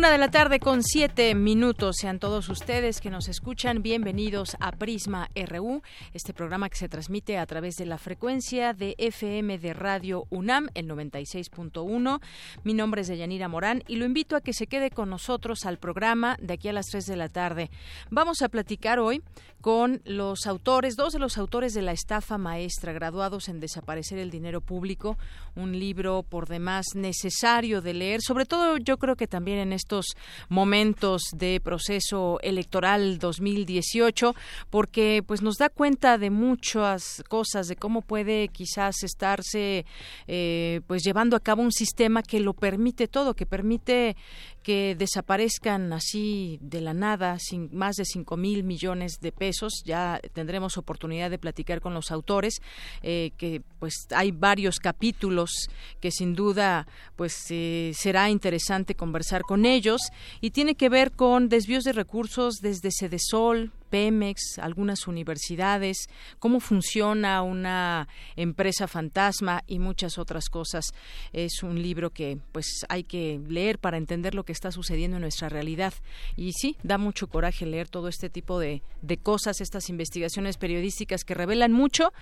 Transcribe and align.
Una 0.00 0.10
de 0.10 0.16
la 0.16 0.30
tarde 0.30 0.60
con 0.60 0.82
siete 0.82 1.34
minutos. 1.34 1.96
Sean 2.00 2.18
todos 2.18 2.48
ustedes 2.48 3.02
que 3.02 3.10
nos 3.10 3.28
escuchan 3.28 3.82
bienvenidos 3.82 4.56
a 4.58 4.72
Prisma 4.72 5.28
RU, 5.34 5.82
este 6.14 6.32
programa 6.32 6.70
que 6.70 6.78
se 6.78 6.88
transmite 6.88 7.36
a 7.36 7.44
través 7.44 7.74
de 7.74 7.84
la 7.84 7.98
frecuencia 7.98 8.72
de 8.72 8.94
FM 8.96 9.58
de 9.58 9.74
Radio 9.74 10.24
UNAM, 10.30 10.68
el 10.72 10.88
96.1. 10.88 12.18
Mi 12.64 12.72
nombre 12.72 13.02
es 13.02 13.08
Deyanira 13.08 13.48
Morán 13.48 13.82
y 13.88 13.96
lo 13.96 14.06
invito 14.06 14.36
a 14.36 14.40
que 14.40 14.54
se 14.54 14.68
quede 14.68 14.88
con 14.90 15.10
nosotros 15.10 15.66
al 15.66 15.76
programa 15.76 16.38
de 16.40 16.54
aquí 16.54 16.68
a 16.68 16.72
las 16.72 16.86
3 16.86 17.04
de 17.04 17.16
la 17.16 17.28
tarde. 17.28 17.70
Vamos 18.10 18.40
a 18.40 18.48
platicar 18.48 19.00
hoy 19.00 19.22
con 19.60 20.00
los 20.06 20.46
autores, 20.46 20.96
dos 20.96 21.12
de 21.12 21.18
los 21.18 21.36
autores 21.36 21.74
de 21.74 21.82
La 21.82 21.92
estafa 21.92 22.38
maestra, 22.38 22.94
graduados 22.94 23.50
en 23.50 23.60
Desaparecer 23.60 24.18
el 24.18 24.30
dinero 24.30 24.62
público, 24.62 25.18
un 25.56 25.78
libro 25.78 26.22
por 26.22 26.48
demás 26.48 26.86
necesario 26.94 27.82
de 27.82 27.92
leer, 27.92 28.22
sobre 28.22 28.46
todo 28.46 28.78
yo 28.78 28.96
creo 28.96 29.16
que 29.16 29.26
también 29.26 29.58
en 29.58 29.74
este 29.74 29.89
estos 29.90 30.16
momentos 30.48 31.22
de 31.34 31.60
proceso 31.60 32.38
electoral 32.42 33.18
2018 33.18 34.36
porque 34.70 35.24
pues 35.26 35.42
nos 35.42 35.56
da 35.56 35.68
cuenta 35.68 36.16
de 36.16 36.30
muchas 36.30 37.24
cosas 37.28 37.66
de 37.66 37.74
cómo 37.74 38.00
puede 38.00 38.48
quizás 38.48 39.02
estarse 39.02 39.84
eh, 40.28 40.80
pues 40.86 41.02
llevando 41.02 41.34
a 41.34 41.40
cabo 41.40 41.62
un 41.62 41.72
sistema 41.72 42.22
que 42.22 42.38
lo 42.38 42.52
permite 42.52 43.08
todo 43.08 43.34
que 43.34 43.46
permite 43.46 44.16
que 44.62 44.94
desaparezcan 44.94 45.92
así 45.92 46.58
de 46.60 46.80
la 46.80 46.94
nada 46.94 47.38
sin 47.38 47.68
más 47.72 47.96
de 47.96 48.04
cinco 48.04 48.36
mil 48.36 48.64
millones 48.64 49.20
de 49.20 49.32
pesos. 49.32 49.82
Ya 49.84 50.20
tendremos 50.32 50.76
oportunidad 50.76 51.30
de 51.30 51.38
platicar 51.38 51.80
con 51.80 51.94
los 51.94 52.10
autores 52.10 52.60
eh, 53.02 53.32
que 53.36 53.62
pues 53.78 53.94
hay 54.14 54.30
varios 54.30 54.78
capítulos 54.78 55.68
que 56.00 56.10
sin 56.10 56.34
duda 56.34 56.86
pues 57.16 57.46
eh, 57.50 57.92
será 57.94 58.30
interesante 58.30 58.94
conversar 58.94 59.42
con 59.42 59.64
ellos. 59.64 60.00
Y 60.40 60.50
tiene 60.50 60.74
que 60.74 60.88
ver 60.88 61.12
con 61.12 61.48
desvíos 61.48 61.84
de 61.84 61.92
recursos 61.92 62.56
desde 62.60 62.90
Cedesol 62.90 63.72
Pemex, 63.90 64.58
algunas 64.58 65.06
universidades, 65.06 66.08
cómo 66.38 66.60
funciona 66.60 67.42
una 67.42 68.08
empresa 68.36 68.88
fantasma 68.88 69.62
y 69.66 69.78
muchas 69.78 70.16
otras 70.16 70.48
cosas. 70.48 70.86
Es 71.32 71.62
un 71.62 71.82
libro 71.82 72.10
que 72.10 72.38
pues 72.52 72.86
hay 72.88 73.04
que 73.04 73.40
leer 73.48 73.78
para 73.78 73.98
entender 73.98 74.34
lo 74.34 74.44
que 74.44 74.52
está 74.52 74.72
sucediendo 74.72 75.16
en 75.16 75.22
nuestra 75.22 75.48
realidad. 75.48 75.92
Y 76.36 76.52
sí, 76.52 76.76
da 76.82 76.96
mucho 76.96 77.28
coraje 77.28 77.66
leer 77.66 77.88
todo 77.88 78.08
este 78.08 78.30
tipo 78.30 78.58
de, 78.58 78.82
de 79.02 79.16
cosas, 79.18 79.60
estas 79.60 79.90
investigaciones 79.90 80.56
periodísticas 80.56 81.24
que 81.24 81.34
revelan 81.34 81.72
mucho 81.72 82.12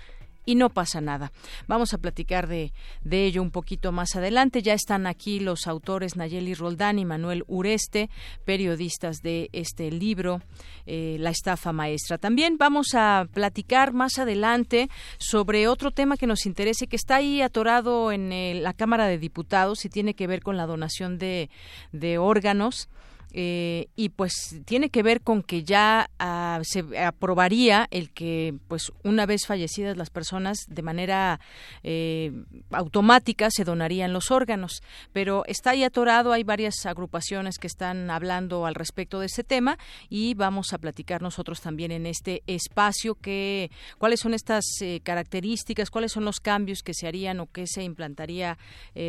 y 0.45 0.55
no 0.55 0.69
pasa 0.69 1.01
nada. 1.01 1.31
Vamos 1.67 1.93
a 1.93 1.97
platicar 1.97 2.47
de, 2.47 2.73
de, 3.03 3.25
ello 3.25 3.41
un 3.41 3.51
poquito 3.51 3.91
más 3.91 4.15
adelante. 4.15 4.61
Ya 4.61 4.73
están 4.73 5.05
aquí 5.07 5.39
los 5.39 5.67
autores 5.67 6.15
Nayeli 6.15 6.53
Roldán 6.53 6.99
y 6.99 7.05
Manuel 7.05 7.43
Ureste, 7.47 8.09
periodistas 8.45 9.17
de 9.21 9.49
este 9.53 9.91
libro, 9.91 10.41
eh, 10.85 11.17
La 11.19 11.29
estafa 11.29 11.71
maestra. 11.71 12.17
También 12.17 12.57
vamos 12.57 12.95
a 12.95 13.27
platicar 13.33 13.93
más 13.93 14.17
adelante 14.17 14.89
sobre 15.17 15.67
otro 15.67 15.91
tema 15.91 16.17
que 16.17 16.27
nos 16.27 16.45
interese, 16.45 16.87
que 16.87 16.95
está 16.95 17.17
ahí 17.17 17.41
atorado 17.41 18.11
en 18.11 18.31
eh, 18.31 18.55
la 18.55 18.73
Cámara 18.73 19.07
de 19.07 19.17
Diputados 19.17 19.85
y 19.85 19.89
tiene 19.89 20.13
que 20.13 20.27
ver 20.27 20.41
con 20.41 20.57
la 20.57 20.65
donación 20.65 21.17
de, 21.17 21.49
de 21.91 22.17
órganos. 22.17 22.89
Eh, 23.31 23.89
y 23.95 24.09
pues 24.09 24.59
tiene 24.65 24.89
que 24.89 25.03
ver 25.03 25.21
con 25.21 25.43
que 25.43 25.63
ya 25.63 26.09
ah, 26.17 26.59
se 26.63 26.83
aprobaría 26.97 27.87
el 27.91 28.09
que 28.11 28.55
pues 28.67 28.91
una 29.03 29.27
vez 29.27 29.45
fallecidas 29.45 29.97
las 29.97 30.09
personas 30.09 30.65
de 30.67 30.81
manera 30.81 31.39
eh, 31.83 32.31
automática 32.71 33.49
se 33.51 33.63
donarían 33.63 34.13
los 34.13 34.31
órganos. 34.31 34.81
Pero 35.13 35.43
está 35.45 35.71
ahí 35.71 35.83
atorado 35.83 36.31
hay 36.31 36.43
varias 36.43 36.85
agrupaciones 36.85 37.59
que 37.59 37.67
están 37.67 38.09
hablando 38.09 38.65
al 38.65 38.75
respecto 38.75 39.19
de 39.19 39.27
ese 39.27 39.43
tema 39.43 39.77
y 40.09 40.33
vamos 40.33 40.73
a 40.73 40.79
platicar 40.79 41.21
nosotros 41.21 41.61
también 41.61 41.91
en 41.91 42.07
este 42.07 42.41
espacio 42.47 43.13
que 43.13 43.69
cuáles 43.99 44.21
son 44.21 44.33
estas 44.33 44.65
eh, 44.81 45.01
características 45.03 45.91
cuáles 45.91 46.11
son 46.11 46.25
los 46.25 46.39
cambios 46.39 46.81
que 46.81 46.93
se 46.93 47.07
harían 47.07 47.39
o 47.39 47.47
que 47.47 47.67
se 47.67 47.83
implantaría 47.83 48.57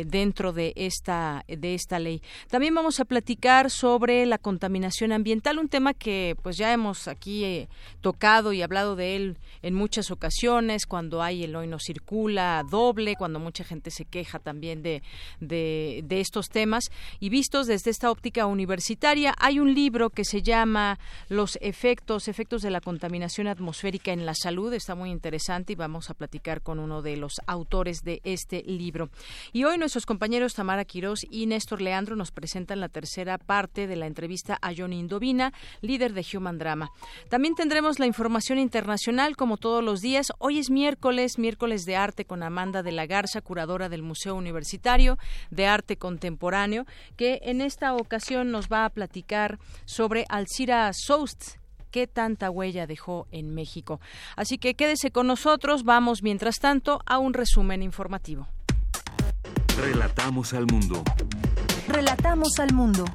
dentro 0.05 0.53
de 0.53 0.73
esta 0.75 1.43
de 1.47 1.73
esta 1.73 1.99
ley. 1.99 2.21
También 2.49 2.75
vamos 2.75 2.99
a 2.99 3.05
platicar 3.05 3.69
sobre 3.69 4.10
la 4.25 4.37
contaminación 4.37 5.11
ambiental, 5.11 5.59
un 5.59 5.69
tema 5.69 5.93
que 5.93 6.35
pues 6.41 6.57
ya 6.57 6.73
hemos 6.73 7.07
aquí 7.07 7.43
eh, 7.43 7.69
tocado 8.01 8.53
y 8.53 8.61
hablado 8.61 8.95
de 8.95 9.15
él 9.15 9.37
en 9.61 9.73
muchas 9.73 10.11
ocasiones, 10.11 10.85
cuando 10.85 11.21
hay 11.21 11.43
el 11.43 11.55
hoy 11.55 11.67
no 11.67 11.79
circula 11.79 12.63
doble, 12.69 13.15
cuando 13.15 13.39
mucha 13.39 13.63
gente 13.63 13.91
se 13.91 14.05
queja 14.05 14.39
también 14.39 14.81
de, 14.81 15.01
de, 15.39 16.03
estos 16.19 16.49
temas 16.49 16.91
y 17.19 17.29
vistos 17.29 17.67
desde 17.67 17.91
esta 17.91 18.11
óptica 18.11 18.45
universitaria, 18.45 19.33
hay 19.37 19.59
un 19.59 19.73
libro 19.73 20.09
que 20.09 20.25
se 20.25 20.41
llama 20.41 20.99
Los 21.29 21.57
efectos, 21.61 22.27
efectos 22.27 22.61
de 22.61 22.71
la 22.71 22.81
contaminación 22.81 23.47
atmosférica 23.47 24.11
en 24.11 24.25
la 24.25 24.35
salud, 24.35 24.73
está 24.73 24.95
muy 24.95 25.09
interesante 25.09 25.73
y 25.73 25.75
vamos 25.75 26.09
a 26.09 26.13
platicar 26.13 26.61
con 26.61 26.79
uno 26.79 27.01
de 27.01 27.17
los 27.17 27.41
autores 27.47 28.03
de 28.03 28.21
este 28.23 28.63
libro. 28.63 29.09
Y 29.53 29.63
hoy 29.63 29.77
nuestros 29.77 30.05
compañeros 30.05 30.53
Tamara 30.53 30.85
Quirós 30.85 31.25
y 31.29 31.45
Néstor 31.45 31.81
Leandro 31.81 32.15
nos 32.15 32.31
presentan 32.31 32.79
la 32.79 32.89
tercera 32.89 33.37
parte 33.37 33.87
de 33.87 33.95
la 33.95 34.00
entrevista 34.05 34.57
a 34.61 34.73
Johnny 34.75 34.99
Indovina, 34.99 35.53
líder 35.81 36.13
de 36.13 36.25
Human 36.33 36.57
Drama. 36.57 36.91
También 37.29 37.55
tendremos 37.55 37.99
la 37.99 38.05
información 38.05 38.59
internacional 38.59 39.35
como 39.35 39.57
todos 39.57 39.83
los 39.83 40.01
días. 40.01 40.27
Hoy 40.39 40.59
es 40.59 40.69
miércoles, 40.69 41.37
miércoles 41.37 41.85
de 41.85 41.95
arte 41.95 42.25
con 42.25 42.43
Amanda 42.43 42.83
de 42.83 42.91
la 42.91 43.05
Garza, 43.05 43.41
curadora 43.41 43.89
del 43.89 44.03
Museo 44.03 44.35
Universitario 44.35 45.17
de 45.49 45.67
Arte 45.67 45.97
Contemporáneo, 45.97 46.85
que 47.15 47.39
en 47.43 47.61
esta 47.61 47.93
ocasión 47.93 48.51
nos 48.51 48.67
va 48.67 48.85
a 48.85 48.89
platicar 48.89 49.59
sobre 49.85 50.25
Alcira 50.29 50.91
Soust, 50.93 51.57
qué 51.91 52.07
tanta 52.07 52.49
huella 52.49 52.87
dejó 52.87 53.27
en 53.31 53.53
México. 53.53 53.99
Así 54.35 54.57
que 54.57 54.75
quédese 54.75 55.11
con 55.11 55.27
nosotros, 55.27 55.83
vamos 55.83 56.23
mientras 56.23 56.55
tanto 56.55 57.01
a 57.05 57.19
un 57.19 57.33
resumen 57.33 57.83
informativo. 57.83 58.47
Relatamos 59.77 60.53
al 60.53 60.65
mundo. 60.67 61.03
Relatamos 61.87 62.59
al 62.59 62.73
mundo. 62.73 63.05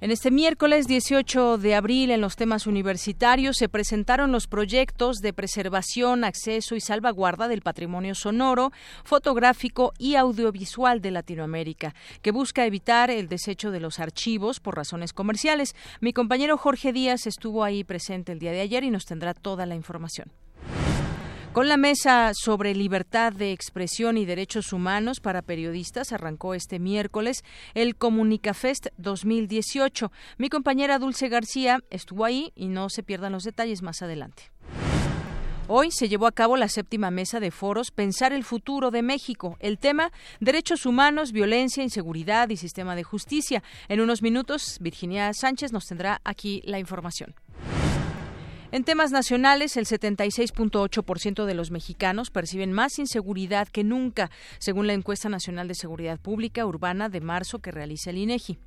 En 0.00 0.12
este 0.12 0.30
miércoles 0.30 0.86
18 0.86 1.58
de 1.58 1.74
abril, 1.74 2.12
en 2.12 2.20
los 2.20 2.36
temas 2.36 2.68
universitarios, 2.68 3.56
se 3.56 3.68
presentaron 3.68 4.30
los 4.30 4.46
proyectos 4.46 5.16
de 5.16 5.32
preservación, 5.32 6.22
acceso 6.22 6.76
y 6.76 6.80
salvaguarda 6.80 7.48
del 7.48 7.62
patrimonio 7.62 8.14
sonoro, 8.14 8.70
fotográfico 9.02 9.92
y 9.98 10.14
audiovisual 10.14 11.00
de 11.00 11.10
Latinoamérica, 11.10 11.96
que 12.22 12.30
busca 12.30 12.64
evitar 12.64 13.10
el 13.10 13.26
desecho 13.26 13.72
de 13.72 13.80
los 13.80 13.98
archivos 13.98 14.60
por 14.60 14.76
razones 14.76 15.12
comerciales. 15.12 15.74
Mi 16.00 16.12
compañero 16.12 16.58
Jorge 16.58 16.92
Díaz 16.92 17.26
estuvo 17.26 17.64
ahí 17.64 17.82
presente 17.82 18.30
el 18.30 18.38
día 18.38 18.52
de 18.52 18.60
ayer 18.60 18.84
y 18.84 18.90
nos 18.90 19.04
tendrá 19.04 19.34
toda 19.34 19.66
la 19.66 19.74
información. 19.74 20.30
Con 21.58 21.66
la 21.66 21.76
mesa 21.76 22.30
sobre 22.34 22.72
libertad 22.72 23.32
de 23.32 23.50
expresión 23.50 24.16
y 24.16 24.24
derechos 24.24 24.72
humanos 24.72 25.18
para 25.18 25.42
periodistas 25.42 26.12
arrancó 26.12 26.54
este 26.54 26.78
miércoles 26.78 27.42
el 27.74 27.96
Comunicafest 27.96 28.86
2018. 28.96 30.12
Mi 30.36 30.50
compañera 30.50 31.00
Dulce 31.00 31.28
García 31.28 31.80
estuvo 31.90 32.24
ahí 32.24 32.52
y 32.54 32.68
no 32.68 32.90
se 32.90 33.02
pierdan 33.02 33.32
los 33.32 33.42
detalles 33.42 33.82
más 33.82 34.02
adelante. 34.02 34.52
Hoy 35.66 35.90
se 35.90 36.08
llevó 36.08 36.28
a 36.28 36.32
cabo 36.32 36.56
la 36.56 36.68
séptima 36.68 37.10
mesa 37.10 37.40
de 37.40 37.50
foros 37.50 37.90
Pensar 37.90 38.32
el 38.32 38.44
futuro 38.44 38.92
de 38.92 39.02
México. 39.02 39.56
El 39.58 39.78
tema 39.78 40.12
Derechos 40.38 40.86
humanos, 40.86 41.32
violencia, 41.32 41.82
inseguridad 41.82 42.50
y 42.50 42.56
sistema 42.56 42.94
de 42.94 43.02
justicia. 43.02 43.64
En 43.88 44.00
unos 44.00 44.22
minutos, 44.22 44.78
Virginia 44.80 45.32
Sánchez 45.34 45.72
nos 45.72 45.86
tendrá 45.86 46.20
aquí 46.22 46.62
la 46.66 46.78
información. 46.78 47.34
En 48.70 48.84
temas 48.84 49.12
nacionales, 49.12 49.78
el 49.78 49.86
76.8% 49.86 51.46
de 51.46 51.54
los 51.54 51.70
mexicanos 51.70 52.30
perciben 52.30 52.70
más 52.72 52.98
inseguridad 52.98 53.66
que 53.66 53.82
nunca, 53.82 54.30
según 54.58 54.86
la 54.86 54.92
encuesta 54.92 55.30
nacional 55.30 55.68
de 55.68 55.74
seguridad 55.74 56.20
pública 56.20 56.66
urbana 56.66 57.08
de 57.08 57.22
marzo 57.22 57.60
que 57.60 57.70
realiza 57.70 58.10
el 58.10 58.18
INEGI. 58.18 58.58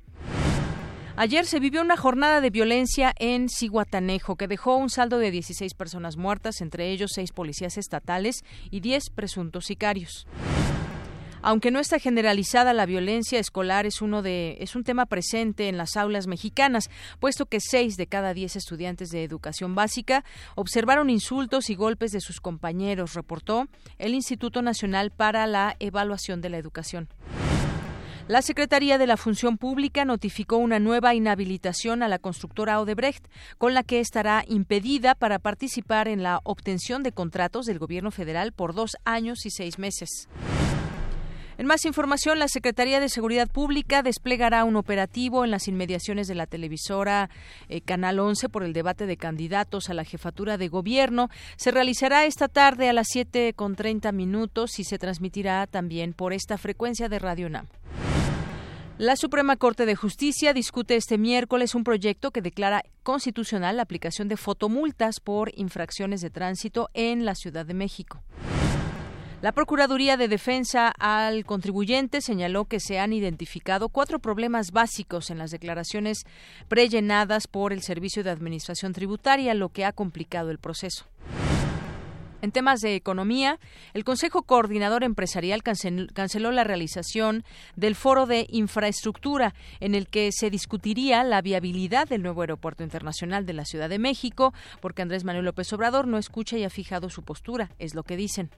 Ayer 1.14 1.46
se 1.46 1.60
vivió 1.60 1.82
una 1.82 1.96
jornada 1.96 2.40
de 2.40 2.50
violencia 2.50 3.12
en 3.16 3.48
Ciguatanejo 3.48 4.34
que 4.34 4.48
dejó 4.48 4.76
un 4.76 4.90
saldo 4.90 5.18
de 5.18 5.30
16 5.30 5.74
personas 5.74 6.16
muertas, 6.16 6.62
entre 6.62 6.90
ellos 6.90 7.12
seis 7.14 7.30
policías 7.30 7.78
estatales 7.78 8.42
y 8.72 8.80
10 8.80 9.10
presuntos 9.10 9.66
sicarios. 9.66 10.26
Aunque 11.44 11.72
no 11.72 11.80
está 11.80 11.98
generalizada, 11.98 12.72
la 12.72 12.86
violencia 12.86 13.40
escolar 13.40 13.84
es 13.84 14.00
uno 14.00 14.22
de 14.22 14.58
es 14.60 14.76
un 14.76 14.84
tema 14.84 15.06
presente 15.06 15.68
en 15.68 15.76
las 15.76 15.96
aulas 15.96 16.28
mexicanas, 16.28 16.88
puesto 17.18 17.46
que 17.46 17.58
seis 17.58 17.96
de 17.96 18.06
cada 18.06 18.32
diez 18.32 18.54
estudiantes 18.54 19.10
de 19.10 19.24
educación 19.24 19.74
básica 19.74 20.24
observaron 20.54 21.10
insultos 21.10 21.68
y 21.68 21.74
golpes 21.74 22.12
de 22.12 22.20
sus 22.20 22.40
compañeros, 22.40 23.14
reportó 23.14 23.66
el 23.98 24.14
Instituto 24.14 24.62
Nacional 24.62 25.10
para 25.10 25.48
la 25.48 25.74
Evaluación 25.80 26.40
de 26.42 26.50
la 26.50 26.58
Educación. 26.58 27.08
La 28.28 28.40
Secretaría 28.40 28.98
de 28.98 29.08
la 29.08 29.16
Función 29.16 29.58
Pública 29.58 30.04
notificó 30.04 30.58
una 30.58 30.78
nueva 30.78 31.12
inhabilitación 31.12 32.04
a 32.04 32.08
la 32.08 32.20
constructora 32.20 32.80
Odebrecht, 32.80 33.26
con 33.58 33.74
la 33.74 33.82
que 33.82 33.98
estará 33.98 34.44
impedida 34.46 35.16
para 35.16 35.40
participar 35.40 36.06
en 36.06 36.22
la 36.22 36.40
obtención 36.44 37.02
de 37.02 37.10
contratos 37.10 37.66
del 37.66 37.80
Gobierno 37.80 38.12
federal 38.12 38.52
por 38.52 38.74
dos 38.74 38.96
años 39.04 39.44
y 39.44 39.50
seis 39.50 39.80
meses. 39.80 40.28
En 41.58 41.66
más 41.66 41.84
información, 41.84 42.38
la 42.38 42.48
Secretaría 42.48 42.98
de 42.98 43.10
Seguridad 43.10 43.48
Pública 43.48 44.02
desplegará 44.02 44.64
un 44.64 44.76
operativo 44.76 45.44
en 45.44 45.50
las 45.50 45.68
inmediaciones 45.68 46.26
de 46.26 46.34
la 46.34 46.46
televisora 46.46 47.28
eh, 47.68 47.82
Canal 47.82 48.18
11 48.20 48.48
por 48.48 48.62
el 48.62 48.72
debate 48.72 49.06
de 49.06 49.18
candidatos 49.18 49.90
a 49.90 49.94
la 49.94 50.04
jefatura 50.04 50.56
de 50.56 50.68
gobierno. 50.68 51.28
Se 51.56 51.70
realizará 51.70 52.24
esta 52.24 52.48
tarde 52.48 52.88
a 52.88 52.94
las 52.94 53.08
7 53.10 53.52
con 53.54 53.76
30 53.76 54.12
minutos 54.12 54.78
y 54.78 54.84
se 54.84 54.98
transmitirá 54.98 55.66
también 55.66 56.14
por 56.14 56.32
esta 56.32 56.56
frecuencia 56.56 57.08
de 57.10 57.18
Radio 57.18 57.50
NAM. 57.50 57.66
La 58.98 59.16
Suprema 59.16 59.56
Corte 59.56 59.84
de 59.84 59.96
Justicia 59.96 60.54
discute 60.54 60.96
este 60.96 61.18
miércoles 61.18 61.74
un 61.74 61.82
proyecto 61.82 62.30
que 62.30 62.40
declara 62.40 62.84
constitucional 63.02 63.76
la 63.76 63.82
aplicación 63.82 64.28
de 64.28 64.36
fotomultas 64.36 65.20
por 65.20 65.50
infracciones 65.58 66.20
de 66.20 66.30
tránsito 66.30 66.88
en 66.94 67.24
la 67.24 67.34
Ciudad 67.34 67.66
de 67.66 67.74
México. 67.74 68.22
La 69.42 69.50
Procuraduría 69.50 70.16
de 70.16 70.28
Defensa 70.28 70.92
al 71.00 71.44
contribuyente 71.44 72.20
señaló 72.20 72.66
que 72.66 72.78
se 72.78 73.00
han 73.00 73.12
identificado 73.12 73.88
cuatro 73.88 74.20
problemas 74.20 74.70
básicos 74.70 75.30
en 75.30 75.38
las 75.38 75.50
declaraciones 75.50 76.26
prellenadas 76.68 77.48
por 77.48 77.72
el 77.72 77.82
Servicio 77.82 78.22
de 78.22 78.30
Administración 78.30 78.92
Tributaria, 78.92 79.52
lo 79.54 79.70
que 79.70 79.84
ha 79.84 79.90
complicado 79.90 80.52
el 80.52 80.58
proceso. 80.58 81.06
En 82.40 82.52
temas 82.52 82.80
de 82.82 82.94
economía, 82.94 83.58
el 83.94 84.04
Consejo 84.04 84.44
Coordinador 84.44 85.02
Empresarial 85.02 85.64
canceló 85.64 86.52
la 86.52 86.62
realización 86.62 87.44
del 87.74 87.96
Foro 87.96 88.26
de 88.26 88.46
Infraestructura, 88.48 89.54
en 89.80 89.96
el 89.96 90.06
que 90.06 90.30
se 90.30 90.50
discutiría 90.50 91.24
la 91.24 91.42
viabilidad 91.42 92.06
del 92.06 92.22
nuevo 92.22 92.42
Aeropuerto 92.42 92.84
Internacional 92.84 93.44
de 93.44 93.54
la 93.54 93.64
Ciudad 93.64 93.88
de 93.88 93.98
México, 93.98 94.54
porque 94.80 95.02
Andrés 95.02 95.24
Manuel 95.24 95.46
López 95.46 95.72
Obrador 95.72 96.06
no 96.06 96.16
escucha 96.16 96.56
y 96.58 96.62
ha 96.62 96.70
fijado 96.70 97.10
su 97.10 97.24
postura, 97.24 97.70
es 97.80 97.96
lo 97.96 98.04
que 98.04 98.16
dicen. 98.16 98.50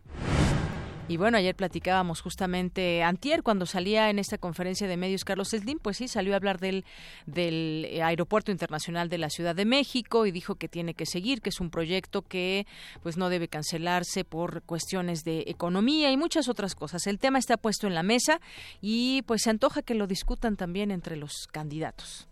Y 1.07 1.19
bueno, 1.19 1.37
ayer 1.37 1.55
platicábamos 1.55 2.23
justamente 2.23 3.03
antier 3.03 3.43
cuando 3.43 3.67
salía 3.67 4.09
en 4.09 4.19
esta 4.19 4.39
conferencia 4.39 4.89
de 4.89 4.97
medios 4.97 5.25
Carlos 5.25 5.51
Slim, 5.51 5.79
pues 5.79 5.99
sí, 5.99 6.09
salió 6.09 6.33
a 6.33 6.37
hablar 6.37 6.59
del, 6.59 6.87
del 7.27 7.87
eh, 7.91 8.03
Aeropuerto 8.03 8.51
Internacional 8.51 9.11
de 9.11 9.19
la 9.19 9.29
Ciudad 9.29 9.55
de 9.55 9.67
México 9.67 10.25
y 10.25 10.33
dijo 10.33 10.55
que 10.55 10.67
tiene 10.67 10.95
que 10.95 11.05
seguir, 11.05 11.43
que 11.43 11.51
es 11.51 11.61
un 11.61 11.69
proyecto 11.69 12.23
que 12.23 12.67
pues 13.03 13.19
no 13.19 13.29
debe 13.29 13.49
cancelarse 13.49 14.25
por 14.25 14.63
cuestiones 14.63 15.25
de 15.25 15.45
economía 15.47 16.11
y 16.11 16.17
muchas 16.17 16.49
otras 16.49 16.75
cosas. 16.75 17.07
El 17.07 17.19
tema 17.19 17.39
está 17.39 17.59
puesto 17.59 17.87
en 17.87 17.95
la 17.95 18.03
mesa 18.03 18.41
y 18.81 19.21
pues 19.27 19.43
se 19.43 19.51
antoja 19.51 19.83
que 19.83 19.95
lo 19.95 20.07
discutan 20.07 20.57
también 20.57 20.91
entre 20.91 21.17
los 21.17 21.49
candidatos. 21.53 22.29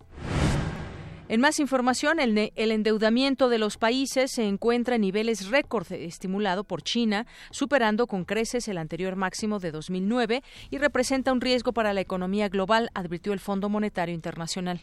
En 1.32 1.40
más 1.40 1.60
información, 1.60 2.20
el, 2.20 2.52
endeudamiento 2.56 3.48
de 3.48 3.56
los 3.56 3.78
países 3.78 4.32
se 4.32 4.46
encuentra 4.46 4.96
en 4.96 5.00
niveles 5.00 5.48
récord 5.48 5.90
estimulado 5.90 6.62
por 6.62 6.82
China, 6.82 7.26
superando 7.50 8.06
con 8.06 8.26
creces 8.26 8.68
el 8.68 8.76
anterior 8.76 9.16
máximo 9.16 9.58
de 9.58 9.70
2009 9.70 10.42
y 10.68 10.76
representa 10.76 11.32
un 11.32 11.40
riesgo 11.40 11.72
para 11.72 11.94
la 11.94 12.02
economía 12.02 12.50
global, 12.50 12.90
advirtió 12.92 13.32
el 13.32 13.40
Fondo 13.40 13.70
Monetario 13.70 14.14
Internacional. 14.14 14.82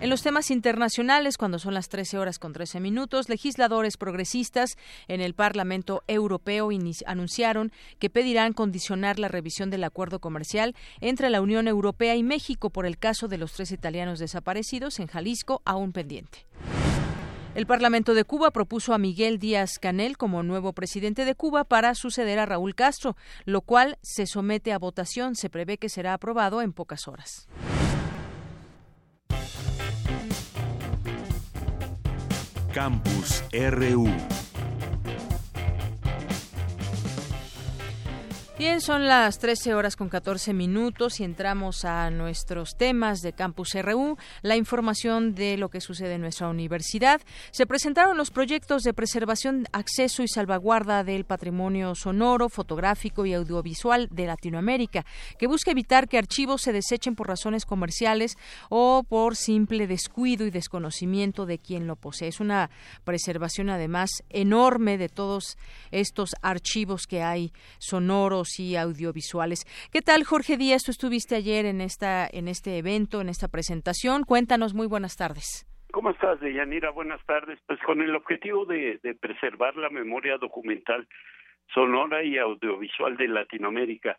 En 0.00 0.10
los 0.10 0.22
temas 0.22 0.50
internacionales, 0.50 1.38
cuando 1.38 1.58
son 1.58 1.72
las 1.72 1.88
13 1.88 2.18
horas 2.18 2.38
con 2.38 2.52
13 2.52 2.80
minutos, 2.80 3.28
legisladores 3.28 3.96
progresistas 3.96 4.76
en 5.08 5.20
el 5.20 5.34
Parlamento 5.34 6.02
Europeo 6.08 6.68
anunciaron 7.06 7.72
que 7.98 8.10
pedirán 8.10 8.52
condicionar 8.52 9.18
la 9.18 9.28
revisión 9.28 9.70
del 9.70 9.84
acuerdo 9.84 10.18
comercial 10.18 10.74
entre 11.00 11.30
la 11.30 11.40
Unión 11.40 11.68
Europea 11.68 12.16
y 12.16 12.22
México 12.22 12.70
por 12.70 12.86
el 12.86 12.98
caso 12.98 13.28
de 13.28 13.38
los 13.38 13.52
tres 13.52 13.70
italianos 13.70 14.18
desaparecidos 14.18 14.98
en 14.98 15.06
Jalisco, 15.06 15.62
aún 15.64 15.92
pendiente. 15.92 16.44
El 17.54 17.66
Parlamento 17.66 18.14
de 18.14 18.24
Cuba 18.24 18.50
propuso 18.50 18.94
a 18.94 18.98
Miguel 18.98 19.38
Díaz 19.38 19.78
Canel 19.78 20.16
como 20.16 20.42
nuevo 20.42 20.72
presidente 20.72 21.24
de 21.24 21.36
Cuba 21.36 21.62
para 21.62 21.94
suceder 21.94 22.40
a 22.40 22.46
Raúl 22.46 22.74
Castro, 22.74 23.16
lo 23.44 23.60
cual 23.60 23.96
se 24.02 24.26
somete 24.26 24.72
a 24.72 24.78
votación. 24.78 25.36
Se 25.36 25.50
prevé 25.50 25.78
que 25.78 25.88
será 25.88 26.14
aprobado 26.14 26.62
en 26.62 26.72
pocas 26.72 27.06
horas. 27.06 27.46
Campus 32.74 33.44
RU. 33.52 34.10
Bien, 38.56 38.80
son 38.80 39.08
las 39.08 39.40
13 39.40 39.74
horas 39.74 39.96
con 39.96 40.08
14 40.08 40.52
minutos 40.52 41.18
y 41.18 41.24
entramos 41.24 41.84
a 41.84 42.08
nuestros 42.10 42.76
temas 42.76 43.20
de 43.20 43.32
Campus 43.32 43.74
RU, 43.74 44.16
la 44.42 44.54
información 44.54 45.34
de 45.34 45.56
lo 45.56 45.70
que 45.70 45.80
sucede 45.80 46.14
en 46.14 46.20
nuestra 46.20 46.46
universidad. 46.46 47.20
Se 47.50 47.66
presentaron 47.66 48.16
los 48.16 48.30
proyectos 48.30 48.84
de 48.84 48.94
preservación, 48.94 49.66
acceso 49.72 50.22
y 50.22 50.28
salvaguarda 50.28 51.02
del 51.02 51.24
patrimonio 51.24 51.96
sonoro, 51.96 52.48
fotográfico 52.48 53.26
y 53.26 53.34
audiovisual 53.34 54.08
de 54.12 54.26
Latinoamérica, 54.26 55.04
que 55.36 55.48
busca 55.48 55.72
evitar 55.72 56.06
que 56.06 56.18
archivos 56.18 56.62
se 56.62 56.72
desechen 56.72 57.16
por 57.16 57.26
razones 57.26 57.66
comerciales 57.66 58.36
o 58.68 59.02
por 59.02 59.34
simple 59.34 59.88
descuido 59.88 60.46
y 60.46 60.52
desconocimiento 60.52 61.44
de 61.44 61.58
quien 61.58 61.88
lo 61.88 61.96
posee. 61.96 62.28
Es 62.28 62.38
una 62.38 62.70
preservación 63.02 63.68
además 63.68 64.22
enorme 64.30 64.96
de 64.96 65.08
todos 65.08 65.58
estos 65.90 66.36
archivos 66.40 67.08
que 67.08 67.24
hay 67.24 67.52
sonoros 67.80 68.43
y 68.58 68.76
audiovisuales. 68.76 69.64
¿Qué 69.92 70.00
tal, 70.00 70.24
Jorge 70.24 70.56
Díaz? 70.56 70.84
Tú 70.84 70.90
estuviste 70.90 71.36
ayer 71.36 71.66
en, 71.66 71.80
esta, 71.80 72.26
en 72.26 72.48
este 72.48 72.78
evento, 72.78 73.20
en 73.20 73.28
esta 73.28 73.48
presentación. 73.48 74.24
Cuéntanos, 74.24 74.74
muy 74.74 74.86
buenas 74.86 75.16
tardes. 75.16 75.66
¿Cómo 75.92 76.10
estás, 76.10 76.40
Deyanira? 76.40 76.90
Buenas 76.90 77.24
tardes. 77.26 77.58
Pues 77.66 77.78
con 77.80 78.02
el 78.02 78.14
objetivo 78.16 78.64
de, 78.66 78.98
de 79.02 79.14
preservar 79.14 79.76
la 79.76 79.90
memoria 79.90 80.38
documental 80.38 81.06
sonora 81.72 82.22
y 82.22 82.38
audiovisual 82.38 83.16
de 83.16 83.28
Latinoamérica, 83.28 84.18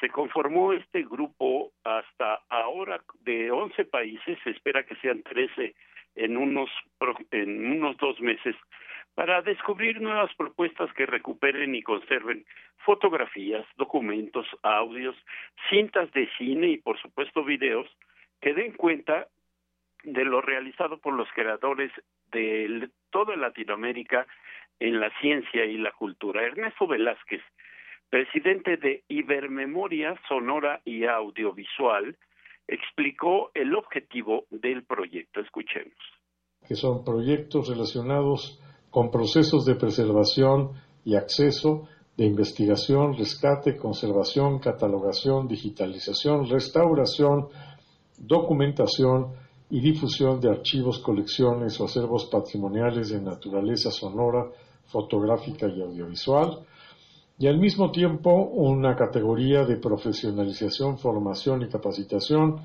se 0.00 0.08
conformó 0.10 0.72
este 0.72 1.02
grupo 1.02 1.72
hasta 1.84 2.40
ahora 2.48 3.00
de 3.20 3.50
11 3.50 3.84
países, 3.86 4.38
se 4.44 4.50
espera 4.50 4.84
que 4.84 4.96
sean 4.96 5.22
13 5.22 5.74
en 6.16 6.36
unos, 6.36 6.70
en 7.30 7.72
unos 7.72 7.96
dos 7.96 8.20
meses, 8.20 8.54
para 9.14 9.42
descubrir 9.42 10.00
nuevas 10.00 10.34
propuestas 10.36 10.92
que 10.94 11.06
recuperen 11.06 11.74
y 11.74 11.82
conserven 11.82 12.44
fotografías, 12.84 13.64
documentos, 13.76 14.46
audios, 14.62 15.16
cintas 15.70 16.10
de 16.12 16.28
cine 16.36 16.68
y 16.68 16.78
por 16.78 17.00
supuesto 17.00 17.44
videos 17.44 17.86
que 18.40 18.54
den 18.54 18.72
cuenta 18.72 19.28
de 20.02 20.24
lo 20.24 20.40
realizado 20.40 20.98
por 20.98 21.14
los 21.14 21.28
creadores 21.34 21.90
de 22.30 22.90
toda 23.10 23.36
Latinoamérica 23.36 24.26
en 24.80 25.00
la 25.00 25.10
ciencia 25.20 25.64
y 25.64 25.78
la 25.78 25.92
cultura. 25.92 26.42
Ernesto 26.42 26.86
Velázquez, 26.86 27.42
presidente 28.10 28.76
de 28.76 29.04
Ibermemoria 29.08 30.20
Sonora 30.28 30.80
y 30.84 31.04
Audiovisual, 31.04 32.16
explicó 32.66 33.50
el 33.54 33.74
objetivo 33.74 34.46
del 34.50 34.84
proyecto. 34.84 35.40
Escuchemos. 35.40 35.94
Que 36.66 36.74
son 36.74 37.04
proyectos 37.04 37.68
relacionados 37.68 38.60
con 38.94 39.10
procesos 39.10 39.64
de 39.64 39.74
preservación 39.74 40.70
y 41.04 41.16
acceso, 41.16 41.88
de 42.16 42.26
investigación, 42.26 43.16
rescate, 43.16 43.76
conservación, 43.76 44.60
catalogación, 44.60 45.48
digitalización, 45.48 46.48
restauración, 46.48 47.48
documentación 48.16 49.32
y 49.68 49.80
difusión 49.80 50.40
de 50.40 50.48
archivos, 50.48 51.00
colecciones 51.00 51.80
o 51.80 51.86
acervos 51.86 52.26
patrimoniales 52.26 53.08
de 53.08 53.20
naturaleza 53.20 53.90
sonora, 53.90 54.46
fotográfica 54.86 55.66
y 55.66 55.82
audiovisual, 55.82 56.60
y 57.36 57.48
al 57.48 57.58
mismo 57.58 57.90
tiempo 57.90 58.30
una 58.32 58.94
categoría 58.94 59.64
de 59.64 59.76
profesionalización, 59.76 60.98
formación 60.98 61.62
y 61.62 61.68
capacitación 61.68 62.62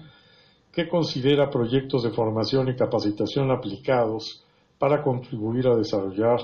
que 0.71 0.87
considera 0.87 1.49
proyectos 1.49 2.03
de 2.03 2.11
formación 2.11 2.67
y 2.67 2.75
capacitación 2.75 3.49
aplicados 3.49 4.45
para 4.79 5.03
contribuir 5.03 5.67
a 5.67 5.75
desarrollar 5.75 6.39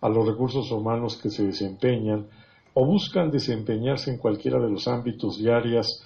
a 0.00 0.08
los 0.08 0.28
recursos 0.28 0.70
humanos 0.70 1.20
que 1.20 1.30
se 1.30 1.44
desempeñan 1.44 2.28
o 2.74 2.86
buscan 2.86 3.30
desempeñarse 3.30 4.10
en 4.10 4.18
cualquiera 4.18 4.60
de 4.60 4.70
los 4.70 4.86
ámbitos 4.86 5.40
y 5.40 5.48
áreas 5.48 6.04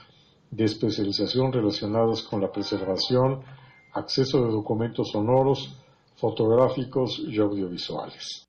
de 0.50 0.64
especialización 0.64 1.52
relacionados 1.52 2.26
con 2.28 2.40
la 2.40 2.50
preservación, 2.50 3.42
acceso 3.94 4.44
de 4.44 4.52
documentos 4.52 5.10
sonoros, 5.10 5.78
fotográficos 6.16 7.18
y 7.28 7.38
audiovisuales. 7.40 8.48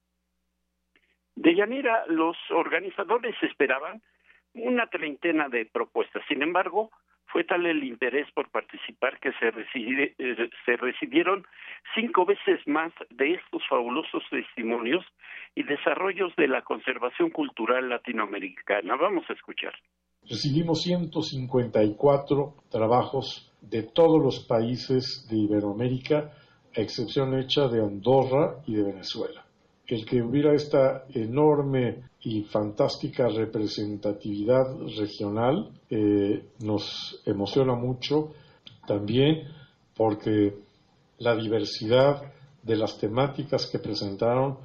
De 1.36 1.56
Yanira, 1.56 2.06
los 2.08 2.38
organizadores 2.52 3.36
esperaban 3.42 4.02
una 4.54 4.88
treintena 4.88 5.50
de 5.50 5.66
propuestas. 5.66 6.22
Sin 6.28 6.44
embargo, 6.44 6.92
fue 7.34 7.44
tal 7.44 7.66
el 7.66 7.84
interés 7.84 8.28
por 8.36 8.50
participar 8.52 9.20
que 9.20 9.32
se, 9.34 9.48
eh, 9.50 10.50
se 10.66 10.78
recibieron 10.78 11.44
cinco 11.96 12.26
veces 12.26 12.60
más 12.68 12.94
de 13.10 13.34
estos 13.34 13.64
fabulosos 13.68 14.22
testimonios 14.30 15.04
y 15.56 15.64
desarrollos 15.64 16.32
de 16.38 16.48
la 16.48 16.62
conservación 16.62 17.32
cultural 17.32 17.90
latinoamericana. 17.90 18.96
Vamos 18.96 19.26
a 19.30 19.34
escuchar. 19.34 19.74
Recibimos 20.30 20.84
154 20.84 22.54
trabajos 22.70 23.52
de 23.62 23.82
todos 23.82 24.22
los 24.24 24.46
países 24.48 25.28
de 25.30 25.38
Iberoamérica, 25.38 26.32
a 26.78 26.82
excepción 26.82 27.38
hecha 27.38 27.68
de 27.68 27.82
Andorra 27.82 28.62
y 28.68 28.76
de 28.76 28.84
Venezuela 28.84 29.44
el 29.88 30.06
que 30.06 30.22
hubiera 30.22 30.54
esta 30.54 31.06
enorme 31.14 32.04
y 32.24 32.44
fantástica 32.44 33.28
representatividad 33.28 34.78
regional 34.98 35.70
eh, 35.90 36.46
nos 36.60 37.22
emociona 37.26 37.76
mucho 37.76 38.32
también 38.88 39.48
porque 39.96 40.56
la 41.20 41.36
diversidad 41.36 42.34
de 42.62 42.76
las 42.78 42.98
temáticas 42.98 43.68
que 43.68 43.80
presentaron 43.80 44.58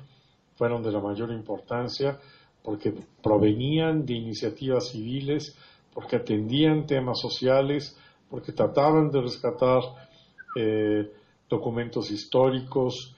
fueron 0.56 0.82
de 0.82 0.92
la 0.92 1.00
mayor 1.00 1.32
importancia 1.32 2.18
porque 2.62 2.92
provenían 3.22 4.04
de 4.04 4.14
iniciativas 4.14 4.88
civiles, 4.88 5.56
porque 5.92 6.16
atendían 6.16 6.86
temas 6.86 7.18
sociales, 7.20 7.96
porque 8.28 8.52
trataban 8.52 9.10
de 9.10 9.20
rescatar 9.22 9.80
eh, 10.54 11.10
documentos 11.48 12.10
históricos, 12.10 13.16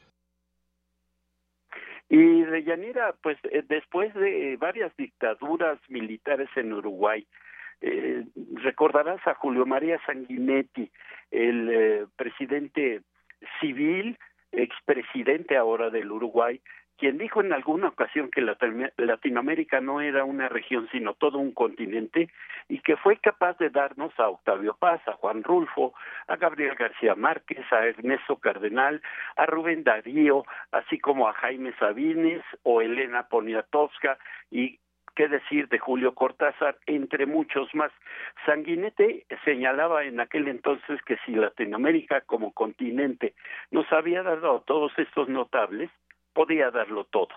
y 2.10 2.42
de 2.42 2.64
Yanira, 2.64 3.14
pues 3.22 3.38
eh, 3.44 3.62
después 3.68 4.12
de 4.14 4.56
varias 4.56 4.94
dictaduras 4.96 5.78
militares 5.88 6.48
en 6.56 6.72
Uruguay, 6.72 7.24
eh, 7.80 8.24
recordarás 8.54 9.24
a 9.28 9.34
Julio 9.34 9.64
María 9.64 9.98
Sanguinetti, 10.04 10.90
el 11.30 11.70
eh, 11.70 12.06
presidente 12.16 13.02
civil, 13.60 14.18
expresidente 14.50 15.56
ahora 15.56 15.88
del 15.90 16.10
Uruguay, 16.10 16.60
quien 17.00 17.16
dijo 17.16 17.40
en 17.40 17.54
alguna 17.54 17.88
ocasión 17.88 18.30
que 18.30 18.42
Latinoamérica 18.42 19.80
no 19.80 20.02
era 20.02 20.22
una 20.24 20.50
región 20.50 20.86
sino 20.92 21.14
todo 21.14 21.38
un 21.38 21.52
continente 21.52 22.28
y 22.68 22.80
que 22.80 22.98
fue 22.98 23.16
capaz 23.16 23.56
de 23.56 23.70
darnos 23.70 24.12
a 24.20 24.28
Octavio 24.28 24.76
Paz, 24.78 25.00
a 25.08 25.14
Juan 25.14 25.42
Rulfo, 25.42 25.94
a 26.28 26.36
Gabriel 26.36 26.74
García 26.74 27.14
Márquez, 27.14 27.64
a 27.72 27.86
Ernesto 27.86 28.36
Cardenal, 28.36 29.00
a 29.36 29.46
Rubén 29.46 29.82
Darío, 29.82 30.44
así 30.72 30.98
como 30.98 31.26
a 31.26 31.32
Jaime 31.32 31.72
Sabines 31.78 32.42
o 32.64 32.82
Elena 32.82 33.28
Poniatowska 33.28 34.18
y 34.50 34.78
qué 35.16 35.26
decir 35.28 35.68
de 35.68 35.78
Julio 35.78 36.14
Cortázar, 36.14 36.76
entre 36.84 37.24
muchos 37.24 37.74
más. 37.74 37.92
Sanguinete 38.44 39.24
señalaba 39.46 40.04
en 40.04 40.20
aquel 40.20 40.48
entonces 40.48 41.00
que 41.06 41.16
si 41.24 41.34
Latinoamérica 41.34 42.20
como 42.22 42.52
continente 42.52 43.32
nos 43.70 43.90
había 43.90 44.22
dado 44.22 44.56
a 44.56 44.64
todos 44.64 44.92
estos 44.98 45.30
notables, 45.30 45.90
podía 46.32 46.70
darlo 46.70 47.04
todo. 47.04 47.28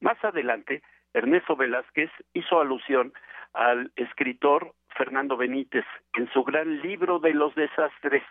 Más 0.00 0.22
adelante, 0.24 0.82
Ernesto 1.14 1.56
Velázquez 1.56 2.10
hizo 2.34 2.60
alusión 2.60 3.12
al 3.52 3.92
escritor 3.96 4.74
Fernando 4.96 5.36
Benítez 5.36 5.84
en 6.16 6.30
su 6.32 6.42
gran 6.42 6.80
libro 6.80 7.18
de 7.18 7.34
los 7.34 7.54
desastres, 7.54 8.22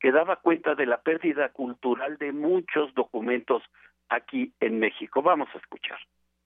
que 0.00 0.12
daba 0.12 0.36
cuenta 0.36 0.74
de 0.74 0.86
la 0.86 1.00
pérdida 1.00 1.50
cultural 1.50 2.16
de 2.18 2.32
muchos 2.32 2.94
documentos 2.94 3.62
aquí 4.08 4.52
en 4.60 4.78
México. 4.78 5.22
Vamos 5.22 5.48
a 5.54 5.58
escuchar. 5.58 5.98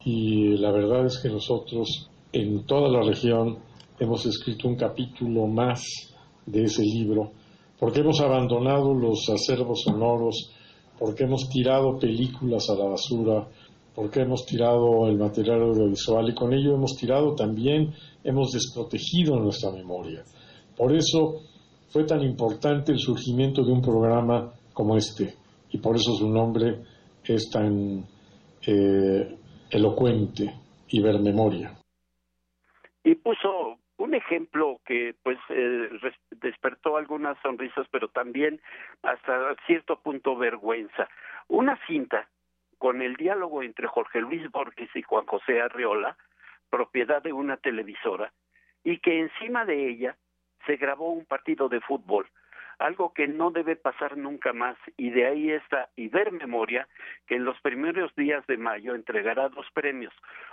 Y 0.04 0.56
la 0.58 0.72
verdad 0.72 1.06
es 1.06 1.20
que 1.22 1.28
nosotros 1.28 2.10
en 2.32 2.64
toda 2.66 2.88
la 2.88 3.06
región 3.06 3.58
hemos 3.98 4.24
escrito 4.26 4.68
un 4.68 4.76
capítulo 4.76 5.46
más 5.46 5.82
de 6.46 6.64
ese 6.64 6.82
libro, 6.82 7.32
porque 7.78 8.00
hemos 8.00 8.20
abandonado 8.20 8.94
los 8.94 9.28
acervos 9.28 9.82
sonoros 9.84 10.56
porque 11.00 11.24
hemos 11.24 11.48
tirado 11.48 11.98
películas 11.98 12.68
a 12.68 12.74
la 12.74 12.84
basura, 12.84 13.48
porque 13.94 14.20
hemos 14.20 14.44
tirado 14.44 15.08
el 15.08 15.16
material 15.16 15.62
audiovisual 15.62 16.28
y 16.28 16.34
con 16.34 16.52
ello 16.52 16.74
hemos 16.74 16.94
tirado 16.94 17.34
también, 17.34 17.94
hemos 18.22 18.50
desprotegido 18.52 19.36
nuestra 19.36 19.72
memoria. 19.72 20.22
Por 20.76 20.94
eso 20.94 21.40
fue 21.88 22.04
tan 22.04 22.22
importante 22.22 22.92
el 22.92 22.98
surgimiento 22.98 23.64
de 23.64 23.72
un 23.72 23.80
programa 23.80 24.52
como 24.74 24.94
este 24.94 25.34
y 25.70 25.78
por 25.78 25.96
eso 25.96 26.12
su 26.12 26.28
nombre 26.28 26.82
es 27.24 27.48
tan 27.50 28.04
eh, 28.66 29.38
elocuente, 29.70 30.54
Ibermemoria. 30.90 31.78
Y 33.04 33.14
puso 33.14 33.79
un 34.00 34.14
ejemplo 34.14 34.80
que 34.86 35.14
pues 35.22 35.38
eh, 35.50 35.90
despertó 36.30 36.96
algunas 36.96 37.36
sonrisas, 37.42 37.86
pero 37.90 38.08
también 38.08 38.60
hasta 39.02 39.54
cierto 39.66 40.00
punto 40.00 40.36
vergüenza. 40.36 41.06
Una 41.48 41.78
cinta 41.86 42.28
con 42.78 43.02
el 43.02 43.16
diálogo 43.16 43.62
entre 43.62 43.88
Jorge 43.88 44.22
Luis 44.22 44.50
Borges 44.50 44.88
y 44.94 45.02
Juan 45.02 45.26
José 45.26 45.60
Arreola, 45.60 46.16
propiedad 46.70 47.22
de 47.22 47.34
una 47.34 47.58
televisora, 47.58 48.32
y 48.82 48.98
que 49.00 49.20
encima 49.20 49.66
de 49.66 49.90
ella 49.90 50.16
se 50.64 50.76
grabó 50.76 51.12
un 51.12 51.26
partido 51.26 51.68
de 51.68 51.82
fútbol 51.82 52.26
algo 52.80 53.12
que 53.12 53.28
no 53.28 53.50
debe 53.50 53.76
pasar 53.76 54.16
nunca 54.16 54.52
más 54.52 54.76
y 54.96 55.10
de 55.10 55.26
ahí 55.26 55.50
está 55.50 55.90
Ibermemoria 55.96 56.88
que 57.26 57.36
en 57.36 57.44
los 57.44 57.60
primeros 57.60 58.14
días 58.16 58.44
de 58.46 58.56
mayo 58.56 58.94
entregará 58.94 59.48
dos 59.48 59.66
premios, 59.72 60.12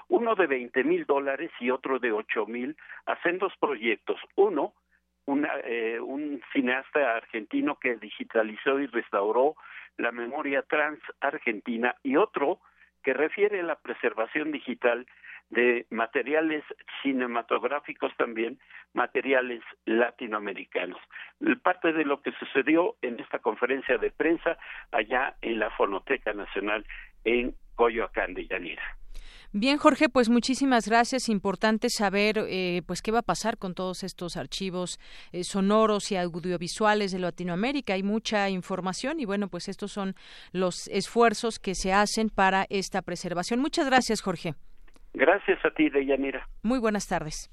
uno 0.10 0.36
de 0.36 0.48
veinte 0.48 0.84
mil 0.84 1.06
dólares 1.06 1.52
y 1.60 1.72
otro 1.72 2.00
de 2.00 2.12
ocho 2.12 2.46
mil, 2.46 2.76
hacen 3.06 3.38
dos 3.38 3.54
proyectos, 3.60 4.20
uno 4.36 4.74
una, 5.26 5.50
eh, 5.66 6.00
un 6.00 6.42
cineasta 6.54 7.16
argentino 7.16 7.78
que 7.80 7.98
digitalizó 7.98 8.80
y 8.80 8.88
restauró 8.88 9.56
la 9.98 10.12
memoria 10.12 10.62
trans 10.62 11.00
argentina 11.20 11.96
y 12.04 12.16
otro 12.16 12.60
que 13.04 13.14
refiere 13.14 13.60
a 13.60 13.64
la 13.64 13.76
preservación 13.76 14.52
digital 14.52 15.06
de 15.50 15.86
materiales 15.90 16.64
cinematográficos 17.02 18.12
también, 18.18 18.60
materiales 18.94 19.62
latinoamericanos. 19.86 21.00
Parte 21.64 21.94
de 21.94 22.06
lo 22.06 22.22
que 22.22 22.32
sucedió 22.34 22.96
en 23.02 23.20
esta 23.20 23.40
conferencia 23.40 23.98
de 23.98 24.12
prensa 24.12 24.58
allá 24.92 25.36
en 25.42 25.60
la 25.60 25.70
Fonoteca 25.72 26.34
Nacional 26.34 26.86
en 27.24 27.56
Coyoacán 27.76 28.34
de 28.34 28.48
Yanira. 28.48 28.84
Bien, 29.54 29.78
Jorge, 29.78 30.10
pues 30.10 30.28
muchísimas 30.28 30.88
gracias. 30.90 31.30
Importante 31.30 31.90
saber, 31.90 32.38
eh, 32.50 32.82
pues, 32.86 33.02
qué 33.02 33.12
va 33.12 33.20
a 33.20 33.24
pasar 33.24 33.58
con 33.58 33.74
todos 33.74 34.04
estos 34.04 34.36
archivos 34.36 35.00
eh, 35.32 35.46
sonoros 35.46 36.12
y 36.12 36.18
audiovisuales 36.18 37.14
de 37.14 37.20
Latinoamérica. 37.20 37.94
Hay 37.94 38.04
mucha 38.04 38.50
información 38.50 39.22
y, 39.22 39.26
bueno, 39.26 39.48
pues 39.48 39.70
estos 39.70 39.94
son 39.94 40.16
los 40.52 40.90
esfuerzos 40.90 41.60
que 41.60 41.76
se 41.76 41.94
hacen 41.94 42.30
para 42.30 42.66
esta 42.70 43.02
preservación. 43.02 43.62
Muchas 43.62 43.86
gracias, 43.86 44.22
Jorge. 44.22 44.54
Gracias 45.14 45.64
a 45.66 45.72
ti, 45.72 45.90
Deyanira. 45.90 46.48
Muy 46.64 46.80
buenas 46.80 47.08
tardes. 47.08 47.50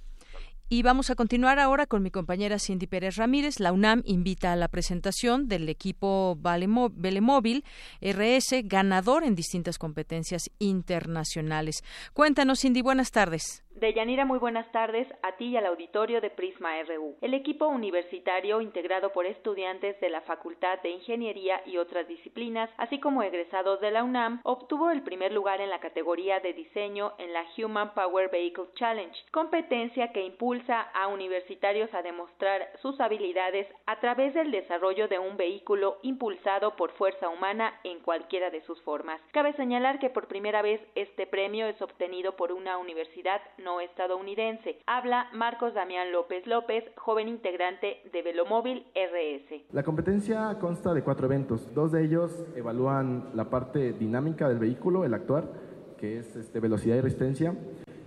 Y 0.68 0.82
vamos 0.82 1.11
a 1.11 1.14
continuar 1.14 1.58
ahora 1.58 1.87
con 1.87 2.02
mi 2.02 2.11
compañera 2.11 2.58
Cindy 2.58 2.87
Pérez 2.87 3.16
Ramírez. 3.16 3.61
La 3.61 3.73
UNAM 3.73 4.02
invita 4.06 4.52
a 4.52 4.56
la 4.56 4.68
presentación 4.68 5.46
del 5.46 5.68
equipo 5.68 6.38
Belemóvil 6.40 7.64
RS 8.00 8.62
ganador 8.64 9.25
en 9.25 9.34
distintas 9.34 9.78
competencias 9.78 10.50
internacionales. 10.58 11.82
Cuéntanos, 12.14 12.61
Cindy, 12.61 12.80
buenas 12.80 13.11
tardes. 13.11 13.63
Deyanira, 13.75 14.25
muy 14.25 14.38
buenas 14.38 14.71
tardes 14.71 15.09
a 15.23 15.33
ti 15.33 15.47
y 15.47 15.57
al 15.57 15.66
auditorio 15.66 16.21
de 16.21 16.31
Prisma 16.31 16.81
RU. 16.85 17.16
El 17.21 17.35
equipo 17.35 17.66
universitario, 17.66 18.61
integrado 18.61 19.12
por 19.12 19.26
estudiantes 19.26 19.99
de 20.00 20.11
la 20.11 20.21
Facultad 20.21 20.81
de 20.83 20.90
Ingeniería 20.90 21.61
y 21.66 21.78
otras 21.78 22.07
disciplinas, 22.07 22.71
así 22.76 23.00
como 23.00 23.25
egresados 23.25 23.81
de 23.81 23.90
la 23.90 24.04
UNAM, 24.04 24.40
obtuvo 24.45 24.93
el 24.93 25.02
primer 25.02 25.33
lugar 25.33 25.61
en 25.61 25.71
la 25.71 25.81
categoría 25.81 26.38
de 26.38 26.52
diseño 26.52 27.14
en 27.19 27.33
la 27.33 27.45
Human 27.59 27.95
Power 27.95 28.31
Vehicle 28.31 28.66
Challenge, 28.76 29.19
competencia 29.33 30.12
que 30.12 30.25
impulsa 30.25 30.81
a 30.81 31.09
universitarios 31.09 31.93
a 31.95 32.02
demostrar 32.02 32.71
sus 32.81 33.00
habilidades 33.00 33.66
a 33.87 33.99
través 33.99 34.35
del 34.35 34.52
desarrollo 34.52 35.09
de 35.09 35.19
un 35.19 35.37
vehículo 35.37 35.99
impulsado 36.02 36.76
por 36.76 36.93
fuerza 36.93 37.28
humana 37.28 37.81
en 37.83 37.99
cualquiera 37.99 38.50
de 38.50 38.62
sus 38.62 38.81
formas. 38.83 39.21
Cabe 39.33 39.52
señalar 39.54 39.99
que 39.99 40.11
por 40.11 40.28
primera 40.28 40.62
vez 40.62 40.81
este 40.95 41.26
premio 41.26 41.66
es 41.66 41.83
obtenido 41.83 42.37
por 42.37 42.52
una 42.52 42.78
universidad 42.78 43.43
no 43.64 43.80
estadounidense. 43.80 44.78
Habla 44.87 45.28
Marcos 45.33 45.75
Damián 45.75 46.12
López 46.12 46.47
López, 46.47 46.85
joven 46.97 47.28
integrante 47.28 48.02
de 48.12 48.23
Velomóvil 48.23 48.87
RS. 48.94 49.64
La 49.73 49.83
competencia 49.83 50.56
consta 50.61 50.92
de 50.92 51.02
cuatro 51.02 51.26
eventos. 51.26 51.73
Dos 51.75 51.90
de 51.90 52.04
ellos 52.04 52.44
evalúan 52.54 53.30
la 53.35 53.49
parte 53.49 53.94
dinámica 53.94 54.49
del 54.49 54.59
vehículo, 54.59 55.04
el 55.04 55.14
actuar, 55.14 55.49
que 55.99 56.18
es 56.18 56.37
este, 56.37 56.61
velocidad 56.61 56.97
y 56.97 57.00
resistencia, 57.00 57.54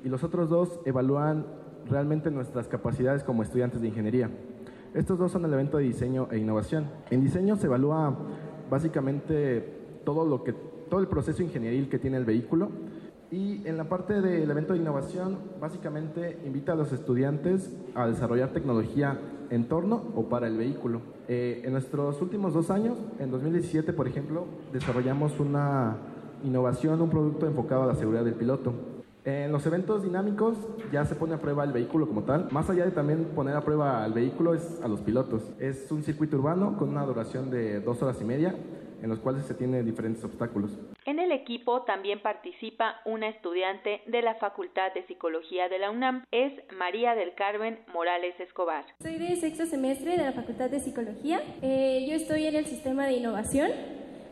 y 0.04 0.10
los 0.10 0.24
otros 0.24 0.50
dos 0.50 0.80
evalúan 0.86 1.48
realmente 1.90 2.30
nuestras 2.30 2.68
capacidades 2.68 3.24
como 3.24 3.42
estudiantes 3.42 3.82
de 3.82 3.88
ingeniería. 3.88 4.30
Estos 4.94 5.18
dos 5.18 5.32
son 5.32 5.44
el 5.46 5.54
evento 5.54 5.78
de 5.78 5.86
diseño 5.86 6.28
e 6.32 6.38
innovación. 6.38 6.90
En 7.10 7.22
diseño 7.22 7.56
se 7.56 7.66
evalúa 7.66 8.16
básicamente 8.70 9.74
todo 10.06 10.26
lo 10.26 10.44
que 10.44 10.54
todo 10.90 11.00
el 11.02 11.08
proceso 11.08 11.44
ingenieril 11.44 11.90
que 11.90 12.00
tiene 12.00 12.18
el 12.18 12.24
vehículo 12.24 12.70
y 13.32 13.62
en 13.68 13.78
la 13.78 13.86
parte 13.86 14.22
del 14.22 14.50
evento 14.50 14.74
de 14.74 14.80
innovación 14.80 15.38
básicamente 15.60 16.40
invita 16.46 16.74
a 16.74 16.76
los 16.76 16.94
estudiantes 16.94 17.76
a 17.94 18.08
desarrollar 18.08 18.50
tecnología 18.50 19.20
en 19.50 19.68
torno 19.68 20.02
o 20.16 20.30
para 20.30 20.48
el 20.48 20.58
vehículo. 20.58 21.02
Eh, 21.28 21.62
en 21.66 21.74
nuestros 21.74 22.22
últimos 22.22 22.54
dos 22.54 22.70
años, 22.70 22.98
en 23.20 23.32
2017 23.32 23.92
por 23.94 24.08
ejemplo, 24.08 24.46
desarrollamos 24.72 25.40
una 25.40 25.98
innovación, 26.44 27.02
un 27.02 27.10
producto 27.10 27.48
enfocado 27.48 27.84
a 27.84 27.88
la 27.88 27.96
seguridad 27.96 28.24
del 28.24 28.36
piloto. 28.36 28.74
En 29.26 29.52
los 29.52 29.66
eventos 29.66 30.04
dinámicos 30.04 30.56
ya 30.94 31.04
se 31.04 31.16
pone 31.16 31.34
a 31.34 31.42
prueba 31.42 31.66
el 31.66 31.74
vehículo 31.74 32.08
como 32.08 32.24
tal. 32.24 32.48
Más 32.52 32.70
allá 32.70 32.86
de 32.86 32.92
también 32.92 33.26
poner 33.36 33.58
a 33.58 33.62
prueba 33.62 34.06
al 34.06 34.14
vehículo 34.14 34.54
es 34.54 34.80
a 34.82 34.88
los 34.88 35.02
pilotos. 35.02 35.52
Es 35.60 35.92
un 35.92 36.02
circuito 36.02 36.38
urbano 36.38 36.78
con 36.78 36.88
una 36.88 37.06
duración 37.06 37.50
de 37.50 37.82
dos 37.82 38.02
horas 38.02 38.22
y 38.22 38.24
media 38.24 38.56
en 39.02 39.10
los 39.10 39.20
cuales 39.20 39.46
se 39.46 39.54
tienen 39.54 39.86
diferentes 39.86 40.24
obstáculos. 40.24 40.72
En 41.06 41.20
el 41.20 41.32
equipo 41.32 41.84
también 41.84 42.22
participa 42.22 43.02
una 43.06 43.30
estudiante 43.30 44.02
de 44.08 44.22
la 44.22 44.36
Facultad 44.36 44.94
de 44.94 45.06
Psicología 45.08 45.70
de 45.70 45.80
la 45.80 45.92
UNAM, 45.92 46.26
es 46.32 46.54
María 46.78 47.16
del 47.16 47.34
Carmen 47.36 47.80
Morales 47.94 48.40
Escobar. 48.40 48.86
Soy 49.02 49.16
de 49.16 49.36
sexto 49.36 49.66
semestre 49.66 50.18
de 50.18 50.24
la 50.24 50.34
Facultad 50.34 50.70
de 50.70 50.80
Psicología. 50.80 51.42
Eh, 51.62 52.06
yo 52.10 52.16
estoy 52.16 52.46
en 52.46 52.56
el 52.56 52.66
sistema 52.66 53.06
de 53.06 53.14
innovación. 53.14 53.72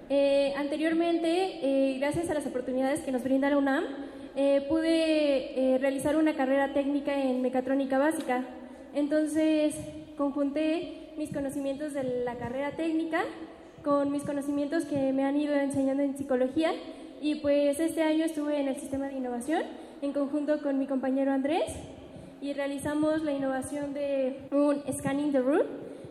Eh, 0.10 0.54
anteriormente, 0.58 1.60
eh, 1.64 1.98
gracias 2.00 2.30
a 2.30 2.34
las 2.34 2.46
oportunidades 2.46 3.02
que 3.02 3.12
nos 3.12 3.24
brinda 3.24 3.50
la 3.50 3.58
UNAM, 3.58 3.84
eh, 4.36 4.66
pude 4.68 5.76
eh, 5.76 5.78
realizar 5.78 6.18
una 6.18 6.36
carrera 6.36 6.74
técnica 6.74 7.24
en 7.24 7.42
mecatrónica 7.42 7.98
básica. 7.98 8.44
Entonces, 8.94 9.76
conjunté 10.18 11.14
mis 11.18 11.32
conocimientos 11.32 11.94
de 11.94 12.04
la 12.04 12.36
carrera 12.36 12.72
técnica 12.72 13.24
con 13.86 14.12
mis 14.12 14.24
conocimientos 14.24 14.84
que 14.86 15.14
me 15.14 15.24
han 15.24 15.40
ido 15.40 15.54
enseñando 15.54 16.02
en 16.02 16.18
psicología 16.18 16.74
y 17.22 17.36
pues 17.36 17.80
este 17.80 18.02
año 18.02 18.26
estuve 18.26 18.60
en 18.60 18.68
el 18.68 18.76
sistema 18.78 19.06
de 19.08 19.14
innovación 19.14 19.62
en 20.02 20.12
conjunto 20.12 20.60
con 20.64 20.80
mi 20.80 20.88
compañero 20.88 21.32
Andrés 21.32 21.72
y 22.42 22.54
realizamos 22.54 23.22
la 23.22 23.32
innovación 23.32 23.94
de 23.94 24.48
un 24.52 24.82
scanning 24.92 25.32
the 25.32 25.40
root. 25.40 25.68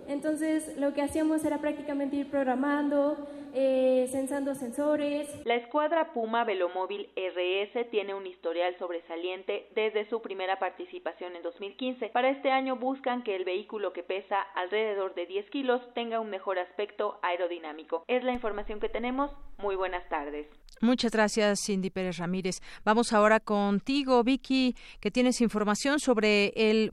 Entonces 0.07 0.77
lo 0.79 0.95
que 0.95 1.03
hacíamos 1.03 1.45
era 1.45 1.59
prácticamente 1.59 2.15
ir 2.15 2.31
programando, 2.31 3.17
eh, 3.55 4.09
sensando 4.11 4.55
sensores. 4.55 5.29
La 5.45 5.55
escuadra 5.55 6.13
Puma 6.13 6.45
Velomóvil 6.45 7.09
RS 7.17 7.91
tiene 7.91 8.15
un 8.15 8.27
historial 8.27 8.77
sobresaliente 8.79 9.69
desde 9.75 10.09
su 10.09 10.21
primera 10.21 10.59
participación 10.59 11.37
en 11.37 11.43
2015. 11.43 12.09
Para 12.09 12.31
este 12.31 12.51
año 12.51 12.77
buscan 12.77 13.23
que 13.23 13.37
el 13.37 13.45
vehículo 13.45 13.93
que 13.93 14.03
pesa 14.03 14.41
alrededor 14.55 15.15
de 15.15 15.27
10 15.27 15.51
kilos 15.51 15.81
tenga 15.95 16.21
un 16.21 16.31
mejor 16.31 16.59
aspecto 16.59 17.19
aerodinámico. 17.23 18.05
Es 18.09 18.25
la 18.25 18.33
información 18.33 18.81
que 18.81 18.89
tenemos. 18.89 19.31
Muy 19.59 19.77
buenas 19.77 20.09
tardes. 20.09 20.49
Muchas 20.81 21.13
gracias, 21.13 21.61
Cindy 21.67 21.91
Pérez 21.91 22.19
Ramírez. 22.19 22.61
Vamos 22.85 23.13
ahora 23.13 23.41
contigo, 23.41 24.23
Vicky, 24.25 24.75
que 25.01 25.11
tienes 25.11 25.41
información 25.41 25.99
sobre 25.99 26.53
el, 26.57 26.91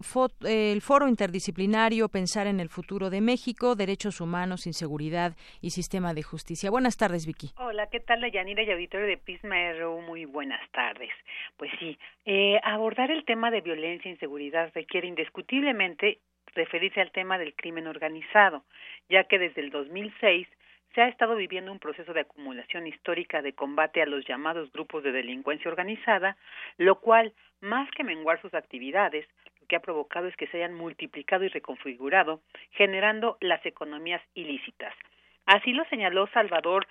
el, 0.47 0.81
foro 0.81 1.07
interdisciplinario 1.07 2.09
Pensar 2.09 2.47
en 2.47 2.59
el 2.59 2.69
futuro 2.69 3.09
de 3.09 3.21
México, 3.21 3.75
Derechos 3.75 4.21
Humanos, 4.21 4.67
Inseguridad 4.67 5.35
y 5.61 5.71
Sistema 5.71 6.13
de 6.13 6.23
Justicia. 6.23 6.69
Buenas 6.69 6.97
tardes, 6.97 7.25
Vicky. 7.25 7.51
Hola, 7.57 7.87
¿qué 7.91 7.99
tal, 7.99 8.29
Yanira 8.31 8.63
y 8.63 8.71
auditorio 8.71 9.07
de 9.07 9.17
Pisma 9.17 9.73
RU? 9.73 10.01
Muy 10.01 10.25
buenas 10.25 10.61
tardes. 10.71 11.11
Pues 11.57 11.71
sí, 11.79 11.97
eh, 12.25 12.59
abordar 12.63 13.11
el 13.11 13.25
tema 13.25 13.51
de 13.51 13.61
violencia 13.61 14.09
e 14.09 14.13
inseguridad 14.13 14.71
requiere 14.73 15.07
indiscutiblemente 15.07 16.19
referirse 16.53 17.01
al 17.01 17.11
tema 17.11 17.37
del 17.37 17.55
crimen 17.55 17.87
organizado, 17.87 18.63
ya 19.09 19.23
que 19.25 19.39
desde 19.39 19.61
el 19.61 19.69
2006 19.71 20.47
se 20.93 21.01
ha 21.01 21.07
estado 21.07 21.35
viviendo 21.35 21.71
un 21.71 21.79
proceso 21.79 22.13
de 22.13 22.21
acumulación 22.21 22.87
histórica 22.87 23.41
de 23.41 23.53
combate 23.53 24.01
a 24.01 24.05
los 24.05 24.25
llamados 24.25 24.71
grupos 24.71 25.03
de 25.03 25.11
delincuencia 25.11 25.69
organizada, 25.69 26.37
lo 26.77 26.99
cual, 26.99 27.33
más 27.61 27.89
que 27.91 28.03
menguar 28.03 28.41
sus 28.41 28.53
actividades, 28.53 29.25
lo 29.59 29.67
que 29.67 29.75
ha 29.75 29.81
provocado 29.81 30.27
es 30.27 30.35
que 30.35 30.47
se 30.47 30.57
hayan 30.57 30.73
multiplicado 30.73 31.43
y 31.43 31.49
reconfigurado, 31.49 32.41
generando 32.71 33.37
las 33.39 33.65
economías 33.65 34.21
ilícitas. 34.33 34.93
Así 35.45 35.73
lo 35.73 35.85
señaló 35.85 36.27
Salvador 36.27 36.87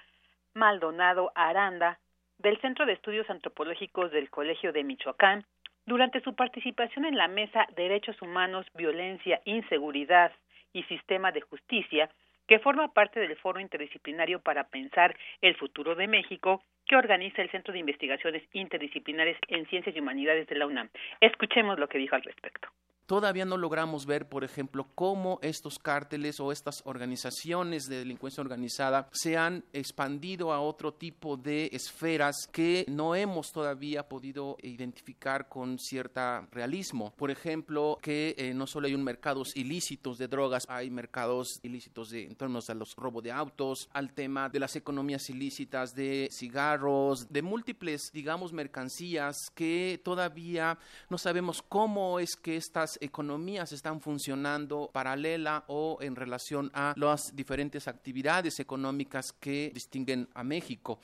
Maldonado 0.54 1.32
Aranda, 1.34 1.98
del 2.38 2.58
Centro 2.60 2.86
de 2.86 2.94
Estudios 2.94 3.28
Antropológicos 3.28 4.10
del 4.10 4.30
Colegio 4.30 4.72
de 4.72 4.82
Michoacán, 4.82 5.44
durante 5.86 6.20
su 6.20 6.34
participación 6.34 7.04
en 7.04 7.16
la 7.16 7.28
mesa 7.28 7.66
Derechos 7.76 8.20
Humanos, 8.22 8.66
Violencia, 8.74 9.40
Inseguridad 9.44 10.32
y 10.72 10.82
Sistema 10.84 11.32
de 11.32 11.40
Justicia, 11.42 12.10
que 12.50 12.58
forma 12.58 12.92
parte 12.92 13.20
del 13.20 13.36
Foro 13.36 13.60
Interdisciplinario 13.60 14.40
para 14.40 14.64
Pensar 14.64 15.16
el 15.40 15.54
Futuro 15.54 15.94
de 15.94 16.08
México, 16.08 16.64
que 16.84 16.96
organiza 16.96 17.42
el 17.42 17.50
Centro 17.52 17.72
de 17.72 17.78
Investigaciones 17.78 18.42
Interdisciplinares 18.52 19.36
en 19.46 19.66
Ciencias 19.66 19.94
y 19.94 20.00
Humanidades 20.00 20.48
de 20.48 20.56
la 20.56 20.66
UNAM. 20.66 20.90
Escuchemos 21.20 21.78
lo 21.78 21.88
que 21.88 21.98
dijo 21.98 22.16
al 22.16 22.24
respecto 22.24 22.68
todavía 23.10 23.44
no 23.44 23.56
logramos 23.56 24.06
ver, 24.06 24.28
por 24.28 24.44
ejemplo, 24.44 24.86
cómo 24.94 25.40
estos 25.42 25.80
cárteles 25.80 26.38
o 26.38 26.52
estas 26.52 26.80
organizaciones 26.84 27.88
de 27.88 27.98
delincuencia 27.98 28.40
organizada 28.40 29.08
se 29.10 29.36
han 29.36 29.64
expandido 29.72 30.52
a 30.52 30.60
otro 30.60 30.94
tipo 30.94 31.36
de 31.36 31.70
esferas 31.72 32.36
que 32.52 32.84
no 32.86 33.16
hemos 33.16 33.50
todavía 33.50 34.08
podido 34.08 34.58
identificar 34.62 35.48
con 35.48 35.80
cierta 35.80 36.46
realismo. 36.52 37.12
Por 37.16 37.32
ejemplo, 37.32 37.98
que 38.00 38.36
eh, 38.38 38.54
no 38.54 38.68
solo 38.68 38.86
hay 38.86 38.94
un 38.94 39.02
mercados 39.02 39.56
ilícitos 39.56 40.16
de 40.16 40.28
drogas, 40.28 40.62
hay 40.68 40.88
mercados 40.88 41.58
ilícitos 41.64 42.10
de, 42.10 42.26
en 42.26 42.36
torno 42.36 42.60
a 42.64 42.74
los 42.74 42.94
robos 42.94 43.24
de 43.24 43.32
autos, 43.32 43.88
al 43.92 44.12
tema 44.12 44.48
de 44.48 44.60
las 44.60 44.76
economías 44.76 45.28
ilícitas 45.30 45.96
de 45.96 46.28
cigarros, 46.30 47.26
de 47.28 47.42
múltiples, 47.42 48.12
digamos, 48.12 48.52
mercancías 48.52 49.36
que 49.52 50.00
todavía 50.04 50.78
no 51.08 51.18
sabemos 51.18 51.60
cómo 51.60 52.20
es 52.20 52.36
que 52.36 52.56
estas 52.56 52.99
economías 53.00 53.72
están 53.72 54.00
funcionando 54.00 54.90
paralela 54.92 55.64
o 55.68 55.98
en 56.00 56.16
relación 56.16 56.70
a 56.74 56.94
las 56.96 57.34
diferentes 57.34 57.88
actividades 57.88 58.60
económicas 58.60 59.32
que 59.32 59.70
distinguen 59.74 60.28
a 60.34 60.44
México. 60.44 61.00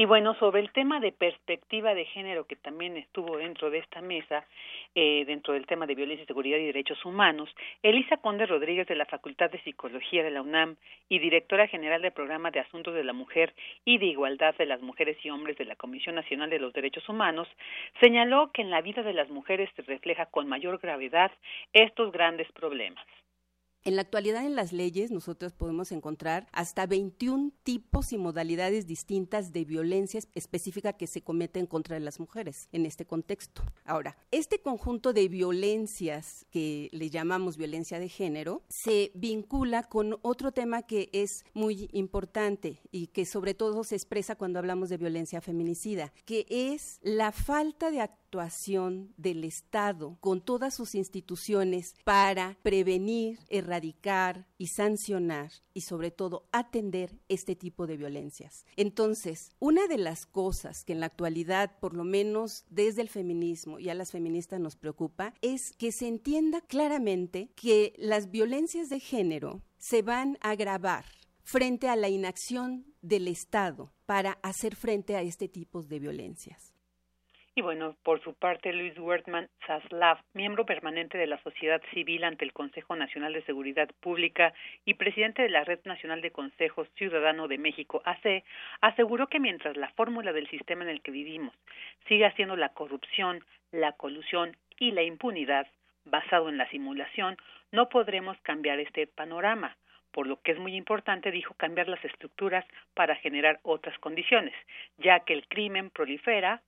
Y 0.00 0.06
bueno, 0.06 0.32
sobre 0.36 0.60
el 0.60 0.72
tema 0.72 0.98
de 0.98 1.12
perspectiva 1.12 1.92
de 1.92 2.06
género 2.06 2.46
que 2.46 2.56
también 2.56 2.96
estuvo 2.96 3.36
dentro 3.36 3.68
de 3.68 3.76
esta 3.80 4.00
mesa, 4.00 4.46
eh, 4.94 5.26
dentro 5.26 5.52
del 5.52 5.66
tema 5.66 5.86
de 5.86 5.94
violencia, 5.94 6.24
seguridad 6.24 6.56
y 6.56 6.64
derechos 6.64 7.04
humanos, 7.04 7.54
Elisa 7.82 8.16
Conde 8.16 8.46
Rodríguez 8.46 8.86
de 8.86 8.94
la 8.94 9.04
Facultad 9.04 9.50
de 9.50 9.62
Psicología 9.62 10.22
de 10.22 10.30
la 10.30 10.40
UNAM 10.40 10.76
y 11.10 11.18
directora 11.18 11.68
general 11.68 12.00
del 12.00 12.12
Programa 12.12 12.50
de 12.50 12.60
Asuntos 12.60 12.94
de 12.94 13.04
la 13.04 13.12
Mujer 13.12 13.52
y 13.84 13.98
de 13.98 14.06
Igualdad 14.06 14.54
de 14.56 14.64
las 14.64 14.80
Mujeres 14.80 15.18
y 15.22 15.28
Hombres 15.28 15.58
de 15.58 15.66
la 15.66 15.76
Comisión 15.76 16.14
Nacional 16.14 16.48
de 16.48 16.60
los 16.60 16.72
Derechos 16.72 17.06
Humanos, 17.06 17.46
señaló 18.00 18.52
que 18.54 18.62
en 18.62 18.70
la 18.70 18.80
vida 18.80 19.02
de 19.02 19.12
las 19.12 19.28
mujeres 19.28 19.68
se 19.76 19.82
refleja 19.82 20.24
con 20.24 20.48
mayor 20.48 20.78
gravedad 20.78 21.30
estos 21.74 22.10
grandes 22.10 22.50
problemas. 22.52 23.04
En 23.82 23.96
la 23.96 24.02
actualidad 24.02 24.44
en 24.44 24.56
las 24.56 24.74
leyes 24.74 25.10
nosotros 25.10 25.54
podemos 25.54 25.90
encontrar 25.90 26.46
hasta 26.52 26.84
21 26.84 27.52
tipos 27.62 28.12
y 28.12 28.18
modalidades 28.18 28.86
distintas 28.86 29.54
de 29.54 29.64
violencia 29.64 30.20
específica 30.34 30.92
que 30.92 31.06
se 31.06 31.22
cometen 31.22 31.64
contra 31.64 31.98
las 31.98 32.20
mujeres 32.20 32.68
en 32.72 32.84
este 32.84 33.06
contexto. 33.06 33.62
Ahora, 33.86 34.18
este 34.32 34.60
conjunto 34.60 35.14
de 35.14 35.28
violencias 35.28 36.44
que 36.50 36.90
le 36.92 37.08
llamamos 37.08 37.56
violencia 37.56 37.98
de 37.98 38.10
género 38.10 38.62
se 38.68 39.12
vincula 39.14 39.84
con 39.84 40.18
otro 40.20 40.52
tema 40.52 40.82
que 40.82 41.08
es 41.14 41.46
muy 41.54 41.88
importante 41.92 42.82
y 42.92 43.06
que 43.06 43.24
sobre 43.24 43.54
todo 43.54 43.82
se 43.84 43.96
expresa 43.96 44.36
cuando 44.36 44.58
hablamos 44.58 44.90
de 44.90 44.98
violencia 44.98 45.40
feminicida, 45.40 46.12
que 46.26 46.44
es 46.50 46.98
la 47.02 47.32
falta 47.32 47.90
de 47.90 48.02
actuación 48.30 49.12
del 49.16 49.42
Estado 49.42 50.16
con 50.20 50.40
todas 50.40 50.72
sus 50.72 50.94
instituciones 50.94 51.96
para 52.04 52.56
prevenir, 52.62 53.40
erradicar 53.48 54.46
y 54.56 54.68
sancionar 54.68 55.50
y 55.74 55.80
sobre 55.80 56.12
todo 56.12 56.46
atender 56.52 57.18
este 57.28 57.56
tipo 57.56 57.88
de 57.88 57.96
violencias. 57.96 58.66
Entonces, 58.76 59.50
una 59.58 59.88
de 59.88 59.98
las 59.98 60.26
cosas 60.26 60.84
que 60.84 60.92
en 60.92 61.00
la 61.00 61.06
actualidad, 61.06 61.76
por 61.80 61.94
lo 61.94 62.04
menos 62.04 62.66
desde 62.70 63.02
el 63.02 63.08
feminismo 63.08 63.80
y 63.80 63.88
a 63.88 63.94
las 63.94 64.12
feministas 64.12 64.60
nos 64.60 64.76
preocupa, 64.76 65.34
es 65.42 65.72
que 65.76 65.90
se 65.90 66.06
entienda 66.06 66.60
claramente 66.60 67.50
que 67.56 67.94
las 67.98 68.30
violencias 68.30 68.88
de 68.90 69.00
género 69.00 69.60
se 69.76 70.02
van 70.02 70.38
a 70.40 70.50
agravar 70.50 71.04
frente 71.42 71.88
a 71.88 71.96
la 71.96 72.08
inacción 72.08 72.86
del 73.02 73.26
Estado 73.26 73.92
para 74.06 74.38
hacer 74.42 74.76
frente 74.76 75.16
a 75.16 75.22
este 75.22 75.48
tipo 75.48 75.82
de 75.82 75.98
violencias. 75.98 76.74
Y 77.60 77.62
bueno, 77.62 77.94
por 78.04 78.22
su 78.22 78.32
parte, 78.32 78.72
Luis 78.72 78.98
Wertmann 78.98 79.50
Zaslav, 79.66 80.20
miembro 80.32 80.64
permanente 80.64 81.18
de 81.18 81.26
la 81.26 81.36
sociedad 81.42 81.82
civil 81.92 82.24
ante 82.24 82.46
el 82.46 82.54
Consejo 82.54 82.96
Nacional 82.96 83.34
de 83.34 83.42
Seguridad 83.42 83.90
Pública 84.00 84.54
y 84.86 84.94
presidente 84.94 85.42
de 85.42 85.50
la 85.50 85.62
Red 85.64 85.80
Nacional 85.84 86.22
de 86.22 86.30
Consejos 86.30 86.88
Ciudadano 86.94 87.48
de 87.48 87.58
México, 87.58 88.00
AC, 88.06 88.44
aseguró 88.80 89.26
que 89.26 89.40
mientras 89.40 89.76
la 89.76 89.90
fórmula 89.90 90.32
del 90.32 90.48
sistema 90.48 90.84
en 90.84 90.88
el 90.88 91.02
que 91.02 91.10
vivimos 91.10 91.54
siga 92.08 92.32
siendo 92.32 92.56
la 92.56 92.70
corrupción, 92.70 93.44
la 93.72 93.92
colusión 93.92 94.56
y 94.78 94.92
la 94.92 95.02
impunidad, 95.02 95.66
basado 96.06 96.48
en 96.48 96.56
la 96.56 96.70
simulación, 96.70 97.36
no 97.72 97.90
podremos 97.90 98.40
cambiar 98.40 98.80
este 98.80 99.06
panorama 99.06 99.76
por 100.12 100.26
lo 100.26 100.40
que 100.40 100.52
es 100.52 100.58
muy 100.58 100.74
importante, 100.76 101.30
dijo, 101.30 101.54
cambiar 101.54 101.88
las 101.88 102.04
estructuras 102.04 102.64
para 102.94 103.16
generar 103.16 103.60
otras 103.62 103.96
condiciones, 103.98 104.54
ya 104.98 105.20
que 105.20 105.34
el 105.34 105.46
crimen 105.46 105.90
prolifera 105.90 106.62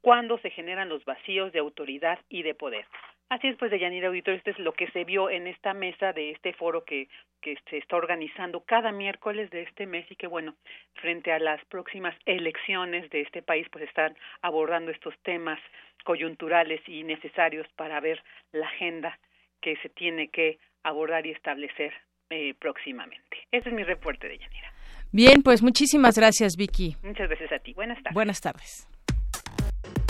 cuando 0.00 0.38
se 0.38 0.50
generan 0.50 0.88
los 0.88 1.04
vacíos 1.04 1.52
de 1.52 1.58
autoridad 1.58 2.18
y 2.28 2.42
de 2.42 2.54
poder. 2.54 2.86
Así 3.28 3.46
es, 3.46 3.56
pues, 3.58 3.70
de 3.70 3.78
Yanira 3.78 4.08
Auditor, 4.08 4.34
esto 4.34 4.50
es 4.50 4.58
lo 4.58 4.72
que 4.72 4.90
se 4.90 5.04
vio 5.04 5.30
en 5.30 5.46
esta 5.46 5.72
mesa 5.72 6.12
de 6.12 6.32
este 6.32 6.52
foro 6.52 6.84
que, 6.84 7.08
que 7.40 7.56
se 7.70 7.78
está 7.78 7.96
organizando 7.96 8.60
cada 8.64 8.90
miércoles 8.90 9.50
de 9.50 9.62
este 9.62 9.86
mes 9.86 10.04
y 10.10 10.16
que, 10.16 10.26
bueno, 10.26 10.56
frente 10.94 11.30
a 11.30 11.38
las 11.38 11.64
próximas 11.66 12.16
elecciones 12.26 13.08
de 13.10 13.20
este 13.20 13.40
país, 13.40 13.68
pues 13.70 13.84
están 13.84 14.16
abordando 14.42 14.90
estos 14.90 15.14
temas 15.22 15.60
coyunturales 16.04 16.80
y 16.88 17.04
necesarios 17.04 17.68
para 17.76 18.00
ver 18.00 18.20
la 18.50 18.66
agenda 18.66 19.16
que 19.60 19.76
se 19.76 19.90
tiene 19.90 20.28
que 20.28 20.58
abordar 20.82 21.24
y 21.24 21.30
establecer 21.30 21.92
eh, 22.30 22.54
próximamente. 22.58 23.46
Ese 23.52 23.68
es 23.68 23.74
mi 23.74 23.84
reporte 23.84 24.28
de 24.28 24.38
Yanira. 24.38 24.72
Bien, 25.12 25.42
pues 25.42 25.62
muchísimas 25.62 26.16
gracias, 26.16 26.56
Vicky. 26.56 26.96
Muchas 27.02 27.28
gracias 27.28 27.52
a 27.52 27.58
ti. 27.58 27.74
Buenas 27.74 28.02
tardes. 28.02 28.14
Buenas 28.14 28.40
tardes. 28.40 28.88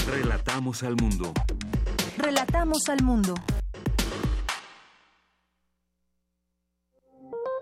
Relatamos 0.06 0.82
al 0.82 0.96
mundo. 0.96 1.32
Relatamos 2.16 2.88
al 2.88 3.02
mundo. 3.02 3.34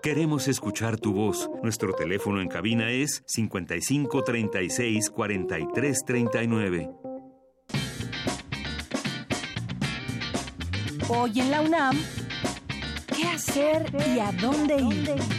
Queremos 0.01 0.47
escuchar 0.47 0.97
tu 0.97 1.13
voz. 1.13 1.49
Nuestro 1.61 1.93
teléfono 1.93 2.41
en 2.41 2.47
cabina 2.47 2.89
es 2.91 3.23
55 3.27 4.23
36 4.23 5.09
43 5.09 6.05
39. 6.05 6.89
Hoy 11.09 11.39
en 11.39 11.51
la 11.51 11.61
UNAM, 11.61 11.97
¿qué 13.15 13.23
hacer 13.27 13.91
y 14.15 14.19
a 14.19 14.31
dónde 14.31 14.77
ir? 14.77 15.38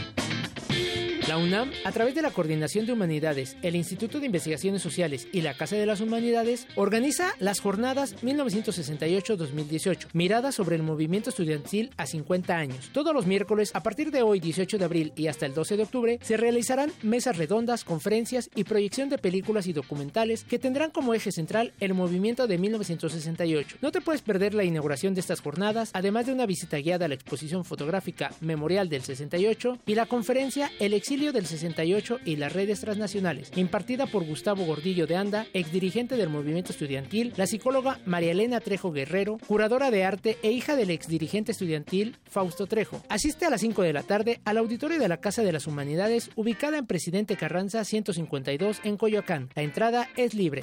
La 1.31 1.39
UNAM, 1.39 1.71
a 1.85 1.93
través 1.93 2.17
de 2.17 2.23
la 2.23 2.33
Coordinación 2.33 2.87
de 2.87 2.93
Humanidades, 2.93 3.57
el 3.63 3.77
Instituto 3.77 4.19
de 4.19 4.27
Investigaciones 4.27 4.83
Sociales 4.83 5.29
y 5.33 5.43
la 5.43 5.55
Casa 5.55 5.77
de 5.77 5.87
las 5.87 6.01
Humanidades, 6.01 6.67
organiza 6.75 7.37
las 7.39 7.61
jornadas 7.61 8.17
1968-2018, 8.25 10.09
miradas 10.13 10.57
sobre 10.57 10.75
el 10.75 10.83
movimiento 10.83 11.31
estudiantil 11.31 11.93
a 11.97 12.07
50 12.07 12.57
años. 12.57 12.91
Todos 12.93 13.15
los 13.15 13.27
miércoles, 13.27 13.71
a 13.75 13.83
partir 13.85 14.11
de 14.11 14.23
hoy 14.23 14.41
18 14.41 14.77
de 14.77 14.85
abril 14.85 15.13
y 15.15 15.29
hasta 15.29 15.47
el 15.47 15.55
12 15.55 15.77
de 15.77 15.83
octubre, 15.85 16.19
se 16.21 16.37
realizarán 16.37 16.91
mesas 17.05 17.37
redondas, 17.37 17.85
conferencias 17.85 18.51
y 18.57 18.65
proyección 18.65 19.09
de 19.09 19.19
películas 19.19 19.69
y 19.69 19.73
documentales 19.73 20.43
que 20.43 20.59
tendrán 20.59 20.91
como 20.91 21.15
eje 21.15 21.31
central 21.31 21.73
el 21.79 21.95
movimiento 21.95 22.49
de 22.49 22.59
1968. 22.59 23.77
No 23.83 23.93
te 23.93 24.01
puedes 24.01 24.23
perder 24.23 24.53
la 24.53 24.65
inauguración 24.65 25.15
de 25.15 25.21
estas 25.21 25.43
jornadas, 25.43 25.91
además 25.93 26.27
de 26.27 26.33
una 26.33 26.47
visita 26.47 26.79
guiada 26.79 27.05
a 27.05 27.09
la 27.09 27.15
exposición 27.15 27.65
fotográfica 27.65 28.33
Memorial 28.41 28.89
del 28.89 29.03
68 29.03 29.79
y 29.87 29.95
la 29.95 30.07
conferencia 30.07 30.73
El 30.81 30.93
exilio 30.93 31.20
del 31.21 31.45
68 31.45 32.21
y 32.25 32.37
las 32.37 32.55
redes 32.55 32.81
transnacionales, 32.81 33.53
impartida 33.55 34.07
por 34.07 34.25
Gustavo 34.25 34.65
Gordillo 34.65 35.07
de 35.07 35.17
Anda, 35.17 35.47
exdirigente 35.53 36.17
del 36.17 36.31
movimiento 36.31 36.73
estudiantil, 36.73 37.35
la 37.37 37.47
psicóloga 37.47 38.01
María 38.07 38.33
Elena 38.33 38.61
Trejo 38.61 38.91
Guerrero, 38.91 39.37
curadora 39.47 39.91
de 39.91 40.05
arte 40.05 40.39
e 40.43 40.51
hija 40.51 40.77
del 40.77 40.91
exdirigente 40.91 41.53
estudiantil 41.53 42.17
Fausto 42.25 42.67
Trejo. 42.67 43.03
Asiste 43.11 43.45
a 43.45 43.51
las 43.51 43.61
5 43.61 43.83
de 43.83 43.93
la 43.93 44.03
tarde 44.03 44.41
al 44.47 44.57
auditorio 44.57 44.99
de 44.99 45.09
la 45.09 45.19
Casa 45.19 45.43
de 45.43 45.53
las 45.53 45.67
Humanidades, 45.67 46.31
ubicada 46.37 46.79
en 46.79 46.87
Presidente 46.87 47.37
Carranza 47.37 47.85
152 47.85 48.81
en 48.85 48.97
Coyoacán. 48.97 49.51
La 49.55 49.63
entrada 49.63 50.09
es 50.17 50.33
libre. 50.33 50.63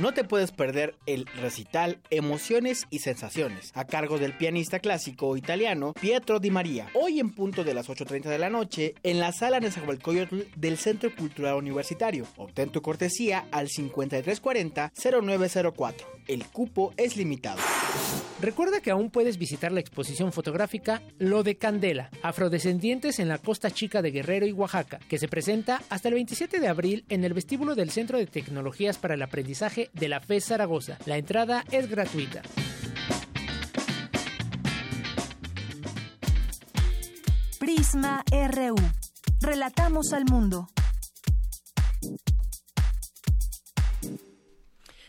No 0.00 0.14
te 0.14 0.24
puedes 0.24 0.50
perder 0.50 0.94
el 1.04 1.26
recital 1.26 1.98
Emociones 2.08 2.86
y 2.88 3.00
Sensaciones, 3.00 3.70
a 3.74 3.84
cargo 3.84 4.16
del 4.16 4.34
pianista 4.34 4.78
clásico 4.78 5.36
italiano 5.36 5.92
Pietro 5.92 6.40
Di 6.40 6.50
María, 6.50 6.88
hoy 6.94 7.20
en 7.20 7.34
punto 7.34 7.64
de 7.64 7.74
las 7.74 7.90
8.30 7.90 8.30
de 8.30 8.38
la 8.38 8.48
noche, 8.48 8.94
en 9.02 9.20
la 9.20 9.32
sala 9.32 9.59
Nezahualcóyotl 9.60 10.40
del 10.56 10.78
Centro 10.78 11.14
Cultural 11.14 11.56
Universitario. 11.56 12.26
Obtén 12.36 12.70
tu 12.70 12.82
cortesía 12.82 13.46
al 13.50 13.68
5340-0904. 13.68 15.94
El 16.26 16.46
cupo 16.46 16.92
es 16.96 17.16
limitado. 17.16 17.60
Recuerda 18.40 18.80
que 18.80 18.90
aún 18.90 19.10
puedes 19.10 19.36
visitar 19.36 19.70
la 19.70 19.80
exposición 19.80 20.32
fotográfica 20.32 21.02
Lo 21.18 21.42
de 21.42 21.56
Candela, 21.56 22.10
afrodescendientes 22.22 23.18
en 23.18 23.28
la 23.28 23.38
costa 23.38 23.70
chica 23.70 24.00
de 24.00 24.12
Guerrero 24.12 24.46
y 24.46 24.52
Oaxaca, 24.52 24.98
que 25.08 25.18
se 25.18 25.28
presenta 25.28 25.82
hasta 25.90 26.08
el 26.08 26.14
27 26.14 26.58
de 26.58 26.68
abril 26.68 27.04
en 27.08 27.24
el 27.24 27.34
vestíbulo 27.34 27.74
del 27.74 27.90
Centro 27.90 28.16
de 28.16 28.26
Tecnologías 28.26 28.96
para 28.96 29.14
el 29.14 29.22
Aprendizaje 29.22 29.90
de 29.92 30.08
la 30.08 30.20
FES 30.20 30.46
Zaragoza. 30.46 30.96
La 31.04 31.18
entrada 31.18 31.64
es 31.70 31.90
gratuita. 31.90 32.42
Prisma 37.58 38.24
RU. 38.30 38.99
Relatamos 39.40 40.12
al 40.12 40.24
mundo. 40.26 40.68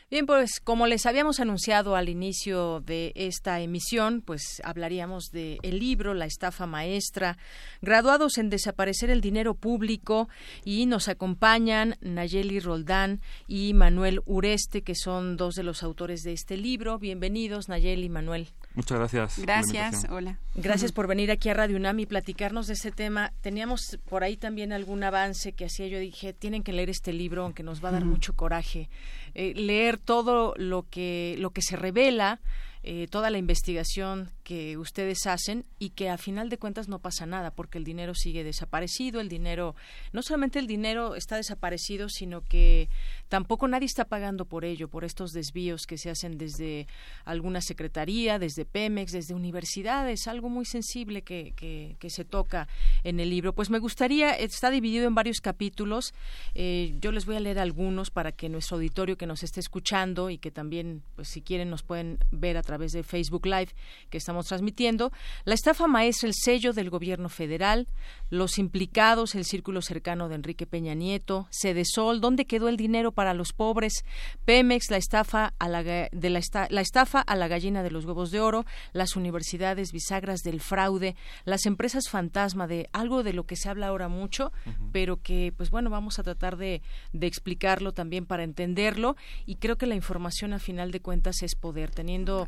Bien, 0.10 0.26
pues 0.26 0.60
como 0.62 0.88
les 0.88 1.06
habíamos 1.06 1.39
anunciado 1.39 1.96
al 1.96 2.10
inicio 2.10 2.82
de 2.82 3.13
esta 3.15 3.62
emisión, 3.62 4.22
pues 4.22 4.62
hablaríamos 4.65 5.32
de 5.32 5.58
el 5.63 5.80
libro 5.80 6.13
La 6.13 6.26
estafa 6.26 6.65
maestra, 6.65 7.38
graduados 7.82 8.38
en 8.38 8.50
desaparecer 8.50 9.10
el 9.10 9.22
dinero 9.22 9.54
público 9.54 10.28
y 10.65 10.86
nos 10.86 11.08
acompañan 11.08 11.96
Nayeli 12.02 12.60
Roldán 12.60 13.22
y 13.48 13.74
Manuel 13.74 14.22
Ureste, 14.26 14.82
que 14.82 14.96
son 14.96 15.38
dos 15.38 15.56
de 15.56 15.63
los 15.63 15.82
autores 15.82 16.24
de 16.24 16.34
este 16.34 16.58
libro. 16.58 17.00
Bienvenidos, 17.00 17.70
Nayeli 17.70 18.08
y 18.08 18.10
Manuel. 18.10 18.50
Muchas 18.74 18.98
gracias. 18.98 19.40
Gracias, 19.40 20.06
hola. 20.10 20.38
Gracias 20.56 20.92
por 20.92 21.08
venir 21.08 21.30
aquí 21.30 21.50
a 21.50 21.54
Radio 21.54 21.76
UNAM 21.76 22.00
y 22.00 22.06
platicarnos 22.06 22.68
de 22.68 22.74
este 22.74 22.92
tema. 22.92 23.34
Teníamos 23.42 24.00
por 24.10 24.24
ahí 24.24 24.38
también 24.38 24.72
algún 24.72 25.04
avance 25.04 25.52
que 25.52 25.66
hacía 25.66 25.88
yo 25.88 26.00
dije, 26.00 26.34
tienen 26.34 26.64
que 26.64 26.72
leer 26.72 26.90
este 26.90 27.12
libro, 27.12 27.44
aunque 27.44 27.64
nos 27.64 27.84
va 27.84 27.90
a 27.90 27.94
dar 27.94 28.06
mucho 28.06 28.34
coraje. 28.34 28.90
Eh, 29.34 29.54
leer 29.56 29.98
todo 29.98 30.54
lo 30.56 30.84
que, 30.90 31.36
lo 31.40 31.50
que 31.50 31.62
se 31.62 31.76
revela, 31.76 32.40
eh, 32.84 33.08
toda 33.10 33.30
la 33.30 33.38
investigación 33.38 34.32
que 34.52 34.76
ustedes 34.76 35.28
hacen 35.28 35.64
y 35.80 35.92
que 35.92 36.10
a 36.10 36.18
final 36.18 36.50
de 36.50 36.58
cuentas 36.58 36.90
no 36.90 37.00
pasa 37.00 37.26
nada 37.26 37.52
porque 37.52 37.78
el 37.78 37.86
dinero 37.86 38.14
sigue 38.14 38.44
desaparecido, 38.44 39.22
el 39.22 39.30
dinero, 39.30 39.78
no 40.12 40.22
solamente 40.24 40.60
el 40.60 40.68
dinero 40.68 41.16
está 41.16 41.38
desaparecido, 41.38 42.10
sino 42.10 42.42
que 42.42 42.90
tampoco 43.30 43.70
nadie 43.70 43.86
está 43.86 44.04
pagando 44.04 44.44
por 44.44 44.66
ello, 44.66 44.90
por 44.90 45.06
estos 45.06 45.32
desvíos 45.32 45.88
que 45.88 45.98
se 45.98 46.10
hacen 46.10 46.38
desde 46.38 46.86
alguna 47.24 47.62
secretaría, 47.62 48.40
desde 48.40 48.66
Pemex, 48.66 49.14
desde 49.14 49.34
universidades, 49.36 50.28
algo 50.28 50.50
muy 50.50 50.66
sensible 50.66 51.22
que, 51.22 51.54
que, 51.56 51.96
que 51.98 52.10
se 52.10 52.26
toca 52.26 52.68
en 53.06 53.22
el 53.22 53.30
libro. 53.30 53.54
Pues 53.56 53.70
me 53.70 53.80
gustaría, 53.80 54.32
está 54.34 54.70
dividido 54.70 55.08
en 55.08 55.16
varios 55.16 55.40
capítulos, 55.40 56.14
eh, 56.56 56.94
yo 57.00 57.14
les 57.14 57.26
voy 57.26 57.38
a 57.38 57.40
leer 57.40 57.58
algunos 57.58 58.12
para 58.12 58.34
que 58.34 58.50
nuestro 58.50 58.76
auditorio 58.76 59.18
que 59.18 59.28
nos 59.28 59.44
esté 59.44 59.62
escuchando 59.62 60.30
y 60.30 60.38
que 60.38 60.52
también, 60.52 61.04
pues 61.16 61.30
si 61.30 61.42
quieren, 61.42 61.70
nos 61.70 61.84
pueden 61.84 62.20
ver 62.32 62.58
a 62.58 62.64
través 62.64 62.92
de 62.92 63.04
Facebook 63.04 63.46
Live 63.46 63.70
que 64.10 64.18
estamos 64.18 64.40
transmitiendo, 64.47 65.12
la 65.45 65.54
estafa 65.54 65.88
maestra, 65.88 66.27
el 66.27 66.34
sello 66.36 66.73
del 66.73 66.89
gobierno 66.89 67.30
federal, 67.30 67.88
los 68.30 68.58
implicados, 68.58 69.36
el 69.36 69.45
círculo 69.45 69.82
cercano 69.82 70.30
de 70.30 70.36
Enrique 70.36 70.65
Peña 70.65 70.93
Nieto, 70.93 71.47
Sol, 71.84 72.21
¿dónde 72.21 72.45
quedó 72.45 72.69
el 72.69 72.77
dinero 72.77 73.12
para 73.12 73.34
los 73.34 73.54
pobres? 73.54 74.06
Pemex, 74.45 74.89
la 74.89 74.97
estafa 74.97 75.54
a 75.60 75.67
la, 75.67 75.84
de 75.84 76.30
la, 76.30 76.41
la 76.69 76.82
estafa 76.82 77.21
a 77.21 77.36
la 77.36 77.47
gallina 77.47 77.84
de 77.84 77.91
los 77.91 78.06
huevos 78.06 78.32
de 78.32 78.39
oro, 78.39 78.65
las 78.93 79.15
universidades 79.15 79.91
bisagras 79.91 80.41
del 80.41 80.62
fraude, 80.62 81.15
las 81.45 81.65
empresas 81.65 82.10
fantasma 82.10 82.67
de 82.67 82.89
algo 82.93 83.23
de 83.23 83.34
lo 83.34 83.45
que 83.45 83.56
se 83.56 83.69
habla 83.69 83.88
ahora 83.88 84.08
mucho, 84.08 84.51
pero 84.91 85.21
que, 85.21 85.54
pues 85.56 85.69
bueno, 85.69 85.89
vamos 85.89 86.19
a 86.19 86.23
tratar 86.23 86.58
de, 86.58 86.82
de 87.13 87.27
explicarlo 87.27 87.93
también 87.93 88.25
para 88.25 88.43
entenderlo 88.43 89.15
y 89.45 89.56
creo 89.56 89.77
que 89.77 89.86
la 89.86 89.95
información 89.95 90.54
a 90.54 90.60
final 90.60 90.91
de 90.91 91.01
cuentas 91.01 91.41
es 91.41 91.56
poder. 91.56 91.91
Teniendo 91.91 92.47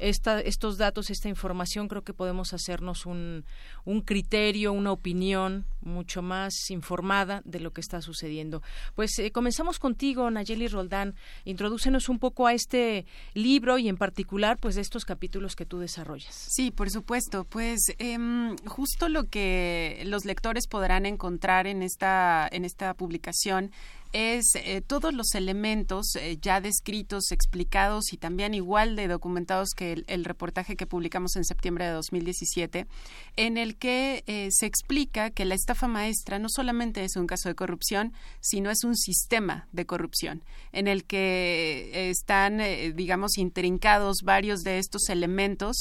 esta, 0.00 0.40
estos 0.40 0.78
datos, 0.78 1.10
esta 1.24 1.30
información, 1.30 1.88
creo 1.88 2.02
que 2.02 2.12
podemos 2.12 2.52
hacernos 2.52 3.06
un, 3.06 3.46
un 3.86 4.02
criterio, 4.02 4.74
una 4.74 4.92
opinión 4.92 5.64
mucho 5.80 6.20
más 6.20 6.52
informada 6.68 7.40
de 7.46 7.60
lo 7.60 7.72
que 7.72 7.80
está 7.80 8.02
sucediendo. 8.02 8.62
Pues 8.94 9.18
eh, 9.18 9.30
comenzamos 9.30 9.78
contigo, 9.78 10.30
Nayeli 10.30 10.68
Roldán. 10.68 11.14
Introdúcenos 11.46 12.10
un 12.10 12.18
poco 12.18 12.46
a 12.46 12.52
este 12.52 13.06
libro 13.32 13.78
y 13.78 13.88
en 13.88 13.96
particular, 13.96 14.58
pues 14.58 14.74
de 14.74 14.82
estos 14.82 15.06
capítulos 15.06 15.56
que 15.56 15.64
tú 15.64 15.78
desarrollas. 15.78 16.34
Sí, 16.34 16.70
por 16.70 16.90
supuesto. 16.90 17.44
Pues 17.44 17.80
eh, 17.98 18.18
justo 18.66 19.08
lo 19.08 19.24
que 19.24 20.02
los 20.04 20.26
lectores 20.26 20.66
podrán 20.66 21.06
encontrar 21.06 21.66
en 21.66 21.82
esta 21.82 22.46
en 22.52 22.66
esta 22.66 22.92
publicación 22.92 23.70
es 24.14 24.54
eh, 24.54 24.80
todos 24.80 25.12
los 25.12 25.34
elementos 25.34 26.14
eh, 26.14 26.38
ya 26.40 26.60
descritos, 26.60 27.32
explicados 27.32 28.12
y 28.12 28.16
también 28.16 28.54
igual 28.54 28.94
de 28.94 29.08
documentados 29.08 29.70
que 29.76 30.04
el, 30.06 30.24
reportaje 30.24 30.76
que 30.76 30.86
publicamos 30.86 31.34
en 31.34 31.44
septiembre 31.44 31.84
de 31.84 31.90
2017, 31.90 32.86
en 33.36 33.56
el 33.58 33.76
que 33.76 34.22
eh, 34.28 34.48
se 34.52 34.66
explica 34.66 35.30
que 35.30 35.44
la 35.44 35.56
estafa 35.56 35.88
maestra 35.88 36.38
no 36.38 36.48
solamente 36.48 37.02
es 37.02 37.16
un 37.16 37.26
caso 37.26 37.48
de 37.48 37.56
corrupción, 37.56 38.12
sino 38.40 38.70
es 38.70 38.84
un 38.84 38.96
sistema 38.96 39.66
de 39.72 39.84
corrupción, 39.84 40.44
en 40.72 40.86
el 40.86 41.04
que 41.04 42.10
están, 42.10 42.60
digamos, 42.94 43.36
intrincados 43.36 44.18
varios 44.22 44.60
de 44.60 44.78
estos 44.78 45.08
elementos 45.08 45.76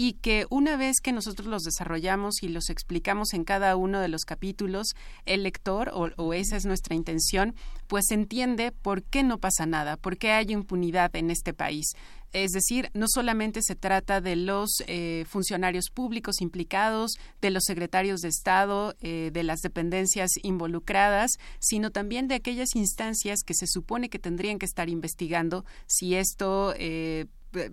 y 0.00 0.12
que 0.12 0.46
una 0.48 0.76
vez 0.76 1.00
que 1.02 1.10
nosotros 1.10 1.48
los 1.48 1.64
desarrollamos 1.64 2.44
y 2.44 2.48
los 2.48 2.70
explicamos 2.70 3.34
en 3.34 3.42
cada 3.42 3.74
uno 3.74 3.98
de 3.98 4.06
los 4.06 4.24
capítulos, 4.24 4.94
el 5.26 5.42
lector, 5.42 5.92
o, 5.92 6.32
esa 6.32 6.56
es 6.56 6.64
nuestra 6.64 6.94
intención, 6.94 7.56
pues 7.88 8.12
entiende 8.12 8.70
por 8.70 9.02
qué 9.02 9.24
no 9.24 9.38
pasa 9.38 9.66
nada, 9.66 9.96
por 9.96 10.16
qué 10.16 10.30
hay 10.30 10.46
impunidad 10.50 11.14
en 11.16 11.32
este 11.32 11.52
país. 11.52 11.94
Es 12.32 12.52
decir, 12.52 12.90
no 12.94 13.06
solamente 13.08 13.60
se 13.60 13.74
trata 13.74 14.20
de 14.20 14.36
los 14.36 14.84
eh, 14.86 15.24
funcionarios 15.26 15.86
públicos 15.92 16.42
implicados, 16.42 17.14
de 17.40 17.50
los 17.50 17.64
secretarios 17.64 18.20
de 18.20 18.28
Estado, 18.28 18.94
eh, 19.00 19.30
de 19.32 19.42
las 19.42 19.60
dependencias 19.62 20.30
involucradas, 20.44 21.32
sino 21.58 21.90
también 21.90 22.28
de 22.28 22.36
aquellas 22.36 22.76
instancias 22.76 23.40
que 23.44 23.54
se 23.54 23.66
supone 23.66 24.10
que 24.10 24.20
tendrían 24.20 24.60
que 24.60 24.66
estar 24.66 24.88
investigando 24.88 25.64
si 25.86 26.14
esto 26.14 26.72
eh, 26.76 27.26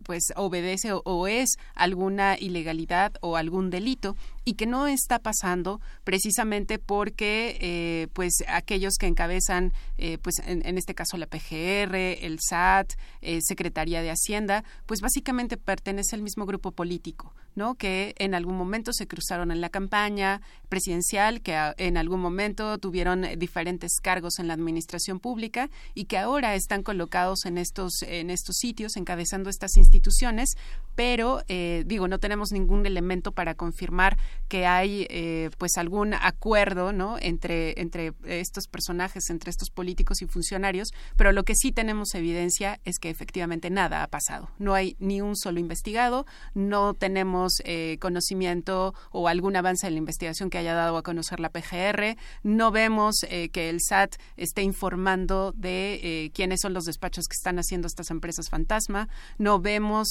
pues 0.03 0.33
obedece 0.35 0.91
o, 0.93 1.27
es 1.27 1.57
alguna 1.73 2.37
ilegalidad 2.39 3.13
o 3.21 3.35
algún 3.35 3.69
delito 3.69 4.15
y 4.43 4.53
que 4.53 4.65
no 4.65 4.87
está 4.87 5.19
pasando 5.19 5.81
precisamente 6.03 6.79
porque 6.79 7.57
eh, 7.59 8.07
pues 8.13 8.43
aquellos 8.47 8.95
que 8.99 9.07
encabezan 9.07 9.73
eh, 9.97 10.17
pues 10.21 10.35
en, 10.45 10.77
este 10.77 10.95
caso 10.95 11.17
la 11.17 11.27
PGR, 11.27 11.95
el 11.95 12.39
SAT, 12.39 12.93
eh, 13.21 13.39
Secretaría 13.41 14.01
de 14.01 14.11
Hacienda, 14.11 14.63
pues 14.85 15.01
básicamente 15.01 15.57
pertenece 15.57 16.15
al 16.15 16.21
mismo 16.21 16.45
grupo 16.45 16.71
político. 16.71 17.33
¿No? 17.55 17.75
que 17.75 18.13
en 18.17 18.35
algún 18.35 18.57
momento 18.57 18.93
se 18.93 19.07
cruzaron 19.07 19.51
en 19.51 19.61
la 19.61 19.69
campaña 19.69 20.41
presidencial, 20.69 21.41
que 21.41 21.57
en 21.77 21.97
algún 21.97 22.19
momento 22.19 22.77
tuvieron 22.77 23.25
diferentes 23.37 23.99
cargos 24.01 24.39
en 24.39 24.47
la 24.47 24.53
administración 24.53 25.19
pública 25.19 25.69
y 25.93 26.05
que 26.05 26.17
ahora 26.17 26.55
están 26.55 26.83
colocados 26.83 27.45
en 27.45 27.57
estos, 27.57 28.01
en 28.01 28.29
estos 28.29 28.57
sitios, 28.57 28.97
encabezando 28.97 29.49
estas 29.49 29.77
instituciones, 29.77 30.55
pero 30.95 31.43
eh, 31.47 31.83
digo, 31.85 32.07
no 32.07 32.19
tenemos 32.19 32.51
ningún 32.51 32.85
elemento 32.85 33.31
para 33.31 33.55
confirmar 33.55 34.17
que 34.47 34.65
hay 34.65 35.07
eh, 35.09 35.49
pues 35.57 35.77
algún 35.77 36.13
acuerdo 36.13 36.91
¿no? 36.91 37.17
entre, 37.19 37.79
entre 37.81 38.13
estos 38.25 38.67
personajes, 38.67 39.29
entre 39.29 39.49
estos 39.49 39.69
políticos 39.69 40.21
y 40.21 40.27
funcionarios, 40.27 40.89
pero 41.15 41.31
lo 41.31 41.43
que 41.43 41.55
sí 41.55 41.71
tenemos 41.71 42.13
evidencia 42.15 42.79
es 42.85 42.99
que 42.99 43.09
efectivamente 43.09 43.69
nada 43.69 44.03
ha 44.03 44.07
pasado. 44.07 44.49
No 44.59 44.73
hay 44.73 44.95
ni 44.99 45.21
un 45.21 45.35
solo 45.35 45.59
investigado, 45.59 46.25
no 46.53 46.93
tenemos 46.93 47.44
eh, 47.63 47.97
conocimiento 47.99 48.93
o 49.11 49.27
algún 49.27 49.55
avance 49.55 49.87
en 49.87 49.93
la 49.93 49.99
investigación 49.99 50.49
que 50.49 50.57
haya 50.57 50.73
dado 50.73 50.97
a 50.97 51.03
conocer 51.03 51.39
la 51.39 51.49
PGR, 51.49 52.17
no 52.43 52.71
vemos 52.71 53.15
que 53.25 53.69
el 53.69 53.79
SAT 53.81 54.15
esté 54.37 54.61
informando 54.61 55.53
de 55.55 56.31
quiénes 56.33 56.61
son 56.61 56.73
los 56.73 56.85
despachos 56.85 57.25
que 57.27 57.35
están 57.35 57.59
haciendo 57.59 57.87
estas 57.87 58.11
empresas 58.11 58.49
fantasma, 58.49 59.09
no 59.37 59.59
vemos 59.59 60.09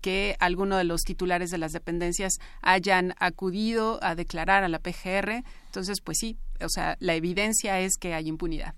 que 0.00 0.36
alguno 0.38 0.76
de 0.76 0.84
los 0.84 1.02
titulares 1.02 1.50
de 1.50 1.58
las 1.58 1.72
dependencias 1.72 2.38
hayan 2.62 3.14
acudido 3.18 3.98
a 4.02 4.14
declarar 4.14 4.64
a 4.64 4.68
la 4.68 4.78
PGR. 4.78 5.42
Entonces, 5.66 6.00
pues 6.00 6.18
sí, 6.18 6.36
o 6.60 6.68
sea, 6.68 6.96
la 7.00 7.14
evidencia 7.14 7.80
es 7.80 7.96
que 7.96 8.14
hay 8.14 8.28
impunidad 8.28 8.74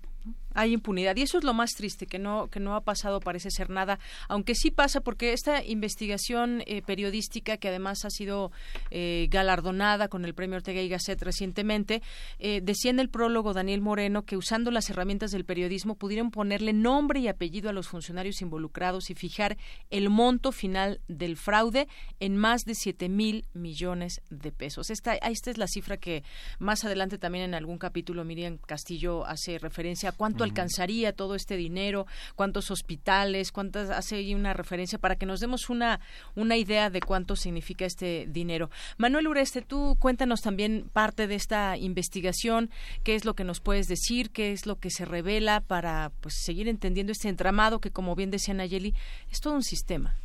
hay 0.53 0.73
impunidad. 0.73 1.15
Y 1.15 1.23
eso 1.23 1.37
es 1.37 1.43
lo 1.43 1.53
más 1.53 1.71
triste 1.71 2.07
que 2.07 2.19
no 2.19 2.47
que 2.47 2.59
no 2.59 2.75
ha 2.75 2.81
pasado 2.81 3.19
parece 3.19 3.51
ser 3.51 3.69
nada. 3.69 3.99
Aunque 4.27 4.55
sí 4.55 4.71
pasa 4.71 5.01
porque 5.01 5.33
esta 5.33 5.63
investigación 5.63 6.63
eh, 6.65 6.81
periodística 6.81 7.57
que 7.57 7.69
además 7.69 8.05
ha 8.05 8.09
sido 8.09 8.51
eh, 8.91 9.27
galardonada 9.29 10.07
con 10.07 10.25
el 10.25 10.33
premio 10.33 10.57
Ortega 10.57 10.81
y 10.81 10.89
Gasset 10.89 11.21
recientemente 11.21 12.01
eh, 12.39 12.61
decía 12.63 12.91
en 12.91 12.99
el 12.99 13.09
prólogo 13.09 13.53
Daniel 13.53 13.81
Moreno 13.81 14.23
que 14.23 14.37
usando 14.37 14.71
las 14.71 14.89
herramientas 14.89 15.31
del 15.31 15.45
periodismo 15.45 15.95
pudieron 15.95 16.31
ponerle 16.31 16.73
nombre 16.73 17.19
y 17.19 17.27
apellido 17.27 17.69
a 17.69 17.73
los 17.73 17.87
funcionarios 17.87 18.41
involucrados 18.41 19.09
y 19.09 19.15
fijar 19.15 19.57
el 19.89 20.09
monto 20.09 20.51
final 20.51 21.01
del 21.07 21.37
fraude 21.37 21.87
en 22.19 22.37
más 22.37 22.63
de 22.63 22.75
siete 22.75 23.09
mil 23.09 23.45
millones 23.53 24.21
de 24.29 24.51
pesos. 24.51 24.89
Esta 24.89 25.15
esta 25.15 25.51
es 25.51 25.57
la 25.57 25.67
cifra 25.67 25.97
que 25.97 26.23
más 26.59 26.83
adelante 26.85 27.17
también 27.17 27.45
en 27.45 27.53
algún 27.53 27.77
capítulo 27.77 28.23
Miriam 28.23 28.57
Castillo 28.57 29.25
hace 29.25 29.57
referencia 29.59 30.09
a 30.09 30.11
cuánto 30.11 30.38
alcanzaría 30.43 31.13
todo 31.13 31.35
este 31.35 31.57
dinero, 31.57 32.05
cuántos 32.35 32.71
hospitales, 32.71 33.51
cuántas 33.51 33.89
hace 33.89 34.15
ahí 34.15 34.35
una 34.35 34.53
referencia 34.53 34.99
para 34.99 35.15
que 35.15 35.25
nos 35.25 35.39
demos 35.39 35.69
una 35.69 35.99
una 36.35 36.57
idea 36.57 36.89
de 36.89 37.01
cuánto 37.01 37.35
significa 37.35 37.85
este 37.85 38.27
dinero. 38.29 38.69
Manuel 38.97 39.27
Ureste, 39.27 39.61
tú 39.61 39.97
cuéntanos 39.99 40.41
también 40.41 40.89
parte 40.91 41.27
de 41.27 41.35
esta 41.35 41.77
investigación, 41.77 42.69
qué 43.03 43.15
es 43.15 43.25
lo 43.25 43.35
que 43.35 43.43
nos 43.43 43.59
puedes 43.59 43.87
decir, 43.87 44.31
qué 44.31 44.51
es 44.51 44.65
lo 44.65 44.77
que 44.77 44.89
se 44.89 45.05
revela 45.05 45.61
para 45.61 46.11
pues 46.21 46.35
seguir 46.35 46.67
entendiendo 46.67 47.11
este 47.11 47.29
entramado 47.29 47.79
que 47.79 47.91
como 47.91 48.15
bien 48.15 48.31
decía 48.31 48.53
Nayeli, 48.53 48.93
es 49.31 49.39
todo 49.39 49.53
un 49.53 49.63
sistema. 49.63 50.15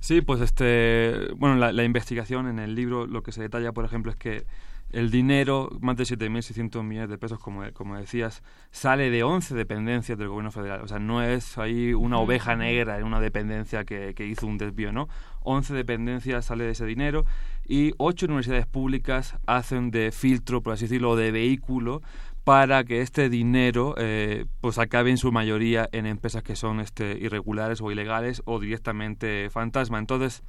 Sí, 0.00 0.20
pues 0.20 0.42
este, 0.42 1.32
bueno, 1.36 1.56
la 1.56 1.84
investigación 1.84 2.46
en 2.46 2.58
el 2.58 2.74
libro 2.74 3.06
lo 3.06 3.22
que 3.22 3.32
se 3.32 3.40
detalla, 3.40 3.72
por 3.72 3.86
ejemplo, 3.86 4.12
es 4.12 4.18
que 4.18 4.44
el 4.94 5.10
dinero, 5.10 5.70
más 5.80 5.96
de 5.96 6.04
7.600 6.04 6.82
millones 6.84 7.10
de 7.10 7.18
pesos, 7.18 7.38
como, 7.38 7.62
como 7.72 7.96
decías, 7.96 8.42
sale 8.70 9.10
de 9.10 9.24
11 9.24 9.54
dependencias 9.54 10.16
del 10.16 10.28
gobierno 10.28 10.52
federal. 10.52 10.82
O 10.82 10.88
sea, 10.88 10.98
no 10.98 11.22
es 11.22 11.58
ahí 11.58 11.92
una 11.92 12.18
oveja 12.18 12.54
negra 12.54 12.98
en 12.98 13.04
una 13.04 13.20
dependencia 13.20 13.84
que, 13.84 14.14
que 14.14 14.26
hizo 14.26 14.46
un 14.46 14.56
desvío, 14.56 14.92
¿no? 14.92 15.08
11 15.42 15.74
dependencias 15.74 16.46
sale 16.46 16.64
de 16.64 16.70
ese 16.70 16.86
dinero 16.86 17.24
y 17.66 17.92
8 17.98 18.26
universidades 18.26 18.66
públicas 18.66 19.36
hacen 19.46 19.90
de 19.90 20.12
filtro, 20.12 20.62
por 20.62 20.74
así 20.74 20.84
decirlo, 20.84 21.16
de 21.16 21.32
vehículo 21.32 22.00
para 22.44 22.84
que 22.84 23.00
este 23.00 23.30
dinero 23.30 23.94
eh, 23.96 24.44
pues 24.60 24.78
acabe 24.78 25.10
en 25.10 25.16
su 25.16 25.32
mayoría 25.32 25.88
en 25.92 26.06
empresas 26.06 26.42
que 26.42 26.56
son 26.56 26.78
este, 26.78 27.18
irregulares 27.18 27.80
o 27.80 27.90
ilegales 27.90 28.42
o 28.44 28.60
directamente 28.60 29.48
fantasma. 29.50 29.98
Entonces, 29.98 30.42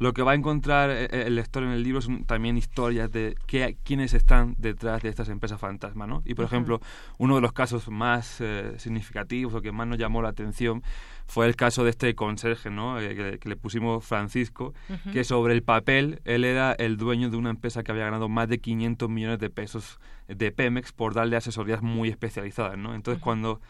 lo 0.00 0.14
que 0.14 0.22
va 0.22 0.32
a 0.32 0.34
encontrar 0.34 0.88
eh, 0.90 1.04
eh, 1.04 1.24
el 1.26 1.36
lector 1.36 1.62
en 1.62 1.70
el 1.70 1.82
libro 1.82 2.00
son 2.00 2.24
también 2.24 2.56
historias 2.56 3.12
de 3.12 3.36
qué, 3.46 3.76
quiénes 3.84 4.14
están 4.14 4.54
detrás 4.56 5.02
de 5.02 5.10
estas 5.10 5.28
empresas 5.28 5.60
fantasma, 5.60 6.06
¿no? 6.06 6.22
Y, 6.24 6.34
por 6.34 6.46
ejemplo, 6.46 6.80
uno 7.18 7.34
de 7.34 7.42
los 7.42 7.52
casos 7.52 7.88
más 7.90 8.40
eh, 8.40 8.72
significativos 8.78 9.54
o 9.54 9.60
que 9.60 9.72
más 9.72 9.86
nos 9.86 9.98
llamó 9.98 10.22
la 10.22 10.30
atención 10.30 10.82
fue 11.26 11.46
el 11.46 11.54
caso 11.54 11.84
de 11.84 11.90
este 11.90 12.14
conserje, 12.14 12.70
¿no? 12.70 12.96
que, 12.96 13.38
le 13.44 13.56
pusimos 13.56 14.04
Francisco, 14.04 14.74
que 15.12 15.22
sobre 15.22 15.54
el 15.54 15.62
papel 15.62 16.20
él 16.24 16.44
era 16.44 16.72
el 16.72 16.96
dueño 16.96 17.30
de 17.30 17.36
una 17.36 17.50
empresa 17.50 17.84
que 17.84 17.92
había 17.92 18.06
ganado 18.06 18.28
más 18.28 18.48
de 18.48 18.58
500 18.58 19.08
millones 19.08 19.38
de 19.38 19.48
pesos 19.48 20.00
de 20.26 20.50
Pemex 20.50 20.90
por 20.90 21.14
darle 21.14 21.36
asesorías 21.36 21.82
muy 21.82 22.08
especializadas, 22.08 22.76
¿no? 22.76 22.96
Entonces, 22.96 23.22
cuando 23.22 23.60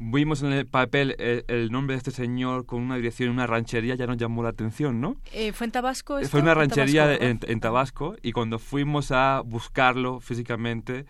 vimos 0.00 0.42
en 0.42 0.52
el 0.52 0.66
papel 0.66 1.14
el, 1.18 1.70
nombre 1.70 1.94
de 1.94 1.98
este 1.98 2.10
señor 2.10 2.66
con 2.66 2.80
una 2.82 2.96
dirección 2.96 3.28
en 3.28 3.34
una 3.34 3.46
ranchería, 3.46 3.94
ya 3.94 4.06
nos 4.06 4.16
llamó 4.16 4.42
la 4.42 4.48
atención, 4.48 5.00
¿no? 5.00 5.16
Eh, 5.32 5.52
¿Fue 5.52 5.66
en 5.66 5.72
Tabasco? 5.72 6.18
Fue 6.22 6.40
una 6.40 6.54
ranchería 6.54 7.14
en, 7.14 7.60
Tabasco 7.60 8.16
y 8.22 8.32
cuando 8.32 8.58
fuimos 8.58 9.12
a 9.12 9.42
buscarlo 9.44 10.20
físicamente, 10.20 11.04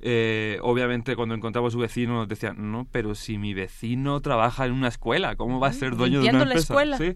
eh, 0.00 0.58
obviamente 0.62 1.16
cuando 1.16 1.34
encontramos 1.34 1.72
a 1.72 1.74
su 1.74 1.78
vecino 1.78 2.14
nos 2.14 2.28
decían, 2.28 2.70
no, 2.70 2.86
pero 2.90 3.14
si 3.14 3.38
mi 3.38 3.54
vecino 3.54 4.20
trabaja 4.20 4.66
en 4.66 4.72
una 4.72 4.88
escuela, 4.88 5.36
¿cómo 5.36 5.60
va 5.60 5.68
a 5.68 5.72
ser 5.72 5.96
dueño 5.96 6.20
de 6.20 6.30
una 6.30 6.42
empresa? 6.42 6.54
La 6.54 6.60
escuela. 6.60 6.98
¿Sí? 6.98 7.14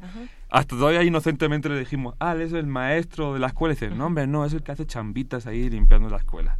Hasta 0.51 0.77
todavía 0.77 1.05
inocentemente 1.05 1.69
le 1.69 1.79
dijimos, 1.79 2.15
ah, 2.19 2.33
él 2.33 2.41
es 2.41 2.53
el 2.53 2.67
maestro 2.67 3.35
de 3.35 3.39
la 3.39 3.47
escuela. 3.47 3.73
Y 3.73 3.77
dice, 3.77 3.91
no, 3.91 4.07
hombre, 4.07 4.27
no, 4.27 4.45
es 4.45 4.53
el 4.53 4.63
que 4.63 4.73
hace 4.73 4.85
chambitas 4.85 5.47
ahí 5.47 5.71
limpiando 5.71 6.09
la 6.09 6.17
escuela. 6.17 6.59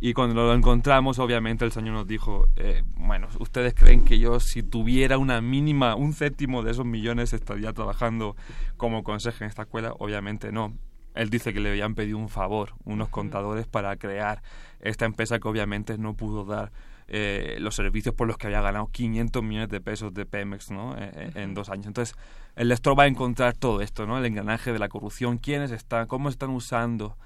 Y 0.00 0.12
cuando 0.12 0.34
lo 0.34 0.54
encontramos, 0.54 1.18
obviamente 1.18 1.64
el 1.64 1.72
señor 1.72 1.94
nos 1.94 2.06
dijo, 2.06 2.46
eh, 2.54 2.84
bueno, 2.96 3.26
ustedes 3.40 3.74
creen 3.74 4.04
que 4.04 4.20
yo 4.20 4.38
si 4.38 4.62
tuviera 4.62 5.18
una 5.18 5.40
mínima, 5.40 5.96
un 5.96 6.12
séptimo 6.12 6.62
de 6.62 6.70
esos 6.70 6.86
millones 6.86 7.32
estaría 7.32 7.72
trabajando 7.72 8.36
como 8.76 9.02
consejo 9.02 9.42
en 9.42 9.48
esta 9.50 9.62
escuela. 9.62 9.94
Obviamente 9.98 10.52
no. 10.52 10.72
Él 11.14 11.30
dice 11.30 11.52
que 11.52 11.60
le 11.60 11.70
habían 11.70 11.94
pedido 11.94 12.18
un 12.18 12.28
favor, 12.28 12.74
unos 12.84 13.08
contadores, 13.08 13.66
para 13.66 13.96
crear 13.96 14.42
esta 14.80 15.04
empresa 15.04 15.38
que 15.38 15.48
obviamente 15.48 15.96
no 15.96 16.14
pudo 16.14 16.44
dar 16.44 16.72
eh, 17.06 17.56
los 17.60 17.74
servicios 17.74 18.14
por 18.14 18.26
los 18.26 18.38
que 18.38 18.46
había 18.46 18.62
ganado 18.62 18.86
500 18.86 19.42
millones 19.42 19.68
de 19.68 19.80
pesos 19.80 20.14
de 20.14 20.24
Pemex 20.24 20.70
¿no? 20.70 20.96
Eh, 20.96 21.10
eh, 21.14 21.30
en 21.34 21.54
dos 21.54 21.68
años. 21.68 21.86
Entonces, 21.86 22.16
el 22.56 22.68
lector 22.68 22.98
va 22.98 23.04
a 23.04 23.06
encontrar 23.06 23.54
todo 23.54 23.82
esto, 23.82 24.06
¿no? 24.06 24.18
el 24.18 24.24
engranaje 24.24 24.72
de 24.72 24.78
la 24.78 24.88
corrupción, 24.88 25.38
quiénes 25.38 25.70
están, 25.70 26.06
cómo 26.06 26.28
están 26.28 26.50
usando 26.50 27.16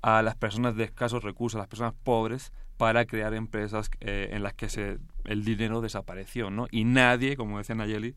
a 0.00 0.22
las 0.22 0.36
personas 0.36 0.76
de 0.76 0.84
escasos 0.84 1.22
recursos, 1.22 1.58
a 1.58 1.62
las 1.62 1.68
personas 1.68 1.94
pobres, 2.02 2.52
para 2.76 3.06
crear 3.06 3.32
empresas 3.32 3.90
en 4.00 4.42
las 4.42 4.52
que 4.52 4.68
se, 4.68 4.98
el 5.24 5.44
dinero 5.44 5.80
desapareció. 5.80 6.50
¿no? 6.50 6.66
Y 6.70 6.84
nadie, 6.84 7.36
como 7.36 7.56
decía 7.56 7.74
Nayeli, 7.74 8.14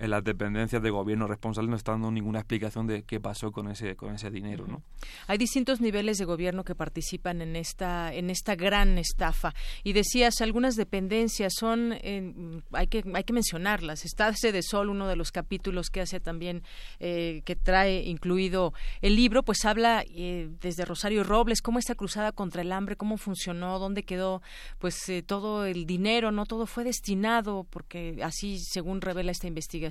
en 0.00 0.10
las 0.10 0.22
dependencias 0.22 0.82
de 0.82 0.90
gobierno 0.90 1.26
responsables 1.26 1.70
no 1.70 1.76
están 1.76 1.96
dando 1.96 2.10
ninguna 2.12 2.38
explicación 2.38 2.86
de 2.86 3.02
qué 3.02 3.20
pasó 3.20 3.50
con 3.50 3.68
ese 3.68 3.96
con 3.96 4.14
ese 4.14 4.30
dinero, 4.30 4.66
¿no? 4.66 4.82
Hay 5.26 5.38
distintos 5.38 5.80
niveles 5.80 6.18
de 6.18 6.24
gobierno 6.24 6.64
que 6.64 6.74
participan 6.74 7.42
en 7.42 7.56
esta 7.56 8.14
en 8.14 8.30
esta 8.30 8.54
gran 8.54 8.98
estafa 8.98 9.54
y 9.82 9.92
decías 9.92 10.40
algunas 10.40 10.76
dependencias 10.76 11.52
son 11.58 11.94
eh, 12.00 12.62
hay 12.72 12.86
que 12.86 13.02
hay 13.12 13.24
que 13.24 13.32
mencionarlas. 13.32 14.04
Está 14.04 14.28
de 14.28 14.62
Sol 14.62 14.90
uno 14.90 15.08
de 15.08 15.16
los 15.16 15.32
capítulos 15.32 15.90
que 15.90 16.00
hace 16.00 16.20
también 16.20 16.62
eh, 17.00 17.42
que 17.44 17.56
trae 17.56 18.04
incluido 18.04 18.72
el 19.00 19.16
libro, 19.16 19.42
pues 19.42 19.64
habla 19.64 20.04
eh, 20.06 20.48
desde 20.60 20.84
Rosario 20.84 21.24
Robles 21.24 21.60
cómo 21.62 21.78
esta 21.78 21.94
cruzada 21.94 22.30
contra 22.30 22.62
el 22.62 22.70
hambre, 22.72 22.96
cómo 22.96 23.16
funcionó, 23.16 23.78
dónde 23.78 24.04
quedó 24.04 24.42
pues 24.78 25.00
todo 25.26 25.64
el 25.64 25.86
dinero, 25.86 26.30
no 26.30 26.46
todo 26.46 26.66
fue 26.66 26.84
destinado 26.84 27.66
porque 27.68 28.20
así 28.22 28.58
según 28.58 29.00
revela 29.00 29.32
esta 29.32 29.48
investigación. 29.48 29.87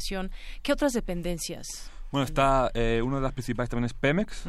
¿Qué 0.61 0.73
otras 0.73 0.93
dependencias? 0.93 1.91
Bueno, 2.11 2.23
está 2.23 2.71
eh, 2.73 3.01
una 3.03 3.17
de 3.17 3.21
las 3.21 3.33
principales 3.33 3.69
también 3.69 3.85
es 3.85 3.93
Pemex. 3.93 4.45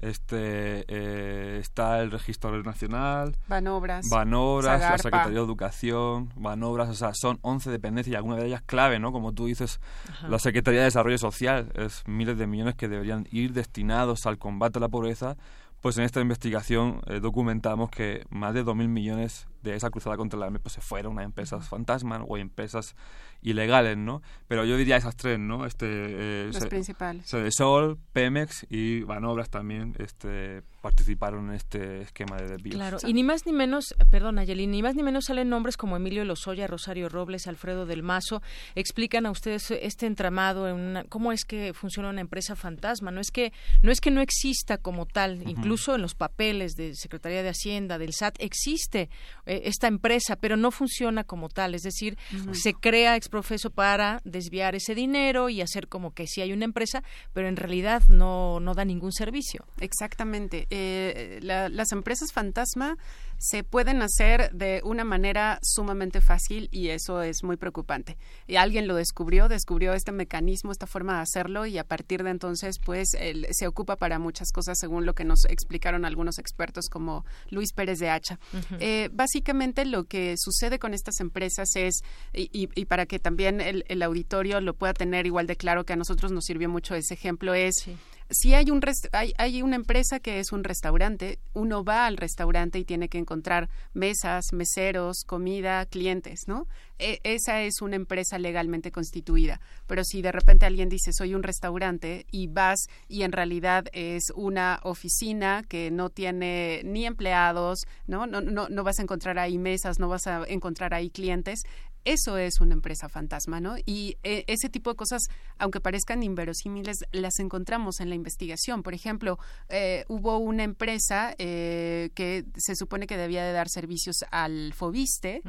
Este 0.00 0.84
eh, 0.88 1.58
está 1.60 2.00
el 2.00 2.10
Registro 2.10 2.62
Nacional. 2.62 3.36
Banobras. 3.46 4.08
Banobras, 4.08 4.80
la 4.80 4.98
Secretaría 4.98 5.38
de 5.38 5.44
Educación, 5.44 6.30
Banobras, 6.34 6.88
o 6.88 6.94
sea, 6.94 7.12
son 7.12 7.38
11 7.42 7.70
dependencias 7.70 8.12
y 8.12 8.16
alguna 8.16 8.36
de 8.36 8.46
ellas 8.46 8.62
clave, 8.64 8.98
¿no? 8.98 9.12
Como 9.12 9.32
tú 9.32 9.46
dices, 9.46 9.80
la 10.28 10.38
Secretaría 10.38 10.80
de 10.80 10.86
Desarrollo 10.86 11.18
Social, 11.18 11.70
es 11.74 12.02
miles 12.06 12.38
de 12.38 12.46
millones 12.46 12.74
que 12.74 12.88
deberían 12.88 13.26
ir 13.30 13.52
destinados 13.52 14.24
al 14.26 14.38
combate 14.38 14.78
a 14.78 14.80
la 14.80 14.88
pobreza. 14.88 15.36
Pues 15.82 15.98
en 15.98 16.04
esta 16.04 16.22
investigación 16.22 17.02
eh, 17.08 17.20
documentamos 17.20 17.90
que 17.90 18.24
más 18.30 18.54
de 18.54 18.64
2.000 18.64 18.88
millones 18.88 19.46
de 19.62 19.76
esa 19.76 19.90
cruzada 19.90 20.16
contra 20.16 20.38
la 20.38 20.46
hambre 20.46 20.58
pues 20.58 20.72
se 20.72 20.80
fueron 20.80 21.18
a 21.18 21.24
empresas 21.24 21.68
fantasmas 21.68 22.22
o 22.26 22.38
empresas 22.38 22.96
ilegales, 23.44 23.96
¿no? 23.96 24.22
Pero 24.48 24.64
yo 24.64 24.76
diría 24.76 24.96
esas 24.96 25.16
tres, 25.16 25.38
¿no? 25.38 25.66
Este, 25.66 25.86
eh, 25.88 26.50
Los 26.52 26.66
principales. 26.66 27.32
Sol, 27.50 27.98
Pemex 28.12 28.66
y 28.68 29.02
Banobras 29.02 29.50
también 29.50 29.94
este, 29.98 30.62
participaron 30.84 31.48
en 31.48 31.54
este 31.56 32.02
esquema 32.02 32.36
de 32.36 32.46
desvíos. 32.46 32.76
Claro, 32.76 32.98
y 33.04 33.12
ni 33.12 33.24
más 33.24 33.46
ni 33.46 33.52
menos, 33.52 33.94
perdón, 34.10 34.38
Ayelín, 34.38 34.70
ni 34.70 34.82
más 34.82 34.94
ni 34.94 35.02
menos 35.02 35.24
salen 35.24 35.48
nombres 35.48 35.76
como 35.76 35.96
Emilio 35.96 36.24
Lozoya, 36.24 36.66
Rosario 36.66 37.08
Robles, 37.08 37.46
Alfredo 37.48 37.86
del 37.86 38.02
Mazo, 38.02 38.40
explican 38.76 39.26
a 39.26 39.32
ustedes 39.32 39.70
este 39.70 40.06
entramado, 40.06 40.68
en 40.68 40.76
una, 40.76 41.04
cómo 41.04 41.32
es 41.32 41.44
que 41.44 41.74
funciona 41.74 42.10
una 42.10 42.20
empresa 42.20 42.54
fantasma. 42.54 43.10
No 43.10 43.20
es 43.20 43.30
que 43.30 43.52
no, 43.82 43.90
es 43.90 44.00
que 44.00 44.10
no 44.10 44.20
exista 44.20 44.78
como 44.78 45.06
tal, 45.06 45.42
incluso 45.48 45.96
en 45.96 46.02
los 46.02 46.14
papeles 46.14 46.74
de 46.76 46.94
Secretaría 46.94 47.42
de 47.42 47.48
Hacienda, 47.48 47.98
del 47.98 48.12
SAT, 48.12 48.36
existe 48.38 49.08
eh, 49.46 49.62
esta 49.64 49.88
empresa, 49.88 50.36
pero 50.36 50.56
no 50.56 50.70
funciona 50.70 51.24
como 51.24 51.48
tal, 51.48 51.74
es 51.74 51.82
decir, 51.82 52.16
se 52.52 52.74
crea 52.74 53.16
profeso 53.30 53.70
para 53.70 54.20
desviar 54.24 54.74
ese 54.74 54.94
dinero 54.94 55.48
y 55.48 55.60
hacer 55.60 55.88
como 55.88 56.12
que 56.12 56.26
sí 56.26 56.40
hay 56.40 56.52
una 56.52 56.64
empresa, 56.64 57.02
pero 57.32 57.48
en 57.48 57.56
realidad 57.56 58.02
no, 58.08 58.60
no 58.60 58.74
da 58.74 58.84
ningún 58.84 59.12
servicio. 59.12 59.66
Exactamente. 59.80 60.66
Eh, 60.76 61.38
las 61.40 61.92
empresas 61.92 62.32
fantasma 62.32 62.96
se 63.38 63.62
pueden 63.62 64.02
hacer 64.02 64.50
de 64.52 64.80
una 64.84 65.04
manera 65.04 65.58
sumamente 65.62 66.20
fácil 66.20 66.68
y 66.72 66.88
eso 66.88 67.22
es 67.22 67.44
muy 67.44 67.56
preocupante. 67.56 68.16
Y 68.46 68.56
alguien 68.56 68.88
lo 68.88 68.94
descubrió, 68.96 69.48
descubrió 69.48 69.92
este 69.92 70.12
mecanismo, 70.12 70.72
esta 70.72 70.86
forma 70.86 71.16
de 71.16 71.22
hacerlo 71.22 71.66
y 71.66 71.78
a 71.78 71.84
partir 71.84 72.24
de 72.24 72.30
entonces 72.30 72.78
pues 72.78 73.10
se 73.50 73.66
ocupa 73.66 73.96
para 73.96 74.18
muchas 74.18 74.50
cosas 74.50 74.78
según 74.78 75.06
lo 75.06 75.14
que 75.14 75.24
nos 75.24 75.44
explicaron 75.44 76.04
algunos 76.04 76.38
expertos 76.38 76.88
como 76.88 77.24
Luis 77.50 77.72
Pérez 77.72 77.98
de 77.98 78.10
Hacha. 78.10 78.38
Eh, 78.80 79.10
básicamente 79.12 79.84
lo 79.84 80.04
que 80.04 80.36
sucede 80.38 80.78
con 80.78 80.94
estas 80.94 81.20
empresas 81.20 81.76
es, 81.76 82.02
y, 82.32 82.66
para 82.86 83.06
que 83.06 83.18
también 83.18 83.60
el, 83.60 84.02
auditorio 84.02 84.60
lo 84.60 84.74
pueda 84.74 84.92
tener 84.92 85.26
igual 85.26 85.46
de 85.46 85.56
claro 85.56 85.84
que 85.84 85.92
a 85.92 85.96
nosotros 85.96 86.32
nos 86.32 86.44
sirvió 86.44 86.68
mucho 86.68 86.94
ese 86.94 87.14
ejemplo, 87.14 87.54
es 87.54 87.86
si 88.30 88.54
hay, 88.54 88.70
un 88.70 88.80
hay, 89.12 89.32
hay, 89.38 89.62
una 89.62 89.76
empresa 89.76 90.18
que 90.18 90.40
es 90.40 90.52
un 90.52 90.64
restaurante, 90.64 91.38
uno 91.52 91.84
va 91.84 92.06
al 92.06 92.16
restaurante 92.16 92.78
y 92.78 92.84
tiene 92.84 93.08
que 93.08 93.18
encontrar 93.18 93.68
mesas, 93.92 94.52
meseros, 94.52 95.24
comida, 95.26 95.84
clientes, 95.86 96.48
¿no? 96.48 96.66
E, 96.98 97.20
esa 97.24 97.62
es 97.62 97.82
una 97.82 97.96
empresa 97.96 98.38
legalmente 98.38 98.90
constituida. 98.92 99.60
Pero 99.86 100.04
si 100.04 100.22
de 100.22 100.32
repente 100.32 100.66
alguien 100.66 100.88
dice 100.88 101.12
soy 101.12 101.34
un 101.34 101.42
restaurante 101.42 102.26
y 102.30 102.46
vas 102.46 102.86
y 103.08 103.22
en 103.22 103.32
realidad 103.32 103.86
es 103.92 104.24
una 104.34 104.80
oficina 104.84 105.62
que 105.68 105.90
no 105.90 106.10
tiene 106.10 106.82
ni 106.84 107.06
empleados, 107.06 107.80
¿no? 108.06 108.26
No, 108.26 108.40
no, 108.40 108.68
no 108.68 108.84
vas 108.84 108.98
a 108.98 109.02
encontrar 109.02 109.38
ahí 109.38 109.58
mesas, 109.58 109.98
no 109.98 110.08
vas 110.08 110.26
a 110.26 110.44
encontrar 110.46 110.94
ahí 110.94 111.10
clientes, 111.10 111.62
eso 112.04 112.36
es 112.36 112.60
una 112.60 112.74
empresa 112.74 113.08
fantasma, 113.08 113.60
¿no? 113.60 113.76
Y 113.86 114.16
eh, 114.22 114.44
ese 114.46 114.68
tipo 114.68 114.90
de 114.90 114.96
cosas, 114.96 115.22
aunque 115.58 115.80
parezcan 115.80 116.22
inverosímiles, 116.22 117.04
las 117.12 117.38
encontramos 117.38 118.00
en 118.00 118.08
la 118.08 118.14
investigación. 118.14 118.82
Por 118.82 118.94
ejemplo, 118.94 119.38
eh, 119.68 120.04
hubo 120.08 120.38
una 120.38 120.64
empresa 120.64 121.34
eh, 121.38 122.10
que 122.14 122.44
se 122.56 122.76
supone 122.76 123.06
que 123.06 123.16
debía 123.16 123.44
de 123.44 123.52
dar 123.52 123.68
servicios 123.68 124.24
al 124.30 124.72
Fobiste 124.74 125.42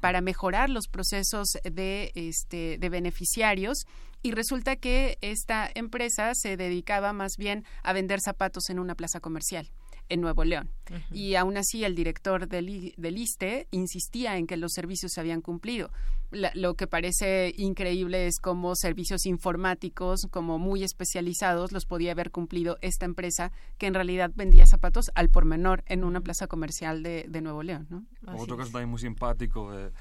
para 0.00 0.20
mejorar 0.20 0.70
los 0.70 0.88
procesos 0.88 1.58
de, 1.64 2.12
este, 2.14 2.78
de 2.78 2.88
beneficiarios 2.88 3.86
y 4.22 4.32
resulta 4.32 4.76
que 4.76 5.18
esta 5.20 5.68
empresa 5.74 6.34
se 6.34 6.56
dedicaba 6.56 7.12
más 7.12 7.36
bien 7.36 7.64
a 7.82 7.92
vender 7.92 8.20
zapatos 8.20 8.70
en 8.70 8.78
una 8.78 8.94
plaza 8.94 9.20
comercial 9.20 9.70
en 10.08 10.20
Nuevo 10.20 10.44
León. 10.44 10.70
Y 11.10 11.36
aún 11.36 11.56
así 11.56 11.84
el 11.84 11.94
director 11.94 12.46
del, 12.46 12.94
del, 12.96 13.18
ISTE 13.18 13.66
insistía 13.70 14.36
en 14.36 14.46
que 14.46 14.58
los 14.58 14.72
servicios 14.72 15.12
se 15.12 15.20
habían 15.20 15.40
cumplido. 15.40 15.90
lo 16.30 16.74
que 16.74 16.86
parece 16.86 17.54
increíble 17.56 18.26
es 18.26 18.38
cómo 18.38 18.74
servicios 18.74 19.24
informáticos, 19.26 20.26
como 20.30 20.58
muy 20.58 20.84
especializados, 20.84 21.72
los 21.72 21.86
podía 21.86 22.12
haber 22.12 22.30
cumplido 22.30 22.78
esta 22.82 23.06
empresa 23.06 23.52
que 23.78 23.86
en 23.86 23.94
realidad 23.94 24.30
vendía 24.34 24.66
zapatos 24.66 25.10
al 25.14 25.30
por 25.30 25.46
menor 25.46 25.82
en 25.86 26.04
una 26.04 26.20
plaza 26.20 26.46
comercial 26.46 27.02
de, 27.02 27.24
de 27.28 27.40
Nuevo 27.40 27.62
León. 27.62 27.86
¿no? 27.88 28.04
Otro 28.34 28.58
caso 28.58 28.70
también 28.70 28.90
muy 28.90 29.00
simpático. 29.00 29.72
Eh, 29.78 29.92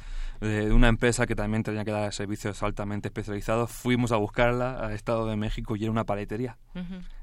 de 0.42 0.74
una 0.74 0.88
empresa 0.88 1.28
que 1.28 1.36
también 1.36 1.62
tenía 1.62 1.86
que 1.86 1.92
dar 1.92 2.12
servicios 2.14 2.64
altamente 2.64 3.10
especializados, 3.10 3.70
fuimos 3.72 4.12
a 4.12 4.18
buscarla 4.18 4.74
al 4.74 4.94
Estado 4.94 5.28
de 5.28 5.36
México 5.36 5.76
y 5.76 5.84
era 5.84 5.92
una 5.92 6.06
paletería. 6.06 6.58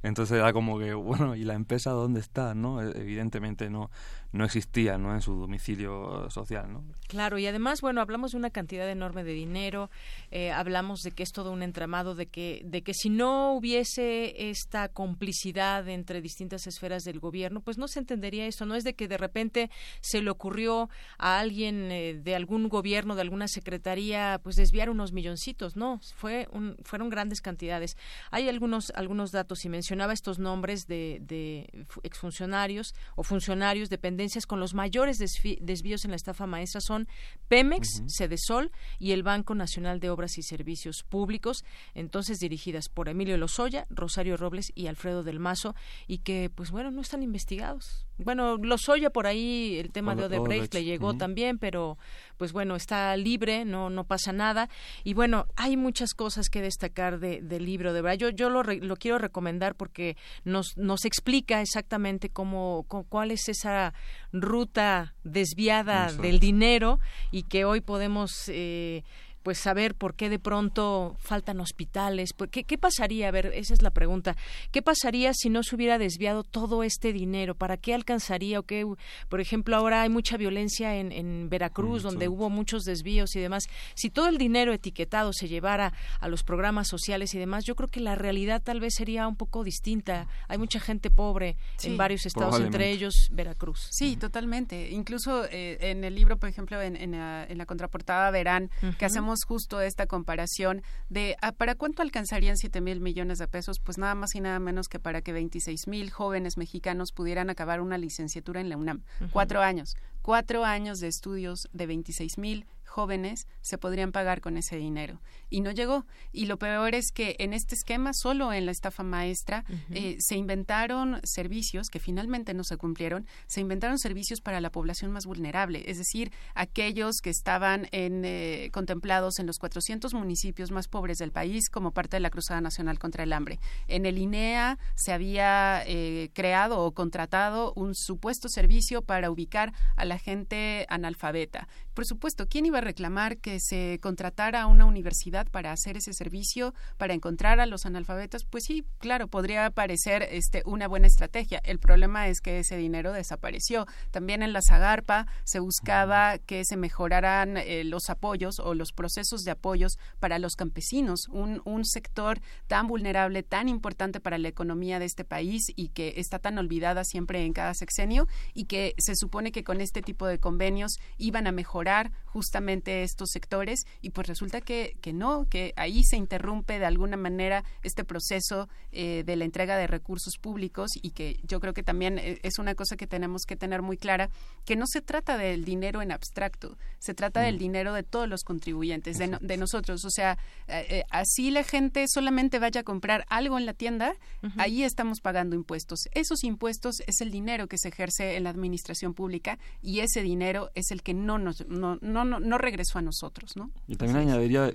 Entonces 0.04 0.38
era 0.38 0.52
como 0.52 0.78
que, 0.78 0.94
bueno, 0.94 1.34
¿y 1.34 1.44
la 1.44 1.54
empresa 1.54 1.90
dónde 1.90 2.20
está? 2.20 2.54
no 2.54 2.80
e, 2.80 2.90
Evidentemente 3.00 3.70
no, 3.70 3.90
no 4.32 4.44
existía 4.44 4.98
¿no? 4.98 5.14
en 5.14 5.22
su 5.22 5.34
domicilio 5.34 6.28
social. 6.30 6.72
¿no? 6.72 6.84
Claro, 7.06 7.38
y 7.38 7.46
además, 7.46 7.80
bueno, 7.80 8.00
hablamos 8.00 8.32
de 8.32 8.38
una 8.38 8.50
cantidad 8.50 8.88
enorme 8.88 9.24
de 9.24 9.32
dinero, 9.32 9.90
eh, 10.30 10.50
hablamos 10.50 11.02
de 11.02 11.12
que 11.12 11.22
es 11.22 11.32
todo 11.32 11.50
un 11.50 11.62
entramado, 11.62 12.14
de 12.14 12.26
que, 12.26 12.62
de 12.64 12.82
que 12.82 12.92
si 12.94 13.08
no 13.08 13.54
hubiese 13.54 14.50
esta 14.50 14.88
complicidad 14.88 15.88
entre 15.88 16.20
distintas 16.20 16.66
esferas 16.66 17.04
del 17.04 17.20
gobierno, 17.20 17.60
pues 17.60 17.78
no 17.78 17.88
se 17.88 18.00
entendería 18.00 18.46
esto, 18.46 18.66
no 18.66 18.74
es 18.74 18.84
de 18.84 18.94
que 18.94 19.08
de 19.08 19.16
repente 19.16 19.70
se 20.00 20.20
le 20.20 20.30
ocurrió 20.30 20.90
a 21.16 21.38
alguien 21.38 21.90
eh, 21.90 22.20
de 22.22 22.34
algún 22.34 22.68
gobierno, 22.68 23.14
de 23.14 23.22
alguna 23.22 23.48
secretaría, 23.48 24.40
pues 24.42 24.56
desviar 24.56 24.90
unos 24.90 25.12
milloncitos, 25.12 25.76
no, 25.76 26.00
fue 26.16 26.48
un, 26.52 26.76
fueron 26.84 27.08
grandes 27.08 27.40
cantidades. 27.40 27.96
Hay 28.30 28.48
algunos, 28.48 28.90
algunos 28.94 29.32
datos, 29.32 29.64
y 29.64 29.68
mencionaba 29.68 30.12
estos 30.12 30.38
nombres 30.38 30.86
de, 30.86 31.18
de 31.22 31.86
exfuncionarios 32.02 32.94
o 33.16 33.22
funcionarios, 33.22 33.88
dependientes 34.18 34.46
con 34.46 34.58
los 34.58 34.74
mayores 34.74 35.18
desvíos 35.18 36.04
en 36.04 36.10
la 36.10 36.16
estafa 36.16 36.48
maestra 36.48 36.80
son 36.80 37.06
Pemex, 37.46 38.02
Cedesol 38.08 38.72
y 38.98 39.12
el 39.12 39.22
Banco 39.22 39.54
Nacional 39.54 40.00
de 40.00 40.10
Obras 40.10 40.38
y 40.38 40.42
Servicios 40.42 41.04
Públicos, 41.08 41.64
entonces 41.94 42.40
dirigidas 42.40 42.88
por 42.88 43.08
Emilio 43.08 43.36
Lozoya, 43.36 43.86
Rosario 43.90 44.36
Robles 44.36 44.72
y 44.74 44.88
Alfredo 44.88 45.22
del 45.22 45.38
Mazo, 45.38 45.76
y 46.08 46.18
que, 46.18 46.50
pues 46.52 46.72
bueno, 46.72 46.90
no 46.90 47.00
están 47.00 47.22
investigados. 47.22 48.07
Bueno, 48.18 48.56
Lozoya 48.56 49.10
por 49.10 49.26
ahí, 49.26 49.78
el 49.78 49.90
tema 49.90 50.14
de 50.14 50.24
Odebrecht 50.24 50.74
le 50.74 50.84
llegó 50.84 51.14
también, 51.14 51.58
pero 51.58 51.98
pues 52.36 52.52
bueno, 52.52 52.76
está 52.76 53.16
libre, 53.16 53.64
no, 53.64 53.90
no 53.90 54.04
pasa 54.04 54.32
nada. 54.32 54.68
Y 55.04 55.14
bueno, 55.14 55.46
hay 55.56 55.76
muchas 55.76 56.14
cosas 56.14 56.48
que 56.48 56.60
destacar 56.60 57.20
de, 57.20 57.40
del 57.42 57.64
libro, 57.64 57.92
de 57.92 58.02
verdad. 58.02 58.18
Yo, 58.18 58.30
yo 58.30 58.50
lo, 58.50 58.62
lo 58.62 58.96
quiero 58.96 59.18
recomendar 59.18 59.74
porque 59.74 60.16
nos, 60.44 60.76
nos 60.76 61.04
explica 61.04 61.60
exactamente 61.60 62.28
cómo, 62.28 62.86
cuál 63.08 63.30
es 63.30 63.48
esa 63.48 63.94
ruta 64.32 65.14
desviada 65.24 66.12
del 66.12 66.38
dinero 66.40 66.98
y 67.30 67.44
que 67.44 67.64
hoy 67.64 67.80
podemos 67.80 68.48
eh, 68.48 69.04
pues 69.48 69.60
saber 69.60 69.94
por 69.94 70.14
qué 70.14 70.28
de 70.28 70.38
pronto 70.38 71.16
faltan 71.20 71.58
hospitales, 71.60 72.34
pues, 72.34 72.50
¿qué, 72.50 72.76
pasaría? 72.76 73.28
A 73.28 73.30
ver, 73.30 73.46
esa 73.54 73.72
es 73.72 73.80
la 73.80 73.90
pregunta. 73.90 74.36
¿Qué 74.72 74.82
pasaría 74.82 75.32
si 75.32 75.48
no 75.48 75.62
se 75.62 75.74
hubiera 75.74 75.96
desviado 75.96 76.44
todo 76.44 76.82
este 76.82 77.14
dinero? 77.14 77.54
¿Para 77.54 77.78
qué 77.78 77.94
alcanzaría? 77.94 78.60
¿O 78.60 78.64
qué? 78.64 78.84
Por 79.30 79.40
ejemplo, 79.40 79.74
ahora 79.74 80.02
hay 80.02 80.10
mucha 80.10 80.36
violencia 80.36 80.96
en, 80.96 81.48
Veracruz, 81.48 82.02
donde 82.02 82.28
hubo 82.28 82.50
muchos 82.50 82.82
desvíos 82.82 83.34
y 83.36 83.40
demás. 83.40 83.64
Si 83.94 84.10
todo 84.10 84.28
el 84.28 84.36
dinero 84.36 84.74
etiquetado 84.74 85.32
se 85.32 85.48
llevara 85.48 85.94
a 86.20 86.28
los 86.28 86.42
programas 86.42 86.86
sociales 86.86 87.32
y 87.32 87.38
demás, 87.38 87.64
yo 87.64 87.74
creo 87.74 87.88
que 87.88 88.00
la 88.00 88.16
realidad 88.16 88.60
tal 88.62 88.80
vez 88.80 88.96
sería 88.96 89.26
un 89.26 89.36
poco 89.36 89.64
distinta. 89.64 90.26
Hay 90.48 90.58
mucha 90.58 90.78
gente 90.78 91.08
pobre 91.08 91.56
en 91.84 91.96
varios 91.96 92.26
estados, 92.26 92.60
entre 92.60 92.90
ellos 92.90 93.14
Veracruz. 93.32 93.88
Sí, 93.92 94.16
totalmente. 94.16 94.90
Incluso 94.90 95.46
eh, 95.46 95.78
en 95.80 96.04
el 96.04 96.14
libro, 96.14 96.36
por 96.36 96.50
ejemplo, 96.50 96.82
en, 96.82 97.12
la, 97.12 97.64
contraportada 97.64 98.30
verán 98.30 98.70
que 98.98 99.06
hacemos 99.06 99.37
hacemos 99.38 99.44
justo 99.44 99.80
esta 99.80 100.06
comparación 100.06 100.82
de 101.08 101.36
ah, 101.42 101.52
para 101.52 101.74
cuánto 101.74 102.02
alcanzarían 102.02 102.56
7 102.56 102.80
mil 102.80 103.00
millones 103.00 103.38
de 103.38 103.48
pesos, 103.48 103.78
pues 103.80 103.98
nada 103.98 104.14
más 104.14 104.34
y 104.34 104.40
nada 104.40 104.58
menos 104.58 104.88
que 104.88 104.98
para 104.98 105.22
que 105.22 105.32
26 105.32 105.86
mil 105.88 106.10
jóvenes 106.10 106.56
mexicanos 106.56 107.12
pudieran 107.12 107.50
acabar 107.50 107.80
una 107.80 107.98
licenciatura 107.98 108.60
en 108.60 108.68
la 108.68 108.76
UNAM. 108.76 109.02
Cuatro 109.32 109.60
años, 109.60 109.94
cuatro 110.22 110.64
años 110.64 111.00
de 111.00 111.08
estudios 111.08 111.68
de 111.72 111.86
26 111.86 112.38
mil 112.38 112.66
jóvenes 112.88 113.46
se 113.60 113.78
podrían 113.78 114.12
pagar 114.12 114.40
con 114.40 114.56
ese 114.56 114.76
dinero. 114.76 115.20
Y 115.50 115.60
no 115.60 115.70
llegó. 115.70 116.06
Y 116.32 116.46
lo 116.46 116.58
peor 116.58 116.94
es 116.94 117.12
que 117.12 117.36
en 117.38 117.52
este 117.52 117.74
esquema, 117.74 118.12
solo 118.12 118.52
en 118.52 118.66
la 118.66 118.72
estafa 118.72 119.02
maestra, 119.02 119.64
eh, 119.90 120.16
se 120.18 120.36
inventaron 120.36 121.20
servicios 121.24 121.88
que 121.88 122.00
finalmente 122.00 122.54
no 122.54 122.64
se 122.64 122.76
cumplieron, 122.76 123.26
se 123.46 123.60
inventaron 123.60 123.98
servicios 123.98 124.40
para 124.40 124.60
la 124.60 124.70
población 124.70 125.12
más 125.12 125.26
vulnerable, 125.26 125.84
es 125.86 125.98
decir, 125.98 126.32
aquellos 126.54 127.20
que 127.22 127.30
estaban 127.30 127.88
en, 127.92 128.24
eh, 128.24 128.70
contemplados 128.72 129.38
en 129.38 129.46
los 129.46 129.58
400 129.58 130.14
municipios 130.14 130.70
más 130.70 130.88
pobres 130.88 131.18
del 131.18 131.32
país 131.32 131.68
como 131.70 131.92
parte 131.92 132.16
de 132.16 132.20
la 132.20 132.30
Cruzada 132.30 132.60
Nacional 132.60 132.98
contra 132.98 133.24
el 133.24 133.32
Hambre. 133.32 133.58
En 133.86 134.06
el 134.06 134.18
INEA 134.18 134.78
se 134.94 135.12
había 135.12 135.82
eh, 135.86 136.30
creado 136.34 136.80
o 136.80 136.92
contratado 136.92 137.72
un 137.74 137.94
supuesto 137.94 138.48
servicio 138.48 139.02
para 139.02 139.30
ubicar 139.30 139.72
a 139.96 140.04
la 140.04 140.18
gente 140.18 140.86
analfabeta. 140.88 141.68
Por 141.98 142.06
supuesto, 142.06 142.46
¿quién 142.46 142.64
iba 142.64 142.78
a 142.78 142.80
reclamar 142.80 143.38
que 143.38 143.58
se 143.58 143.98
contratara 144.00 144.62
a 144.62 144.66
una 144.66 144.84
universidad 144.84 145.48
para 145.50 145.72
hacer 145.72 145.96
ese 145.96 146.12
servicio, 146.12 146.72
para 146.96 147.12
encontrar 147.12 147.58
a 147.58 147.66
los 147.66 147.86
analfabetos? 147.86 148.44
Pues 148.44 148.62
sí, 148.62 148.84
claro, 148.98 149.26
podría 149.26 149.68
parecer 149.72 150.22
este, 150.30 150.62
una 150.64 150.86
buena 150.86 151.08
estrategia. 151.08 151.60
El 151.64 151.80
problema 151.80 152.28
es 152.28 152.40
que 152.40 152.60
ese 152.60 152.76
dinero 152.76 153.12
desapareció. 153.12 153.86
También 154.12 154.44
en 154.44 154.52
la 154.52 154.62
Zagarpa 154.62 155.26
se 155.42 155.58
buscaba 155.58 156.38
que 156.38 156.64
se 156.64 156.76
mejoraran 156.76 157.56
eh, 157.56 157.82
los 157.82 158.10
apoyos 158.10 158.60
o 158.60 158.74
los 158.74 158.92
procesos 158.92 159.42
de 159.42 159.50
apoyos 159.50 159.98
para 160.20 160.38
los 160.38 160.54
campesinos, 160.54 161.26
un, 161.26 161.62
un 161.64 161.84
sector 161.84 162.40
tan 162.68 162.86
vulnerable, 162.86 163.42
tan 163.42 163.68
importante 163.68 164.20
para 164.20 164.38
la 164.38 164.46
economía 164.46 165.00
de 165.00 165.06
este 165.06 165.24
país 165.24 165.72
y 165.74 165.88
que 165.88 166.14
está 166.18 166.38
tan 166.38 166.58
olvidada 166.58 167.02
siempre 167.02 167.44
en 167.44 167.52
cada 167.52 167.74
sexenio 167.74 168.28
y 168.54 168.66
que 168.66 168.94
se 168.98 169.16
supone 169.16 169.50
que 169.50 169.64
con 169.64 169.80
este 169.80 170.00
tipo 170.00 170.28
de 170.28 170.38
convenios 170.38 171.00
iban 171.16 171.48
a 171.48 171.50
mejorar 171.50 171.87
justamente 172.28 173.02
estos 173.02 173.30
sectores 173.30 173.84
y 174.00 174.10
pues 174.10 174.26
resulta 174.28 174.60
que, 174.60 174.96
que 175.00 175.12
no, 175.12 175.46
que 175.48 175.72
ahí 175.76 176.04
se 176.04 176.16
interrumpe 176.16 176.78
de 176.78 176.86
alguna 176.86 177.16
manera 177.16 177.64
este 177.82 178.04
proceso 178.04 178.68
eh, 178.92 179.24
de 179.24 179.36
la 179.36 179.44
entrega 179.44 179.76
de 179.76 179.86
recursos 179.86 180.38
públicos 180.38 180.90
y 181.02 181.10
que 181.10 181.40
yo 181.42 181.60
creo 181.60 181.74
que 181.74 181.82
también 181.82 182.18
eh, 182.18 182.38
es 182.42 182.58
una 182.58 182.74
cosa 182.74 182.96
que 182.96 183.06
tenemos 183.06 183.42
que 183.44 183.56
tener 183.56 183.82
muy 183.82 183.96
clara, 183.96 184.30
que 184.64 184.76
no 184.76 184.86
se 184.86 185.00
trata 185.00 185.36
del 185.36 185.64
dinero 185.64 186.02
en 186.02 186.12
abstracto, 186.12 186.76
se 186.98 187.14
trata 187.14 187.40
del 187.40 187.56
mm. 187.56 187.58
dinero 187.58 187.92
de 187.92 188.02
todos 188.02 188.28
los 188.28 188.44
contribuyentes, 188.44 189.18
de, 189.18 189.56
nosotros. 189.56 190.04
O 190.04 190.10
sea, 190.10 190.38
eh, 190.68 191.02
así 191.10 191.50
la 191.50 191.64
gente 191.64 192.06
solamente 192.08 192.58
vaya 192.58 192.82
a 192.82 192.84
comprar 192.84 193.24
algo 193.28 193.58
en 193.58 193.66
la 193.66 193.72
tienda, 193.72 194.14
ahí 194.56 194.84
estamos 194.84 195.20
pagando 195.20 195.56
impuestos. 195.56 196.08
Esos 196.12 196.44
impuestos 196.44 197.00
es 197.06 197.20
el 197.20 197.30
dinero 197.30 197.66
que 197.66 197.78
se 197.78 197.88
ejerce 197.88 198.36
en 198.36 198.44
la 198.44 198.50
administración 198.50 199.14
pública 199.14 199.58
y 199.82 200.00
ese 200.00 200.22
dinero 200.22 200.70
es 200.74 200.90
el 200.90 201.02
que 201.02 201.14
no 201.14 201.38
nos, 201.38 201.66
no, 201.78 201.98
no, 202.02 202.24
no, 202.24 202.58
regresó 202.58 202.98
a 202.98 203.02
nosotros, 203.02 203.56
¿no? 203.56 203.70
Y 203.86 203.96
también 203.96 204.28
añadiría, 204.28 204.70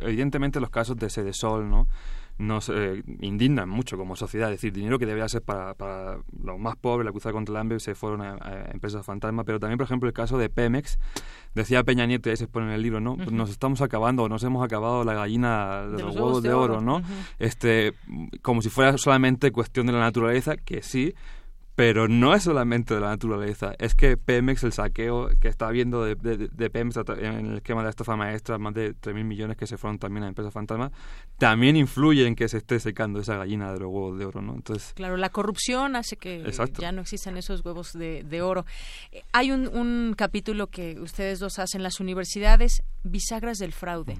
evidentemente, 0.00 0.60
los 0.60 0.70
casos 0.70 0.96
de 0.96 1.08
sede 1.08 1.32
sol, 1.32 1.70
¿no? 1.70 1.86
nos 2.38 2.68
eh, 2.68 3.02
indignan 3.20 3.68
mucho 3.68 3.96
como 3.96 4.14
sociedad. 4.16 4.48
Es 4.50 4.58
decir, 4.58 4.72
dinero 4.72 4.98
que 4.98 5.06
debería 5.06 5.28
ser 5.28 5.42
para, 5.42 5.74
para 5.74 6.18
los 6.42 6.58
más 6.58 6.76
pobres, 6.76 7.04
la 7.04 7.10
cruzada 7.10 7.32
contra 7.32 7.52
el 7.52 7.56
hambre, 7.56 7.80
se 7.80 7.94
fueron 7.94 8.22
a, 8.22 8.36
empresas 8.72 9.04
fantasma. 9.04 9.44
Pero 9.44 9.58
también, 9.58 9.76
por 9.76 9.84
ejemplo, 9.84 10.08
el 10.08 10.12
caso 10.12 10.38
de 10.38 10.48
Pemex, 10.48 10.98
decía 11.54 11.82
Peña 11.82 12.06
Nieto, 12.06 12.30
ahí 12.30 12.36
se 12.36 12.46
pone 12.46 12.66
en 12.66 12.72
el 12.72 12.82
libro, 12.82 13.00
¿no? 13.00 13.16
Nos 13.16 13.50
estamos 13.50 13.82
acabando, 13.82 14.28
nos 14.28 14.42
hemos 14.44 14.64
acabado 14.64 15.04
la 15.04 15.14
gallina 15.14 15.86
de, 15.86 16.02
los, 16.02 16.14
huevos 16.14 16.42
de 16.42 16.52
oro, 16.52 16.80
¿no? 16.80 17.02
este 17.38 17.94
Como 18.40 18.62
si 18.62 18.70
fuera 18.70 18.96
solamente 18.98 19.50
cuestión 19.50 19.86
de 19.86 19.92
la 19.92 20.00
naturaleza, 20.00 20.56
que 20.56 20.82
sí, 20.82 21.14
pero 21.78 22.08
no 22.08 22.34
es 22.34 22.42
solamente 22.42 22.92
de 22.94 23.00
la 23.00 23.10
naturaleza, 23.10 23.72
es 23.78 23.94
que 23.94 24.16
Pemex, 24.16 24.64
el 24.64 24.72
saqueo 24.72 25.28
que 25.40 25.46
está 25.46 25.68
habiendo 25.68 26.02
de, 26.02 26.16
de, 26.16 26.70
Pemex 26.70 26.96
en 26.96 27.46
el 27.46 27.56
esquema 27.58 27.82
de 27.82 27.84
la 27.84 27.90
estafa 27.90 28.16
maestra, 28.16 28.58
más 28.58 28.74
de 28.74 28.96
3.000 28.96 29.22
millones 29.22 29.56
que 29.56 29.68
se 29.68 29.76
fueron 29.76 29.96
también 29.96 30.24
a 30.24 30.26
empresas 30.26 30.52
fantasma, 30.52 30.90
también 31.38 31.76
influye 31.76 32.26
en 32.26 32.34
que 32.34 32.48
se 32.48 32.56
esté 32.56 32.80
secando 32.80 33.20
esa 33.20 33.36
gallina 33.36 33.72
de 33.72 33.78
los 33.78 33.92
huevos 33.92 34.18
de 34.18 34.24
oro, 34.24 34.42
¿no? 34.42 34.54
Entonces, 34.54 34.92
claro, 34.94 35.16
la 35.16 35.28
corrupción 35.28 35.94
hace 35.94 36.16
que 36.16 36.44
ya 36.80 36.90
no 36.90 37.02
existan 37.02 37.36
esos 37.36 37.64
huevos 37.64 37.92
de, 37.92 38.42
oro. 38.42 38.66
Eh, 39.12 39.22
hay 39.30 39.52
un, 39.52 39.68
un, 39.68 40.14
capítulo 40.16 40.66
que 40.66 40.98
ustedes 40.98 41.38
dos 41.38 41.60
hacen, 41.60 41.84
las 41.84 42.00
universidades, 42.00 42.82
bisagras 43.04 43.58
del 43.58 43.72
fraude. 43.72 44.18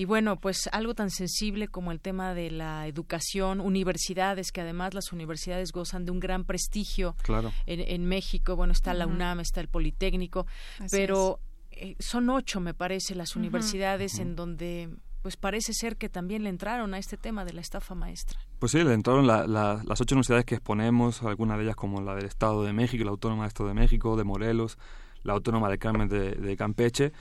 Y 0.00 0.06
bueno, 0.06 0.40
pues 0.40 0.66
algo 0.72 0.94
tan 0.94 1.10
sensible 1.10 1.68
como 1.68 1.92
el 1.92 2.00
tema 2.00 2.32
de 2.32 2.50
la 2.50 2.86
educación, 2.86 3.60
universidades, 3.60 4.50
que 4.50 4.62
además 4.62 4.94
las 4.94 5.12
universidades 5.12 5.72
gozan 5.72 6.06
de 6.06 6.10
un 6.10 6.20
gran 6.20 6.46
prestigio 6.46 7.16
claro. 7.22 7.52
en, 7.66 8.06
México. 8.06 8.56
Bueno, 8.56 8.72
está 8.72 8.94
la 8.94 9.06
UNAM, 9.06 9.40
está 9.40 9.60
el 9.60 9.68
Politécnico, 9.68 10.46
pero 10.90 11.38
eh, 11.70 11.96
son 11.98 12.30
ocho, 12.30 12.60
me 12.60 12.72
parece, 12.72 13.14
las 13.14 13.36
universidades 13.36 14.18
en 14.20 14.36
donde 14.36 14.88
pues 15.20 15.36
parece 15.36 15.74
ser 15.74 15.98
que 15.98 16.08
también 16.08 16.44
le 16.44 16.48
entraron 16.48 16.94
a 16.94 16.98
este 16.98 17.18
tema 17.18 17.44
de 17.44 17.52
la 17.52 17.60
estafa 17.60 17.94
maestra. 17.94 18.38
Pues 18.58 18.72
sí, 18.72 18.82
le 18.82 18.94
entraron 18.94 19.26
las 19.26 20.00
ocho 20.00 20.14
universidades 20.14 20.46
que 20.46 20.54
exponemos, 20.54 21.22
algunas 21.24 21.58
de 21.58 21.64
ellas 21.64 21.76
como 21.76 22.00
la 22.00 22.14
del 22.14 22.24
Estado 22.24 22.64
de 22.64 22.72
México, 22.72 23.04
la 23.04 23.10
Autónoma 23.10 23.42
del 23.42 23.48
Estado 23.48 23.68
de 23.68 23.74
México, 23.74 24.16
de 24.16 24.24
Morelos, 24.24 24.78
la 25.24 25.34
Autónoma 25.34 25.68
de 25.68 25.76
Carmen 25.76 26.08
de 26.08 26.56
Campeche, 26.56 27.12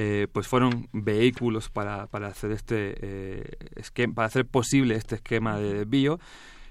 eh, 0.00 0.28
pues 0.30 0.46
fueron 0.46 0.88
vehículos 0.92 1.70
para, 1.70 2.06
para 2.06 2.28
hacer 2.28 2.52
este 2.52 2.94
eh, 3.00 4.08
para 4.14 4.28
hacer 4.28 4.46
posible 4.46 4.94
este 4.94 5.16
esquema 5.16 5.58
de 5.58 5.74
desvío 5.74 6.20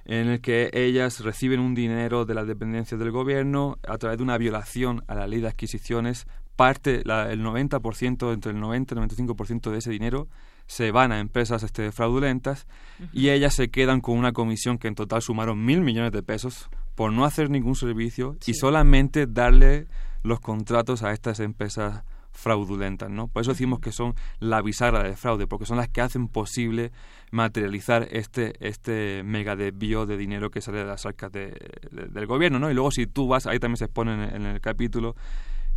en 0.05 0.29
el 0.29 0.39
que 0.39 0.69
ellas 0.71 1.19
reciben 1.19 1.59
un 1.59 1.75
dinero 1.75 2.23
de 2.23 2.33
las 2.33 2.47
dependencias 2.47 2.97
del 2.97 3.11
gobierno 3.11 3.79
a 3.85 3.97
través 3.97 4.17
de 4.17 4.23
una 4.23 4.37
violación 4.37 5.03
a 5.07 5.15
la 5.15 5.27
ley 5.27 5.41
de 5.41 5.49
adquisiciones. 5.49 6.25
Parte 6.55 7.01
el 7.01 7.43
90% 7.43 8.33
entre 8.33 8.53
el 8.53 8.61
90 8.61 8.95
y 8.95 8.97
el 8.97 9.03
95% 9.03 9.71
de 9.71 9.77
ese 9.77 9.91
dinero 9.91 10.29
se 10.65 10.91
van 10.91 11.11
a 11.11 11.19
empresas 11.19 11.63
este, 11.63 11.91
fraudulentas 11.91 12.65
y 13.11 13.27
ellas 13.27 13.55
se 13.55 13.69
quedan 13.69 13.99
con 13.99 14.17
una 14.17 14.31
comisión 14.31 14.77
que 14.77 14.87
en 14.87 14.95
total 14.95 15.21
sumaron 15.21 15.65
mil 15.65 15.81
millones 15.81 16.13
de 16.13 16.23
pesos 16.23 16.69
por 16.95 17.11
no 17.11 17.25
hacer 17.25 17.49
ningún 17.49 17.75
servicio 17.75 18.37
y 18.45 18.53
solamente 18.53 19.27
darle 19.27 19.87
los 20.23 20.39
contratos 20.39 21.03
a 21.03 21.11
estas 21.11 21.41
empresas 21.41 22.05
fraudulentas, 22.37 23.09
¿no? 23.09 23.27
Por 23.27 23.41
eso 23.41 23.51
decimos 23.51 23.79
que 23.79 23.91
son 23.91 24.13
la 24.39 24.61
bisagra 24.61 25.01
del 25.01 25.17
fraude, 25.17 25.47
porque 25.47 25.65
son 25.65 25.77
las 25.77 25.89
que 25.89 26.01
hacen 26.01 26.27
posible 26.27 26.91
materializar 27.31 28.07
este 28.11 28.53
este 28.65 29.23
mega 29.23 29.55
desvío 29.55 30.05
de 30.05 30.17
dinero 30.17 30.51
que 30.51 30.61
sale 30.61 30.77
de 30.77 30.85
las 30.85 31.05
arcas 31.05 31.31
del 31.31 32.25
gobierno, 32.27 32.59
¿no? 32.59 32.69
Y 32.69 32.75
luego 32.75 32.91
si 32.91 33.07
tú 33.07 33.27
vas, 33.27 33.47
ahí 33.47 33.59
también 33.59 33.77
se 33.77 33.85
expone 33.85 34.35
en, 34.35 34.45
el 34.45 34.61
capítulo, 34.61 35.15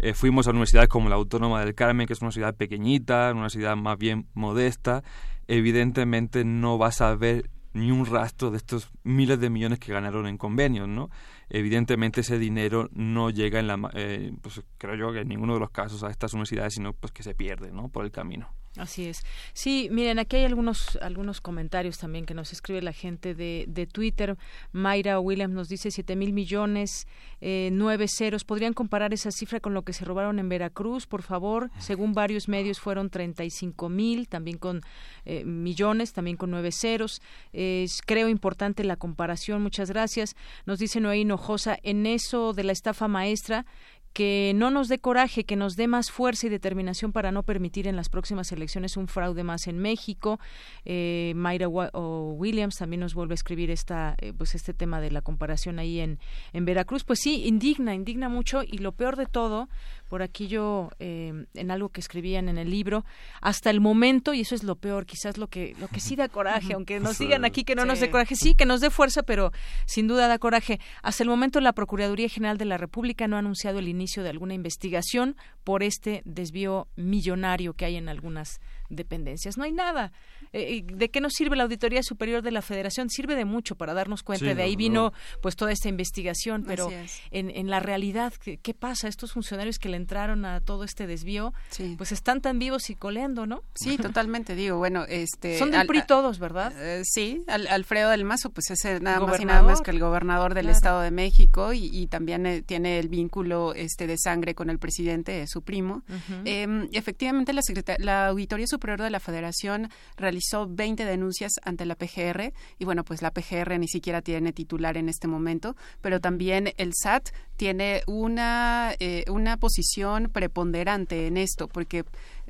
eh, 0.01 0.13
fuimos 0.13 0.47
a 0.47 0.51
universidades 0.51 0.91
como 0.91 1.09
la 1.09 1.17
Autónoma 1.17 1.65
del 1.65 1.75
Carmen, 1.75 2.07
que 2.07 2.13
es 2.13 2.21
una 2.21 2.31
ciudad 2.31 2.55
pequeñita, 2.55 3.33
una 3.35 3.49
ciudad 3.49 3.75
más 3.77 3.97
bien 3.97 4.27
modesta, 4.35 5.03
evidentemente 5.49 6.45
no 6.45 6.77
vas 6.77 7.01
a 7.01 7.15
ver 7.17 7.49
ni 7.73 7.91
un 7.91 8.05
rastro 8.05 8.51
de 8.51 8.59
estos 8.59 8.91
miles 9.03 9.41
de 9.41 9.49
millones 9.49 9.79
que 9.79 9.93
ganaron 9.93 10.27
en 10.27 10.37
convenios, 10.37 10.89
¿no? 10.89 11.09
Evidentemente 11.51 12.23
ese 12.23 12.39
dinero 12.39 12.89
no 12.93 13.31
llega 13.31 13.59
en 13.61 13.67
la 13.67 13.91
eh, 13.95 14.33
pues 14.41 14.63
creo 14.79 14.95
yo 14.95 15.13
que 15.13 15.21
en 15.21 15.29
ninguno 15.29 15.55
de 15.55 15.61
los 15.61 15.71
casos 15.71 16.03
a 16.05 16.11
estas 16.11 16.33
universidades 16.33 16.75
sino 16.75 16.93
pues 16.93 17.13
que 17.13 17.23
se 17.23 17.35
pierde 17.35 17.73
no 17.73 17.89
por 17.89 18.05
el 18.05 18.11
camino 18.11 18.55
Así 18.77 19.07
es. 19.07 19.25
Sí, 19.53 19.89
miren, 19.91 20.21
aquí 20.21 20.37
hay 20.37 20.45
algunos 20.45 20.97
algunos 21.03 21.41
comentarios 21.41 21.99
también 21.99 22.25
que 22.25 22.35
nos 22.35 22.53
escribe 22.53 22.81
la 22.81 22.93
gente 22.93 23.35
de, 23.35 23.65
de 23.67 23.89
Twitter. 23.89 24.39
Mayra 24.71 25.19
Williams 25.19 25.53
nos 25.53 25.69
dice 25.69 25.91
siete 25.91 26.15
mil 26.15 26.33
millones, 26.33 27.09
eh, 27.41 27.71
nueve 27.73 28.07
ceros. 28.07 28.45
¿Podrían 28.45 28.73
comparar 28.73 29.13
esa 29.13 29.33
cifra 29.33 29.59
con 29.59 29.75
lo 29.75 29.83
que 29.83 29.93
se 29.93 30.05
robaron 30.05 30.39
en 30.39 30.49
Veracruz, 30.49 31.09
por 31.09 31.23
favor? 31.23 31.71
Según 31.79 32.13
varios 32.13 32.49
medios 32.49 32.79
fueron 32.79 33.11
35 33.11 33.89
mil, 33.89 34.29
también 34.29 34.57
con 34.57 34.83
eh, 35.25 35.45
millones, 35.45 36.13
también 36.13 36.37
con 36.37 36.53
nueve 36.53 36.71
ceros. 36.71 37.21
Es, 37.53 38.03
creo 38.07 38.29
importante 38.29 38.85
la 38.85 38.95
comparación. 38.95 39.63
Muchas 39.63 39.91
gracias. 39.91 40.37
Nos 40.65 40.79
dice 40.79 41.01
Noé 41.01 41.19
Hinojosa, 41.19 41.77
en 41.83 42.07
eso 42.07 42.53
de 42.53 42.63
la 42.63 42.73
estafa 42.73 43.09
maestra, 43.09 43.67
que 44.13 44.53
no 44.57 44.71
nos 44.71 44.89
dé 44.89 44.99
coraje, 44.99 45.45
que 45.45 45.57
nos 45.57 45.77
dé 45.77 45.87
más 45.87 46.11
fuerza 46.11 46.47
y 46.47 46.51
determinación 46.51 47.13
para 47.13 47.31
no 47.31 47.43
permitir 47.43 47.87
en 47.87 47.97
las 47.97 48.09
próximas 48.09 48.51
elecciones 48.51 48.97
un 48.97 49.07
fraude 49.07 49.45
más 49.45 49.67
en 49.67 49.79
México. 49.79 50.41
Eh, 50.85 51.33
Mayra 51.37 51.69
o 51.69 52.33
Williams 52.37 52.79
también 52.79 53.01
nos 53.01 53.15
vuelve 53.15 53.35
a 53.35 53.37
escribir 53.37 53.71
esta, 53.71 54.17
eh, 54.19 54.33
pues 54.37 54.55
este 54.55 54.75
tema 54.75 55.01
de 55.01 55.11
la 55.11 55.23
comparación 55.23 55.79
ahí 55.79 56.01
en, 56.01 56.19
en 56.53 56.65
Veracruz. 56.65 57.05
Pues 57.05 57.21
sí, 57.21 57.45
indigna, 57.47 57.95
indigna 57.95 58.29
mucho 58.29 58.63
y 58.63 58.79
lo 58.79 58.93
peor 58.93 59.17
de 59.17 59.27
todo, 59.27 59.69
por 60.11 60.23
aquí 60.23 60.49
yo 60.49 60.91
eh, 60.99 61.47
en 61.55 61.71
algo 61.71 61.89
que 61.89 62.01
escribían 62.01 62.51
en 62.51 62.59
el 62.59 62.69
libro 62.69 63.07
hasta 63.41 63.71
el 63.71 63.81
momento 63.81 64.35
y 64.35 64.41
eso 64.41 64.57
es 64.57 64.65
lo 64.65 64.75
peor 64.75 65.07
quizás 65.07 65.39
lo 65.39 65.47
que 65.47 65.75
lo 65.79 65.89
que 65.89 66.01
sí 66.01 66.17
da 66.17 66.29
coraje 66.29 66.75
aunque 66.75 67.01
nos 67.01 67.19
digan 67.19 67.45
aquí 67.45 67.65
que 67.65 67.77
no 67.77 67.87
nos 67.87 68.01
dé 68.01 68.11
coraje 68.11 68.35
sí 68.35 68.55
que 68.55 68.67
nos 68.67 68.81
dé 68.81 68.91
fuerza 68.91 69.23
pero 69.23 69.53
sin 69.87 70.09
duda 70.09 70.27
da 70.27 70.39
coraje. 70.39 70.81
Hasta 71.03 71.23
el 71.23 71.29
momento 71.29 71.61
la 71.61 71.73
Procuraduría 71.73 72.29
General 72.29 72.59
de 72.59 72.65
la 72.65 72.77
República 72.77 73.29
no 73.29 73.37
ha 73.37 73.39
anunciado 73.39 73.79
el 73.79 73.89
inicio 73.89 74.25
de 74.25 74.31
alguna 74.31 74.55
investigación 74.55 75.37
por 75.63 75.85
este 75.85 76.23
desvío 76.25 76.89
millonario 76.97 77.75
que 77.75 77.85
hay 77.85 77.97
en 77.97 78.09
algunas 78.09 78.61
dependencias. 78.91 79.57
No 79.57 79.65
hay 79.65 79.73
nada. 79.73 80.13
Eh, 80.53 80.85
¿De 80.85 81.11
qué 81.11 81.21
nos 81.21 81.33
sirve 81.35 81.57
la 81.57 81.63
Auditoría 81.63 82.03
Superior 82.03 82.43
de 82.43 82.51
la 82.51 82.61
Federación? 82.61 83.09
Sirve 83.09 83.37
de 83.37 83.45
mucho 83.45 83.77
para 83.77 83.95
darnos 83.95 84.23
cuenta. 84.23 84.55
de 84.55 84.63
ahí 84.63 84.77
vino 84.77 85.13
pues 85.41 85.57
toda 85.57 85.73
esta 85.73 85.89
investigación, 85.89 86.65
pero 86.67 86.91
en, 87.31 87.51
en, 87.51 87.71
la 87.71 87.81
realidad, 87.81 88.33
¿qué, 88.35 88.75
pasa? 88.75 89.09
Estos 89.09 89.33
funcionarios 89.33 89.79
que 89.79 89.89
le 89.89 89.97
entraron 89.97 90.45
a 90.45 90.61
todo 90.61 90.85
este 90.85 91.07
desvío, 91.07 91.55
pues 91.97 92.13
están 92.13 92.41
tan 92.41 92.59
vivos 92.59 92.91
y 92.91 92.97
coleando, 92.97 93.47
¿no? 93.47 93.63
Sí, 93.75 93.97
totalmente, 93.97 94.55
digo, 94.55 94.77
bueno, 94.77 95.05
este... 95.09 95.59
Son 95.59 95.71
del 95.71 95.87
PRI 95.87 96.03
todos, 96.07 96.39
¿verdad? 96.39 96.73
Eh, 96.77 97.03
sí, 97.05 97.45
Alfredo 97.47 98.11
del 98.11 98.25
Mazo, 98.25 98.51
pues 98.51 98.71
es 98.71 99.01
nada 99.01 99.21
más 99.21 99.41
y 99.41 99.45
nada 99.45 99.63
más 99.63 99.81
que 99.81 99.93
el 99.93 100.01
gobernador 100.01 100.55
del 100.55 100.69
Estado 100.69 101.01
de 101.01 101.13
México 101.13 101.73
y, 101.73 102.09
también 102.09 102.45
eh, 102.47 102.63
tiene 102.63 102.99
el 102.99 103.09
vínculo 103.09 103.73
este 103.75 104.09
de 104.09 104.19
sangre 104.19 104.55
con 104.55 104.69
el 104.69 104.79
presidente, 104.79 105.47
su 105.47 105.63
primo. 105.63 106.03
Em, 106.45 106.89
efectivamente, 106.93 107.53
la, 107.53 107.63
la 107.99 108.27
Auditoría 108.29 108.67
Superior 108.67 108.80
de 108.81 109.11
la 109.11 109.21
Federación 109.21 109.89
realizó 110.17 110.67
20 110.67 111.05
denuncias 111.05 111.53
ante 111.63 111.85
la 111.85 111.95
PGR 111.95 112.53
y 112.79 112.85
bueno, 112.85 113.05
pues 113.05 113.23
la 113.23 113.31
PGR 113.31 113.79
ni 113.79 113.89
siquiera 113.89 114.23
tiene 114.23 114.53
titular 114.53 114.97
en 114.97 115.09
este 115.09 115.29
momento, 115.29 115.77
pero 116.01 116.21
también 116.21 116.73
el 116.77 116.93
SAT 116.95 117.29
tiene 117.57 118.03
una, 118.07 118.95
eh, 118.99 119.25
una 119.29 119.59
posición 119.59 120.31
preponderante 120.33 121.27
en 121.27 121.37
esto, 121.37 121.69
porque 121.69 122.05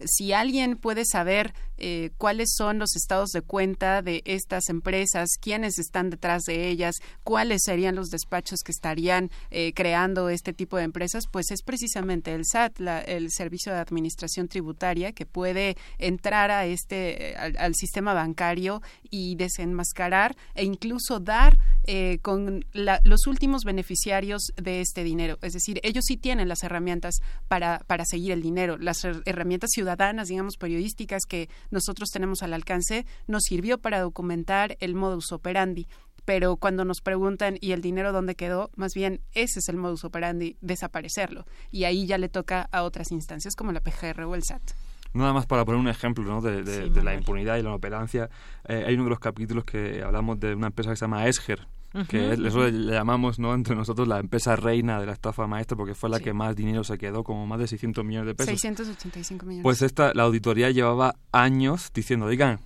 si 0.05 0.33
alguien 0.33 0.77
puede 0.77 1.05
saber 1.05 1.53
eh, 1.83 2.11
cuáles 2.19 2.53
son 2.55 2.79
los 2.79 2.95
estados 2.95 3.31
de 3.31 3.41
cuenta 3.41 4.03
de 4.03 4.23
estas 4.27 4.69
empresas, 4.69 5.31
quiénes 5.41 5.79
están 5.79 6.11
detrás 6.11 6.43
de 6.43 6.69
ellas, 6.69 6.97
cuáles 7.25 7.63
serían 7.65 7.95
los 7.95 8.11
despachos 8.11 8.61
que 8.63 8.73
estarían 8.73 9.31
eh, 9.51 9.73
creando 9.75 10.29
este 10.29 10.53
tipo 10.53 10.77
de 10.77 10.85
empresas, 10.85 11.25
pues 11.31 11.51
es 11.51 11.63
precisamente 11.63 12.35
el 12.35 12.45
SAT, 12.45 12.81
el 13.07 13.31
Servicio 13.31 13.73
de 13.73 13.79
Administración 13.79 14.49
Tributaria, 14.49 15.13
que 15.13 15.25
puede 15.25 15.77
entrar 15.99 16.51
a 16.51 16.67
este 16.67 17.35
al, 17.37 17.75
sistema 17.75 18.13
bancario 18.13 18.83
y 19.11 19.35
desenmascarar 19.37 20.37
e 20.55 20.65
incluso 20.65 21.21
dar 21.21 21.59
eh, 21.85 22.19
con 22.23 22.65
los 22.73 23.27
últimos 23.27 23.65
beneficiarios 23.65 24.53
de 24.57 24.81
este 24.81 25.05
dinero. 25.05 25.39
Es 25.43 25.53
decir, 25.53 25.81
ellos 25.83 26.05
sí 26.07 26.17
tienen 26.17 26.49
las 26.49 26.63
herramientas 26.63 27.17
para, 27.49 27.81
para 27.87 28.05
seguir 28.05 28.33
el 28.33 28.43
dinero, 28.43 28.79
las 28.79 29.05
herramientas 29.05 29.71
ciudadanas, 29.73 30.29
digamos, 30.29 30.57
periodísticas 30.57 31.23
que 31.29 31.49
nosotros 31.71 32.11
tenemos 32.11 32.43
al 32.43 32.55
alcance, 32.55 33.07
nos 33.27 33.43
sirvió 33.45 33.79
para 33.79 34.01
documentar 34.01 34.77
el 34.81 34.95
modus 34.95 35.33
operandi. 35.33 35.87
Pero 36.25 36.57
cuando 36.57 36.85
nos 36.85 37.01
preguntan, 37.01 37.57
¿y 37.61 37.73
el 37.73 37.81
dinero 37.81 38.13
dónde 38.13 38.37
quedó? 38.37 38.71
Más 38.77 38.93
bien, 38.95 39.21
ese 39.33 39.59
es 39.61 39.69
el 39.69 39.77
modus 39.77 40.05
operandi, 40.05 40.57
desaparecerlo. 40.61 41.47
Y 41.71 41.85
ahí 41.85 42.07
ya 42.07 42.19
le 42.19 42.29
toca 42.29 42.69
a 42.71 42.83
otras 42.83 43.11
instancias 43.11 43.55
como 43.57 43.73
la 43.73 43.81
PGR 43.81 44.23
o 44.23 44.35
el 44.35 44.45
SAT. 44.45 44.63
Nada 45.13 45.33
más 45.33 45.47
para 45.47 45.65
poner 45.65 45.81
un 45.81 45.89
ejemplo 45.89 46.25
¿no? 46.25 46.41
de, 46.41 46.91
la 47.03 47.15
impunidad 47.15 47.57
y 47.57 47.63
la 47.63 47.71
inoperancia, 47.71 48.31
eh, 48.69 48.85
hay 48.87 48.95
uno 48.95 49.05
de 49.05 49.11
los 49.11 49.21
capítulos 49.21 49.65
que 49.65 50.03
hablamos 50.03 50.39
de 50.39 50.55
una 50.55 50.69
empresa 50.69 50.91
que 50.91 50.97
se 50.97 51.05
llama 51.05 51.27
Esger, 51.27 51.67
que 52.09 52.33
eso 52.35 52.69
le 52.69 52.93
llamamos 52.93 53.41
no 53.41 53.53
entre 53.53 53.75
nosotros 53.75 54.07
la 54.07 54.21
empresa 54.21 54.55
reina 54.55 55.01
de 55.01 55.07
la 55.07 55.13
estafa 55.13 55.49
maestra 55.49 55.77
porque 55.77 55.95
fue 55.95 56.09
la 56.09 56.21
que 56.21 56.33
más 56.33 56.55
dinero 56.55 56.85
se 56.85 56.97
quedó, 56.97 57.25
como 57.25 57.47
más 57.47 57.59
de 57.59 57.67
600 57.67 58.05
millones 58.05 58.29
de 58.29 58.35
pesos. 58.37 58.51
685 58.51 59.47
millones. 59.47 59.63
Pues 59.65 59.83
esta, 59.83 60.15
la 60.15 60.23
auditoría 60.23 60.71
llevaba 60.71 61.17
años 61.33 61.91
diciendo, 61.93 62.29
digan, 62.29 62.61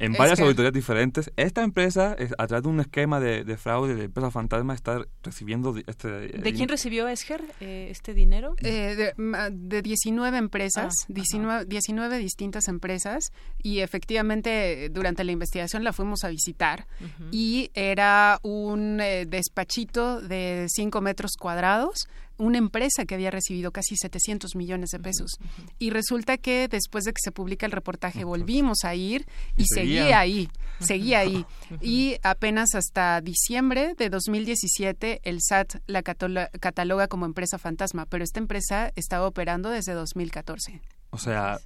en 0.00 0.14
varias 0.14 0.40
auditorías 0.40 0.72
diferentes. 0.72 1.30
Esta 1.36 1.62
empresa, 1.62 2.16
a 2.38 2.46
través 2.46 2.62
de 2.64 2.68
un 2.68 2.80
esquema 2.80 3.20
de, 3.20 3.56
fraude 3.56 3.94
de 3.94 4.04
empresa 4.04 4.30
fantasma, 4.30 4.74
está 4.74 5.04
recibiendo 5.22 5.74
este... 5.86 6.08
¿De 6.08 6.52
quién 6.52 6.68
recibió 6.68 7.06
Esger 7.06 7.44
eh, 7.60 7.88
este 7.90 8.14
dinero? 8.14 8.54
Eh, 8.62 9.12
de, 9.16 9.82
19 9.82 10.38
empresas, 10.38 10.94
19, 11.08 11.66
19, 11.66 12.18
distintas 12.18 12.68
empresas, 12.68 13.32
y 13.62 13.80
efectivamente 13.80 14.88
durante 14.90 15.22
la 15.22 15.32
investigación 15.32 15.84
la 15.84 15.92
fuimos 15.92 16.24
a 16.24 16.28
visitar, 16.28 16.86
y 17.30 17.70
era 17.74 18.38
un 18.42 19.00
eh, 19.00 19.26
despachito 19.26 20.20
de 20.20 20.66
5 20.68 21.00
metros 21.02 21.32
cuadrados, 21.38 22.08
una 22.40 22.58
empresa 22.58 23.04
que 23.04 23.14
había 23.14 23.30
recibido 23.30 23.70
casi 23.70 23.96
700 23.96 24.56
millones 24.56 24.90
de 24.90 24.98
pesos. 24.98 25.38
Y 25.78 25.90
resulta 25.90 26.38
que 26.38 26.68
después 26.68 27.04
de 27.04 27.12
que 27.12 27.20
se 27.22 27.32
publica 27.32 27.66
el 27.66 27.72
reportaje 27.72 28.24
volvimos 28.24 28.84
a 28.84 28.94
ir 28.94 29.26
y 29.56 29.64
seguía 29.66 30.18
ahí, 30.18 30.48
seguía 30.80 31.20
ahí. 31.20 31.44
Y 31.80 32.16
apenas 32.22 32.74
hasta 32.74 33.20
diciembre 33.20 33.94
de 33.94 34.10
2017 34.10 35.20
el 35.24 35.38
SAT 35.40 35.76
la 35.86 36.02
cataloga 36.02 37.08
como 37.08 37.26
empresa 37.26 37.58
fantasma, 37.58 38.06
pero 38.06 38.24
esta 38.24 38.40
empresa 38.40 38.92
estaba 38.96 39.26
operando 39.26 39.70
desde 39.70 39.92
2014. 39.92 40.80
O 41.10 41.18
sea, 41.18 41.58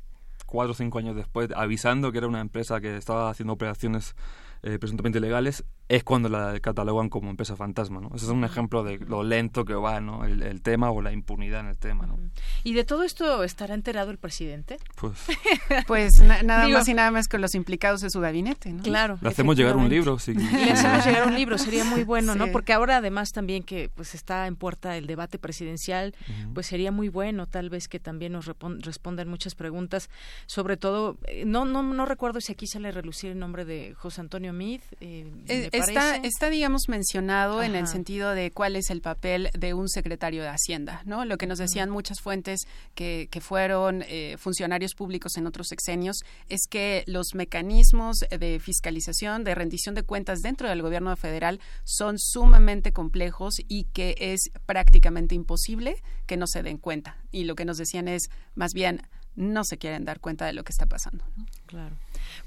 cuatro 0.47 0.73
o 0.73 0.75
cinco 0.75 0.99
años 0.99 1.17
después, 1.17 1.51
avisando 1.55 2.13
que 2.13 2.19
era 2.19 2.27
una 2.27 2.41
empresa 2.41 2.81
que 2.81 2.97
estaba 2.97 3.31
haciendo 3.31 3.53
operaciones 3.53 4.15
eh, 4.63 4.79
presuntamente 4.79 5.21
legales, 5.21 5.65
es 5.89 6.03
cuando 6.03 6.29
la 6.31 6.59
catalogan 6.61 7.11
como 7.11 7.29
empresa 7.31 7.57
fantasma, 7.57 8.01
¿no? 8.01 8.11
Ese 8.15 8.25
es 8.25 8.31
un 8.31 8.43
ejemplo 8.45 8.83
de 8.85 8.99
lo 8.99 9.23
lento 9.23 9.67
que 9.67 9.75
va, 9.75 10.01
¿no? 10.01 10.25
El, 10.25 10.63
tema 10.63 10.91
o 10.91 11.03
la 11.03 11.13
impunidad 11.13 11.61
en 11.61 11.67
el 11.67 11.77
tema, 11.77 12.07
¿no? 12.07 12.19
¿Y 12.63 12.73
de 12.73 12.85
todo 12.85 13.03
esto 13.03 13.45
estará 13.45 13.75
enterado 13.75 14.11
el 14.11 14.17
presidente? 14.17 14.79
Pues, 14.97 15.19
pues 15.87 16.21
nada 16.21 16.69
más 16.69 16.89
y 16.89 16.95
nada 16.95 17.11
más 17.11 17.29
con 17.29 17.43
los 17.43 17.55
implicados 17.55 18.01
de 18.01 18.09
su 18.09 18.21
gabinete, 18.21 18.73
¿no? 18.73 18.83
Claro. 18.83 19.19
Le 19.21 19.29
hacemos 19.29 19.57
llegar 19.57 19.77
un 19.77 19.91
libro, 19.91 20.19
sí. 20.19 20.33
Le 20.35 20.73
hacemos 20.73 21.05
llegar 21.05 21.27
un 21.27 21.35
libro, 21.35 21.59
sería 21.59 21.85
muy 21.85 22.03
bueno, 22.03 22.35
¿no? 22.35 22.47
Porque 22.51 22.73
ahora 22.73 22.99
además 22.99 23.33
también 23.33 23.63
que 23.63 23.91
pues 23.95 24.15
está 24.15 24.47
en 24.47 24.57
puerta 24.57 24.97
el 24.97 25.07
debate 25.07 25.39
presidencial, 25.39 26.15
pues 26.55 26.67
sería 26.67 26.93
muy 26.93 27.09
bueno 27.11 27.47
tal 27.47 27.69
vez 27.69 27.89
que 27.89 28.01
también 28.01 28.33
nos 28.33 28.51
respondan 28.81 29.29
muchas 29.29 29.55
preguntas, 29.55 30.09
sobre 30.47 30.77
todo, 30.77 31.19
eh, 31.27 31.45
no, 31.45 31.65
no, 31.65 31.83
no 31.83 32.07
recuerdo 32.07 32.41
si 32.41 32.53
aquí 32.53 32.67
sale 32.67 32.89
a 32.89 32.93
relucir 32.93 33.33
el 33.33 33.39
nombre 33.39 33.65
de 33.65 33.95
José 33.95 34.23
Antonio 34.23 34.53
Meade, 34.53 34.83
eh, 35.01 35.31
eh 35.49 35.74
está, 35.77 36.17
está, 36.17 36.51
digamos, 36.51 36.89
mencionado 36.89 37.63
en 37.63 37.75
el 37.75 37.87
sentido 37.87 38.31
de 38.31 38.51
cuál 38.51 38.77
es 38.77 38.91
el 38.91 39.01
papel 39.01 39.51
de 39.59 39.75
un 39.75 39.89
secretario 39.89 40.43
de 40.43 40.49
Hacienda, 40.49 41.03
¿no? 41.05 41.25
Lo 41.25 41.37
que 41.37 41.47
nos 41.47 41.59
decían 41.59 41.91
muchas 41.91 42.21
fuentes 42.21 42.61
que, 42.95 43.29
que 43.31 43.41
fueron 43.41 44.03
eh, 44.07 44.37
funcionarios 44.39 44.95
públicos 44.95 45.37
en 45.37 45.47
otros 45.47 45.69
sexenios 45.69 46.19
es 46.49 46.63
que 46.69 47.05
los 47.07 47.35
mecanismos 47.35 48.19
de 48.31 48.61
fiscalización, 48.61 49.45
de 49.45 49.55
rendición 49.55 49.95
de 49.95 50.03
cuentas 50.03 50.41
dentro 50.41 50.69
del 50.69 50.83
gobierno 50.83 51.15
federal 51.17 51.61
son 51.85 52.19
sumamente 52.19 52.93
complejos 52.93 53.55
y 53.69 53.85
que 53.85 54.15
es 54.19 54.51
prácticamente 54.67 55.35
imposible 55.35 55.97
que 56.27 56.37
no 56.37 56.47
se 56.47 56.63
den 56.63 56.79
cuenta. 56.79 57.17
Y 57.31 57.45
lo 57.45 57.55
que 57.55 57.65
nos 57.65 57.79
decían 57.79 58.09
es, 58.09 58.31
más 58.55 58.73
bien, 58.73 59.03
no 59.37 59.65
se 59.65 59.79
quieren 59.79 60.05
dar 60.05 60.21
cuenta 60.21 60.47
de 60.47 60.53
lo 60.53 60.65
que 60.65 60.73
está 60.73 60.87
pasando. 60.87 61.25
Claro. 61.67 61.97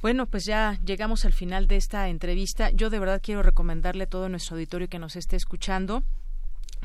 Bueno, 0.01 0.27
pues 0.27 0.45
ya 0.45 0.79
llegamos 0.85 1.25
al 1.25 1.33
final 1.33 1.67
de 1.67 1.75
esta 1.75 2.07
entrevista. 2.07 2.69
Yo 2.69 2.89
de 2.89 2.99
verdad 2.99 3.21
quiero 3.23 3.41
recomendarle 3.41 4.03
a 4.03 4.09
todo 4.09 4.29
nuestro 4.29 4.55
auditorio 4.55 4.87
que 4.87 4.99
nos 4.99 5.15
esté 5.15 5.35
escuchando 5.35 6.03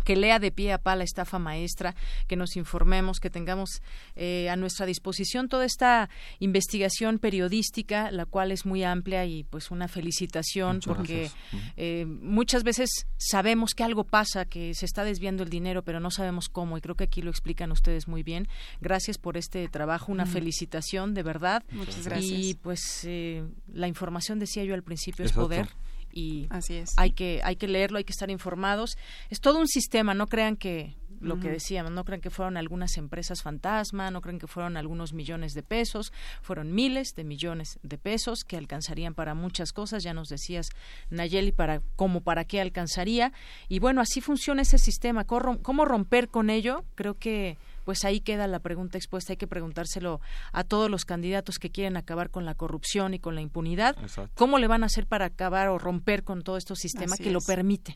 que 0.05 0.17
lea 0.17 0.39
de 0.39 0.51
pie 0.51 0.73
a 0.73 0.79
pa 0.79 0.97
la 0.97 1.05
estafa 1.05 1.39
maestra, 1.39 1.95
que 2.27 2.37
nos 2.37 2.57
informemos, 2.57 3.21
que 3.21 3.31
tengamos 3.31 3.83
eh, 4.17 4.49
a 4.51 4.57
nuestra 4.57 4.87
disposición 4.87 5.49
toda 5.49 5.65
esta 5.65 6.09
investigación 6.39 7.19
periodística, 7.19 8.11
la 8.11 8.27
cual 8.27 8.53
es 8.53 8.67
muy 8.67 8.85
amplia 8.85 9.25
y 9.27 9.45
pues 9.45 9.71
una 9.71 9.89
felicitación 9.89 10.81
porque 10.85 11.31
eh, 11.77 12.05
muchas 12.07 12.63
veces 12.65 13.07
sabemos 13.17 13.75
que 13.75 13.85
algo 13.85 14.05
pasa, 14.05 14.45
que 14.45 14.75
se 14.75 14.87
está 14.87 15.05
desviando 15.05 15.43
el 15.43 15.51
dinero, 15.51 15.83
pero 15.83 16.01
no 16.01 16.11
sabemos 16.11 16.49
cómo 16.49 16.77
y 16.77 16.81
creo 16.81 16.95
que 16.95 17.05
aquí 17.05 17.23
lo 17.23 17.31
explican 17.31 17.73
ustedes 17.73 18.09
muy 18.09 18.23
bien. 18.23 18.49
Gracias 18.81 19.19
por 19.19 19.37
este 19.37 19.69
trabajo, 19.69 20.13
una 20.13 20.27
felicitación 20.27 21.15
de 21.15 21.23
verdad. 21.23 21.63
Muchas 21.71 22.07
gracias. 22.07 22.25
Y 22.33 22.55
pues 22.55 23.05
eh, 23.05 23.45
la 23.73 23.89
información, 23.89 24.39
decía 24.39 24.65
yo 24.65 24.75
al 24.75 24.83
principio, 24.83 25.25
es 25.25 25.33
poder 25.33 25.69
y 26.13 26.47
Así 26.51 26.75
es. 26.75 26.93
hay 26.97 27.13
que 27.13 27.41
hay 27.45 27.57
que 27.57 27.69
leerlo, 27.69 27.99
hay 27.99 28.05
que 28.05 28.13
estar 28.13 28.31
informados. 28.31 28.97
Es 29.31 29.41
todo 29.41 29.59
un 29.59 29.69
sistema, 29.69 30.15
no 30.15 30.27
crean 30.27 30.57
que 30.57 30.97
lo 31.23 31.39
que 31.39 31.49
decíamos, 31.49 31.93
no 31.93 32.05
crean 32.05 32.21
que 32.21 32.31
fueron 32.31 32.57
algunas 32.57 32.97
empresas 32.97 33.43
fantasma, 33.43 34.11
no 34.11 34.21
crean 34.21 34.39
que 34.39 34.47
fueron 34.47 34.77
algunos 34.77 35.13
millones 35.13 35.55
de 35.55 35.63
pesos, 35.63 36.13
fueron 36.43 36.75
miles 36.75 37.15
de 37.15 37.25
millones 37.25 37.79
de 37.83 37.99
pesos 37.99 38.41
que 38.45 38.57
alcanzarían 38.57 39.15
para 39.15 39.35
muchas 39.35 39.73
cosas, 39.73 40.03
ya 40.03 40.15
nos 40.15 40.29
decías 40.29 40.71
Nayeli 41.11 41.53
para 41.53 41.81
cómo 41.97 42.23
para 42.23 42.45
qué 42.45 42.61
alcanzaría 42.61 43.33
y 43.69 43.79
bueno, 43.79 44.01
así 44.01 44.21
funciona 44.21 44.63
ese 44.63 44.79
sistema, 44.79 45.25
cómo 45.25 45.85
romper 45.85 46.29
con 46.29 46.51
ello, 46.51 46.85
creo 46.95 47.19
que 47.19 47.57
pues 47.85 48.05
ahí 48.05 48.21
queda 48.21 48.47
la 48.47 48.59
pregunta 48.59 48.99
expuesta. 48.99 49.33
Hay 49.33 49.37
que 49.37 49.47
preguntárselo 49.47 50.21
a 50.53 50.65
todos 50.65 50.91
los 50.91 51.05
candidatos 51.05 51.59
que 51.59 51.71
quieren 51.71 51.97
acabar 51.97 52.31
con 52.31 52.45
la 52.45 52.55
corrupción 52.55 53.15
y 53.15 53.19
con 53.19 53.35
la 53.35 53.41
impunidad. 53.41 53.97
¿Cómo 54.35 54.59
le 54.59 54.67
van 54.67 54.83
a 54.83 54.87
hacer 54.87 55.07
para 55.07 55.27
acabar 55.27 55.69
o 55.69 55.79
romper 55.79 56.25
con 56.25 56.43
todo 56.43 56.57
este 56.57 56.75
sistema 56.77 57.17
que 57.17 57.31
lo 57.31 57.41
permite? 57.41 57.95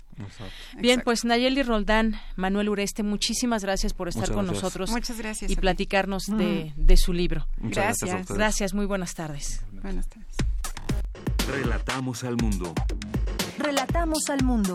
Bien, 0.78 1.02
pues 1.04 1.24
Nayeli 1.24 1.62
Roldán, 1.62 2.16
Manuel 2.36 2.68
Ureste, 2.68 3.02
muchísimas 3.02 3.62
gracias 3.62 3.92
por 3.94 4.08
estar 4.08 4.32
con 4.32 4.46
nosotros 4.46 4.90
Muchas 4.90 5.18
gracias 5.18 5.50
y 5.50 5.56
platicarnos 5.56 6.26
de, 6.26 6.72
de, 6.76 6.96
su 6.96 7.12
libro. 7.12 7.46
gracias. 7.58 8.26
Gracias, 8.28 8.74
muy 8.74 8.86
buenas 8.86 9.14
tardes. 9.14 9.64
Buenas 9.72 10.08
tardes. 10.08 10.36
Relatamos 11.48 12.24
al 12.24 12.36
mundo. 12.36 12.74
Relatamos 13.58 14.28
al 14.28 14.42
mundo. 14.42 14.74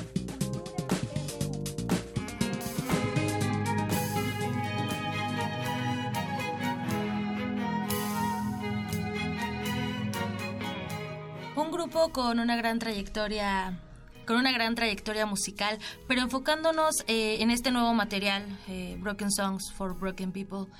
Grupo 11.91 12.09
con 12.13 12.39
una 12.39 12.55
gran 12.55 12.79
trayectoria 12.79 13.77
con 14.25 14.37
una 14.37 14.51
gran 14.53 14.75
trayectoria 14.75 15.25
musical, 15.25 15.77
pero 16.07 16.21
enfocándonos 16.21 17.03
eh, 17.07 17.37
en 17.41 17.51
este 17.51 17.71
nuevo 17.71 17.93
material, 17.93 18.45
eh, 18.69 18.95
Broken 18.99 19.29
Songs 19.29 19.73
for 19.73 19.97
Broken 19.97 20.31
People. 20.31 20.71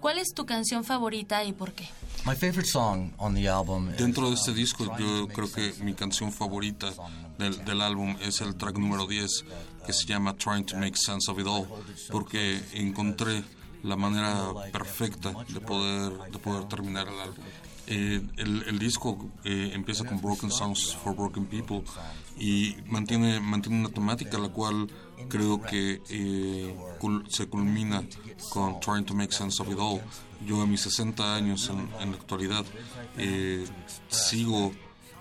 ¿Cuál 0.00 0.18
es 0.18 0.32
tu 0.32 0.46
canción 0.46 0.84
favorita 0.84 1.44
y 1.44 1.52
por 1.52 1.72
qué? 1.72 1.86
Dentro 3.98 4.28
de 4.30 4.36
este 4.36 4.54
disco, 4.54 4.84
yo 4.96 5.28
creo 5.28 5.52
que 5.52 5.74
mi 5.82 5.92
canción 5.92 6.32
favorita 6.32 6.90
del, 7.36 7.62
del, 7.64 7.82
álbum 7.82 8.16
es 8.22 8.40
el 8.40 8.54
track 8.54 8.78
número 8.78 9.06
10, 9.06 9.44
que 9.84 9.92
se 9.92 10.06
llama 10.06 10.34
Trying 10.34 10.64
to 10.64 10.76
Make 10.76 10.96
Sense 10.96 11.30
of 11.30 11.38
It 11.38 11.46
All, 11.46 11.66
porque 12.10 12.62
encontré 12.72 13.42
la 13.82 13.96
manera 13.96 14.50
perfecta 14.72 15.34
de 15.48 15.60
poder, 15.60 16.12
de 16.30 16.38
poder 16.38 16.64
terminar 16.68 17.06
el 17.06 17.20
álbum. 17.20 17.44
Eh, 17.86 18.22
el, 18.38 18.62
el, 18.66 18.78
disco 18.78 19.30
eh, 19.44 19.72
empieza 19.74 20.04
con 20.04 20.20
Broken 20.20 20.50
Songs 20.50 20.96
for 20.96 21.14
Broken 21.14 21.44
People 21.44 21.82
y 22.38 22.76
mantiene, 22.86 23.40
mantiene 23.40 23.80
una 23.80 23.90
temática 23.90 24.38
la 24.38 24.48
cual 24.48 24.88
creo 25.28 25.60
que 25.60 26.00
eh, 26.08 26.74
cul 26.98 27.24
se 27.28 27.46
culmina 27.46 28.02
con 28.50 28.80
Trying 28.80 29.04
to 29.04 29.14
Make 29.14 29.32
Sense 29.32 29.62
of 29.62 29.68
It 29.68 29.78
All. 29.78 30.00
Yo 30.46 30.62
a 30.62 30.66
mis 30.66 30.80
60 30.82 31.34
años 31.34 31.68
en, 31.68 31.88
en 32.00 32.12
la 32.12 32.16
actualidad 32.16 32.64
eh, 33.16 33.66
sigo 34.08 34.72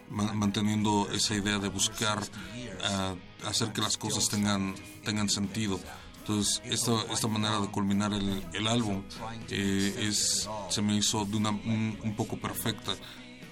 man 0.10 0.38
manteniendo 0.38 1.08
esa 1.12 1.36
idea 1.36 1.60
de 1.60 1.70
buscar 1.70 2.20
uh, 2.20 3.48
hacer 3.48 3.72
que 3.74 3.82
las 3.82 3.98
cosas 3.98 4.30
tengan, 4.30 4.76
tengan 5.04 5.30
sentido. 5.30 5.80
Entonces, 6.24 6.62
esta, 6.64 6.94
esta 7.12 7.28
manera 7.28 7.60
de 7.60 7.68
culminar 7.68 8.14
el, 8.14 8.46
el 8.54 8.68
álbum 8.68 9.04
eh, 9.50 10.08
es, 10.08 10.48
se 10.70 10.82
me 10.82 10.96
hizo 10.96 11.26
de 11.26 11.36
una, 11.36 11.50
un, 11.50 12.00
un 12.02 12.16
poco 12.16 12.38
perfecta, 12.38 12.94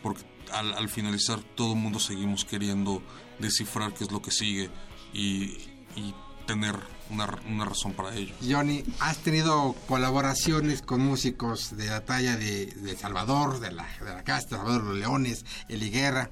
porque 0.01 0.21
al, 0.53 0.73
al, 0.75 0.87
finalizar 0.87 1.41
todo 1.55 1.73
el 1.73 1.79
mundo 1.79 1.99
seguimos 1.99 2.45
queriendo 2.45 3.03
descifrar 3.39 3.93
qué 3.93 4.05
es 4.05 4.11
lo 4.11 4.21
que 4.21 4.31
sigue 4.31 4.69
y, 5.13 5.57
y 5.97 6.15
tener 6.47 6.75
una, 7.09 7.27
una, 7.45 7.65
razón 7.65 7.91
para 7.91 8.15
ello. 8.15 8.33
Johnny, 8.41 8.85
has 9.01 9.17
tenido 9.17 9.75
colaboraciones 9.89 10.81
con 10.81 11.01
músicos 11.01 11.75
de 11.75 11.87
la 11.87 12.05
talla 12.05 12.37
de, 12.37 12.67
de 12.67 12.95
Salvador, 12.95 13.59
de 13.59 13.71
la, 13.73 13.85
de 13.99 14.13
la 14.13 14.23
Casa, 14.23 14.47
Salvador 14.51 14.85
Los 14.85 14.97
Leones, 14.97 15.45
Eli 15.67 15.89
Guerra. 15.89 16.31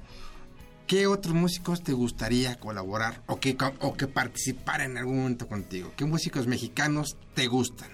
¿Qué 0.90 1.06
otros 1.06 1.36
músicos 1.36 1.84
te 1.84 1.92
gustaría 1.92 2.58
colaborar 2.58 3.22
o 3.28 3.38
que, 3.38 3.56
o 3.80 3.94
que 3.94 4.08
participar 4.08 4.80
en 4.80 4.98
algún 4.98 5.18
momento 5.18 5.46
contigo? 5.46 5.92
¿Qué 5.96 6.04
músicos 6.04 6.48
mexicanos 6.48 7.16
te 7.32 7.46
gustan? 7.46 7.88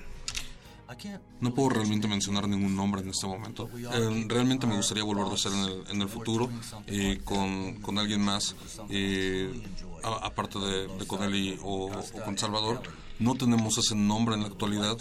No 1.43 1.53
puedo 1.53 1.69
realmente 1.69 2.09
mencionar 2.09 2.49
ningún 2.49 2.75
nombre 2.75 3.03
en 3.03 3.11
este 3.11 3.27
momento. 3.27 3.69
Eh, 3.77 4.25
realmente 4.27 4.67
me 4.67 4.77
gustaría 4.77 5.05
volver 5.05 5.27
a 5.27 5.35
hacer 5.35 5.53
en 5.53 5.59
el, 5.59 5.85
en 5.91 6.01
el 6.01 6.09
futuro 6.09 6.49
eh, 6.87 7.21
con, 7.23 7.83
con, 7.83 7.99
alguien 7.99 8.23
más, 8.23 8.57
eh, 8.89 9.63
aparte 10.03 10.59
de, 10.59 10.87
de 10.87 11.59
o, 11.63 11.91
con 12.25 12.39
Salvador. 12.39 12.81
No 13.19 13.35
tenemos 13.35 13.77
ese 13.77 13.95
nombre 13.95 14.37
en 14.37 14.41
la 14.41 14.47
actualidad, 14.47 14.97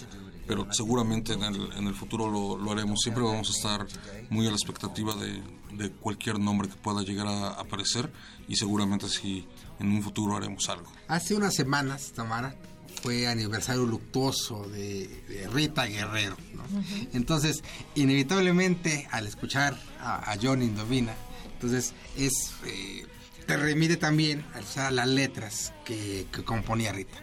pero 0.47 0.71
seguramente 0.71 1.33
en 1.33 1.43
el, 1.43 1.71
en 1.73 1.87
el 1.87 1.95
futuro 1.95 2.29
lo, 2.29 2.57
lo, 2.57 2.71
haremos. 2.71 3.01
Siempre 3.01 3.23
vamos 3.23 3.49
a 3.49 3.51
estar 3.51 3.87
muy 4.29 4.45
a 4.47 4.49
la 4.49 4.55
expectativa 4.55 5.15
de, 5.15 5.41
de 5.73 5.91
cualquier 5.91 6.39
nombre 6.39 6.69
que 6.69 6.75
pueda 6.75 7.01
llegar 7.01 7.27
a 7.27 7.49
aparecer 7.49 8.11
y 8.47 8.55
seguramente 8.55 9.09
si 9.09 9.47
en 9.79 9.91
un 9.91 10.01
futuro 10.03 10.35
haremos 10.35 10.69
algo. 10.69 10.91
Hace 11.07 11.35
unas 11.35 11.55
semanas, 11.55 12.11
Tamara, 12.15 12.55
fue 13.01 13.27
aniversario 13.27 13.85
luctuoso 13.85 14.67
de, 14.69 15.07
de 15.27 15.47
Rita 15.47 15.85
Guerrero. 15.85 16.37
¿no? 16.53 16.63
Uh 16.63 16.81
-huh. 16.81 17.09
Entonces, 17.13 17.63
inevitablemente, 17.95 19.07
al 19.11 19.27
escuchar 19.27 19.77
a, 19.99 20.31
a 20.31 20.37
John 20.41 20.61
Indovina, 20.61 21.13
entonces 21.53 21.93
es 22.17 22.53
eh, 22.65 23.05
te 23.45 23.57
remite 23.57 23.97
también 23.97 24.43
a 24.77 24.91
las 24.91 25.07
letras 25.07 25.73
que, 25.85 26.27
que, 26.31 26.43
componía 26.43 26.91
Rita. 26.91 27.17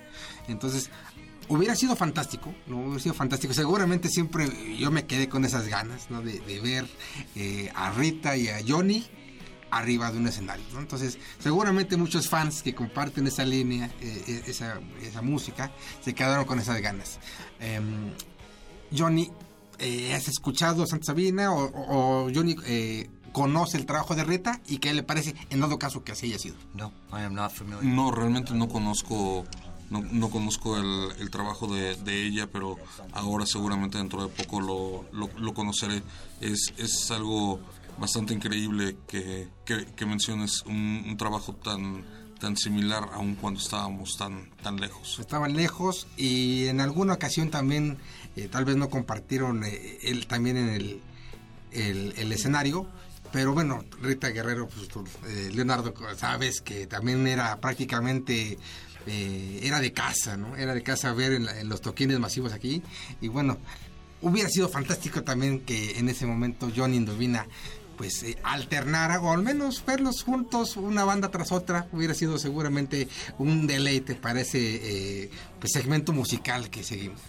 Entonces, 0.48 0.90
hubiera 1.52 1.76
sido 1.76 1.96
fantástico, 1.96 2.54
¿no? 2.66 2.78
Hubiera 2.78 3.00
sido 3.00 3.14
fantástico. 3.14 3.54
Seguramente 3.54 4.08
siempre 4.08 4.50
yo 4.78 4.90
me 4.90 5.06
quedé 5.06 5.28
con 5.28 5.44
esas 5.44 5.68
ganas, 5.68 6.10
¿no? 6.10 6.22
De, 6.22 6.40
de 6.40 6.60
ver 6.60 6.86
eh, 7.36 7.70
a 7.74 7.90
Rita 7.90 8.36
y 8.36 8.48
a 8.48 8.60
Johnny 8.66 9.04
arriba 9.70 10.12
de 10.12 10.18
un 10.18 10.28
escenario. 10.28 10.64
¿no? 10.74 10.80
Entonces, 10.80 11.18
seguramente 11.38 11.96
muchos 11.96 12.28
fans 12.28 12.62
que 12.62 12.74
comparten 12.74 13.26
esa 13.26 13.44
línea, 13.44 13.90
eh, 14.00 14.42
esa, 14.46 14.80
esa, 15.02 15.22
música, 15.22 15.72
se 16.02 16.14
quedaron 16.14 16.44
con 16.44 16.58
esas 16.58 16.80
ganas. 16.80 17.18
Eh, 17.58 17.80
Johnny, 18.94 19.30
eh, 19.78 20.14
¿has 20.14 20.28
escuchado 20.28 20.82
a 20.82 20.86
Santa 20.86 21.06
Sabina 21.06 21.52
o, 21.52 21.64
o 21.64 22.30
Johnny 22.32 22.54
eh, 22.66 23.08
conoce 23.32 23.78
el 23.78 23.86
trabajo 23.86 24.14
de 24.14 24.24
Rita 24.24 24.60
y 24.68 24.78
qué 24.78 24.92
le 24.92 25.02
parece 25.02 25.34
en 25.50 25.60
todo 25.60 25.78
caso 25.78 26.04
que 26.04 26.12
así 26.12 26.26
haya 26.26 26.38
sido? 26.38 26.56
No, 26.74 26.92
I 27.10 27.22
am 27.22 27.34
not 27.34 27.52
familiar. 27.52 27.82
no 27.82 28.10
realmente 28.10 28.54
no 28.54 28.68
conozco 28.68 29.44
no, 29.92 30.00
no 30.00 30.30
conozco 30.30 30.78
el, 30.78 31.30
trabajo 31.30 31.66
de, 31.68 32.26
ella, 32.26 32.48
pero 32.50 32.78
ahora 33.12 33.44
seguramente 33.44 33.98
dentro 33.98 34.22
de 34.22 34.28
poco 34.28 34.60
lo, 35.12 35.54
conoceré. 35.54 36.02
Es, 36.40 36.72
es 36.78 37.10
algo 37.10 37.60
bastante 37.98 38.32
increíble 38.32 38.96
que, 39.06 39.48
menciones 40.06 40.62
un, 40.66 41.14
trabajo 41.18 41.54
tan 41.54 42.04
tan 42.40 42.56
similar 42.56 43.08
aun 43.12 43.36
cuando 43.36 43.60
estábamos 43.60 44.16
tan 44.16 44.50
tan 44.62 44.80
lejos. 44.80 45.18
Estaban 45.20 45.54
lejos 45.54 46.08
y 46.16 46.66
en 46.66 46.80
alguna 46.80 47.12
ocasión 47.12 47.50
también 47.50 47.98
eh, 48.34 48.48
tal 48.50 48.64
vez 48.64 48.76
no 48.76 48.90
compartieron 48.90 49.62
eh, 49.62 49.98
él 50.02 50.26
también 50.26 50.56
en 50.56 51.00
el, 51.70 52.32
escenario, 52.32 52.88
pero 53.30 53.52
bueno, 53.54 53.84
Rita 54.02 54.30
Guerrero, 54.30 54.68
pues, 54.68 54.88
tú, 54.88 55.04
eh, 55.28 55.50
Leonardo, 55.54 55.94
sabes 56.16 56.60
que 56.60 56.88
también 56.88 57.26
era 57.28 57.60
prácticamente 57.60 58.58
eh, 59.06 59.60
era 59.62 59.80
de 59.80 59.92
casa, 59.92 60.36
¿no? 60.36 60.56
Era 60.56 60.74
de 60.74 60.82
casa 60.82 61.12
ver 61.12 61.32
en, 61.32 61.44
la, 61.44 61.58
en, 61.58 61.68
los 61.68 61.80
toquines 61.80 62.18
masivos 62.18 62.52
aquí. 62.52 62.82
Y 63.20 63.28
bueno, 63.28 63.58
hubiera 64.20 64.48
sido 64.48 64.68
fantástico 64.68 65.22
también 65.22 65.60
que 65.60 65.98
en 65.98 66.08
ese 66.08 66.26
momento 66.26 66.70
Johnny 66.74 66.96
Indovina 66.96 67.46
pues 67.96 68.22
eh, 68.22 68.36
alternara 68.42 69.20
o 69.20 69.32
al 69.32 69.42
menos 69.42 69.84
verlos 69.84 70.22
juntos 70.22 70.76
una 70.76 71.04
banda 71.04 71.30
tras 71.30 71.52
otra 71.52 71.88
hubiera 71.92 72.14
sido 72.14 72.38
seguramente 72.38 73.08
un 73.38 73.66
deleite 73.66 74.14
para 74.14 74.40
ese 74.40 74.58
eh, 75.22 75.30
pues, 75.60 75.72
segmento 75.72 76.12
musical 76.12 76.70
que 76.70 76.82
seguimos. 76.82 77.20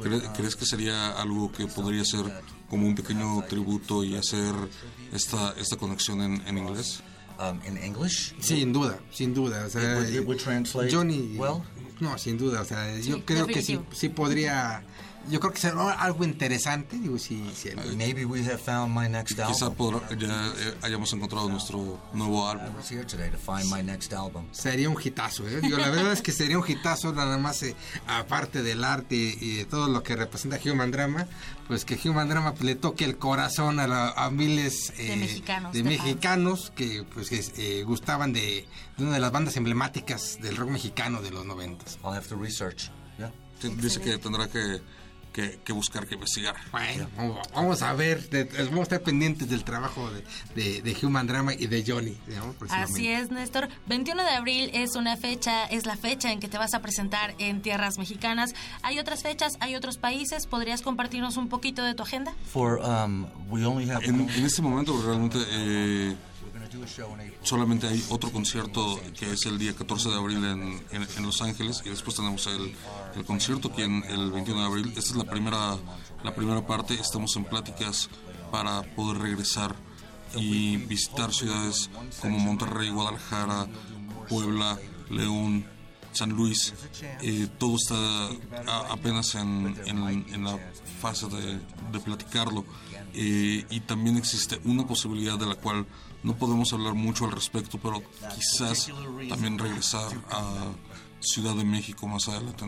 ¿Crees, 0.00 0.22
¿Crees 0.36 0.56
que 0.56 0.66
sería 0.66 1.10
algo 1.12 1.50
que 1.52 1.66
podría 1.66 2.04
ser 2.04 2.24
como 2.68 2.86
un 2.86 2.94
pequeño 2.94 3.42
tributo 3.48 4.04
y 4.04 4.16
hacer 4.16 4.54
esta, 5.12 5.54
esta 5.58 5.76
conexión 5.76 6.22
en, 6.22 6.46
en 6.46 6.58
inglés? 6.58 7.02
Um, 7.38 7.60
in 7.66 7.76
English? 7.78 8.32
Sin 8.38 8.72
duda, 8.72 8.98
sin 9.10 9.34
duda. 9.34 9.64
O 9.66 9.68
sea, 9.68 9.80
it 9.80 9.96
would, 9.96 10.14
it 10.14 10.26
would 10.26 10.38
translate 10.38 10.90
Johnny, 10.90 11.36
well? 11.36 11.64
No, 12.00 12.16
sin 12.16 12.38
duda. 12.38 12.60
O 12.60 12.64
sea, 12.64 12.96
yo 13.00 13.24
creo 13.24 13.46
que 13.46 13.60
sí, 13.60 13.80
sí 13.92 14.08
podría 14.08 14.82
yo 15.28 15.40
creo 15.40 15.52
que 15.52 15.60
será 15.60 15.92
algo 15.92 16.24
interesante. 16.24 16.98
Digo, 16.98 17.18
si, 17.18 17.50
si 17.54 17.68
el... 17.68 17.96
Maybe 17.96 18.24
we 18.24 18.40
have 18.44 18.58
found 18.58 18.94
my 18.94 19.08
next 19.08 19.38
album. 19.38 19.54
Quizá 19.54 19.70
podrá, 19.70 20.00
ya 20.16 20.52
eh, 20.58 20.74
hayamos 20.82 21.12
encontrado 21.12 21.48
nuestro 21.48 22.00
nuevo 22.12 22.48
álbum. 22.48 22.66
I 22.66 22.76
was 22.76 22.90
here 22.90 23.04
today 23.04 23.30
to 23.30 23.38
find 23.38 23.70
my 23.70 23.82
next 23.82 24.12
album. 24.12 24.46
Sería 24.52 24.88
un 24.88 24.96
hitazo, 25.02 25.48
¿eh? 25.48 25.60
Digo, 25.62 25.78
la 25.78 25.90
verdad 25.90 26.12
es 26.12 26.22
que 26.22 26.32
sería 26.32 26.58
un 26.58 26.64
hitazo, 26.68 27.12
nada 27.12 27.38
más 27.38 27.62
eh, 27.62 27.74
aparte 28.06 28.62
del 28.62 28.84
arte 28.84 29.16
y 29.16 29.56
de 29.56 29.64
todo 29.64 29.88
lo 29.88 30.02
que 30.02 30.16
representa 30.16 30.58
Human 30.64 30.90
Drama, 30.90 31.26
pues 31.68 31.84
que 31.84 31.98
Human 32.08 32.28
Drama 32.28 32.52
pues, 32.52 32.64
le 32.64 32.74
toque 32.74 33.04
el 33.04 33.16
corazón 33.18 33.80
a, 33.80 33.86
la, 33.86 34.10
a 34.10 34.30
miles 34.30 34.92
eh, 34.98 35.10
de 35.10 35.16
mexicanos, 35.16 35.72
de 35.72 35.82
mexicanos 35.82 36.72
que 36.74 37.04
pues 37.14 37.28
que, 37.28 37.82
gustaban 37.84 38.32
de, 38.32 38.66
de, 38.96 39.04
una 39.04 39.14
de 39.14 39.20
las 39.20 39.32
bandas 39.32 39.56
emblemáticas 39.56 40.38
del 40.40 40.56
rock 40.56 40.70
mexicano 40.70 41.22
de 41.22 41.30
los 41.30 41.44
noventas. 41.44 41.98
I'll 42.04 42.14
have 42.14 42.28
to 42.28 42.36
research. 42.36 42.90
Yeah. 43.18 43.32
Dice 43.80 44.00
que 44.00 44.18
tendrá 44.18 44.48
que 44.48 44.80
que, 45.34 45.72
buscar, 45.72 46.06
que 46.06 46.14
investigar. 46.14 46.54
Bueno, 46.70 47.08
vamos 47.54 47.82
a 47.82 47.92
ver, 47.92 48.28
vamos 48.56 48.78
a 48.78 48.82
estar 48.82 49.02
pendientes 49.02 49.50
del 49.50 49.64
trabajo 49.64 50.08
de, 50.54 50.80
de, 50.80 50.96
Human 51.02 51.26
Drama 51.26 51.54
y 51.54 51.66
de 51.66 51.84
Johnny. 51.84 52.16
Así 52.70 53.08
es, 53.08 53.30
Néstor. 53.30 53.68
21 53.86 54.22
de 54.22 54.30
abril 54.30 54.70
es 54.72 54.94
una 54.94 55.16
fecha, 55.16 55.64
es 55.66 55.86
la 55.86 55.96
fecha 55.96 56.30
en 56.30 56.38
que 56.38 56.46
te 56.48 56.56
vas 56.56 56.74
a 56.74 56.80
presentar 56.80 57.34
en 57.38 57.62
tierras 57.62 57.98
mexicanas. 57.98 58.54
¿Hay 58.82 59.00
otras 59.00 59.22
fechas? 59.22 59.54
¿Hay 59.58 59.74
otros 59.74 59.98
países? 59.98 60.46
¿Podrías 60.46 60.82
compartirnos 60.82 61.36
un 61.36 61.48
poquito 61.48 61.82
de 61.82 61.94
tu 61.94 62.04
agenda? 62.04 62.32
Um, 62.54 63.26
en, 63.52 63.90
en, 63.90 64.44
este 64.44 64.62
momento 64.62 65.02
realmente... 65.04 65.38
Eh, 65.50 66.14
solamente 67.42 67.86
hay 67.88 68.04
otro 68.10 68.30
concierto 68.30 69.00
que 69.18 69.32
es 69.32 69.46
el 69.46 69.58
día 69.58 69.74
14 69.74 70.10
de 70.10 70.14
abril 70.16 70.44
en, 70.44 70.84
en, 70.90 71.22
Los 71.24 71.42
Ángeles 71.42 71.82
y 71.84 71.90
después 71.90 72.16
tenemos 72.16 72.46
el, 72.46 72.74
el 73.16 73.24
concierto 73.24 73.72
que 73.72 73.84
en 73.84 74.04
el 74.04 74.30
21 74.30 74.60
de 74.60 74.66
abril. 74.66 74.88
Esta 74.96 75.00
es 75.12 75.16
la 75.16 75.24
primera, 75.24 75.76
la 76.22 76.34
primera 76.34 76.66
parte. 76.66 76.94
Estamos 76.94 77.34
en 77.36 77.44
pláticas 77.44 78.08
para 78.50 78.82
poder 78.94 79.18
regresar 79.18 79.74
y 80.36 80.76
visitar 80.78 81.32
ciudades 81.32 81.90
como 82.20 82.38
Monterrey, 82.38 82.90
Guadalajara, 82.90 83.66
Puebla, 84.28 84.78
León, 85.10 85.66
San 86.12 86.30
Luis. 86.30 86.72
Eh, 87.22 87.48
todo 87.58 87.76
está 87.76 87.94
apenas 88.90 89.34
en, 89.34 89.76
en, 89.86 90.44
la 90.44 90.58
fase 91.00 91.28
de, 91.28 91.60
de 91.92 92.00
platicarlo. 92.00 92.64
Eh, 93.12 93.64
y 93.70 93.80
también 93.80 94.16
existe 94.16 94.60
una 94.64 94.86
posibilidad 94.86 95.38
de 95.38 95.46
la 95.46 95.54
cual 95.54 95.86
no 96.24 96.34
podemos 96.36 96.72
hablar 96.72 96.94
mucho 96.94 97.26
al 97.26 97.32
respecto, 97.32 97.78
pero 97.78 98.02
quizás 98.34 98.90
también 99.28 99.58
regresar 99.58 100.10
a 100.30 100.72
Ciudad 101.20 101.54
de 101.54 101.64
México 101.64 102.08
más 102.08 102.28
adelante 102.28 102.64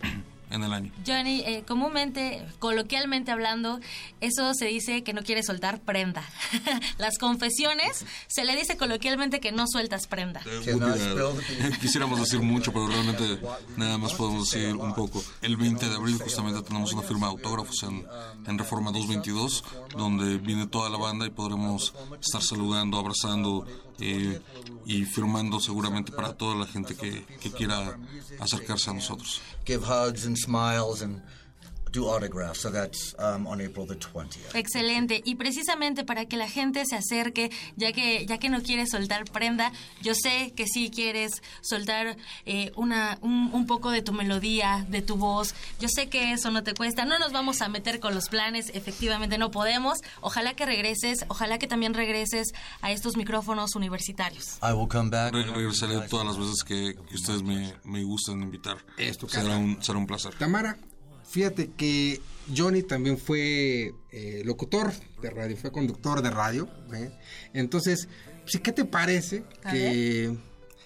en 0.54 0.64
el 0.64 0.72
año. 0.72 0.92
Johnny, 1.06 1.40
eh, 1.40 1.64
comúnmente, 1.66 2.46
coloquialmente 2.58 3.30
hablando, 3.30 3.80
eso 4.20 4.54
se 4.54 4.66
dice 4.66 5.02
que 5.02 5.12
no 5.12 5.22
quieres 5.22 5.46
soltar 5.46 5.80
prenda. 5.80 6.22
Las 6.98 7.18
confesiones 7.18 8.04
se 8.28 8.44
le 8.44 8.56
dice 8.56 8.76
coloquialmente 8.76 9.40
que 9.40 9.52
no 9.52 9.66
sueltas 9.66 10.06
prenda. 10.06 10.42
Quisiéramos 11.80 12.20
decir 12.20 12.40
mucho, 12.40 12.72
pero 12.72 12.86
realmente 12.86 13.38
nada 13.76 13.98
más 13.98 14.14
podemos 14.14 14.50
decir 14.50 14.74
un 14.74 14.94
poco. 14.94 15.22
El 15.42 15.56
20 15.56 15.88
de 15.88 15.94
abril 15.94 16.18
justamente 16.18 16.62
tenemos 16.62 16.92
una 16.92 17.02
firma 17.02 17.26
de 17.26 17.32
autógrafos 17.32 17.82
en, 17.82 18.06
en 18.46 18.58
Reforma 18.58 18.90
222, 18.92 19.64
donde 19.96 20.38
viene 20.38 20.66
toda 20.66 20.88
la 20.88 20.98
banda 20.98 21.26
y 21.26 21.30
podremos 21.30 21.94
estar 22.20 22.42
saludando, 22.42 22.98
abrazando, 22.98 23.66
eh, 24.00 24.40
y 24.86 25.04
firmando 25.04 25.60
seguramente 25.60 26.12
para 26.12 26.32
toda 26.32 26.54
la 26.56 26.66
gente 26.66 26.94
que, 26.94 27.24
que 27.40 27.50
quiera 27.50 27.98
acercarse 28.40 28.90
a 28.90 28.94
nosotros. 28.94 29.40
Give 29.66 29.84
hugs 29.84 30.26
and 30.26 30.36
smiles 30.36 31.02
and 31.02 31.22
do 31.94 32.08
autographs. 32.08 32.60
So 32.60 32.70
that's 32.70 33.14
um, 33.18 33.46
on 33.46 33.60
April 33.60 33.86
the 33.86 33.94
20th. 33.94 34.54
Excelente. 34.54 35.22
Y 35.24 35.36
precisamente 35.36 36.04
para 36.04 36.26
que 36.26 36.36
la 36.36 36.48
gente 36.48 36.84
se 36.84 36.96
acerque, 36.96 37.50
ya 37.76 37.92
que 37.92 38.26
ya 38.26 38.38
que 38.38 38.50
no 38.50 38.62
quieres 38.62 38.90
soltar 38.90 39.24
prenda, 39.24 39.72
yo 40.02 40.14
sé 40.14 40.52
que 40.54 40.66
sí 40.66 40.90
quieres 40.90 41.42
soltar 41.62 42.16
eh, 42.44 42.72
una 42.76 43.18
un, 43.22 43.50
un, 43.52 43.66
poco 43.66 43.90
de 43.90 44.02
tu 44.02 44.12
melodía, 44.12 44.84
de 44.88 45.00
tu 45.00 45.16
voz. 45.16 45.54
Yo 45.80 45.88
sé 45.88 46.08
que 46.08 46.32
eso 46.32 46.50
no 46.50 46.62
te 46.62 46.74
cuesta. 46.74 47.04
No 47.04 47.18
nos 47.18 47.32
vamos 47.32 47.62
a 47.62 47.68
meter 47.68 48.00
con 48.00 48.14
los 48.14 48.28
planes. 48.28 48.70
Efectivamente 48.74 49.38
no 49.38 49.50
podemos. 49.50 50.00
Ojalá 50.20 50.54
que 50.54 50.66
regreses. 50.66 51.24
Ojalá 51.28 51.58
que 51.58 51.66
también 51.66 51.94
regreses 51.94 52.52
a 52.82 52.90
estos 52.90 53.16
micrófonos 53.16 53.76
universitarios. 53.76 54.58
I 54.62 54.72
will 54.72 54.88
come 54.88 55.10
back. 55.10 55.32
regresaré 55.32 56.00
todas 56.08 56.26
las 56.26 56.36
veces 56.36 56.64
que, 56.64 56.96
ustedes 57.14 57.42
me, 57.42 57.74
me 57.84 58.02
gusten 58.02 58.42
invitar. 58.42 58.78
Esto, 58.96 59.28
será 59.28 59.56
un, 59.56 59.82
será 59.82 59.98
un 59.98 60.06
placer. 60.06 60.34
Tamara, 60.34 60.76
Fíjate 61.34 61.70
que 61.76 62.20
Johnny 62.56 62.84
también 62.84 63.18
fue 63.18 63.92
eh, 64.12 64.42
locutor 64.44 64.92
de 65.20 65.30
radio, 65.30 65.56
fue 65.56 65.72
conductor 65.72 66.22
de 66.22 66.30
radio. 66.30 66.68
¿eh? 66.94 67.10
Entonces, 67.52 68.06
¿qué 68.62 68.70
te 68.70 68.84
parece 68.84 69.42
que... 69.68 70.32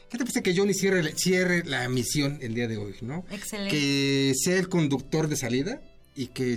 ¿Qué 0.08 0.16
te 0.16 0.24
parece 0.24 0.42
que 0.42 0.56
Johnny 0.56 0.72
cierre, 0.72 1.12
cierre 1.16 1.64
la 1.66 1.84
emisión 1.84 2.38
el 2.40 2.54
día 2.54 2.66
de 2.66 2.78
hoy, 2.78 2.94
no? 3.02 3.26
Excelente. 3.30 3.76
Que 3.76 4.32
sea 4.42 4.56
el 4.56 4.70
conductor 4.70 5.28
de 5.28 5.36
salida 5.36 5.82
y 6.16 6.28
que 6.28 6.56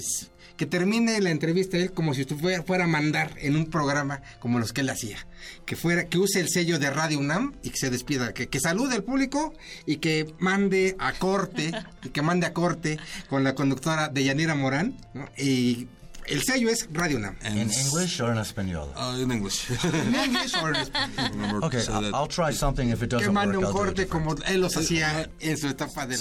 que 0.61 0.67
termine 0.67 1.19
la 1.21 1.31
entrevista 1.31 1.75
él 1.75 1.91
como 1.91 2.13
si 2.13 2.23
fuera, 2.23 2.61
fuera 2.61 2.83
a 2.83 2.87
mandar 2.87 3.33
en 3.37 3.55
un 3.55 3.65
programa 3.65 4.21
como 4.37 4.59
los 4.59 4.73
que 4.73 4.81
él 4.81 4.91
hacía. 4.91 5.17
Que 5.65 5.75
fuera, 5.75 6.05
que 6.05 6.19
use 6.19 6.39
el 6.39 6.49
sello 6.49 6.77
de 6.77 6.91
Radio 6.91 7.17
UNAM 7.17 7.55
y 7.63 7.71
que 7.71 7.77
se 7.77 7.89
despida, 7.89 8.31
que, 8.31 8.47
que 8.47 8.59
salude 8.59 8.93
al 8.93 9.03
público 9.03 9.55
y 9.87 9.97
que 9.97 10.31
mande 10.37 10.95
a 10.99 11.13
corte, 11.13 11.71
y 12.03 12.09
que 12.09 12.21
mande 12.21 12.45
a 12.45 12.53
corte 12.53 12.99
con 13.27 13.43
la 13.43 13.55
conductora 13.55 14.09
de 14.09 14.23
Yanira 14.23 14.53
Morán, 14.53 14.95
¿no? 15.15 15.27
Y 15.35 15.87
el 16.27 16.41
sello 16.41 16.69
es 16.69 16.87
Radio 16.91 17.19
Nam. 17.19 17.35
¿En 17.43 17.69
English 17.71 18.21
or 18.21 18.31
en 18.31 18.37
español? 18.37 18.89
Uh, 18.95 19.21
in 19.21 19.31
English. 19.31 19.69
in 19.83 20.15
English 20.15 20.55
or 20.61 20.73
in 20.73 20.85
Spanish. 20.85 21.63
okay, 21.63 21.83
I'll, 21.91 22.15
I'll 22.15 22.27
try 22.27 22.51
something 22.51 22.89
if 22.89 23.01
it 23.03 23.09
doesn't 23.09 23.27
que 23.27 23.31
mande 23.31 23.57
un 23.57 23.71
corte 23.71 24.07
como 24.07 24.35
él 24.45 24.61
los 24.61 24.75
hacía 24.75 25.29
en 25.39 25.57
su 25.57 25.67
etapa 25.67 26.05
de 26.07 26.15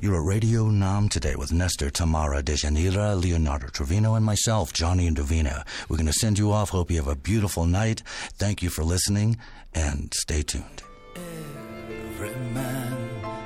You're 0.00 0.16
at 0.16 0.24
Radio 0.24 0.70
Nam 0.70 1.08
today 1.08 1.34
with 1.36 1.52
Nestor 1.52 1.90
Tamara 1.90 2.42
Dejanira, 2.42 3.20
Leonardo 3.20 3.68
Trevino, 3.68 4.14
and 4.14 4.24
myself, 4.24 4.72
Johnny 4.72 5.08
Indovina. 5.08 5.64
We're 5.88 5.96
going 5.96 6.06
to 6.06 6.12
send 6.12 6.38
you 6.38 6.52
off. 6.52 6.70
Hope 6.70 6.90
you 6.90 6.96
have 6.96 7.08
a 7.08 7.16
beautiful 7.16 7.66
night. 7.66 8.02
Thank 8.38 8.62
you 8.62 8.70
for 8.70 8.82
listening, 8.82 9.36
and 9.74 10.12
stay 10.14 10.42
tuned. 10.42 10.82
Every 11.16 12.34
man 12.52 12.96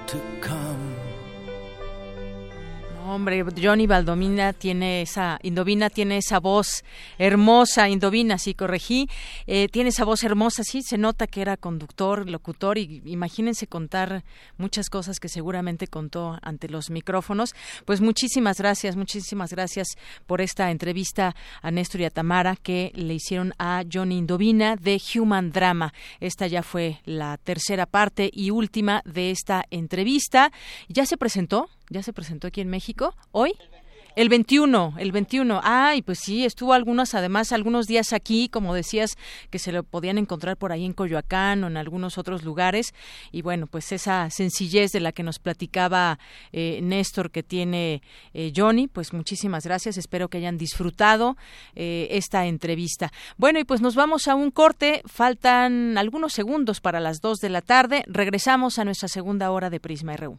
to 0.07 0.21
come 0.41 0.74
Hombre, 3.07 3.45
Johnny 3.63 3.87
Valdomina 3.87 4.55
tiene 4.55 5.03
esa, 5.03 5.39
Indovina 5.43 5.91
tiene 5.91 6.17
esa 6.17 6.41
voz 6.41 6.85
hermosa, 7.19 7.91
Indovina, 7.91 8.39
sí 8.39 8.55
corregí, 8.55 9.11
eh, 9.47 9.69
tiene 9.69 9.91
esa 9.91 10.07
voz 10.07 10.25
hermosa, 10.25 10.63
sí, 10.65 10.81
se 10.81 10.97
nota 10.97 11.27
que 11.27 11.43
era 11.43 11.59
conductor, 11.59 12.27
locutor, 12.27 12.79
y 12.79 13.03
imagínense 13.05 13.67
contar 13.67 14.25
muchas 14.57 14.89
cosas 14.89 15.21
que 15.21 15.29
seguramente 15.29 15.87
contó 15.87 16.39
ante 16.41 16.71
los 16.71 16.89
micrófonos. 16.89 17.55
Pues 17.85 18.01
muchísimas 18.01 18.57
gracias, 18.57 18.97
muchísimas 18.97 19.51
gracias 19.51 19.89
por 20.27 20.41
esta 20.41 20.71
entrevista 20.71 21.37
a 21.61 21.71
Néstor 21.71 22.01
y 22.01 22.05
a 22.07 22.11
Tamara 22.11 22.57
que 22.57 22.91
le 22.95 23.13
hicieron 23.13 23.53
a 23.59 23.85
Johnny 23.93 24.17
Indovina 24.17 24.77
de 24.77 24.99
Human 25.15 25.53
Drama. 25.53 25.93
Esta 26.21 26.47
ya 26.47 26.63
fue 26.63 27.03
la 27.05 27.37
tercera 27.37 27.85
parte 27.85 28.31
y 28.33 28.49
última 28.49 29.03
de 29.05 29.31
esta 29.31 29.63
entrevista. 29.71 30.51
¿Ya 30.89 31.05
se 31.05 31.19
presentó? 31.19 31.69
Ya 31.91 32.03
se 32.03 32.13
presentó 32.13 32.49
aquí 32.49 32.61
en 32.61 32.69
México 32.69 33.15
hoy. 33.33 33.53
El 34.17 34.29
21, 34.29 34.95
el 34.99 35.11
21. 35.11 35.61
Ay, 35.65 36.01
pues 36.01 36.21
sí, 36.21 36.45
estuvo 36.45 36.73
algunos, 36.73 37.15
además, 37.17 37.51
algunos 37.51 37.89
días 37.89 38.13
aquí, 38.13 38.49
como 38.49 38.73
decías, 38.73 39.17
que 39.51 39.59
se 39.59 39.73
lo 39.73 39.83
podían 39.83 40.19
encontrar 40.19 40.57
por 40.57 40.71
ahí 40.71 40.85
en 40.85 40.93
Coyoacán 40.93 41.65
o 41.65 41.67
en 41.67 41.77
algunos 41.77 42.17
otros 42.17 42.45
lugares. 42.45 42.95
Y 43.33 43.43
bueno, 43.43 43.67
pues 43.67 43.91
esa 43.91 44.31
sencillez 44.31 44.93
de 44.93 45.01
la 45.01 45.11
que 45.11 45.25
nos 45.25 45.41
platicaba 45.41 46.21
eh, 46.53 46.79
Néstor 46.81 47.33
que 47.33 47.43
tiene 47.43 48.03
eh, 48.35 48.53
Johnny, 48.55 48.87
pues 48.87 49.13
muchísimas 49.13 49.65
gracias. 49.65 49.99
Espero 49.99 50.29
que 50.29 50.39
hayan 50.39 50.59
disfrutado 50.59 51.37
eh, 51.75 52.07
esta 52.13 52.47
entrevista. 52.47 53.11
Bueno, 53.37 53.59
y 53.59 53.65
pues 53.65 53.81
nos 53.81 53.97
vamos 53.97 54.29
a 54.29 54.37
un 54.37 54.53
corte. 54.53 55.03
Faltan 55.07 55.99
algunos 55.99 56.33
segundos 56.35 56.81
para 56.81 57.01
las 57.01 57.21
dos 57.21 57.39
de 57.39 57.49
la 57.49 57.63
tarde. 57.63 58.05
Regresamos 58.07 58.79
a 58.79 58.85
nuestra 58.85 59.09
segunda 59.09 59.51
hora 59.51 59.71
de 59.71 59.81
Prisma 59.81 60.17
RU. 60.17 60.39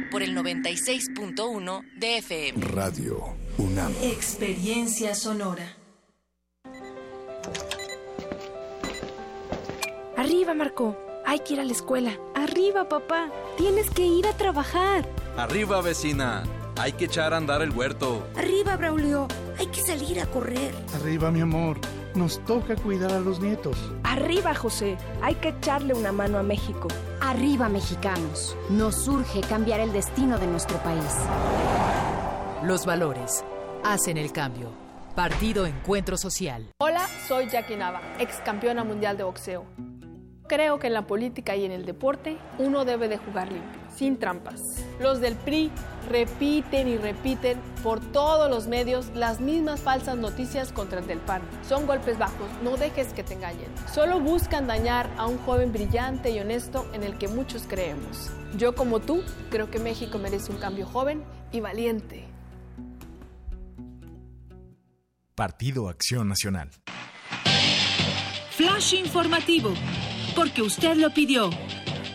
Por 0.11 0.21
el 0.23 0.35
96.1 0.35 1.83
de 1.95 2.17
FM. 2.17 2.65
Radio 2.65 3.33
UNAM. 3.57 3.93
Experiencia 4.03 5.15
sonora. 5.15 5.77
Arriba, 10.17 10.53
Marco. 10.53 10.97
Hay 11.25 11.39
que 11.39 11.53
ir 11.53 11.61
a 11.61 11.63
la 11.63 11.71
escuela. 11.71 12.19
Arriba, 12.35 12.89
papá. 12.89 13.31
Tienes 13.57 13.89
que 13.89 14.05
ir 14.05 14.27
a 14.27 14.33
trabajar. 14.35 15.07
Arriba, 15.37 15.81
vecina. 15.81 16.43
Hay 16.81 16.93
que 16.93 17.05
echar 17.05 17.31
a 17.31 17.37
andar 17.37 17.61
el 17.61 17.69
huerto. 17.69 18.27
Arriba, 18.35 18.75
Braulio. 18.75 19.27
Hay 19.59 19.67
que 19.67 19.83
salir 19.83 20.19
a 20.19 20.25
correr. 20.25 20.73
Arriba, 20.95 21.29
mi 21.29 21.39
amor. 21.39 21.79
Nos 22.15 22.43
toca 22.43 22.75
cuidar 22.75 23.11
a 23.11 23.19
los 23.19 23.39
nietos. 23.39 23.77
Arriba, 24.01 24.55
José. 24.55 24.97
Hay 25.21 25.35
que 25.35 25.49
echarle 25.49 25.93
una 25.93 26.11
mano 26.11 26.39
a 26.39 26.43
México. 26.43 26.87
Arriba, 27.19 27.69
mexicanos. 27.69 28.57
Nos 28.71 29.07
urge 29.07 29.41
cambiar 29.41 29.79
el 29.79 29.93
destino 29.93 30.39
de 30.39 30.47
nuestro 30.47 30.79
país. 30.79 31.05
Los 32.63 32.87
valores 32.87 33.45
hacen 33.83 34.17
el 34.17 34.31
cambio. 34.31 34.71
Partido 35.15 35.67
Encuentro 35.67 36.17
Social. 36.17 36.71
Hola, 36.79 37.07
soy 37.27 37.47
Jackie 37.47 37.75
Nava, 37.75 38.01
ex 38.17 38.37
campeona 38.37 38.83
mundial 38.83 39.17
de 39.17 39.23
boxeo. 39.23 39.65
Creo 40.47 40.79
que 40.79 40.87
en 40.87 40.93
la 40.93 41.05
política 41.05 41.55
y 41.55 41.63
en 41.63 41.71
el 41.71 41.85
deporte 41.85 42.37
uno 42.57 42.85
debe 42.85 43.07
de 43.07 43.17
jugar 43.17 43.51
limpio, 43.51 43.79
sin 43.95 44.17
trampas. 44.17 44.59
Los 44.99 45.21
del 45.21 45.35
PRI 45.35 45.71
repiten 46.09 46.87
y 46.87 46.97
repiten 46.97 47.59
por 47.83 47.99
todos 47.99 48.49
los 48.49 48.67
medios 48.67 49.07
las 49.15 49.39
mismas 49.39 49.81
falsas 49.81 50.17
noticias 50.17 50.71
contra 50.71 50.99
el 50.99 51.07
del 51.07 51.19
PAN. 51.19 51.41
Son 51.67 51.85
golpes 51.85 52.17
bajos, 52.17 52.49
no 52.63 52.77
dejes 52.77 53.13
que 53.13 53.23
te 53.23 53.33
engañen. 53.33 53.71
Solo 53.93 54.19
buscan 54.19 54.67
dañar 54.67 55.09
a 55.17 55.25
un 55.27 55.37
joven 55.39 55.71
brillante 55.71 56.31
y 56.31 56.39
honesto 56.39 56.87
en 56.93 57.03
el 57.03 57.17
que 57.17 57.27
muchos 57.27 57.63
creemos. 57.67 58.31
Yo 58.57 58.75
como 58.75 58.99
tú 58.99 59.23
creo 59.49 59.69
que 59.69 59.79
México 59.79 60.17
merece 60.17 60.51
un 60.51 60.57
cambio 60.57 60.85
joven 60.85 61.23
y 61.51 61.59
valiente. 61.59 62.27
Partido 65.35 65.89
Acción 65.89 66.27
Nacional. 66.27 66.69
Flash 68.51 68.93
informativo 68.93 69.73
porque 70.35 70.61
usted 70.61 70.95
lo 70.97 71.13
pidió. 71.13 71.49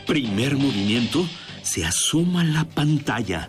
Primer 0.06 0.56
movimiento 0.56 1.26
se 1.62 1.84
asoma 1.84 2.44
la 2.44 2.64
pantalla. 2.64 3.48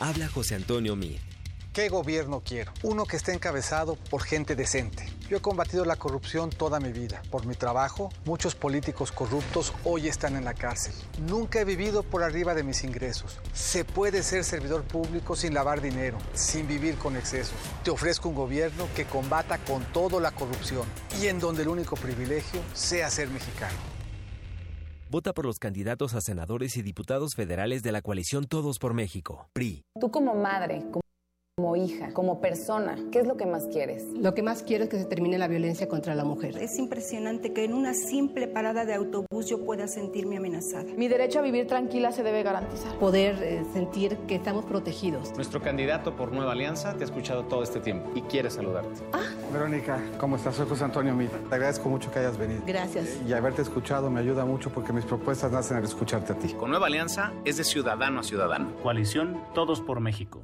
Habla 0.00 0.28
José 0.28 0.56
Antonio 0.56 0.96
Mir. 0.96 1.20
¿Qué 1.72 1.88
gobierno 1.88 2.42
quiero? 2.44 2.72
Uno 2.82 3.04
que 3.04 3.16
esté 3.16 3.32
encabezado 3.32 3.94
por 4.10 4.22
gente 4.22 4.56
decente. 4.56 5.08
Yo 5.28 5.36
he 5.36 5.40
combatido 5.40 5.84
la 5.84 5.94
corrupción 5.94 6.50
toda 6.50 6.80
mi 6.80 6.92
vida. 6.92 7.22
Por 7.30 7.46
mi 7.46 7.54
trabajo, 7.54 8.10
muchos 8.24 8.56
políticos 8.56 9.12
corruptos 9.12 9.72
hoy 9.84 10.08
están 10.08 10.34
en 10.34 10.44
la 10.44 10.54
cárcel. 10.54 10.92
Nunca 11.28 11.60
he 11.60 11.64
vivido 11.64 12.02
por 12.02 12.24
arriba 12.24 12.54
de 12.54 12.64
mis 12.64 12.82
ingresos. 12.82 13.38
Se 13.52 13.84
puede 13.84 14.24
ser 14.24 14.42
servidor 14.42 14.82
público 14.82 15.36
sin 15.36 15.54
lavar 15.54 15.80
dinero, 15.80 16.18
sin 16.34 16.66
vivir 16.66 16.96
con 16.96 17.16
excesos. 17.16 17.56
Te 17.84 17.92
ofrezco 17.92 18.28
un 18.28 18.34
gobierno 18.34 18.88
que 18.96 19.04
combata 19.04 19.58
con 19.58 19.84
todo 19.92 20.18
la 20.18 20.32
corrupción 20.32 20.88
y 21.20 21.28
en 21.28 21.38
donde 21.38 21.62
el 21.62 21.68
único 21.68 21.94
privilegio 21.94 22.60
sea 22.72 23.10
ser 23.10 23.28
mexicano. 23.28 23.93
Vota 25.14 25.32
por 25.32 25.46
los 25.46 25.60
candidatos 25.60 26.14
a 26.14 26.20
senadores 26.20 26.76
y 26.76 26.82
diputados 26.82 27.36
federales 27.36 27.84
de 27.84 27.92
la 27.92 28.02
coalición 28.02 28.46
Todos 28.46 28.80
por 28.80 28.94
México, 28.94 29.48
PRI. 29.52 29.84
Tú 30.00 30.10
como 30.10 30.34
madre, 30.34 30.82
como 31.56 31.76
hija, 31.76 32.12
como 32.12 32.40
persona, 32.40 32.96
¿qué 33.12 33.20
es 33.20 33.26
lo 33.28 33.36
que 33.36 33.46
más 33.46 33.68
quieres? 33.68 34.04
Lo 34.20 34.34
que 34.34 34.42
más 34.42 34.64
quiero 34.64 34.84
es 34.84 34.90
que 34.90 34.98
se 34.98 35.04
termine 35.04 35.38
la 35.38 35.46
violencia 35.46 35.88
contra 35.88 36.14
la 36.16 36.24
mujer. 36.24 36.58
Es 36.58 36.78
impresionante 36.78 37.52
que 37.52 37.64
en 37.64 37.72
una 37.72 37.94
simple 37.94 38.48
parada 38.48 38.84
de 38.84 38.92
autobús 38.92 39.48
yo 39.48 39.64
pueda 39.64 39.86
sentirme 39.86 40.36
amenazada. 40.36 40.84
Mi 40.96 41.06
derecho 41.06 41.38
a 41.38 41.42
vivir 41.42 41.68
tranquila 41.68 42.10
se 42.10 42.22
debe 42.22 42.42
garantizar. 42.42 42.98
Poder 42.98 43.40
eh, 43.42 43.64
sentir 43.72 44.16
que 44.26 44.34
estamos 44.34 44.64
protegidos. 44.64 45.32
Nuestro 45.36 45.62
candidato 45.62 46.16
por 46.16 46.32
Nueva 46.32 46.52
Alianza 46.52 46.94
te 46.94 47.04
ha 47.04 47.06
escuchado 47.06 47.44
todo 47.44 47.62
este 47.62 47.78
tiempo 47.78 48.10
y 48.16 48.22
quiere 48.22 48.50
saludarte. 48.50 49.02
Ah. 49.12 49.22
Verónica, 49.52 50.02
¿cómo 50.18 50.34
estás? 50.34 50.56
Soy 50.56 50.66
José 50.68 50.84
Antonio 50.84 51.14
Mita. 51.14 51.38
Te 51.48 51.54
agradezco 51.54 51.88
mucho 51.88 52.10
que 52.10 52.18
hayas 52.18 52.36
venido. 52.36 52.62
Gracias. 52.66 53.20
Y 53.28 53.32
haberte 53.32 53.62
escuchado 53.62 54.10
me 54.10 54.18
ayuda 54.18 54.44
mucho 54.44 54.70
porque 54.70 54.92
mis 54.92 55.04
propuestas 55.04 55.52
nacen 55.52 55.76
al 55.76 55.84
escucharte 55.84 56.32
a 56.32 56.36
ti. 56.36 56.48
Con 56.52 56.70
Nueva 56.70 56.88
Alianza 56.88 57.32
es 57.44 57.56
de 57.56 57.64
ciudadano 57.64 58.20
a 58.20 58.22
ciudadano. 58.24 58.74
Coalición 58.82 59.40
Todos 59.54 59.80
por 59.80 60.00
México. 60.00 60.42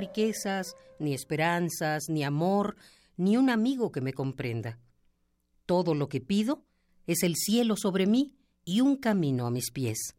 Riquezas, 0.00 0.74
ni 0.98 1.14
esperanzas, 1.14 2.08
ni 2.08 2.24
amor, 2.24 2.76
ni 3.16 3.36
un 3.36 3.50
amigo 3.50 3.92
que 3.92 4.00
me 4.00 4.12
comprenda. 4.12 4.78
Todo 5.66 5.94
lo 5.94 6.08
que 6.08 6.20
pido 6.20 6.64
es 7.06 7.22
el 7.22 7.36
cielo 7.36 7.76
sobre 7.76 8.06
mí 8.06 8.34
y 8.64 8.80
un 8.80 8.96
camino 8.96 9.46
a 9.46 9.50
mis 9.50 9.70
pies. 9.70 10.16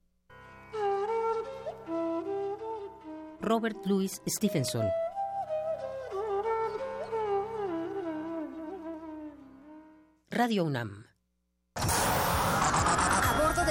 Robert 3.41 3.77
Louis 3.85 4.21
Stevenson 4.27 4.87
Radio 10.29 10.63
UNAM 10.63 11.10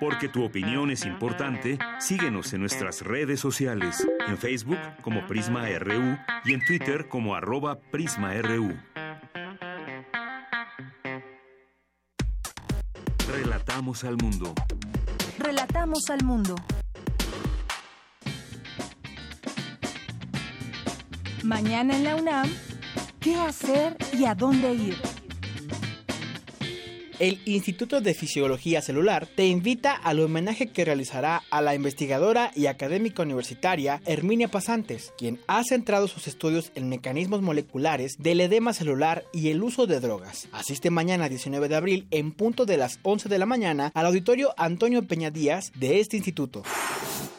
Porque 0.00 0.28
tu 0.28 0.44
opinión 0.44 0.90
es 0.90 1.06
importante, 1.06 1.78
síguenos 1.98 2.52
en 2.52 2.60
nuestras 2.60 3.02
redes 3.02 3.40
sociales, 3.40 4.06
en 4.28 4.36
Facebook 4.36 4.78
como 5.02 5.26
Prisma 5.26 5.66
RU 5.78 6.18
y 6.44 6.52
en 6.52 6.64
Twitter 6.64 7.08
como 7.08 7.34
arroba 7.34 7.78
PrismaRU. 7.90 8.76
Relatamos 13.28 14.04
al 14.04 14.16
mundo. 14.16 14.54
Relatamos 15.38 16.10
al 16.10 16.24
mundo. 16.24 16.54
Mañana 21.42 21.96
en 21.96 22.04
la 22.04 22.16
UNAM, 22.16 22.48
¿qué 23.20 23.36
hacer 23.36 23.96
y 24.12 24.24
a 24.24 24.34
dónde 24.34 24.74
ir? 24.74 25.15
El 27.18 27.40
Instituto 27.44 28.00
de 28.00 28.14
Fisiología 28.14 28.82
Celular 28.82 29.26
te 29.26 29.46
invita 29.46 29.92
al 29.92 30.20
homenaje 30.20 30.68
que 30.68 30.84
realizará 30.84 31.42
a 31.50 31.60
la 31.60 31.74
investigadora 31.74 32.50
y 32.54 32.66
académica 32.66 33.22
universitaria 33.22 34.00
Herminia 34.04 34.48
Pasantes, 34.48 35.12
quien 35.16 35.40
ha 35.46 35.62
centrado 35.64 36.08
sus 36.08 36.26
estudios 36.26 36.72
en 36.74 36.88
mecanismos 36.88 37.42
moleculares 37.42 38.16
del 38.18 38.40
edema 38.40 38.72
celular 38.72 39.24
y 39.32 39.50
el 39.50 39.62
uso 39.62 39.86
de 39.86 40.00
drogas. 40.00 40.48
Asiste 40.52 40.90
mañana 40.90 41.28
19 41.28 41.68
de 41.68 41.76
abril 41.76 42.06
en 42.10 42.32
punto 42.32 42.66
de 42.66 42.76
las 42.76 42.98
11 43.02 43.28
de 43.28 43.38
la 43.38 43.46
mañana 43.46 43.90
al 43.94 44.06
auditorio 44.06 44.54
Antonio 44.56 45.06
Peña 45.06 45.30
Díaz 45.30 45.72
de 45.74 46.00
este 46.00 46.16
instituto. 46.16 46.62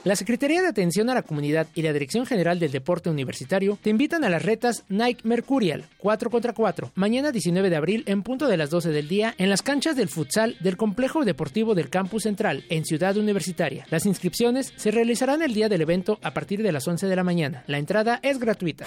La 0.08 0.16
Secretaría 0.16 0.62
de 0.62 0.70
Atención 0.70 1.10
a 1.10 1.14
la 1.14 1.22
Comunidad 1.22 1.68
y 1.76 1.82
la 1.82 1.92
Dirección 1.92 2.26
General 2.26 2.60
del 2.60 2.72
Deporte 2.72 3.10
Universitario 3.10 3.78
te 3.82 3.90
invitan 3.90 4.24
a 4.24 4.30
las 4.30 4.42
retas 4.42 4.86
Nike 4.88 5.28
Mercurial 5.28 5.84
4 5.98 6.30
contra 6.30 6.54
4, 6.54 6.94
mañana 6.96 7.34
19 7.34 7.70
de 7.70 7.76
abril 7.76 8.04
en 8.06 8.24
punto 8.24 8.48
de 8.48 8.56
las 8.56 8.70
12 8.70 8.92
del 8.92 9.10
día 9.10 9.36
en 9.38 9.50
las 9.50 9.64
canchas 9.64 9.98
del 9.98 10.08
futsal 10.08 10.56
del 10.62 10.78
Complejo 10.78 11.26
Deportivo 11.26 11.76
del 11.76 11.90
Campus 11.90 12.24
Central 12.24 12.64
en 12.70 12.86
Ciudad 12.86 13.18
Universitaria. 13.18 13.86
Las 13.90 14.06
inscripciones 14.06 14.72
se 14.78 14.92
realizarán 14.92 15.42
el 15.42 15.54
día 15.54 15.68
del 15.68 15.82
evento 15.82 16.20
a 16.24 16.32
partir 16.32 16.64
de 16.64 16.72
las 16.72 16.88
11 16.88 17.06
de 17.06 17.16
la 17.18 17.26
mañana. 17.26 17.66
La 17.68 17.78
entrada 17.78 18.22
es 18.24 18.40
gratuita. 18.40 18.86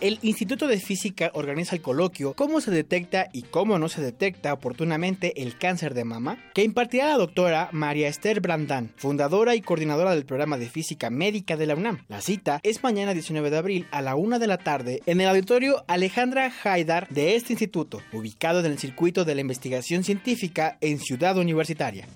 El 0.00 0.18
Instituto 0.22 0.66
de 0.66 0.80
Física 0.80 1.30
organiza 1.34 1.76
el 1.76 1.82
coloquio 1.82 2.32
Cómo 2.32 2.62
se 2.62 2.70
detecta 2.70 3.28
y 3.34 3.42
cómo 3.42 3.78
no 3.78 3.90
se 3.90 4.00
detecta 4.00 4.54
oportunamente 4.54 5.42
el 5.42 5.58
cáncer 5.58 5.92
de 5.92 6.04
mama, 6.04 6.38
que 6.54 6.64
impartirá 6.64 7.08
la 7.08 7.18
doctora 7.18 7.68
María 7.72 8.08
Esther 8.08 8.40
Brandán, 8.40 8.94
fundadora 8.96 9.54
y 9.54 9.60
coordinadora 9.60 10.14
del 10.14 10.24
programa 10.24 10.56
de 10.56 10.70
física 10.70 11.10
médica 11.10 11.58
de 11.58 11.66
la 11.66 11.74
UNAM. 11.74 12.06
La 12.08 12.22
cita 12.22 12.60
es 12.62 12.82
mañana 12.82 13.12
19 13.12 13.50
de 13.50 13.58
abril 13.58 13.86
a 13.90 14.00
la 14.00 14.16
1 14.16 14.38
de 14.38 14.46
la 14.46 14.56
tarde 14.56 15.02
en 15.04 15.20
el 15.20 15.28
auditorio 15.28 15.84
Alejandra 15.86 16.50
Haidar 16.64 17.06
de 17.10 17.36
este 17.36 17.52
instituto, 17.52 18.00
ubicado 18.14 18.60
en 18.60 18.66
el 18.66 18.78
circuito 18.78 19.26
de 19.26 19.34
la 19.34 19.42
investigación 19.42 20.02
científica 20.02 20.78
en 20.80 20.98
Ciudad 20.98 21.36
Universitaria. 21.36 22.06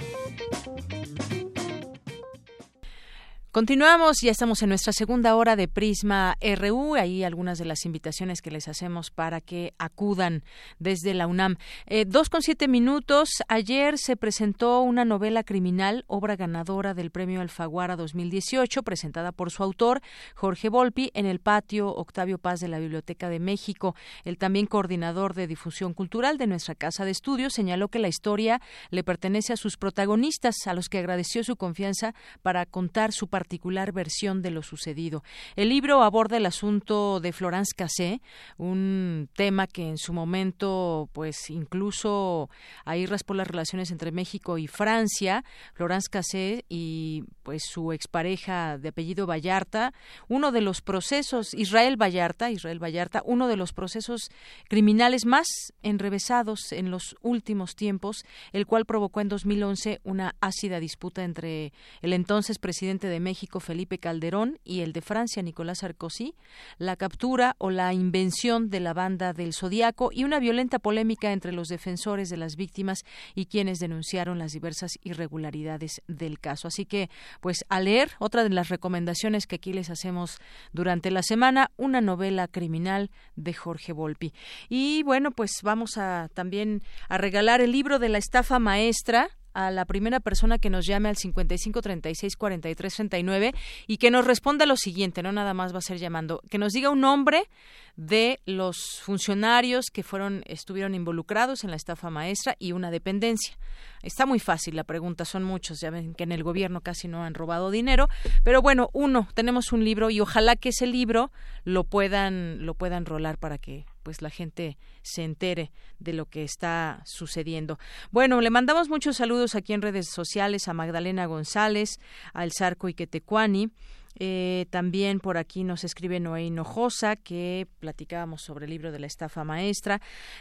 Continuamos, 3.55 4.17
ya 4.21 4.33
estamos 4.33 4.63
en 4.63 4.71
nuestra 4.71 4.93
segunda 4.93 5.37
hora 5.37 5.55
de 5.55 5.69
Prisma 5.69 6.37
RU. 6.41 6.97
Ahí 6.97 7.23
algunas 7.23 7.57
de 7.57 7.65
las 7.65 7.85
invitaciones 7.85 8.43
que 8.43 8.51
les 8.51 8.67
hacemos 8.67 9.13
para 9.13 9.41
que 9.41 9.75
acudan 9.79 10.43
desde 10.81 11.15
la 11.15 11.29
UNAM. 11.29 11.59
Eh, 11.87 12.05
dos 12.05 12.31
con 12.31 12.43
siete 12.43 12.67
minutos. 12.67 13.29
Ayer 13.47 13.97
se 13.97 14.17
presentó 14.17 14.81
una 14.81 15.05
novela 15.05 15.45
criminal, 15.45 16.03
obra 16.09 16.35
ganadora 16.35 16.95
del 16.95 17.13
Premio 17.13 17.41
Alfaguara 17.41 17.95
2018, 17.95 18.83
presentada 18.83 19.31
por 19.31 19.53
su 19.53 19.63
autor, 19.63 20.01
Jorge 20.35 20.69
Volpi, 20.69 21.13
en 21.15 21.25
el 21.25 21.39
patio 21.39 21.95
Octavio 21.95 22.39
Paz 22.39 22.59
de 22.59 22.67
la 22.67 22.81
Biblioteca 22.81 23.29
de 23.29 23.39
México. 23.39 23.95
El 24.25 24.37
también 24.37 24.67
coordinador 24.67 25.33
de 25.33 25.47
difusión 25.47 25.95
cultural 25.95 26.39
de 26.39 26.49
nuestra 26.49 26.75
casa 26.75 27.05
de 27.05 27.13
estudios 27.13 27.53
señaló 27.53 27.87
que 27.87 28.01
la 28.01 28.09
historia 28.09 28.61
le 28.91 29.05
pertenece 29.05 29.53
a 29.53 29.57
sus 29.57 29.77
protagonistas, 29.77 30.57
a 30.67 30.75
los 30.75 30.89
que 30.89 30.99
agradeció 30.99 31.45
su 31.45 31.55
confianza 31.55 32.17
para 32.43 32.67
contar 32.67 33.13
su 33.13 33.29
participación 33.29 33.44
particular 33.45 33.93
versión 33.93 34.41
de 34.41 34.51
lo 34.51 34.63
sucedido. 34.63 35.23
El 35.55 35.69
libro 35.69 36.03
aborda 36.03 36.39
el 36.39 36.47
asunto 36.47 37.21
de 37.21 37.31
Florence 37.31 37.75
Cassé, 37.77 38.23
un 38.57 39.29
tema 39.35 39.67
que 39.67 39.87
en 39.87 39.99
su 39.99 40.15
momento, 40.15 41.11
pues 41.13 41.51
incluso 41.51 42.49
ahí 42.87 43.05
raspó 43.05 43.35
las 43.35 43.47
relaciones 43.47 43.91
entre 43.91 44.13
México 44.13 44.57
y 44.57 44.67
Francia. 44.67 45.45
Florence 45.75 46.09
Cassé 46.11 46.65
y 46.71 47.25
pues 47.43 47.65
su 47.71 47.93
expareja 47.93 48.79
de 48.79 48.89
apellido 48.89 49.27
Vallarta, 49.27 49.93
uno 50.27 50.51
de 50.51 50.63
los 50.63 50.81
procesos, 50.81 51.53
Israel 51.53 52.01
Vallarta, 52.01 52.51
Israel 52.51 52.83
Vallarta, 52.83 53.23
uno 53.27 53.47
de 53.47 53.57
los 53.59 53.75
procesos 53.75 54.31
criminales 54.71 55.27
más 55.27 55.47
enrevesados 55.83 56.73
en 56.73 56.91
los 56.91 57.15
últimos 57.21 57.77
tiempos, 57.77 58.25
el 58.55 58.65
cual 58.65 58.87
provocó 58.87 59.21
en 59.21 59.29
2011 59.29 60.01
una 60.03 60.35
ácida 60.41 60.81
disputa 60.81 61.25
entre 61.25 61.75
el 62.01 62.15
entonces 62.15 62.59
presidente 62.59 63.09
de 63.09 63.21
México, 63.21 63.34
México 63.35 63.59
Felipe 63.59 63.99
Calderón 63.99 64.61
y 64.63 64.83
el 64.83 64.93
de 64.93 65.01
Francia 65.01 65.43
Nicolás 65.43 65.79
Sarkozy, 65.79 66.37
la 66.79 66.95
captura 66.95 67.57
o 67.59 67.71
la 67.71 67.93
invención 67.93 68.71
de 68.71 68.79
la 68.79 68.95
banda 68.95 69.33
del 69.33 69.53
Zodíaco 69.53 70.11
y 70.13 70.23
una 70.23 70.39
violenta 70.39 70.79
polémica 70.79 71.33
entre 71.33 71.51
los 71.51 71.67
defensores 71.67 72.31
de 72.31 72.37
las 72.37 72.55
víctimas 72.55 73.01
y 73.35 73.47
quienes 73.47 73.81
denunciaron 73.81 74.39
las 74.39 74.53
diversas 74.53 74.93
irregularidades 75.03 76.01
del 76.07 76.39
caso. 76.39 76.69
Así 76.69 76.87
que, 76.87 77.11
pues, 77.41 77.65
a 77.69 77.81
leer, 77.81 78.13
otra 78.21 78.45
de 78.45 78.51
las 78.51 78.69
recomendaciones 78.69 79.49
que 79.49 79.57
aquí 79.57 79.73
les 79.73 79.91
hacemos 79.91 80.39
durante 80.73 81.11
la 81.11 81.25
semana, 81.25 81.73
una 81.77 82.01
novela 82.01 82.47
criminal 82.47 83.11
de 83.35 83.53
Jorge 83.53 83.93
Volpi. 83.93 84.33
Y 84.69 85.03
bueno, 85.03 85.33
pues 85.33 85.51
vamos 85.65 85.99
a 85.99 86.29
también 86.35 86.83
a 87.09 87.19
regalar 87.19 87.61
el 87.61 87.73
libro 87.73 87.99
de 87.99 88.11
la 88.11 88.19
estafa 88.19 88.61
maestra 88.61 89.29
a 89.55 89.71
la 89.71 89.85
primera 89.85 90.21
persona 90.21 90.59
que 90.59 90.69
nos 90.69 90.87
llame 90.87 91.09
al 91.09 91.17
55 91.17 91.81
36 91.81 92.37
43 92.37 92.95
39 92.95 93.55
y 93.87 93.97
que 93.97 94.11
nos 94.11 94.27
responda 94.27 94.67
lo 94.67 94.77
siguiente, 94.77 95.23
no 95.23 95.33
nada 95.33 95.55
más 95.55 95.73
va 95.73 95.79
a 95.79 95.83
ser 95.83 95.99
llamando, 95.99 96.43
que 96.51 96.59
nos 96.59 96.73
diga 96.73 96.91
un 96.91 97.01
nombre 97.01 97.49
de 97.97 98.41
los 98.45 99.01
funcionarios 99.03 99.87
que 99.93 100.03
fueron 100.03 100.43
estuvieron 100.47 100.95
involucrados 100.95 101.63
en 101.63 101.71
la 101.71 101.77
estafa 101.77 102.11
maestra 102.11 102.57
y 102.59 102.73
una 102.73 102.91
dependencia. 102.91 103.57
Está 104.03 104.27
muy 104.27 104.41
fácil 104.41 104.77
la 104.77 104.85
pregunta, 104.85 105.25
son 105.25 105.45
muchos, 105.45 105.81
ya 105.81 105.91
ven 105.91 106.15
que 106.15 106.25
en 106.25 106.33
el 106.33 106.43
gobierno 106.43 106.81
casi 106.81 107.09
no 107.09 107.25
han 107.25 107.35
robado 107.35 107.71
dinero, 107.71 108.09
pero 108.43 108.61
bueno, 108.61 108.91
uno, 108.93 109.29
tenemos 109.35 109.73
un 109.73 109.85
libro 109.85 110.11
y 110.11 110.21
ojalá 110.21 110.57
que 110.57 110.71
ese 110.71 110.87
libro 110.87 111.31
lo 111.65 111.85
puedan 111.85 112.67
lo 112.67 112.75
puedan 112.75 113.07
rolar 113.07 113.39
para 113.39 113.59
que 113.59 113.87
pues 114.05 114.23
la 114.23 114.31
gente 114.31 114.79
se 115.03 115.25
entere 115.25 115.73
de 115.99 116.13
lo 116.13 116.27
que 116.27 116.45
está 116.45 117.03
sucediendo. 117.05 117.81
Bueno, 118.13 118.41
le 118.41 118.51
mandamos 118.51 118.89
muchos 118.89 119.17
saludos 119.17 119.57
aquí 119.57 119.73
en 119.73 119.83
redes 119.83 120.09
sociales 120.09 120.69
a 120.69 120.75
Magdalena 120.75 121.27
González, 121.27 121.99
al 122.33 122.53
Zarco 122.53 122.89
Iquetecuani. 122.89 123.71
Eh, 124.17 124.67
también 124.71 125.19
por 125.19 125.39
aquí 125.39 125.65
nos 125.65 125.83
escribe 125.83 126.21
Noé 126.21 126.45
Hinojosa, 126.45 127.17
que 127.17 127.67
platicábamos 127.81 128.43
sobre 128.43 128.67
el 128.67 128.71
libro 128.71 128.93
de 128.93 129.01
la 129.01 129.09
estafa 129.09 129.43
maestra. 129.43 130.01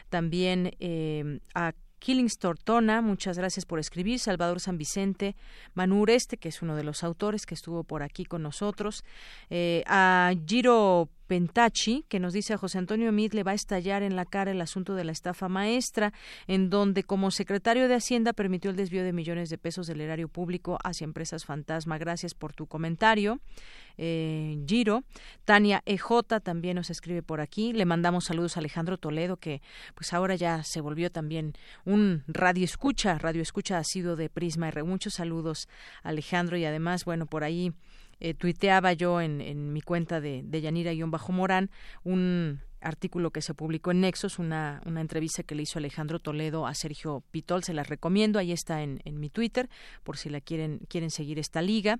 También 0.09 0.75
eh, 0.79 1.39
a 1.55 1.73
Killings 2.03 2.37
Tortona, 2.37 3.01
muchas 3.01 3.37
gracias 3.37 3.65
por 3.65 3.79
escribir. 3.79 4.19
Salvador 4.19 4.59
San 4.59 4.77
Vicente, 4.77 5.37
Manu 5.73 6.01
Ureste, 6.01 6.35
que 6.35 6.49
es 6.49 6.61
uno 6.61 6.75
de 6.75 6.83
los 6.83 7.01
autores 7.01 7.45
que 7.45 7.55
estuvo 7.55 7.85
por 7.85 8.03
aquí 8.03 8.25
con 8.25 8.43
nosotros. 8.43 9.05
Eh, 9.49 9.83
a 9.87 10.33
Giro 10.45 11.07
Pentachi, 11.27 12.05
que 12.09 12.19
nos 12.19 12.33
dice 12.33 12.53
a 12.53 12.57
José 12.57 12.77
Antonio 12.77 13.11
Mid 13.11 13.33
le 13.33 13.43
va 13.43 13.51
a 13.51 13.55
estallar 13.55 14.03
en 14.03 14.15
la 14.15 14.25
cara 14.25 14.51
el 14.51 14.61
asunto 14.61 14.95
de 14.95 15.03
la 15.03 15.11
estafa 15.11 15.49
maestra, 15.49 16.13
en 16.47 16.69
donde 16.69 17.03
como 17.03 17.31
secretario 17.31 17.87
de 17.87 17.95
Hacienda 17.95 18.33
permitió 18.33 18.71
el 18.71 18.77
desvío 18.77 19.03
de 19.03 19.13
millones 19.13 19.49
de 19.49 19.57
pesos 19.57 19.87
del 19.87 20.01
erario 20.01 20.27
público 20.27 20.77
hacia 20.83 21.05
empresas 21.05 21.45
fantasma. 21.45 21.97
Gracias 21.97 22.33
por 22.33 22.53
tu 22.53 22.67
comentario. 22.67 23.39
Eh, 23.97 24.57
Giro. 24.65 25.03
Tania 25.45 25.83
EJ 25.85 26.23
también 26.43 26.75
nos 26.75 26.89
escribe 26.89 27.21
por 27.21 27.41
aquí. 27.41 27.73
Le 27.73 27.85
mandamos 27.85 28.25
saludos 28.25 28.57
a 28.57 28.59
Alejandro 28.59 28.97
Toledo, 28.97 29.37
que 29.37 29.61
pues 29.95 30.13
ahora 30.13 30.35
ya 30.35 30.63
se 30.63 30.81
volvió 30.81 31.11
también 31.11 31.53
un 31.85 32.23
radio 32.27 32.65
escucha. 32.65 33.17
Radio 33.17 33.41
escucha 33.41 33.77
ha 33.77 33.83
sido 33.83 34.15
de 34.15 34.29
Prisma 34.29 34.69
R. 34.69 34.83
Muchos 34.83 35.15
saludos, 35.15 35.67
Alejandro, 36.01 36.57
y 36.57 36.65
además, 36.65 37.05
bueno, 37.05 37.25
por 37.25 37.43
ahí 37.43 37.73
eh, 38.23 38.33
tuiteaba 38.33 38.93
yo 38.93 39.19
en, 39.19 39.41
en, 39.41 39.73
mi 39.73 39.81
cuenta 39.81 40.21
de, 40.21 40.41
de 40.43 40.61
Yanira-Morán 40.61 41.69
un 42.03 42.61
artículo 42.79 43.31
que 43.31 43.41
se 43.41 43.53
publicó 43.53 43.91
en 43.91 44.01
Nexos, 44.01 44.39
una, 44.39 44.81
una 44.85 45.01
entrevista 45.01 45.43
que 45.43 45.55
le 45.55 45.63
hizo 45.63 45.79
Alejandro 45.79 46.19
Toledo 46.19 46.65
a 46.67 46.73
Sergio 46.73 47.23
Pitol, 47.31 47.63
se 47.63 47.73
la 47.73 47.83
recomiendo, 47.83 48.39
ahí 48.39 48.51
está 48.51 48.81
en, 48.81 49.01
en 49.05 49.19
mi 49.19 49.29
Twitter, 49.29 49.69
por 50.03 50.17
si 50.17 50.29
la 50.29 50.41
quieren, 50.41 50.79
quieren 50.87 51.11
seguir 51.11 51.39
esta 51.39 51.61
liga. 51.61 51.99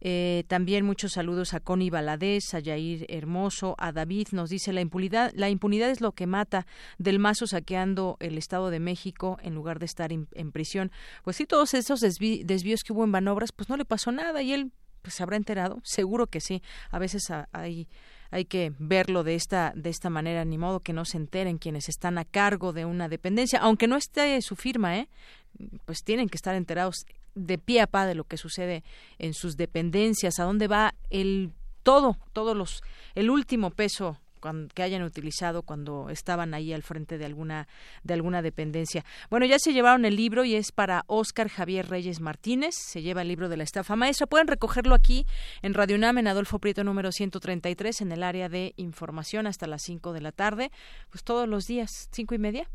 Eh, 0.00 0.44
también 0.48 0.84
muchos 0.84 1.12
saludos 1.12 1.54
a 1.54 1.60
Connie 1.60 1.88
Baladés, 1.88 2.52
a 2.52 2.58
Yair 2.58 3.06
Hermoso, 3.08 3.74
a 3.78 3.92
David. 3.92 4.28
Nos 4.32 4.50
dice 4.50 4.72
la 4.72 4.82
impunidad, 4.82 5.32
la 5.34 5.48
impunidad 5.48 5.88
es 5.88 6.00
lo 6.00 6.12
que 6.12 6.26
mata 6.26 6.66
del 6.98 7.18
mazo 7.18 7.46
saqueando 7.46 8.16
el 8.20 8.36
Estado 8.36 8.70
de 8.70 8.80
México 8.80 9.38
en 9.42 9.54
lugar 9.54 9.78
de 9.78 9.86
estar 9.86 10.12
en 10.12 10.52
prisión. 10.52 10.90
Pues 11.22 11.36
sí, 11.36 11.46
todos 11.46 11.72
esos 11.72 12.00
desvíos 12.00 12.82
que 12.84 12.92
hubo 12.92 13.04
en 13.04 13.12
Banobras, 13.12 13.52
pues 13.52 13.68
no 13.68 13.76
le 13.76 13.84
pasó 13.84 14.12
nada 14.12 14.42
y 14.42 14.52
él 14.52 14.72
pues 15.04 15.14
se 15.14 15.22
habrá 15.22 15.36
enterado. 15.36 15.80
Seguro 15.84 16.26
que 16.26 16.40
sí. 16.40 16.62
A 16.90 16.98
veces 16.98 17.30
hay 17.52 17.86
hay 18.30 18.46
que 18.46 18.72
verlo 18.80 19.22
de 19.22 19.36
esta 19.36 19.72
de 19.76 19.90
esta 19.90 20.10
manera 20.10 20.44
ni 20.44 20.58
modo 20.58 20.80
que 20.80 20.92
no 20.92 21.04
se 21.04 21.18
enteren 21.18 21.58
quienes 21.58 21.88
están 21.88 22.18
a 22.18 22.24
cargo 22.24 22.72
de 22.72 22.84
una 22.84 23.08
dependencia 23.08 23.60
aunque 23.60 23.86
no 23.86 23.96
esté 23.96 24.42
su 24.42 24.56
firma 24.56 24.98
eh 24.98 25.08
pues 25.84 26.02
tienen 26.02 26.28
que 26.28 26.36
estar 26.36 26.56
enterados 26.56 27.06
de 27.34 27.58
pie 27.58 27.80
a 27.80 27.86
pa 27.86 28.06
de 28.06 28.14
lo 28.14 28.24
que 28.24 28.36
sucede 28.36 28.84
en 29.18 29.34
sus 29.34 29.56
dependencias, 29.56 30.38
a 30.38 30.44
dónde 30.44 30.68
va 30.68 30.94
el 31.10 31.52
todo, 31.82 32.16
todos 32.32 32.56
los, 32.56 32.82
el 33.14 33.30
último 33.30 33.70
peso 33.70 34.18
que 34.74 34.82
hayan 34.82 35.02
utilizado 35.02 35.62
cuando 35.62 36.10
estaban 36.10 36.54
ahí 36.54 36.72
al 36.72 36.82
frente 36.82 37.18
de 37.18 37.24
alguna 37.24 37.68
de 38.02 38.14
alguna 38.14 38.42
dependencia. 38.42 39.04
Bueno, 39.30 39.46
ya 39.46 39.58
se 39.58 39.72
llevaron 39.72 40.04
el 40.04 40.16
libro 40.16 40.44
y 40.44 40.54
es 40.54 40.72
para 40.72 41.04
Óscar 41.06 41.48
Javier 41.48 41.88
Reyes 41.88 42.20
Martínez. 42.20 42.74
Se 42.76 43.02
lleva 43.02 43.22
el 43.22 43.28
libro 43.28 43.48
de 43.48 43.56
la 43.56 43.64
estafa 43.64 43.96
maestra. 43.96 44.26
Pueden 44.26 44.46
recogerlo 44.46 44.94
aquí 44.94 45.26
en 45.62 45.74
Radio 45.74 45.96
UNAM 45.96 46.18
en 46.18 46.28
Adolfo 46.28 46.58
Prieto 46.58 46.84
número 46.84 47.12
133 47.12 48.00
en 48.00 48.12
el 48.12 48.22
área 48.22 48.48
de 48.48 48.74
información 48.76 49.46
hasta 49.46 49.66
las 49.66 49.82
5 49.82 50.12
de 50.12 50.20
la 50.20 50.32
tarde. 50.32 50.70
Pues 51.10 51.24
todos 51.24 51.48
los 51.48 51.64
días, 51.64 51.90
cinco 52.12 52.34
y 52.34 52.38
media. 52.38 52.68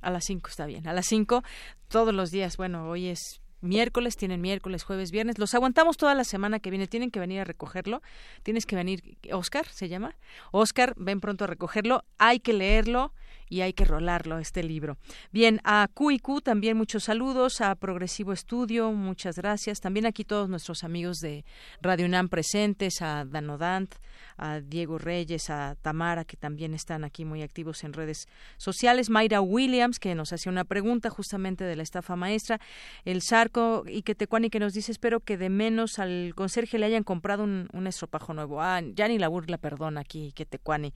A 0.00 0.10
las 0.10 0.24
5 0.26 0.48
está 0.48 0.66
bien. 0.66 0.86
A 0.86 0.92
las 0.92 1.06
5 1.06 1.42
todos 1.88 2.14
los 2.14 2.30
días. 2.30 2.56
Bueno, 2.56 2.88
hoy 2.88 3.08
es 3.08 3.40
miércoles, 3.60 4.16
tienen 4.16 4.40
miércoles, 4.40 4.84
jueves, 4.84 5.10
viernes. 5.10 5.38
Los 5.38 5.54
aguantamos 5.54 5.96
toda 5.96 6.14
la 6.14 6.24
semana 6.24 6.60
que 6.60 6.70
viene. 6.70 6.86
Tienen 6.86 7.10
que 7.10 7.20
venir 7.20 7.40
a 7.40 7.44
recogerlo. 7.44 8.02
Tienes 8.42 8.66
que 8.66 8.76
venir, 8.76 9.16
Oscar 9.32 9.66
se 9.66 9.88
llama. 9.88 10.16
Oscar, 10.52 10.94
ven 10.96 11.20
pronto 11.20 11.44
a 11.44 11.46
recogerlo. 11.46 12.04
Hay 12.18 12.40
que 12.40 12.52
leerlo 12.52 13.12
y 13.48 13.60
hay 13.60 13.72
que 13.72 13.84
rolarlo 13.84 14.38
este 14.38 14.62
libro. 14.62 14.96
Bien, 15.32 15.60
a 15.64 15.88
QIQ 15.92 16.42
también 16.42 16.76
muchos 16.76 17.04
saludos, 17.04 17.60
a 17.60 17.74
Progresivo 17.74 18.32
Estudio, 18.32 18.92
muchas 18.92 19.36
gracias. 19.36 19.80
También 19.80 20.06
aquí 20.06 20.24
todos 20.24 20.48
nuestros 20.48 20.84
amigos 20.84 21.18
de 21.18 21.44
Radio 21.80 22.06
UNAM 22.06 22.28
presentes, 22.28 23.02
a 23.02 23.24
Danodant, 23.24 23.94
a 24.36 24.60
Diego 24.60 24.98
Reyes, 24.98 25.50
a 25.50 25.76
Tamara, 25.80 26.24
que 26.24 26.36
también 26.36 26.74
están 26.74 27.04
aquí 27.04 27.24
muy 27.24 27.42
activos 27.42 27.84
en 27.84 27.92
redes 27.92 28.28
sociales, 28.56 29.10
Mayra 29.10 29.40
Williams, 29.40 29.98
que 29.98 30.14
nos 30.14 30.32
hace 30.32 30.48
una 30.48 30.64
pregunta 30.64 31.10
justamente 31.10 31.64
de 31.64 31.76
la 31.76 31.82
estafa 31.82 32.16
maestra, 32.16 32.60
el 33.04 33.22
Sarco 33.22 33.84
y 33.86 34.02
que 34.02 34.14
Tecuani 34.14 34.50
que 34.50 34.60
nos 34.60 34.72
dice, 34.72 34.92
espero 34.92 35.20
que 35.20 35.36
de 35.36 35.48
menos 35.48 35.98
al 35.98 36.32
conserje 36.34 36.78
le 36.78 36.86
hayan 36.86 37.04
comprado 37.04 37.44
un, 37.44 37.86
estropajo 37.86 38.34
nuevo. 38.34 38.60
Ah, 38.60 38.82
ya 38.94 39.06
ni 39.06 39.18
la 39.18 39.28
burla, 39.28 39.58
perdón, 39.58 39.96
aquí, 39.96 40.32
que 40.32 40.44
Tecuani. 40.44 40.92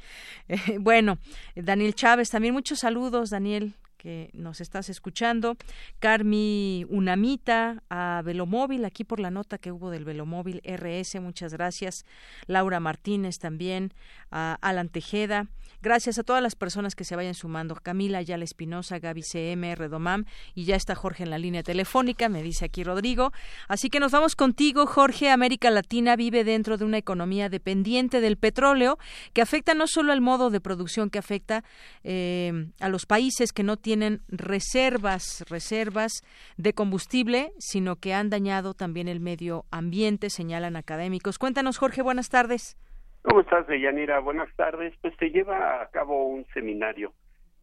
bueno, 0.80 1.18
Daniel 1.54 1.94
Chávez 1.94 2.30
también 2.30 2.39
muchos 2.52 2.78
saludos, 2.78 3.28
Daniel, 3.28 3.74
que 4.00 4.30
nos 4.32 4.62
estás 4.62 4.88
escuchando. 4.88 5.58
Carmi 5.98 6.86
Unamita, 6.88 7.82
a 7.90 8.22
Velomóvil, 8.24 8.86
aquí 8.86 9.04
por 9.04 9.20
la 9.20 9.30
nota 9.30 9.58
que 9.58 9.72
hubo 9.72 9.90
del 9.90 10.06
Velomóvil 10.06 10.62
RS, 10.64 11.20
muchas 11.20 11.52
gracias. 11.52 12.06
Laura 12.46 12.80
Martínez 12.80 13.38
también, 13.38 13.92
a 14.30 14.56
Alan 14.62 14.88
Tejeda. 14.88 15.48
Gracias 15.82 16.18
a 16.18 16.24
todas 16.24 16.42
las 16.42 16.56
personas 16.56 16.94
que 16.94 17.04
se 17.04 17.16
vayan 17.16 17.34
sumando. 17.34 17.74
Camila 17.74 18.20
Yala 18.20 18.44
Espinosa, 18.44 18.98
Gaby 18.98 19.22
CM, 19.22 19.74
Redomam 19.74 20.24
y 20.54 20.64
ya 20.64 20.76
está 20.76 20.94
Jorge 20.94 21.22
en 21.22 21.30
la 21.30 21.38
línea 21.38 21.62
telefónica, 21.62 22.28
me 22.28 22.42
dice 22.42 22.66
aquí 22.66 22.84
Rodrigo. 22.84 23.32
Así 23.68 23.88
que 23.88 24.00
nos 24.00 24.12
vamos 24.12 24.34
contigo, 24.36 24.86
Jorge. 24.86 25.30
América 25.30 25.70
Latina 25.70 26.16
vive 26.16 26.44
dentro 26.44 26.76
de 26.76 26.84
una 26.84 26.98
economía 26.98 27.48
dependiente 27.48 28.20
del 28.20 28.36
petróleo 28.36 28.98
que 29.32 29.42
afecta 29.42 29.74
no 29.74 29.86
solo 29.86 30.12
al 30.12 30.20
modo 30.20 30.50
de 30.50 30.60
producción, 30.60 31.08
que 31.08 31.18
afecta 31.18 31.64
eh, 32.04 32.68
a 32.80 32.88
los 32.88 33.06
países 33.06 33.52
que 33.52 33.62
no 33.62 33.76
tienen 33.76 33.89
reservas, 34.28 35.44
reservas 35.48 36.22
de 36.56 36.72
combustible, 36.72 37.52
sino 37.58 37.96
que 37.96 38.14
han 38.14 38.30
dañado 38.30 38.74
también 38.74 39.08
el 39.08 39.20
medio 39.20 39.64
ambiente, 39.70 40.30
señalan 40.30 40.76
académicos. 40.76 41.38
Cuéntanos, 41.38 41.78
Jorge, 41.78 42.02
buenas 42.02 42.28
tardes. 42.28 42.76
¿Cómo 43.22 43.40
estás, 43.40 43.66
Deyanira? 43.66 44.20
Buenas 44.20 44.48
tardes. 44.56 44.94
Pues 45.02 45.14
se 45.18 45.30
lleva 45.30 45.82
a 45.82 45.90
cabo 45.90 46.26
un 46.26 46.46
seminario 46.54 47.12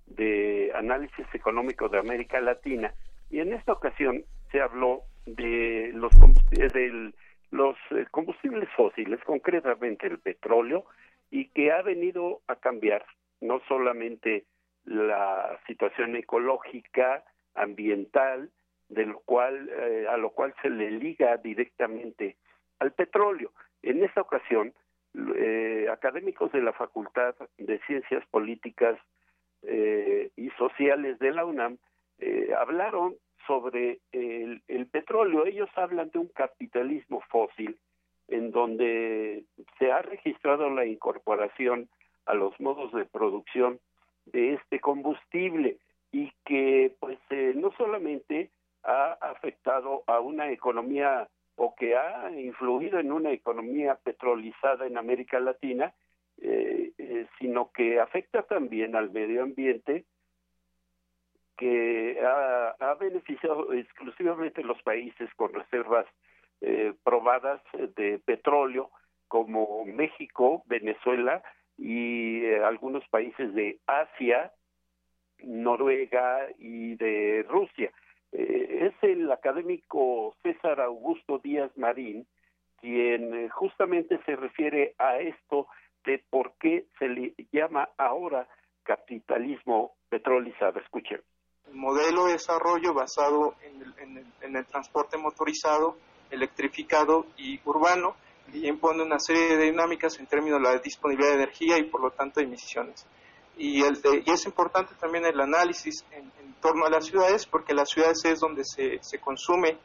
de 0.06 0.72
análisis 0.76 1.26
económico 1.34 1.90
de 1.90 2.00
América 2.00 2.40
Latina 2.40 2.94
y 3.30 3.40
en 3.40 3.54
esta 3.54 3.74
ocasión 3.74 4.24
se 4.52 4.62
habló 4.62 5.02
de 5.26 5.92
los 5.94 6.12
combustibles, 6.18 7.14
los 7.52 7.76
eh, 7.92 8.06
combustibles 8.12 8.70
fósiles, 8.76 9.20
concretamente 9.26 10.08
el 10.08 10.20
petróleo, 10.20 10.86
y 11.30 11.50
que 11.50 11.72
ha 11.72 11.82
venido 11.82 12.42
a 12.48 12.56
cambiar 12.56 13.06
no 13.42 13.60
solamente 13.68 14.46
la 14.88 15.60
situación 15.68 16.16
ecológica, 16.16 17.24
ambiental, 17.54 18.50
de 18.90 19.06
lo 19.06 19.20
cual 19.20 19.70
eh, 19.70 20.08
a 20.10 20.18
lo 20.18 20.32
cual 20.32 20.54
se 20.62 20.70
le 20.70 20.92
liga 20.92 21.38
directamente 21.38 22.38
al 22.80 22.94
petróleo. 22.94 23.52
En 23.82 24.04
esta 24.04 24.22
ocasión 24.22 24.74
eh, 25.36 25.88
académicos 25.92 26.52
de 26.52 26.62
la 26.62 26.74
Facultad 26.74 27.36
de 27.58 27.80
Ciencias 27.88 28.24
Políticas 28.30 29.00
eh, 29.64 30.30
y 30.36 30.50
Sociales 30.52 31.18
de 31.20 31.32
la 31.32 31.44
UNAM 31.44 31.78
eh, 32.20 32.54
hablaron 32.58 33.16
sobre 33.48 34.00
el, 34.12 34.62
petróleo. 34.92 35.46
Ellos 35.46 35.70
hablan 35.76 36.12
de 36.12 36.20
un 36.20 36.28
capitalismo 36.28 37.22
fósil 37.30 37.80
en 38.28 38.52
donde 38.52 39.46
se 39.80 39.92
ha 39.92 40.02
registrado 40.02 40.70
la 40.70 40.86
incorporación 40.86 41.90
a 42.26 42.34
los 42.34 42.60
modos 42.60 42.92
de 42.94 43.06
producción 43.06 43.80
de 44.32 44.54
este 44.54 44.80
combustible 44.80 45.78
y 46.12 46.32
que 46.46 46.96
pues 47.00 47.20
no 47.56 47.72
solamente 47.78 48.52
ha 48.84 49.18
afectado 49.22 50.04
a 50.08 50.20
una 50.20 50.52
economía 50.52 51.28
o 51.56 51.76
que 51.76 51.98
ha 51.98 52.32
influido 52.32 53.00
en 53.00 53.12
una 53.12 53.32
economía 53.32 53.96
petrolizada 53.96 54.86
en 54.86 54.98
América 54.98 55.40
Latina, 55.40 55.94
eh, 56.40 56.92
eh, 56.98 57.28
sino 57.40 57.72
que 57.72 58.00
afecta 58.00 58.44
también 58.44 58.96
al 58.96 59.10
medio 59.12 59.44
ambiente, 59.44 60.06
que 61.58 62.22
ha, 62.24 62.94
beneficiado 63.00 63.74
exclusivamente 63.74 64.64
los 64.64 64.82
países 64.84 65.28
con 65.36 65.54
reservas 65.54 66.06
eh, 66.62 66.94
probadas 67.04 67.62
de 67.96 68.20
petróleo, 68.20 68.92
como 69.28 69.84
México, 69.86 70.64
Venezuela 70.68 71.44
y 71.78 72.46
algunos 72.64 73.08
países 73.10 73.54
de 73.54 73.80
Asia, 73.86 74.52
Noruega 75.44 76.48
y 76.58 76.96
de 76.96 77.46
Rusia. 77.48 77.92
Eh, 78.32 78.92
es 78.92 78.94
el 79.04 79.32
académico 79.32 80.36
César 80.44 80.82
Augusto 80.82 81.40
Díaz 81.40 81.72
Marín 81.78 82.28
quien 82.80 83.34
eh, 83.34 83.50
justamente 83.50 84.20
se 84.26 84.36
refiere 84.36 84.94
a 85.00 85.18
esto 85.18 85.68
de 86.06 86.24
por 86.30 86.54
qué 86.60 86.86
se 87.00 87.08
le 87.08 87.34
llama 87.52 87.90
ahora 87.98 88.48
capitalismo 88.84 89.96
petrolizado. 90.10 90.80
Escuchen. 90.80 91.22
El 91.68 91.76
modelo 91.76 92.26
de 92.26 92.34
desarrollo 92.34 92.94
basado 92.94 93.56
en 93.62 93.82
el, 93.82 94.26
en 94.42 94.56
el 94.56 94.66
transporte 94.66 95.18
motorizado, 95.18 95.98
electrificado 96.30 97.26
y 97.36 97.60
urbano 97.66 98.16
y 98.54 98.68
impone 98.68 99.04
una 99.04 99.20
serie 99.20 99.58
de 99.58 99.66
dinámicas 99.66 100.18
en 100.20 100.28
términos 100.28 100.62
de 100.62 100.70
la 100.70 100.78
disponibilidad 100.80 101.32
de 101.32 101.44
energía 101.44 101.78
y 101.78 101.84
por 101.84 102.02
lo 102.02 102.12
tanto 102.12 102.40
emisiones. 102.40 103.06
Y, 103.58 103.84
el 103.84 104.00
y 104.26 104.32
es 104.32 104.46
importante 104.46 104.94
también 105.00 105.26
el 105.26 105.40
análisis 105.40 106.06
en, 106.12 106.32
torno 106.62 106.86
a 106.86 106.90
las 106.90 107.06
ciudades, 107.06 107.46
porque 107.46 107.74
las 107.74 107.90
ciudades 107.90 108.24
es 108.26 108.40
donde 108.40 108.64
se, 108.64 108.98
se 109.02 109.20
consume 109.20 109.78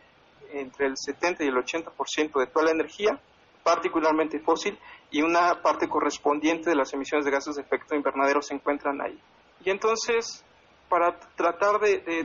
entre 0.52 0.86
el 0.86 0.94
70 0.96 1.44
y 1.44 1.48
el 1.48 1.54
80% 1.54 2.38
de 2.38 2.46
toda 2.46 2.66
la 2.66 2.70
energía, 2.72 3.20
particularmente 3.62 4.40
fósil, 4.40 4.78
y 5.10 5.22
una 5.22 5.60
parte 5.62 5.88
correspondiente 5.88 6.70
de 6.70 6.76
las 6.76 6.92
emisiones 6.94 7.24
de 7.24 7.30
gases 7.30 7.56
de 7.56 7.62
efecto 7.62 7.94
invernadero 7.94 8.40
se 8.40 8.54
encuentran 8.54 9.00
ahí. 9.00 9.18
Y 9.64 9.70
entonces, 9.70 10.44
para 10.92 11.18
tratar 11.36 11.80
de, 11.80 12.00
de, 12.00 12.20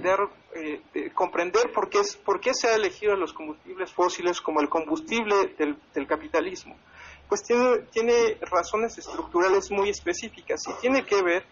eh, 0.56 0.82
de, 0.94 1.14
comprender 1.14 1.72
por 1.74 1.90
qué, 1.90 2.00
por 2.26 2.42
qué 2.42 2.54
se 2.54 2.68
ha 2.68 2.76
elegido 2.76 3.16
los 3.16 3.32
combustibles 3.32 3.94
fósiles 3.94 4.42
como 4.42 4.60
el 4.60 4.68
combustible 4.68 5.56
del, 5.58 5.78
del 5.94 6.06
capitalismo, 6.06 6.76
pues 7.30 7.44
tiene, 7.44 7.84
tiene 7.94 8.38
razones 8.42 8.98
estructurales 8.98 9.72
muy 9.72 9.88
específicas 9.88 10.60
y 10.68 10.82
tiene 10.82 11.06
que 11.06 11.24
ver 11.24 11.44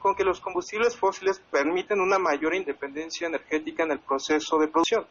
con 0.00 0.16
que 0.16 0.24
los 0.24 0.40
combustibles 0.40 0.98
fósiles 0.98 1.38
permiten 1.52 2.00
una 2.00 2.18
mayor 2.18 2.52
independencia 2.52 3.28
energética 3.28 3.84
en 3.84 3.92
el 3.92 4.00
proceso 4.00 4.58
de 4.58 4.66
producción. 4.66 5.06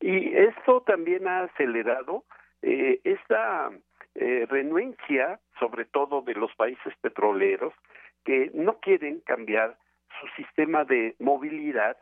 Y 0.00 0.34
esto 0.34 0.80
también 0.86 1.28
ha 1.28 1.44
acelerado 1.44 2.24
eh, 2.62 2.98
esta 3.04 3.68
eh, 4.14 4.46
renuencia, 4.48 5.38
sobre 5.60 5.84
todo 5.84 6.22
de 6.22 6.32
los 6.32 6.50
países 6.56 6.94
petroleros, 7.02 7.74
que 8.24 8.50
no 8.54 8.78
quieren 8.78 9.20
cambiar 9.20 9.76
su 10.20 10.26
sistema 10.42 10.84
de 10.84 11.14
movilidad, 11.18 11.96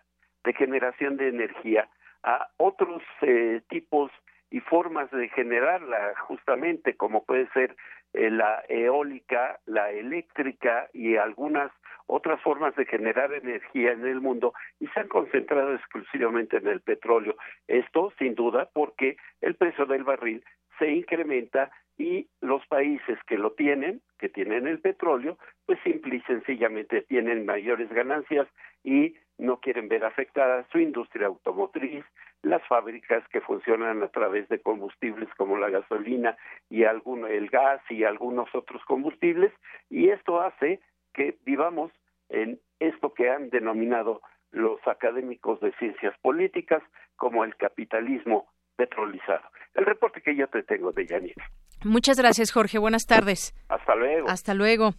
de 0.44 0.52
generación 0.54 1.16
de 1.16 1.28
energía, 1.28 1.88
a 2.22 2.48
otros 2.56 3.02
eh, 3.22 3.62
tipos 3.68 4.10
y 4.50 4.60
formas 4.60 5.10
de 5.10 5.28
generarla 5.28 6.14
justamente 6.26 6.96
como 6.96 7.24
puede 7.24 7.48
ser 7.50 7.76
eh, 8.12 8.30
la 8.30 8.64
eólica, 8.68 9.60
la 9.66 9.90
eléctrica 9.90 10.88
y 10.92 11.16
algunas 11.16 11.70
otras 12.06 12.40
formas 12.42 12.74
de 12.74 12.86
generar 12.86 13.32
energía 13.32 13.92
en 13.92 14.04
el 14.04 14.20
mundo 14.20 14.52
y 14.80 14.88
se 14.88 15.00
han 15.00 15.08
concentrado 15.08 15.74
exclusivamente 15.74 16.56
en 16.56 16.66
el 16.66 16.80
petróleo. 16.80 17.36
Esto 17.68 18.12
sin 18.18 18.34
duda 18.34 18.68
porque 18.72 19.16
el 19.40 19.54
precio 19.54 19.86
del 19.86 20.02
barril 20.02 20.42
se 20.80 20.90
incrementa 20.90 21.70
y 22.00 22.30
los 22.40 22.66
países 22.66 23.18
que 23.26 23.36
lo 23.36 23.52
tienen, 23.52 24.00
que 24.18 24.30
tienen 24.30 24.66
el 24.66 24.80
petróleo, 24.80 25.36
pues 25.66 25.78
simple 25.84 26.16
y 26.16 26.20
sencillamente 26.22 27.02
tienen 27.02 27.44
mayores 27.44 27.90
ganancias 27.90 28.48
y 28.82 29.16
no 29.36 29.60
quieren 29.60 29.86
ver 29.88 30.06
afectada 30.06 30.66
su 30.72 30.78
industria 30.78 31.26
automotriz, 31.26 32.02
las 32.40 32.66
fábricas 32.66 33.22
que 33.28 33.42
funcionan 33.42 34.02
a 34.02 34.08
través 34.08 34.48
de 34.48 34.62
combustibles 34.62 35.28
como 35.36 35.58
la 35.58 35.68
gasolina 35.68 36.38
y 36.70 36.84
algún, 36.84 37.26
el 37.26 37.50
gas 37.50 37.82
y 37.90 38.04
algunos 38.04 38.48
otros 38.54 38.82
combustibles, 38.86 39.52
y 39.90 40.08
esto 40.08 40.40
hace 40.40 40.80
que 41.12 41.36
vivamos 41.44 41.92
en 42.30 42.58
esto 42.78 43.12
que 43.12 43.28
han 43.28 43.50
denominado 43.50 44.22
los 44.52 44.80
académicos 44.88 45.60
de 45.60 45.72
ciencias 45.72 46.16
políticas 46.22 46.82
como 47.16 47.44
el 47.44 47.54
capitalismo 47.56 48.48
petrolizado. 48.76 49.46
El 49.74 49.84
reporte 49.84 50.22
que 50.22 50.34
yo 50.34 50.48
te 50.48 50.62
tengo 50.62 50.92
de 50.92 51.04
Yanira. 51.06 51.44
Muchas 51.84 52.18
gracias, 52.18 52.52
Jorge. 52.52 52.78
Buenas 52.78 53.06
tardes. 53.06 53.54
Hasta 53.68 53.94
luego. 53.94 54.28
Hasta 54.28 54.54
luego. 54.54 54.94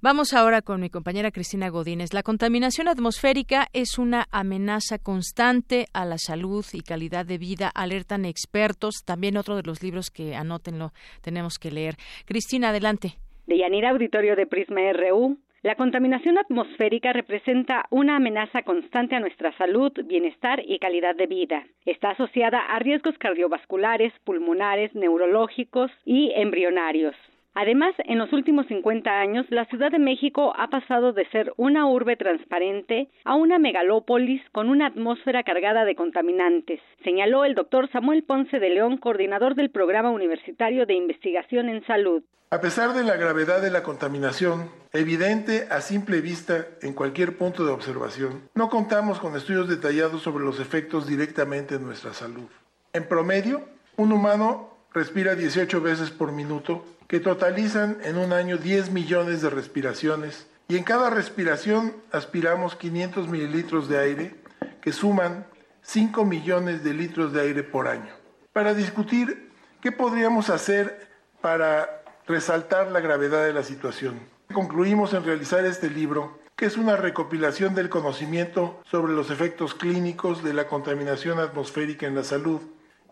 Vamos 0.00 0.32
ahora 0.32 0.62
con 0.62 0.80
mi 0.80 0.88
compañera 0.88 1.30
Cristina 1.30 1.68
Godínez. 1.68 2.14
La 2.14 2.22
contaminación 2.22 2.88
atmosférica 2.88 3.68
es 3.74 3.98
una 3.98 4.26
amenaza 4.30 4.98
constante 4.98 5.86
a 5.92 6.06
la 6.06 6.16
salud 6.16 6.64
y 6.72 6.80
calidad 6.80 7.26
de 7.26 7.36
vida, 7.36 7.70
alertan 7.74 8.24
expertos. 8.24 9.02
También 9.04 9.36
otro 9.36 9.56
de 9.56 9.62
los 9.62 9.82
libros 9.82 10.10
que 10.10 10.34
anótenlo 10.34 10.92
tenemos 11.20 11.58
que 11.58 11.70
leer. 11.70 11.96
Cristina, 12.24 12.70
adelante. 12.70 13.18
De 13.46 13.58
Yanira 13.58 13.90
Auditorio 13.90 14.34
de 14.34 14.46
Prisma 14.46 14.80
RU. 14.92 15.36
La 15.62 15.76
contaminación 15.76 16.38
atmosférica 16.38 17.12
representa 17.12 17.86
una 17.90 18.16
amenaza 18.16 18.62
constante 18.62 19.14
a 19.14 19.20
nuestra 19.20 19.56
salud, 19.56 19.92
bienestar 20.06 20.60
y 20.66 20.80
calidad 20.80 21.14
de 21.14 21.28
vida. 21.28 21.64
Está 21.86 22.10
asociada 22.10 22.58
a 22.58 22.80
riesgos 22.80 23.16
cardiovasculares, 23.18 24.12
pulmonares, 24.24 24.92
neurológicos 24.96 25.92
y 26.04 26.32
embrionarios. 26.34 27.14
Además, 27.54 27.94
en 28.06 28.18
los 28.18 28.32
últimos 28.32 28.66
50 28.66 29.10
años, 29.10 29.44
la 29.50 29.66
Ciudad 29.66 29.90
de 29.90 29.98
México 29.98 30.54
ha 30.56 30.68
pasado 30.68 31.12
de 31.12 31.28
ser 31.28 31.52
una 31.58 31.86
urbe 31.86 32.16
transparente 32.16 33.08
a 33.24 33.34
una 33.34 33.58
megalópolis 33.58 34.40
con 34.52 34.70
una 34.70 34.86
atmósfera 34.86 35.42
cargada 35.42 35.84
de 35.84 35.94
contaminantes, 35.94 36.80
señaló 37.04 37.44
el 37.44 37.54
doctor 37.54 37.90
Samuel 37.92 38.22
Ponce 38.22 38.58
de 38.58 38.70
León, 38.70 38.96
coordinador 38.96 39.54
del 39.54 39.70
Programa 39.70 40.10
Universitario 40.10 40.86
de 40.86 40.94
Investigación 40.94 41.68
en 41.68 41.84
Salud. 41.84 42.22
A 42.50 42.60
pesar 42.60 42.94
de 42.94 43.02
la 43.02 43.16
gravedad 43.16 43.60
de 43.60 43.70
la 43.70 43.82
contaminación, 43.82 44.70
evidente 44.92 45.66
a 45.70 45.80
simple 45.80 46.20
vista 46.20 46.66
en 46.80 46.94
cualquier 46.94 47.36
punto 47.36 47.64
de 47.64 47.72
observación, 47.72 48.48
no 48.54 48.70
contamos 48.70 49.18
con 49.20 49.36
estudios 49.36 49.68
detallados 49.68 50.22
sobre 50.22 50.44
los 50.44 50.58
efectos 50.58 51.06
directamente 51.06 51.74
en 51.74 51.84
nuestra 51.84 52.14
salud. 52.14 52.48
En 52.92 53.08
promedio, 53.08 53.62
un 53.96 54.12
humano 54.12 54.72
respira 54.92 55.34
18 55.34 55.80
veces 55.80 56.10
por 56.10 56.32
minuto, 56.32 56.84
que 57.12 57.20
totalizan 57.20 57.98
en 58.04 58.16
un 58.16 58.32
año 58.32 58.56
10 58.56 58.90
millones 58.90 59.42
de 59.42 59.50
respiraciones, 59.50 60.46
y 60.66 60.78
en 60.78 60.82
cada 60.82 61.10
respiración 61.10 61.94
aspiramos 62.10 62.74
500 62.74 63.28
mililitros 63.28 63.86
de 63.86 63.98
aire, 63.98 64.34
que 64.80 64.92
suman 64.92 65.46
5 65.82 66.24
millones 66.24 66.82
de 66.82 66.94
litros 66.94 67.34
de 67.34 67.42
aire 67.42 67.64
por 67.64 67.86
año. 67.86 68.14
Para 68.54 68.72
discutir 68.72 69.50
qué 69.82 69.92
podríamos 69.92 70.48
hacer 70.48 71.06
para 71.42 72.02
resaltar 72.26 72.90
la 72.90 73.00
gravedad 73.00 73.44
de 73.44 73.52
la 73.52 73.62
situación. 73.62 74.18
Concluimos 74.50 75.12
en 75.12 75.22
realizar 75.22 75.66
este 75.66 75.90
libro, 75.90 76.38
que 76.56 76.64
es 76.64 76.78
una 76.78 76.96
recopilación 76.96 77.74
del 77.74 77.90
conocimiento 77.90 78.80
sobre 78.90 79.12
los 79.12 79.30
efectos 79.30 79.74
clínicos 79.74 80.42
de 80.42 80.54
la 80.54 80.66
contaminación 80.66 81.40
atmosférica 81.40 82.06
en 82.06 82.14
la 82.14 82.24
salud. 82.24 82.62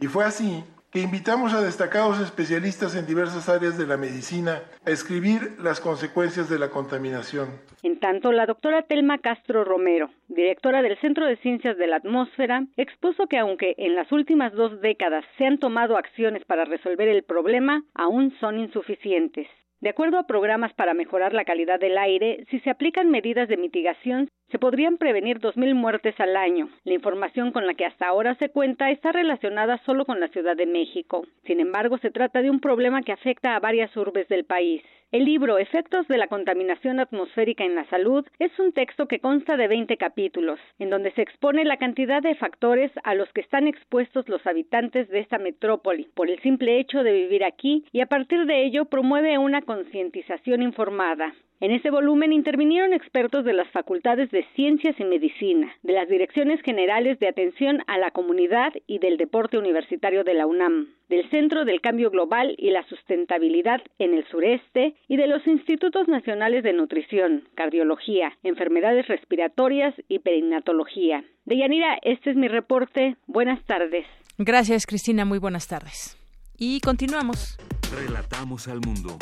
Y 0.00 0.06
fue 0.06 0.24
así 0.24 0.64
que 0.90 1.00
invitamos 1.00 1.54
a 1.54 1.62
destacados 1.62 2.20
especialistas 2.20 2.96
en 2.96 3.06
diversas 3.06 3.48
áreas 3.48 3.78
de 3.78 3.86
la 3.86 3.96
medicina 3.96 4.62
a 4.84 4.90
escribir 4.90 5.56
las 5.62 5.80
consecuencias 5.80 6.50
de 6.50 6.58
la 6.58 6.70
contaminación. 6.70 7.48
En 7.82 8.00
tanto, 8.00 8.32
la 8.32 8.46
doctora 8.46 8.82
Telma 8.82 9.18
Castro 9.18 9.64
Romero, 9.64 10.10
directora 10.28 10.82
del 10.82 10.98
Centro 11.00 11.26
de 11.26 11.36
Ciencias 11.36 11.76
de 11.78 11.86
la 11.86 11.96
Atmósfera, 11.96 12.66
expuso 12.76 13.28
que 13.28 13.38
aunque 13.38 13.74
en 13.78 13.94
las 13.94 14.10
últimas 14.10 14.52
dos 14.52 14.80
décadas 14.80 15.24
se 15.38 15.46
han 15.46 15.58
tomado 15.58 15.96
acciones 15.96 16.44
para 16.44 16.64
resolver 16.64 17.08
el 17.08 17.22
problema, 17.22 17.84
aún 17.94 18.34
son 18.40 18.58
insuficientes. 18.58 19.46
De 19.80 19.90
acuerdo 19.90 20.18
a 20.18 20.26
programas 20.26 20.74
para 20.74 20.92
mejorar 20.92 21.32
la 21.32 21.46
calidad 21.46 21.80
del 21.80 21.96
aire, 21.96 22.44
si 22.50 22.60
se 22.60 22.68
aplican 22.68 23.10
medidas 23.10 23.48
de 23.48 23.56
mitigación, 23.56 24.28
se 24.50 24.58
podrían 24.58 24.98
prevenir 24.98 25.38
2.000 25.38 25.74
muertes 25.74 26.18
al 26.18 26.36
año. 26.36 26.68
La 26.84 26.94
información 26.94 27.52
con 27.52 27.66
la 27.66 27.74
que 27.74 27.86
hasta 27.86 28.08
ahora 28.08 28.34
se 28.36 28.48
cuenta 28.48 28.90
está 28.90 29.12
relacionada 29.12 29.78
solo 29.84 30.04
con 30.04 30.20
la 30.20 30.28
Ciudad 30.28 30.56
de 30.56 30.66
México. 30.66 31.24
Sin 31.44 31.60
embargo, 31.60 31.98
se 31.98 32.10
trata 32.10 32.42
de 32.42 32.50
un 32.50 32.60
problema 32.60 33.02
que 33.02 33.12
afecta 33.12 33.54
a 33.54 33.60
varias 33.60 33.96
urbes 33.96 34.28
del 34.28 34.44
país. 34.44 34.82
El 35.12 35.24
libro 35.24 35.58
Efectos 35.58 36.06
de 36.06 36.18
la 36.18 36.28
contaminación 36.28 37.00
atmosférica 37.00 37.64
en 37.64 37.74
la 37.74 37.84
salud 37.86 38.24
es 38.38 38.56
un 38.60 38.72
texto 38.72 39.08
que 39.08 39.18
consta 39.18 39.56
de 39.56 39.66
20 39.66 39.96
capítulos, 39.96 40.60
en 40.78 40.88
donde 40.88 41.10
se 41.12 41.22
expone 41.22 41.64
la 41.64 41.78
cantidad 41.78 42.22
de 42.22 42.36
factores 42.36 42.92
a 43.02 43.16
los 43.16 43.28
que 43.32 43.40
están 43.40 43.66
expuestos 43.66 44.28
los 44.28 44.46
habitantes 44.46 45.08
de 45.08 45.18
esta 45.18 45.38
metrópoli 45.38 46.08
por 46.14 46.30
el 46.30 46.40
simple 46.42 46.78
hecho 46.78 47.02
de 47.02 47.12
vivir 47.12 47.42
aquí 47.42 47.84
y 47.90 48.02
a 48.02 48.06
partir 48.06 48.46
de 48.46 48.64
ello 48.64 48.84
promueve 48.84 49.36
una 49.36 49.62
concientización 49.62 50.62
informada. 50.62 51.34
En 51.60 51.72
ese 51.72 51.90
volumen 51.90 52.32
intervinieron 52.32 52.94
expertos 52.94 53.44
de 53.44 53.52
las 53.52 53.68
facultades 53.68 54.30
de 54.30 54.39
Ciencias 54.54 54.98
y 54.98 55.04
Medicina, 55.04 55.72
de 55.82 55.92
las 55.92 56.08
Direcciones 56.08 56.60
Generales 56.62 57.18
de 57.18 57.28
Atención 57.28 57.82
a 57.86 57.98
la 57.98 58.10
Comunidad 58.10 58.72
y 58.86 58.98
del 58.98 59.16
Deporte 59.16 59.58
Universitario 59.58 60.24
de 60.24 60.34
la 60.34 60.46
UNAM, 60.46 60.88
del 61.08 61.28
Centro 61.30 61.64
del 61.64 61.80
Cambio 61.80 62.10
Global 62.10 62.54
y 62.58 62.70
la 62.70 62.86
Sustentabilidad 62.88 63.80
en 63.98 64.14
el 64.14 64.24
Sureste 64.28 64.94
y 65.08 65.16
de 65.16 65.26
los 65.26 65.46
Institutos 65.46 66.08
Nacionales 66.08 66.62
de 66.62 66.72
Nutrición, 66.72 67.48
Cardiología, 67.54 68.36
Enfermedades 68.42 69.08
Respiratorias 69.08 69.94
y 70.08 70.20
Perinatología. 70.20 71.24
Deyanira, 71.44 71.98
este 72.02 72.30
es 72.30 72.36
mi 72.36 72.48
reporte. 72.48 73.16
Buenas 73.26 73.64
tardes. 73.64 74.06
Gracias, 74.38 74.86
Cristina. 74.86 75.24
Muy 75.24 75.38
buenas 75.38 75.68
tardes. 75.68 76.16
Y 76.58 76.80
continuamos. 76.80 77.58
Relatamos 77.94 78.68
al 78.68 78.80
mundo. 78.80 79.16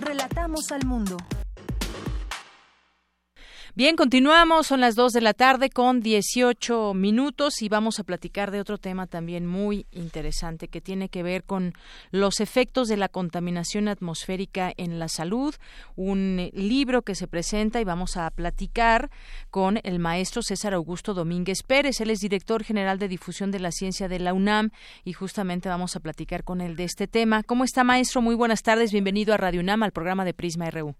Relatamos 0.00 0.70
al 0.72 0.84
mundo. 0.86 1.16
Bien, 3.78 3.94
continuamos, 3.94 4.66
son 4.66 4.80
las 4.80 4.96
2 4.96 5.12
de 5.12 5.20
la 5.20 5.34
tarde 5.34 5.70
con 5.70 6.00
18 6.00 6.94
minutos 6.94 7.62
y 7.62 7.68
vamos 7.68 8.00
a 8.00 8.02
platicar 8.02 8.50
de 8.50 8.58
otro 8.58 8.76
tema 8.76 9.06
también 9.06 9.46
muy 9.46 9.86
interesante 9.92 10.66
que 10.66 10.80
tiene 10.80 11.08
que 11.08 11.22
ver 11.22 11.44
con 11.44 11.74
los 12.10 12.40
efectos 12.40 12.88
de 12.88 12.96
la 12.96 13.08
contaminación 13.08 13.86
atmosférica 13.86 14.72
en 14.76 14.98
la 14.98 15.06
salud, 15.06 15.54
un 15.94 16.50
libro 16.54 17.02
que 17.02 17.14
se 17.14 17.28
presenta 17.28 17.80
y 17.80 17.84
vamos 17.84 18.16
a 18.16 18.28
platicar 18.32 19.10
con 19.48 19.78
el 19.84 20.00
maestro 20.00 20.42
César 20.42 20.74
Augusto 20.74 21.14
Domínguez 21.14 21.62
Pérez, 21.62 22.00
él 22.00 22.10
es 22.10 22.18
director 22.18 22.64
general 22.64 22.98
de 22.98 23.06
difusión 23.06 23.52
de 23.52 23.60
la 23.60 23.70
ciencia 23.70 24.08
de 24.08 24.18
la 24.18 24.34
UNAM 24.34 24.70
y 25.04 25.12
justamente 25.12 25.68
vamos 25.68 25.94
a 25.94 26.00
platicar 26.00 26.42
con 26.42 26.60
él 26.60 26.74
de 26.74 26.82
este 26.82 27.06
tema. 27.06 27.44
¿Cómo 27.44 27.62
está 27.62 27.84
maestro? 27.84 28.22
Muy 28.22 28.34
buenas 28.34 28.64
tardes, 28.64 28.90
bienvenido 28.90 29.34
a 29.34 29.36
Radio 29.36 29.60
UNAM, 29.60 29.84
al 29.84 29.92
programa 29.92 30.24
de 30.24 30.34
Prisma 30.34 30.68
RU. 30.68 30.96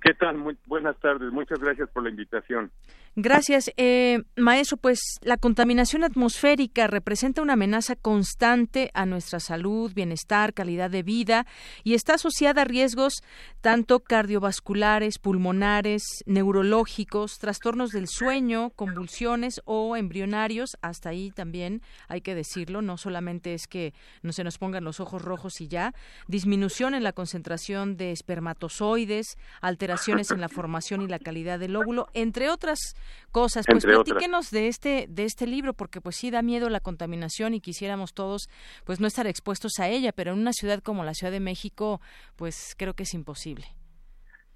¿Qué 0.00 0.14
tal? 0.14 0.38
Muy 0.38 0.56
buenas 0.66 0.98
tardes. 0.98 1.30
Muchas 1.30 1.58
gracias 1.58 1.88
por 1.90 2.02
la 2.02 2.10
invitación. 2.10 2.70
Gracias, 3.16 3.72
eh, 3.76 4.22
maestro. 4.36 4.76
Pues 4.76 5.00
la 5.22 5.36
contaminación 5.36 6.04
atmosférica 6.04 6.86
representa 6.86 7.42
una 7.42 7.54
amenaza 7.54 7.96
constante 7.96 8.92
a 8.94 9.04
nuestra 9.04 9.40
salud, 9.40 9.92
bienestar, 9.92 10.54
calidad 10.54 10.90
de 10.90 11.02
vida 11.02 11.44
y 11.82 11.94
está 11.94 12.14
asociada 12.14 12.62
a 12.62 12.64
riesgos 12.66 13.22
tanto 13.60 13.98
cardiovasculares, 13.98 15.18
pulmonares, 15.18 16.04
neurológicos, 16.24 17.38
trastornos 17.38 17.90
del 17.90 18.06
sueño, 18.06 18.70
convulsiones 18.70 19.60
o 19.64 19.96
embrionarios. 19.96 20.76
Hasta 20.80 21.08
ahí 21.08 21.32
también 21.32 21.82
hay 22.06 22.20
que 22.20 22.36
decirlo. 22.36 22.80
No 22.80 22.96
solamente 22.96 23.54
es 23.54 23.66
que 23.66 23.92
no 24.22 24.32
se 24.32 24.44
nos 24.44 24.56
pongan 24.56 24.84
los 24.84 25.00
ojos 25.00 25.20
rojos 25.20 25.60
y 25.60 25.66
ya. 25.66 25.94
Disminución 26.28 26.94
en 26.94 27.02
la 27.02 27.12
concentración 27.12 27.96
de 27.96 28.12
espermatozoides, 28.12 29.36
alteraciones 29.60 30.30
en 30.30 30.40
la 30.40 30.48
formación 30.48 31.02
y 31.02 31.08
la 31.08 31.18
calidad 31.18 31.58
del 31.58 31.74
óvulo, 31.74 32.06
entre 32.14 32.50
otras 32.50 32.94
cosas. 33.30 33.66
Pues 33.66 33.84
platíquenos 33.84 34.50
de 34.50 34.68
este 34.68 35.06
de 35.08 35.24
este 35.24 35.46
libro 35.46 35.74
porque 35.74 36.00
pues 36.00 36.16
sí 36.16 36.30
da 36.30 36.42
miedo 36.42 36.68
la 36.68 36.80
contaminación 36.80 37.54
y 37.54 37.60
quisiéramos 37.60 38.14
todos 38.14 38.48
pues 38.84 39.00
no 39.00 39.06
estar 39.06 39.26
expuestos 39.26 39.78
a 39.78 39.88
ella, 39.88 40.12
pero 40.12 40.32
en 40.32 40.38
una 40.38 40.52
ciudad 40.52 40.80
como 40.82 41.04
la 41.04 41.14
Ciudad 41.14 41.32
de 41.32 41.40
México 41.40 42.00
pues 42.36 42.74
creo 42.78 42.94
que 42.94 43.04
es 43.04 43.14
imposible. 43.14 43.66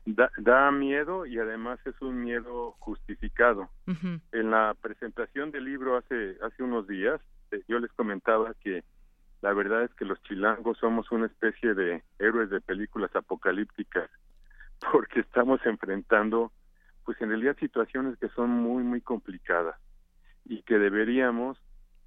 Da, 0.06 0.70
miedo 0.70 1.24
y 1.24 1.38
además 1.38 1.78
es 1.86 1.94
un 2.02 2.22
miedo 2.22 2.72
justificado. 2.78 3.70
En 3.86 4.50
la 4.50 4.74
presentación 4.80 5.50
del 5.50 5.64
libro 5.64 5.96
hace 5.96 6.36
hace 6.42 6.62
unos 6.62 6.86
días 6.86 7.20
eh, 7.50 7.62
yo 7.68 7.78
les 7.78 7.90
comentaba 7.92 8.52
que 8.60 8.84
la 9.40 9.52
verdad 9.52 9.84
es 9.84 9.94
que 9.94 10.04
los 10.04 10.22
chilangos 10.22 10.78
somos 10.78 11.10
una 11.10 11.26
especie 11.26 11.74
de 11.74 12.02
héroes 12.18 12.50
de 12.50 12.60
películas 12.60 13.14
apocalípticas 13.14 14.10
porque 14.92 15.20
estamos 15.20 15.60
enfrentando 15.64 16.50
pues 17.04 17.20
en 17.20 17.28
realidad 17.28 17.56
situaciones 17.58 18.18
que 18.18 18.28
son 18.30 18.50
muy, 18.50 18.82
muy 18.82 19.00
complicadas 19.00 19.76
y 20.44 20.62
que 20.62 20.78
deberíamos 20.78 21.58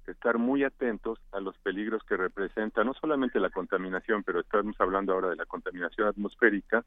estar 0.06 0.38
muy 0.38 0.64
atentos 0.64 1.18
a 1.32 1.40
los 1.40 1.56
peligros 1.58 2.02
que 2.04 2.16
representa 2.16 2.82
no 2.84 2.94
solamente 2.94 3.40
la 3.40 3.50
contaminación, 3.50 4.22
pero 4.24 4.40
estamos 4.40 4.74
hablando 4.80 5.12
ahora 5.12 5.28
de 5.28 5.36
la 5.36 5.46
contaminación 5.46 6.08
atmosférica 6.08 6.84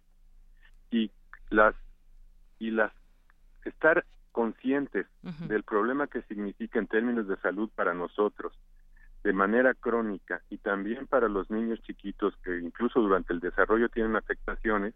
y 0.89 1.11
las 1.49 1.75
y 2.59 2.71
las 2.71 2.91
estar 3.65 4.05
conscientes 4.31 5.07
del 5.21 5.63
problema 5.63 6.07
que 6.07 6.21
significa 6.23 6.79
en 6.79 6.88
términos 6.88 7.27
de 7.27 7.38
salud 7.38 7.69
para 7.75 7.93
nosotros 7.93 8.53
de 9.23 9.33
manera 9.33 9.73
crónica 9.73 10.41
y 10.49 10.57
también 10.57 11.05
para 11.05 11.27
los 11.27 11.49
niños 11.51 11.81
chiquitos 11.83 12.35
que 12.43 12.57
incluso 12.59 13.01
durante 13.01 13.33
el 13.33 13.39
desarrollo 13.39 13.89
tienen 13.89 14.15
afectaciones, 14.15 14.95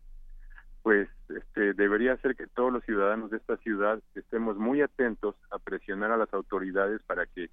pues 0.85 1.09
este, 1.29 1.73
debería 1.73 2.15
ser 2.17 2.35
que 2.35 2.45
todos 2.45 2.71
los 2.71 2.83
ciudadanos 2.83 3.31
de 3.31 3.37
esta 3.37 3.57
ciudad 3.57 3.99
estemos 4.13 4.55
muy 4.57 4.83
atentos 4.83 5.33
a 5.49 5.57
presionar 5.57 6.11
a 6.11 6.17
las 6.17 6.31
autoridades 6.31 7.01
para 7.07 7.25
que 7.25 7.49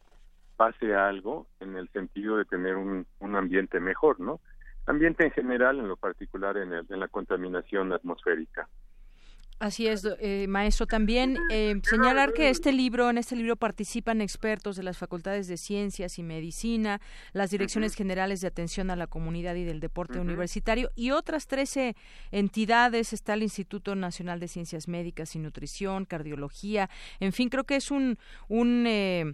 pase 0.59 0.95
algo 0.95 1.47
en 1.59 1.75
el 1.79 1.89
sentido 1.93 2.37
de 2.37 2.45
tener 2.45 2.77
un, 2.77 3.07
un 3.21 3.35
ambiente 3.35 3.81
mejor, 3.81 4.21
¿no? 4.21 4.39
Ambiente 4.85 5.25
en 5.25 5.31
general, 5.31 5.79
en 5.79 5.89
lo 5.89 5.97
particular 5.97 6.59
en, 6.59 6.75
el, 6.75 6.87
en 6.91 7.01
la 7.01 7.09
contaminación 7.09 7.95
atmosférica. 7.95 8.69
Así 9.63 9.87
es, 9.87 10.05
eh, 10.19 10.47
maestro. 10.49 10.89
También 10.89 11.39
eh, 11.49 11.81
señalar 11.89 12.33
que 12.33 12.51
este 12.51 12.73
libro, 12.73 13.09
en 13.11 13.17
este 13.17 13.37
libro 13.37 13.55
participan 13.55 14.21
expertos 14.21 14.75
de 14.75 14.83
las 14.83 14.99
facultades 14.99 15.47
de 15.47 15.57
ciencias 15.57 16.19
y 16.19 16.25
medicina, 16.25 17.01
las 17.33 17.51
direcciones 17.51 17.95
generales 17.95 18.41
de 18.41 18.49
atención 18.49 18.91
a 18.91 18.97
la 18.97 19.07
comunidad 19.07 19.55
y 19.55 19.63
del 19.63 19.79
deporte 19.79 20.19
universitario 20.19 20.91
y 20.97 21.13
otras 21.13 21.47
13 21.47 21.95
entidades. 22.33 23.13
Está 23.13 23.35
el 23.35 23.45
Instituto 23.45 23.95
Nacional 23.95 24.41
de 24.41 24.49
Ciencias 24.49 24.89
Médicas 24.89 25.37
y 25.37 25.39
Nutrición, 25.39 26.07
Cardiología. 26.07 26.91
En 27.21 27.33
fin, 27.33 27.49
creo 27.49 27.63
que 27.63 27.77
es 27.77 27.93
un, 27.93 28.19
un 28.49 28.85
eh, 28.89 29.33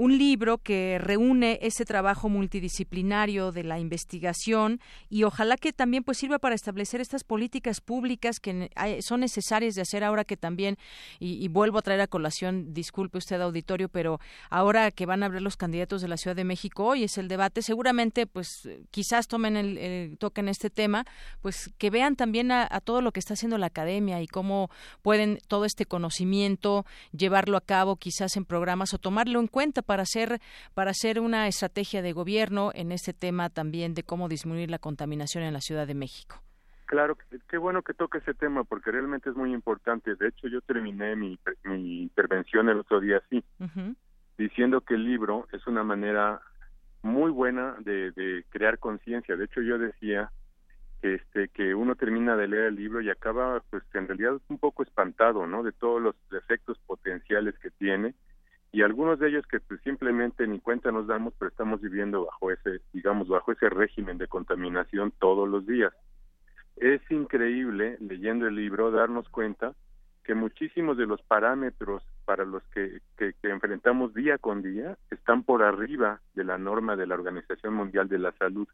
un 0.00 0.16
libro 0.16 0.56
que 0.56 0.96
reúne 0.98 1.58
ese 1.60 1.84
trabajo 1.84 2.30
multidisciplinario 2.30 3.52
de 3.52 3.64
la 3.64 3.78
investigación 3.78 4.80
y 5.10 5.24
ojalá 5.24 5.58
que 5.58 5.74
también 5.74 6.04
pues 6.04 6.16
sirva 6.16 6.38
para 6.38 6.54
establecer 6.54 7.02
estas 7.02 7.22
políticas 7.22 7.82
públicas 7.82 8.40
que 8.40 8.70
son 9.02 9.20
necesarias 9.20 9.74
de 9.74 9.82
hacer 9.82 10.02
ahora 10.02 10.24
que 10.24 10.38
también 10.38 10.78
y, 11.18 11.46
vuelvo 11.48 11.76
a 11.76 11.82
traer 11.82 12.00
a 12.00 12.06
colación 12.06 12.72
disculpe 12.72 13.18
usted 13.18 13.42
auditorio 13.42 13.90
pero 13.90 14.20
ahora 14.48 14.90
que 14.90 15.04
van 15.04 15.22
a 15.22 15.26
hablar 15.26 15.42
los 15.42 15.58
candidatos 15.58 16.00
de 16.00 16.08
la 16.08 16.16
Ciudad 16.16 16.34
de 16.34 16.44
México 16.44 16.86
hoy 16.86 17.04
es 17.04 17.18
el 17.18 17.28
debate 17.28 17.60
seguramente 17.60 18.26
pues 18.26 18.70
quizás 18.90 19.28
tomen 19.28 19.58
el, 19.58 20.16
toquen 20.16 20.48
este 20.48 20.70
tema 20.70 21.04
pues 21.42 21.74
que 21.76 21.90
vean 21.90 22.16
también 22.16 22.52
a, 22.52 22.66
a 22.70 22.80
todo 22.80 23.02
lo 23.02 23.12
que 23.12 23.20
está 23.20 23.34
haciendo 23.34 23.58
la 23.58 23.66
academia 23.66 24.22
y 24.22 24.26
cómo 24.26 24.70
pueden 25.02 25.40
todo 25.46 25.66
este 25.66 25.84
conocimiento 25.84 26.86
llevarlo 27.12 27.58
a 27.58 27.60
cabo 27.60 27.96
quizás 27.96 28.38
en 28.38 28.46
programas 28.46 28.94
o 28.94 28.98
tomarlo 28.98 29.40
en 29.40 29.46
cuenta 29.46 29.82
para 29.90 30.04
hacer 30.04 30.38
para 30.72 30.92
hacer 30.92 31.18
una 31.18 31.48
estrategia 31.48 32.00
de 32.00 32.12
gobierno 32.12 32.70
en 32.74 32.92
este 32.92 33.12
tema 33.12 33.50
también 33.50 33.92
de 33.92 34.04
cómo 34.04 34.28
disminuir 34.28 34.70
la 34.70 34.78
contaminación 34.78 35.42
en 35.42 35.52
la 35.52 35.60
Ciudad 35.60 35.84
de 35.84 35.96
México. 35.96 36.40
Claro, 36.86 37.18
qué 37.48 37.58
bueno 37.58 37.82
que 37.82 37.92
toque 37.92 38.18
ese 38.18 38.32
tema 38.34 38.62
porque 38.62 38.92
realmente 38.92 39.30
es 39.30 39.34
muy 39.34 39.52
importante. 39.52 40.14
De 40.14 40.28
hecho, 40.28 40.46
yo 40.46 40.60
terminé 40.60 41.16
mi, 41.16 41.36
intervención 41.64 42.68
el 42.68 42.78
otro 42.78 43.00
día 43.00 43.16
así, 43.16 43.42
diciendo 44.38 44.80
que 44.80 44.94
el 44.94 45.04
libro 45.04 45.48
es 45.50 45.66
una 45.66 45.82
manera 45.82 46.40
muy 47.02 47.32
buena 47.32 47.74
de, 47.80 48.12
de 48.12 48.44
crear 48.48 48.78
conciencia. 48.78 49.34
De 49.34 49.46
hecho, 49.46 49.60
yo 49.60 49.76
decía 49.76 50.30
que, 51.02 51.14
este, 51.14 51.48
que 51.48 51.74
uno 51.74 51.96
termina 51.96 52.36
de 52.36 52.46
leer 52.46 52.66
el 52.66 52.76
libro 52.76 53.00
y 53.00 53.10
acaba, 53.10 53.60
pues, 53.70 53.82
en 53.94 54.06
realidad 54.06 54.40
un 54.46 54.58
poco 54.58 54.84
espantado, 54.84 55.48
¿no? 55.48 55.64
De 55.64 55.72
todos 55.72 56.00
los 56.00 56.14
efectos 56.30 56.78
potenciales 56.86 57.58
que 57.58 57.70
tiene 57.70 58.14
y 58.72 58.82
algunos 58.82 59.18
de 59.18 59.28
ellos 59.28 59.46
que 59.46 59.60
pues, 59.60 59.80
simplemente 59.82 60.46
ni 60.46 60.60
cuenta 60.60 60.92
nos 60.92 61.06
damos, 61.06 61.34
pero 61.38 61.50
estamos 61.50 61.80
viviendo 61.80 62.26
bajo 62.26 62.50
ese, 62.50 62.80
digamos, 62.92 63.28
bajo 63.28 63.52
ese 63.52 63.68
régimen 63.68 64.18
de 64.18 64.28
contaminación 64.28 65.12
todos 65.18 65.48
los 65.48 65.66
días. 65.66 65.92
Es 66.76 67.02
increíble, 67.10 67.98
leyendo 68.00 68.46
el 68.46 68.54
libro, 68.54 68.90
darnos 68.90 69.28
cuenta 69.28 69.74
que 70.24 70.34
muchísimos 70.34 70.96
de 70.96 71.06
los 71.06 71.20
parámetros 71.22 72.04
para 72.24 72.44
los 72.44 72.62
que, 72.68 73.00
que, 73.16 73.34
enfrentamos 73.42 74.14
día 74.14 74.38
con 74.38 74.62
día 74.62 74.96
están 75.10 75.42
por 75.42 75.62
arriba 75.62 76.20
de 76.34 76.44
la 76.44 76.56
norma 76.56 76.94
de 76.94 77.06
la 77.06 77.16
Organización 77.16 77.74
Mundial 77.74 78.08
de 78.08 78.18
la 78.18 78.32
Salud. 78.32 78.68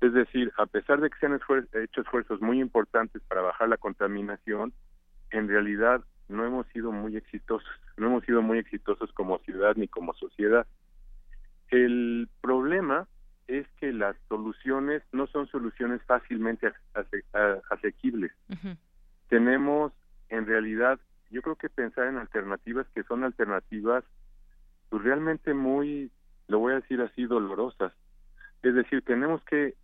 Es 0.00 0.12
decir, 0.12 0.50
a 0.58 0.66
pesar 0.66 1.00
de 1.00 1.08
que 1.08 1.18
se 1.18 1.26
han 1.26 1.34
hecho 1.34 2.00
esfuerzos 2.00 2.40
muy 2.40 2.60
importantes 2.60 3.22
para 3.28 3.42
bajar 3.42 3.68
la 3.68 3.76
contaminación, 3.76 4.72
en 5.30 5.46
realidad 5.46 6.02
no 6.30 6.46
hemos 6.46 6.66
sido 6.68 6.92
muy 6.92 7.16
exitosos, 7.16 7.68
no 7.96 8.06
hemos 8.06 8.24
sido 8.24 8.42
muy 8.42 8.58
exitosos 8.58 9.12
como 9.12 9.38
ciudad 9.40 9.76
ni 9.76 9.88
como 9.88 10.14
sociedad. 10.14 10.66
El 11.68 12.28
problema 12.40 13.06
es 13.46 13.66
que 13.78 13.92
las 13.92 14.16
soluciones 14.28 15.02
no 15.12 15.26
son 15.26 15.48
soluciones 15.48 16.00
fácilmente 16.04 16.72
asequibles. 17.70 18.32
Tenemos, 19.28 19.92
en 20.28 20.46
realidad, 20.46 21.00
yo 21.30 21.42
creo 21.42 21.56
que 21.56 21.68
pensar 21.68 22.06
en 22.06 22.16
alternativas 22.16 22.86
que 22.94 23.02
son 23.04 23.24
alternativas 23.24 24.04
pues 24.88 25.04
realmente 25.04 25.54
muy, 25.54 26.10
lo 26.48 26.58
voy 26.58 26.72
a 26.72 26.80
decir 26.80 27.00
así, 27.00 27.24
dolorosas. 27.24 27.92
Es 28.62 28.74
decir, 28.74 29.02
tenemos 29.02 29.42
que 29.44 29.74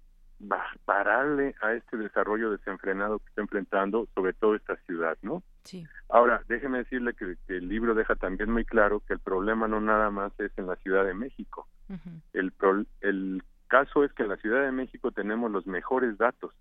pararle 0.84 1.54
a 1.62 1.72
este 1.72 1.96
desarrollo 1.96 2.50
desenfrenado 2.50 3.18
que 3.18 3.28
está 3.28 3.40
enfrentando 3.40 4.06
sobre 4.14 4.32
todo 4.34 4.54
esta 4.54 4.76
ciudad, 4.86 5.16
¿no? 5.22 5.42
Sí. 5.64 5.86
Ahora, 6.08 6.42
déjeme 6.46 6.78
decirle 6.78 7.14
que, 7.14 7.36
el 7.48 7.68
libro 7.68 7.94
deja 7.94 8.14
también 8.16 8.50
muy 8.50 8.64
claro 8.64 9.00
que 9.00 9.14
el 9.14 9.20
problema 9.20 9.66
no 9.66 9.80
nada 9.80 10.10
más 10.10 10.32
es 10.38 10.52
en 10.56 10.66
la 10.66 10.76
Ciudad 10.76 11.04
de 11.04 11.14
México. 11.14 11.66
el, 12.32 12.52
el 13.00 13.42
caso 13.66 14.04
es 14.04 14.12
que 14.12 14.24
en 14.24 14.28
la 14.28 14.36
Ciudad 14.36 14.62
de 14.62 14.72
México 14.72 15.10
tenemos 15.10 15.50
los 15.50 15.66
mejores 15.66 16.16
datos, 16.18 16.52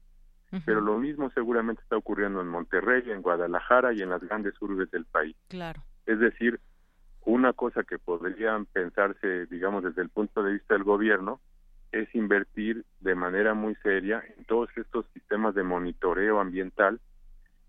pero 0.66 0.80
lo 0.80 0.98
mismo 0.98 1.30
seguramente 1.32 1.82
está 1.82 1.98
ocurriendo 1.98 2.40
en 2.40 2.48
Monterrey, 2.48 3.04
en 3.12 3.22
Guadalajara 3.22 3.92
y 3.94 4.02
en 4.02 4.10
las 4.10 4.22
grandes 4.22 4.54
urbes 4.62 4.90
del 4.90 5.04
país. 5.04 5.36
Claro. 5.50 5.84
Es 6.06 6.18
decir, 6.20 6.62
una 7.26 7.52
cosa 7.52 7.84
que 7.84 8.00
podrían 8.00 8.66
pensarse, 8.66 9.48
digamos, 9.48 9.84
desde 9.84 10.02
el 10.02 10.10
punto 10.10 10.44
de 10.44 10.54
vista 10.54 10.76
del 10.76 10.84
gobierno, 10.84 11.42
es 11.92 12.14
invertir 12.14 12.86
de 13.00 13.16
manera 13.16 13.54
muy 13.54 13.76
seria 13.76 14.24
en 14.38 14.46
todos 14.46 14.70
estos 14.76 15.06
sistemas 15.14 15.56
de 15.56 15.64
monitoreo 15.64 16.40
ambiental 16.40 17.00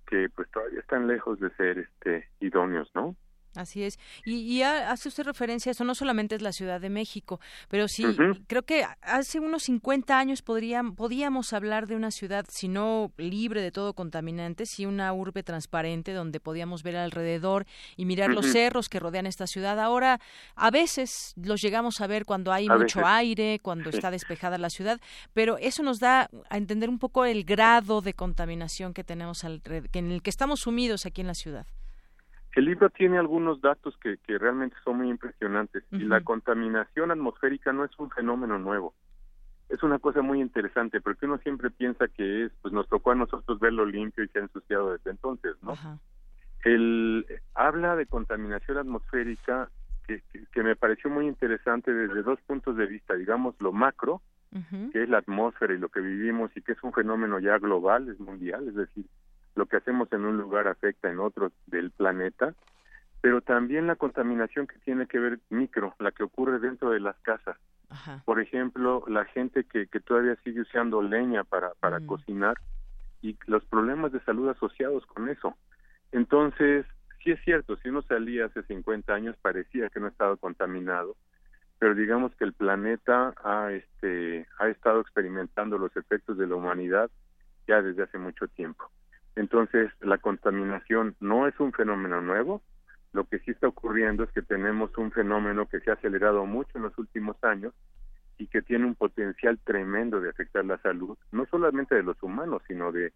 que 0.06 0.28
pues 0.34 0.50
todavía 0.50 0.80
están 0.80 1.06
lejos 1.06 1.40
de 1.40 1.50
ser 1.56 1.78
este 1.78 2.28
idóneos, 2.40 2.90
¿no? 2.94 3.16
Así 3.56 3.82
es. 3.82 3.98
Y, 4.24 4.62
hace 4.62 5.08
usted 5.08 5.24
referencia 5.24 5.70
a 5.70 5.72
eso, 5.72 5.84
no 5.84 5.94
solamente 5.94 6.34
es 6.34 6.42
la 6.42 6.52
Ciudad 6.52 6.80
de 6.80 6.90
México, 6.90 7.40
pero 7.68 7.88
sí, 7.88 8.04
creo 8.46 8.62
que 8.62 8.84
hace 9.02 9.40
unos 9.40 9.64
50 9.64 10.18
años 10.18 10.42
podrían, 10.42 10.94
podíamos 10.94 11.52
hablar 11.52 11.86
de 11.86 11.96
una 11.96 12.10
ciudad, 12.10 12.44
si 12.48 12.68
no 12.68 13.12
libre 13.16 13.62
de 13.62 13.72
todo 13.72 13.94
contaminante, 13.94 14.66
sí 14.66 14.86
una 14.86 15.12
urbe 15.12 15.42
transparente 15.42 16.12
donde 16.12 16.40
podíamos 16.40 16.82
ver 16.82 16.96
alrededor 16.96 17.66
y 17.96 18.04
mirar 18.04 18.30
los 18.30 18.46
cerros 18.46 18.88
que 18.88 19.00
rodean 19.00 19.26
esta 19.26 19.46
ciudad. 19.46 19.78
Ahora, 19.80 20.20
a 20.54 20.70
veces 20.70 21.32
los 21.36 21.60
llegamos 21.60 22.00
a 22.00 22.06
ver 22.06 22.24
cuando 22.24 22.52
hay 22.52 22.68
mucho 22.68 23.06
aire, 23.06 23.58
cuando 23.60 23.90
está 23.90 24.10
despejada 24.10 24.58
la 24.58 24.70
ciudad, 24.70 25.00
pero 25.32 25.58
eso 25.58 25.82
nos 25.82 25.98
da 25.98 26.28
a 26.48 26.56
entender 26.56 26.88
un 26.88 26.98
poco 26.98 27.24
el 27.24 27.44
grado 27.44 28.00
de 28.00 28.14
contaminación 28.14 28.94
que 28.94 29.04
tenemos 29.04 29.44
en 29.44 30.10
el 30.10 30.22
que 30.22 30.30
estamos 30.30 30.60
sumidos 30.60 31.06
aquí 31.06 31.20
en 31.20 31.26
la 31.26 31.34
ciudad. 31.34 31.66
El 32.56 32.64
libro 32.64 32.88
tiene 32.88 33.18
algunos 33.18 33.60
datos 33.60 33.94
que, 33.98 34.16
que 34.16 34.38
realmente 34.38 34.76
son 34.82 34.96
muy 34.96 35.10
impresionantes 35.10 35.84
y 35.90 35.98
la 35.98 36.22
contaminación 36.22 37.10
atmosférica 37.10 37.70
no 37.74 37.84
es 37.84 37.90
un 37.98 38.10
fenómeno 38.10 38.58
nuevo. 38.58 38.94
Es 39.68 39.82
una 39.82 39.98
cosa 39.98 40.22
muy 40.22 40.40
interesante 40.40 41.02
porque 41.02 41.26
uno 41.26 41.36
siempre 41.36 41.70
piensa 41.70 42.08
que 42.08 42.46
es, 42.46 42.52
pues 42.62 42.72
nos 42.72 42.88
tocó 42.88 43.10
a 43.10 43.14
nosotros 43.14 43.60
verlo 43.60 43.84
limpio 43.84 44.24
y 44.24 44.28
se 44.28 44.38
ha 44.38 44.42
ensuciado 44.42 44.92
desde 44.92 45.10
entonces, 45.10 45.54
¿no? 45.60 45.74
El, 46.64 47.26
habla 47.54 47.94
de 47.94 48.06
contaminación 48.06 48.78
atmosférica 48.78 49.68
que, 50.06 50.22
que, 50.50 50.62
me 50.62 50.76
pareció 50.76 51.10
muy 51.10 51.26
interesante 51.26 51.92
desde 51.92 52.22
dos 52.22 52.40
puntos 52.46 52.74
de 52.78 52.86
vista, 52.86 53.14
digamos 53.16 53.54
lo 53.60 53.72
macro, 53.72 54.22
que 54.92 55.02
es 55.02 55.10
la 55.10 55.18
atmósfera 55.18 55.74
y 55.74 55.78
lo 55.78 55.90
que 55.90 56.00
vivimos 56.00 56.50
y 56.56 56.62
que 56.62 56.72
es 56.72 56.82
un 56.82 56.94
fenómeno 56.94 57.38
ya 57.38 57.58
global, 57.58 58.08
es 58.08 58.18
mundial, 58.18 58.66
es 58.66 58.74
decir, 58.76 59.04
lo 59.56 59.66
que 59.66 59.76
hacemos 59.76 60.12
en 60.12 60.24
un 60.24 60.36
lugar 60.36 60.68
afecta 60.68 61.10
en 61.10 61.18
otro 61.18 61.50
del 61.66 61.90
planeta, 61.90 62.54
pero 63.20 63.40
también 63.40 63.86
la 63.86 63.96
contaminación 63.96 64.66
que 64.66 64.78
tiene 64.80 65.06
que 65.06 65.18
ver 65.18 65.40
micro, 65.50 65.94
la 65.98 66.12
que 66.12 66.22
ocurre 66.22 66.60
dentro 66.60 66.90
de 66.90 67.00
las 67.00 67.16
casas. 67.20 67.56
Por 68.24 68.40
ejemplo, 68.40 69.04
la 69.08 69.24
gente 69.24 69.64
que, 69.64 69.86
que 69.86 70.00
todavía 70.00 70.36
sigue 70.44 70.60
usando 70.60 71.02
leña 71.02 71.44
para, 71.44 71.72
para 71.80 72.00
mm. 72.00 72.06
cocinar 72.06 72.56
y 73.22 73.36
los 73.46 73.64
problemas 73.64 74.12
de 74.12 74.20
salud 74.20 74.48
asociados 74.48 75.06
con 75.06 75.28
eso. 75.28 75.56
Entonces, 76.12 76.84
sí 77.22 77.30
es 77.30 77.40
cierto, 77.44 77.76
si 77.76 77.88
uno 77.88 78.02
salía 78.02 78.46
hace 78.46 78.62
50 78.62 79.12
años 79.12 79.36
parecía 79.40 79.88
que 79.88 80.00
no 80.00 80.08
estaba 80.08 80.36
contaminado, 80.36 81.16
pero 81.78 81.94
digamos 81.94 82.34
que 82.36 82.44
el 82.44 82.52
planeta 82.52 83.34
ha, 83.42 83.72
este, 83.72 84.46
ha 84.58 84.68
estado 84.68 85.00
experimentando 85.00 85.78
los 85.78 85.96
efectos 85.96 86.36
de 86.38 86.46
la 86.46 86.56
humanidad 86.56 87.10
ya 87.66 87.82
desde 87.82 88.04
hace 88.04 88.18
mucho 88.18 88.46
tiempo. 88.48 88.90
Entonces, 89.36 89.90
la 90.00 90.18
contaminación 90.18 91.14
no 91.20 91.46
es 91.46 91.58
un 91.60 91.72
fenómeno 91.72 92.20
nuevo. 92.20 92.62
Lo 93.12 93.24
que 93.24 93.38
sí 93.40 93.50
está 93.50 93.68
ocurriendo 93.68 94.24
es 94.24 94.30
que 94.32 94.42
tenemos 94.42 94.96
un 94.98 95.12
fenómeno 95.12 95.66
que 95.66 95.80
se 95.80 95.90
ha 95.90 95.94
acelerado 95.94 96.44
mucho 96.46 96.70
en 96.74 96.82
los 96.82 96.98
últimos 96.98 97.36
años 97.44 97.72
y 98.38 98.48
que 98.48 98.62
tiene 98.62 98.86
un 98.86 98.94
potencial 98.94 99.58
tremendo 99.64 100.20
de 100.20 100.30
afectar 100.30 100.64
la 100.64 100.78
salud, 100.78 101.16
no 101.32 101.46
solamente 101.46 101.94
de 101.94 102.02
los 102.02 102.22
humanos, 102.22 102.62
sino 102.66 102.92
de, 102.92 103.12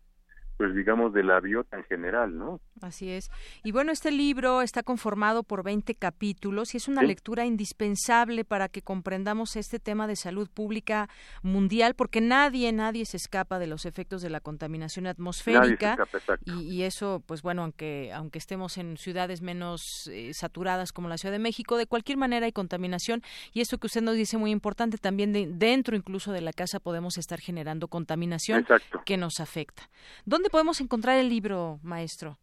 pues 0.61 0.75
digamos, 0.75 1.15
de 1.15 1.23
la 1.23 1.41
biota 1.41 1.79
en 1.79 1.85
general, 1.85 2.37
¿no? 2.37 2.61
Así 2.83 3.09
es. 3.09 3.31
Y 3.65 3.73
bueno, 3.73 3.93
este 3.93 4.11
libro 4.11 4.61
está 4.61 4.83
conformado 4.83 5.43
por 5.43 5.63
20 5.63 5.95
capítulos 5.95 6.75
y 6.75 6.77
es 6.77 6.87
una 6.87 7.03
lectura 7.03 7.47
indispensable 7.47 8.45
para 8.45 8.69
que 8.69 8.83
comprendamos 8.83 9.57
este 9.57 9.79
tema 9.79 10.07
de 10.07 10.17
salud 10.17 10.51
pública 10.53 11.09
mundial, 11.43 11.95
porque 11.95 12.21
nadie, 12.21 12.73
nadie 12.73 13.07
se 13.07 13.17
escapa 13.17 13.59
de 13.59 13.69
los 13.69 13.87
efectos 13.87 14.21
de 14.21 14.29
la 14.29 14.41
contaminación 14.41 15.07
atmosférica. 15.07 15.97
y, 16.45 16.83
eso, 16.83 17.23
pues 17.25 17.41
bueno, 17.41 17.63
aunque, 17.63 18.13
aunque 18.13 18.39
estemos 18.39 18.77
en 18.77 18.99
ciudades 18.99 19.41
menos 19.41 20.11
eh, 20.13 20.35
saturadas 20.35 20.93
como 20.93 21.09
la 21.09 21.17
Ciudad 21.17 21.33
de 21.33 21.39
México, 21.39 21.79
de 21.79 21.87
cualquier 21.87 22.19
manera 22.19 22.45
hay 22.45 22.53
contaminación. 22.53 23.23
Y 23.55 23.63
esto 23.63 23.79
que 23.79 23.87
usted 23.87 24.03
nos 24.03 24.15
dice 24.15 24.37
muy 24.37 24.51
importante, 24.51 24.99
también 24.99 25.59
dentro 25.59 25.97
incluso 25.97 26.33
de 26.33 26.43
la 26.43 26.53
casa 26.53 26.81
podemos 26.81 27.17
estar 27.17 27.41
generando 27.41 27.89
contaminación 27.89 28.67
que 29.07 29.17
nos 29.17 29.41
afecta. 29.41 29.89
¿Dónde 30.27 30.50
podemos 30.51 30.81
encontrar 30.81 31.19
el 31.19 31.29
libro, 31.29 31.79
maestro? 31.83 32.39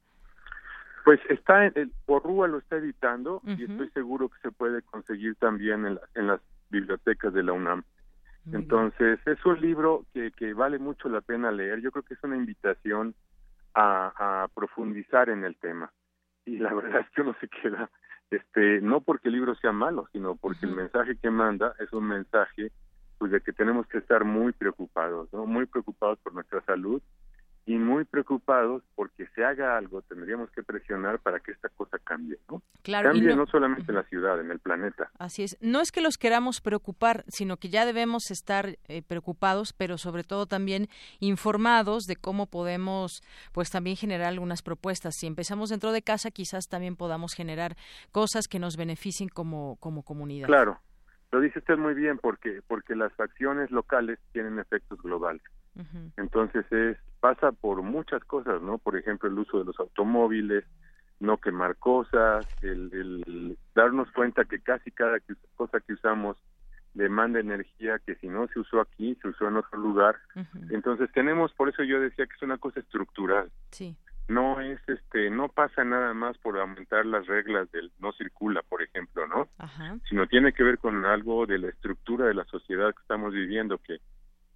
Pues 1.05 1.19
está 1.29 1.65
en, 1.65 1.73
el 1.75 1.91
Porrúa 2.05 2.47
lo 2.47 2.57
está 2.57 2.77
editando 2.77 3.41
y 3.45 3.63
estoy 3.63 3.89
seguro 3.91 4.29
que 4.29 4.39
se 4.41 4.51
puede 4.51 4.81
conseguir 4.81 5.35
también 5.35 5.85
en, 6.15 6.27
las 6.27 6.41
bibliotecas 6.69 7.33
de 7.33 7.43
la 7.43 7.53
UNAM. 7.53 7.83
Entonces, 8.51 9.19
es 9.25 9.45
un 9.45 9.59
libro 9.59 10.05
que, 10.13 10.31
que 10.31 10.53
vale 10.53 10.79
mucho 10.79 11.09
la 11.09 11.21
pena 11.21 11.51
leer. 11.51 11.81
Yo 11.81 11.91
creo 11.91 12.03
que 12.03 12.13
es 12.13 12.23
una 12.23 12.37
invitación 12.37 13.13
a, 13.77 14.47
profundizar 14.53 15.29
en 15.29 15.43
el 15.43 15.55
tema. 15.57 15.91
Y 16.45 16.57
la 16.57 16.73
verdad 16.73 17.01
es 17.01 17.09
que 17.11 17.21
uno 17.21 17.35
se 17.39 17.47
queda, 17.47 17.89
este, 18.31 18.81
no 18.81 19.01
porque 19.01 19.29
el 19.29 19.35
libro 19.35 19.55
sea 19.55 19.71
malo, 19.71 20.07
sino 20.11 20.35
porque 20.35 20.65
el 20.65 20.75
mensaje 20.75 21.17
que 21.17 21.29
manda 21.29 21.73
es 21.79 21.91
un 21.93 22.07
mensaje 22.07 22.71
pues 23.17 23.31
de 23.31 23.41
que 23.41 23.51
tenemos 23.51 23.87
que 23.87 23.97
estar 23.97 24.25
muy 24.25 24.51
preocupados, 24.51 25.31
¿no? 25.33 25.47
Muy 25.47 25.65
preocupados 25.65 26.19
por 26.19 26.33
nuestra 26.33 26.61
salud 26.61 27.01
y 27.67 27.77
muy 27.77 28.05
preocupados 28.05 28.81
porque 28.95 29.27
se 29.35 29.43
haga 29.43 29.77
algo, 29.77 30.01
tendríamos 30.01 30.49
que 30.51 30.63
presionar 30.63 31.19
para 31.19 31.41
que 31.41 31.51
esta 31.51 31.67
cosa 31.67 31.99
cambie, 31.99 32.39
¿no? 32.49 32.61
Claro, 32.81 33.11
cambie 33.11 33.35
no, 33.35 33.45
solamente 33.45 33.91
en 33.91 33.95
la 33.95 34.03
ciudad, 34.03 34.39
en 34.39 34.51
el 34.51 34.59
planeta. 34.59 35.11
Así 35.19 35.43
es. 35.43 35.57
No 35.59 35.81
es 35.81 35.91
que 35.91 35.99
los 35.99 36.17
queramos 36.17 36.61
preocupar, 36.61 37.25
sino 37.27 37.57
que 37.57 37.67
ya 37.67 37.85
debemos 37.85 38.31
estar 38.31 38.77
eh, 38.87 39.01
preocupados, 39.05 39.73
pero 39.73 39.97
sobre 39.97 40.23
todo 40.23 40.45
también 40.45 40.87
informados 41.19 42.05
de 42.05 42.15
cómo 42.15 42.47
podemos, 42.47 43.21
pues 43.51 43.69
también 43.69 43.97
generar 43.97 44.29
algunas 44.29 44.61
propuestas. 44.61 45.15
Si 45.17 45.27
empezamos 45.27 45.69
dentro 45.69 45.91
de 45.91 46.01
casa, 46.01 46.31
quizás 46.31 46.69
también 46.69 46.95
podamos 46.95 47.33
generar 47.33 47.75
cosas 48.13 48.47
que 48.47 48.59
nos 48.59 48.77
beneficien 48.77 49.27
como, 49.27 49.75
como 49.81 50.03
comunidad. 50.03 50.47
Claro. 50.47 50.79
Lo 51.33 51.41
dice 51.41 51.59
usted 51.59 51.77
muy 51.77 51.93
bien 51.93 52.17
porque 52.17 52.61
porque 52.65 52.95
las 52.95 53.11
acciones 53.19 53.69
locales 53.71 54.19
tienen 54.31 54.59
efectos 54.59 55.01
globales. 55.01 55.43
Entonces 56.17 56.65
es 56.71 56.97
pasa 57.19 57.51
por 57.51 57.81
muchas 57.81 58.23
cosas, 58.23 58.61
¿no? 58.61 58.77
Por 58.77 58.97
ejemplo, 58.97 59.29
el 59.29 59.37
uso 59.37 59.59
de 59.59 59.65
los 59.65 59.79
automóviles, 59.79 60.63
no 61.19 61.37
quemar 61.37 61.75
cosas, 61.77 62.45
el, 62.61 63.57
darnos 63.75 64.09
cuenta 64.11 64.45
que 64.45 64.59
casi 64.59 64.91
cada 64.91 65.17
cosa 65.55 65.79
que 65.79 65.93
usamos 65.93 66.37
demanda 66.93 67.39
energía 67.39 67.99
que 67.99 68.15
si 68.15 68.27
no 68.27 68.47
se 68.47 68.59
usó 68.59 68.81
aquí, 68.81 69.15
se 69.21 69.27
usó 69.29 69.47
en 69.47 69.57
otro 69.57 69.79
lugar. 69.79 70.15
Entonces 70.69 71.11
tenemos, 71.11 71.53
por 71.53 71.69
eso 71.69 71.83
yo 71.83 71.99
decía 71.99 72.25
que 72.25 72.35
es 72.35 72.41
una 72.41 72.57
cosa 72.57 72.79
estructural. 72.79 73.51
Sí. 73.71 73.95
No 74.27 74.59
es, 74.59 74.79
este, 74.87 75.29
no 75.29 75.47
pasa 75.47 75.85
nada 75.85 76.13
más 76.13 76.37
por 76.39 76.59
aumentar 76.59 77.05
las 77.05 77.25
reglas 77.27 77.71
del 77.71 77.91
no 77.99 78.11
circula, 78.13 78.61
por 78.67 78.81
ejemplo, 78.81 79.25
¿no? 79.27 79.47
Sino 80.09 80.27
tiene 80.27 80.53
que 80.53 80.63
ver 80.63 80.79
con 80.79 81.05
algo 81.05 81.45
de 81.45 81.59
la 81.59 81.69
estructura 81.69 82.25
de 82.25 82.33
la 82.33 82.45
sociedad 82.45 82.93
que 82.93 83.01
estamos 83.01 83.31
viviendo, 83.33 83.77
que 83.77 83.99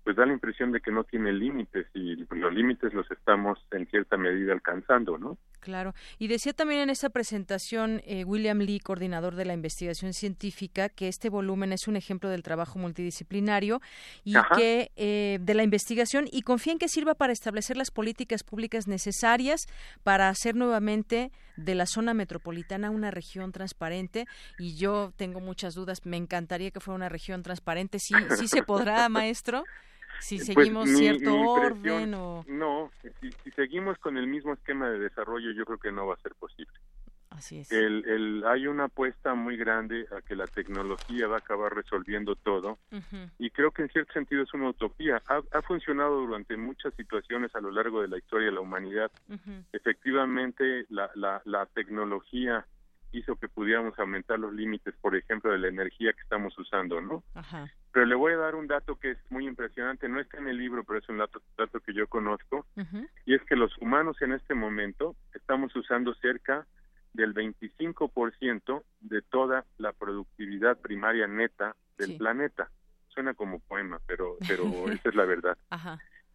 pues 0.04 0.16
da 0.16 0.26
la 0.26 0.34
impresión 0.34 0.72
de 0.72 0.82
que 0.82 0.92
no 0.92 1.04
tiene 1.04 1.32
límites 1.32 1.88
y 1.94 2.16
los 2.16 2.54
límites 2.54 2.94
los 2.94 3.10
estamos 3.12 3.60
en 3.72 3.86
cierta 3.88 4.18
medida 4.18 4.52
alcanzando, 4.54 5.18
¿no? 5.18 5.38
Claro. 5.60 5.94
Y 6.18 6.28
decía 6.28 6.54
también 6.54 6.82
en 6.82 6.90
esta 6.90 7.10
presentación 7.10 8.02
eh, 8.06 8.24
William 8.26 8.58
Lee, 8.60 8.80
coordinador 8.80 9.36
de 9.36 9.46
la 9.46 9.54
investigación 9.54 10.14
científica, 10.14 10.90
que 10.90 11.08
este 11.08 11.30
volumen 11.30 11.72
es 11.72 11.88
un 11.88 11.96
ejemplo 11.96 12.30
del 12.30 12.42
trabajo 12.42 12.80
multidisciplinario 12.80 13.80
y 14.24 14.34
que 14.56 14.92
eh, 14.96 15.38
de 15.40 15.54
la 15.54 15.62
investigación 15.62 16.26
y 16.32 16.42
confía 16.42 16.74
en 16.74 16.80
que 16.80 16.88
sirva 16.88 17.14
para 17.14 17.32
establecer 17.32 17.78
las 17.78 17.92
políticas 17.92 18.44
públicas 18.44 18.88
necesarias 18.88 19.68
para 20.04 20.30
hacer 20.30 20.56
nuevamente 20.56 21.32
de 21.58 21.76
la 21.76 21.86
zona 21.86 22.16
metropolitana 22.16 22.90
una 22.90 23.12
región 23.12 23.52
transparente. 23.52 24.26
Y 24.58 24.78
yo 24.78 25.14
tengo 25.16 25.42
muchas 25.42 25.76
dudas. 25.76 26.00
Me 26.06 26.18
encantaría 26.18 26.72
que 26.72 26.80
fuera 26.80 26.96
una 26.96 27.10
región 27.10 27.44
transparente. 27.44 28.00
Sí, 28.00 28.16
sí 28.36 28.48
se 28.48 28.64
podrá, 28.64 29.08
maestro 29.10 29.64
si 30.22 30.38
pues, 30.38 30.48
seguimos 30.48 30.90
cierto 30.90 31.36
orden 31.36 32.14
o... 32.14 32.46
No, 32.48 32.92
si, 33.20 33.32
seguimos 33.52 33.98
con 33.98 34.18
el 34.18 34.28
mismo 34.28 34.54
esquema 34.54 34.90
de 34.90 35.00
desarrollo 35.00 35.52
yo 35.52 35.66
creo 35.66 35.80
que 35.80 35.92
no 35.92 36.08
va 36.08 36.14
a 36.14 36.22
ser 36.22 36.36
posible. 36.36 36.74
Así 37.32 37.60
es. 37.60 37.72
El, 37.72 38.06
el, 38.08 38.44
hay 38.46 38.68
una 38.68 38.86
apuesta 38.86 39.34
muy 39.34 39.58
grande 39.58 40.06
a 40.16 40.22
que 40.22 40.36
la 40.36 40.46
tecnología 40.48 41.28
va 41.28 41.38
a 41.38 41.40
acabar 41.40 41.74
resolviendo 41.74 42.36
todo 42.36 42.78
y 43.40 43.50
creo 43.50 43.72
que 43.72 43.84
en 43.84 43.90
cierto 43.90 44.14
sentido 44.14 44.44
es 44.44 44.54
una 44.54 44.70
utopía. 44.70 45.22
Ha, 45.28 45.42
ha, 45.52 45.62
funcionado 45.62 46.20
durante 46.20 46.56
muchas 46.58 46.94
situaciones 46.96 47.56
a 47.56 47.62
lo 47.62 47.72
largo 47.72 48.02
de 48.02 48.10
la 48.10 48.18
historia 48.18 48.48
de 48.48 48.54
la 48.54 48.62
humanidad. 48.62 49.12
Efectivamente, 49.72 50.86
la, 50.90 51.10
la, 51.16 51.42
la 51.46 51.66
tecnología 51.68 52.66
hizo 53.12 53.36
que 53.36 53.48
pudiéramos 53.48 53.98
aumentar 54.00 54.40
los 54.40 54.54
límites, 54.54 54.96
por 55.02 55.16
ejemplo, 55.16 55.52
de 55.52 55.60
la 55.60 55.68
energía 55.68 56.14
que 56.14 56.22
estamos 56.22 56.58
usando, 56.58 57.02
¿no? 57.02 57.24
Pero 57.92 58.06
le 58.06 58.16
voy 58.16 58.34
a 58.34 58.38
dar 58.38 58.56
un 58.56 58.68
dato 58.68 58.98
que 58.98 59.12
es 59.12 59.18
muy 59.30 59.48
impresionante, 59.48 60.08
no 60.08 60.20
está 60.20 60.38
en 60.38 60.48
el 60.48 60.58
libro, 60.58 60.84
pero 60.84 61.00
es 61.00 61.10
un 61.10 61.18
dato, 61.18 61.42
dato 61.58 61.80
que 61.80 61.94
yo 61.94 62.08
conozco, 62.08 62.66
y 63.26 63.36
es 63.36 63.42
que 63.44 63.56
los 63.56 63.78
humanos 63.80 64.22
en 64.22 64.34
este 64.34 64.56
momento 64.56 65.16
estamos 65.34 65.76
usando 65.76 66.14
cerca 66.16 66.66
del 67.14 67.34
25% 67.34 68.84
de 69.02 69.22
toda 69.22 69.66
la 69.78 69.92
productividad 69.92 70.80
primaria 70.80 71.28
neta 71.28 71.76
del 71.98 72.18
planeta. 72.18 72.70
Suena 73.10 73.34
como 73.34 73.60
poema, 73.60 74.00
pero, 74.08 74.38
pero 74.48 74.90
esa 74.90 75.10
es 75.10 75.16
la 75.16 75.26
verdad. 75.26 75.58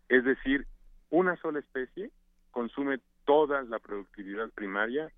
Es 0.08 0.24
decir, 0.24 0.66
una 1.10 1.36
sola 1.36 1.60
especie 1.60 2.10
consume 2.50 3.00
toda 3.24 3.62
la 3.62 3.78
productividad 3.78 4.50
primaria 4.50 5.10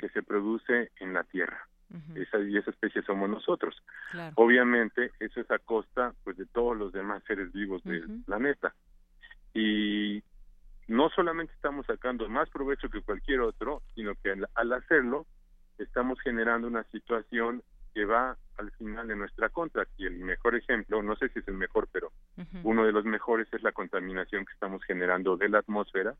que 0.00 0.08
se 0.08 0.22
produce 0.22 0.90
en 0.98 1.12
la 1.12 1.24
Tierra. 1.24 1.66
esa, 2.14 2.38
y 2.38 2.56
esa 2.56 2.70
especie 2.70 3.02
somos 3.02 3.28
nosotros. 3.28 3.82
Obviamente, 4.36 5.10
eso 5.18 5.40
es 5.40 5.50
a 5.50 5.58
costa 5.58 6.14
pues, 6.24 6.36
de 6.36 6.46
todos 6.46 6.76
los 6.76 6.92
demás 6.92 7.22
seres 7.26 7.52
vivos 7.52 7.82
del 7.84 8.22
planeta. 8.24 8.74
Y 9.54 10.22
no 10.88 11.08
solamente 11.10 11.52
estamos 11.54 11.86
sacando 11.86 12.28
más 12.28 12.48
provecho 12.50 12.88
que 12.88 13.02
cualquier 13.02 13.40
otro, 13.40 13.82
sino 13.94 14.14
que 14.14 14.34
al, 14.54 14.72
hacerlo 14.72 15.26
estamos 15.78 16.20
generando 16.20 16.68
una 16.68 16.84
situación 16.84 17.62
que 17.94 18.04
va 18.04 18.36
al 18.58 18.70
final 18.72 19.08
de 19.08 19.16
nuestra 19.16 19.48
contra. 19.48 19.86
Y 19.96 20.06
el 20.06 20.18
mejor 20.18 20.54
ejemplo, 20.54 21.02
no 21.02 21.16
sé 21.16 21.28
si 21.30 21.40
es 21.40 21.48
el 21.48 21.54
mejor, 21.54 21.88
pero 21.90 22.12
uno 22.62 22.84
de 22.84 22.92
los 22.92 23.04
mejores 23.04 23.48
es 23.52 23.62
la 23.62 23.72
contaminación 23.72 24.44
que 24.46 24.52
estamos 24.52 24.82
generando 24.84 25.36
de 25.36 25.48
la 25.48 25.58
atmósfera 25.58 26.14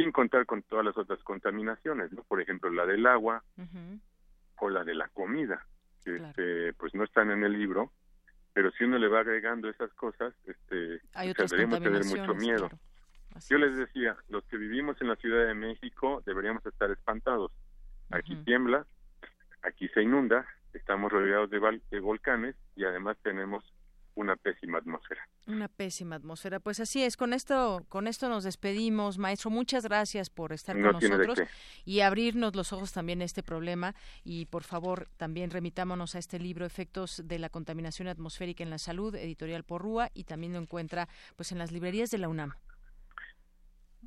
sin 0.00 0.12
contar 0.12 0.46
con 0.46 0.62
todas 0.62 0.84
las 0.84 0.96
otras 0.96 1.22
contaminaciones, 1.22 2.12
¿no? 2.12 2.22
Por 2.24 2.40
ejemplo, 2.40 2.70
la 2.70 2.86
del 2.86 3.06
agua 3.06 3.42
o 4.58 4.70
la 4.70 4.84
de 4.84 4.94
la 4.94 5.08
comida, 5.08 5.66
que 6.04 6.16
este, 6.16 6.72
pues 6.74 6.94
no 6.94 7.04
están 7.04 7.30
en 7.30 7.44
el 7.44 7.52
libro, 7.52 7.92
pero 8.52 8.70
si 8.72 8.84
uno 8.84 8.98
le 8.98 9.08
va 9.08 9.20
agregando 9.20 9.68
esas 9.68 9.92
cosas, 9.94 10.34
este, 10.46 11.00
pues, 11.12 11.50
deberíamos 11.50 11.82
tener 11.82 12.04
mucho 12.04 12.34
miedo. 12.34 12.70
Yo 13.48 13.58
les 13.58 13.76
decía, 13.76 14.16
los 14.28 14.44
que 14.44 14.56
vivimos 14.56 15.00
en 15.00 15.08
la 15.08 15.16
Ciudad 15.16 15.46
de 15.46 15.54
México 15.54 16.22
deberíamos 16.26 16.64
estar 16.66 16.90
espantados. 16.90 17.52
Aquí 18.10 18.34
tiembla, 18.44 18.86
aquí 19.62 19.88
se 19.88 20.02
inunda, 20.02 20.46
estamos 20.72 21.12
rodeados 21.12 21.48
de, 21.50 21.80
de 21.90 22.00
volcanes 22.00 22.56
y 22.74 22.84
además 22.84 23.16
tenemos 23.22 23.64
una 24.14 24.36
pésima 24.36 24.78
atmósfera. 24.78 25.28
Una 25.46 25.68
pésima 25.68 26.16
atmósfera. 26.16 26.60
Pues 26.60 26.80
así 26.80 27.02
es, 27.02 27.16
con 27.16 27.32
esto, 27.32 27.84
con 27.88 28.06
esto 28.06 28.28
nos 28.28 28.44
despedimos, 28.44 29.18
maestro. 29.18 29.50
Muchas 29.50 29.84
gracias 29.84 30.30
por 30.30 30.52
estar 30.52 30.80
con 30.80 30.92
nosotros 30.92 31.40
y 31.84 32.00
abrirnos 32.00 32.54
los 32.54 32.72
ojos 32.72 32.92
también 32.92 33.22
a 33.22 33.24
este 33.24 33.42
problema. 33.42 33.94
Y 34.24 34.46
por 34.46 34.64
favor, 34.64 35.08
también 35.16 35.50
remitámonos 35.50 36.14
a 36.14 36.18
este 36.18 36.38
libro, 36.38 36.66
Efectos 36.66 37.22
de 37.24 37.38
la 37.38 37.48
contaminación 37.48 38.08
atmosférica 38.08 38.62
en 38.62 38.70
la 38.70 38.78
salud, 38.78 39.14
editorial 39.14 39.64
Porrúa, 39.64 40.10
y 40.14 40.24
también 40.24 40.52
lo 40.52 40.58
encuentra 40.58 41.08
pues 41.36 41.52
en 41.52 41.58
las 41.58 41.72
librerías 41.72 42.10
de 42.10 42.18
la 42.18 42.28
UNAM. 42.28 42.54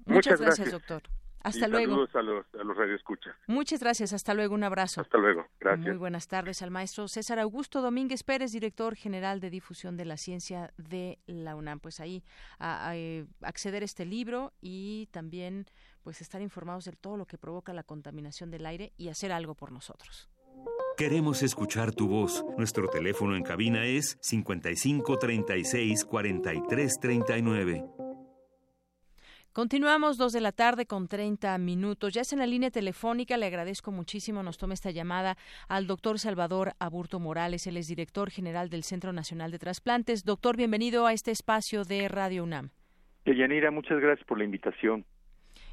Muchas, 0.06 0.40
gracias, 0.40 0.72
doctor. 0.72 1.04
Hasta 1.44 1.68
luego. 1.68 2.08
Saludos 2.08 2.16
a 2.16 2.22
los, 2.22 2.46
a 2.62 2.64
los 2.64 2.78
radioescuchas. 2.78 3.36
Muchas 3.48 3.82
gracias. 3.82 4.14
Hasta 4.14 4.34
luego. 4.34 4.56
Un 4.56 4.64
abrazo. 4.64 5.02
Hasta 5.02 5.18
luego. 5.18 5.46
Gracias. 5.60 5.88
Muy 5.88 5.98
buenas 5.98 6.28
tardes 6.28 6.62
al 6.62 6.72
maestro 6.72 7.08
César 7.08 7.40
Augusto 7.40 7.82
Domínguez 7.82 8.24
Pérez, 8.24 8.52
director 8.52 8.96
general 8.96 9.40
de 9.40 9.50
difusión 9.50 9.98
de 9.98 10.06
la 10.06 10.18
ciencia 10.18 10.74
de 10.78 11.20
la 11.26 11.56
UNAM. 11.56 11.80
Pues 11.80 12.00
ahí 12.00 12.24
a, 12.60 12.96
eh, 12.96 13.26
acceder 13.42 13.84
a 13.84 13.86
este 13.86 14.06
libro 14.06 14.54
y 14.62 15.08
también 15.12 15.66
pues 16.02 16.22
estar 16.22 16.42
informados 16.42 16.86
de 16.86 16.94
todo 16.94 17.18
lo 17.18 17.26
que 17.26 17.38
provoca 17.38 17.74
la 17.74 17.84
contaminación 17.84 18.52
del 18.52 18.66
aire 18.66 18.94
y 18.98 19.10
hacer 19.10 19.32
algo 19.32 19.56
por 19.56 19.72
nosotros. 19.72 20.30
Queremos 20.98 21.42
escuchar 21.42 21.92
tu 21.92 22.08
voz. 22.08 22.46
Nuestro 22.58 22.88
teléfono 22.88 23.36
en 23.36 23.44
cabina 23.44 23.86
es 23.86 24.18
55 24.22 25.18
36 25.18 26.06
43 26.06 27.00
39. 27.00 28.03
Continuamos 29.54 30.18
dos 30.18 30.34
de 30.34 30.42
la 30.42 30.52
tarde 30.52 30.88
con 30.88 31.08
30 31.08 31.56
minutos. 31.60 32.12
Ya 32.12 32.22
es 32.22 32.34
en 32.34 32.40
la 32.40 32.48
línea 32.48 32.72
telefónica. 32.72 33.38
Le 33.38 33.46
agradezco 33.46 33.92
muchísimo. 33.92 34.42
Nos 34.42 34.58
toma 34.58 34.74
esta 34.74 34.90
llamada 34.90 35.38
al 35.70 35.86
doctor 35.86 36.18
Salvador 36.18 36.72
Aburto 36.80 37.20
Morales. 37.20 37.68
Él 37.68 37.78
es 37.78 37.88
director 37.88 38.32
general 38.32 38.72
del 38.72 38.82
Centro 38.82 39.14
Nacional 39.14 39.52
de 39.52 39.60
Trasplantes. 39.60 40.26
Doctor, 40.26 40.58
bienvenido 40.58 41.06
a 41.06 41.14
este 41.14 41.30
espacio 41.30 41.84
de 41.84 42.08
Radio 42.08 42.44
UNAM. 42.44 42.72
Yanira, 43.28 43.70
muchas 43.70 44.00
gracias 44.00 44.26
por 44.26 44.40
la 44.40 44.44
invitación. 44.44 45.06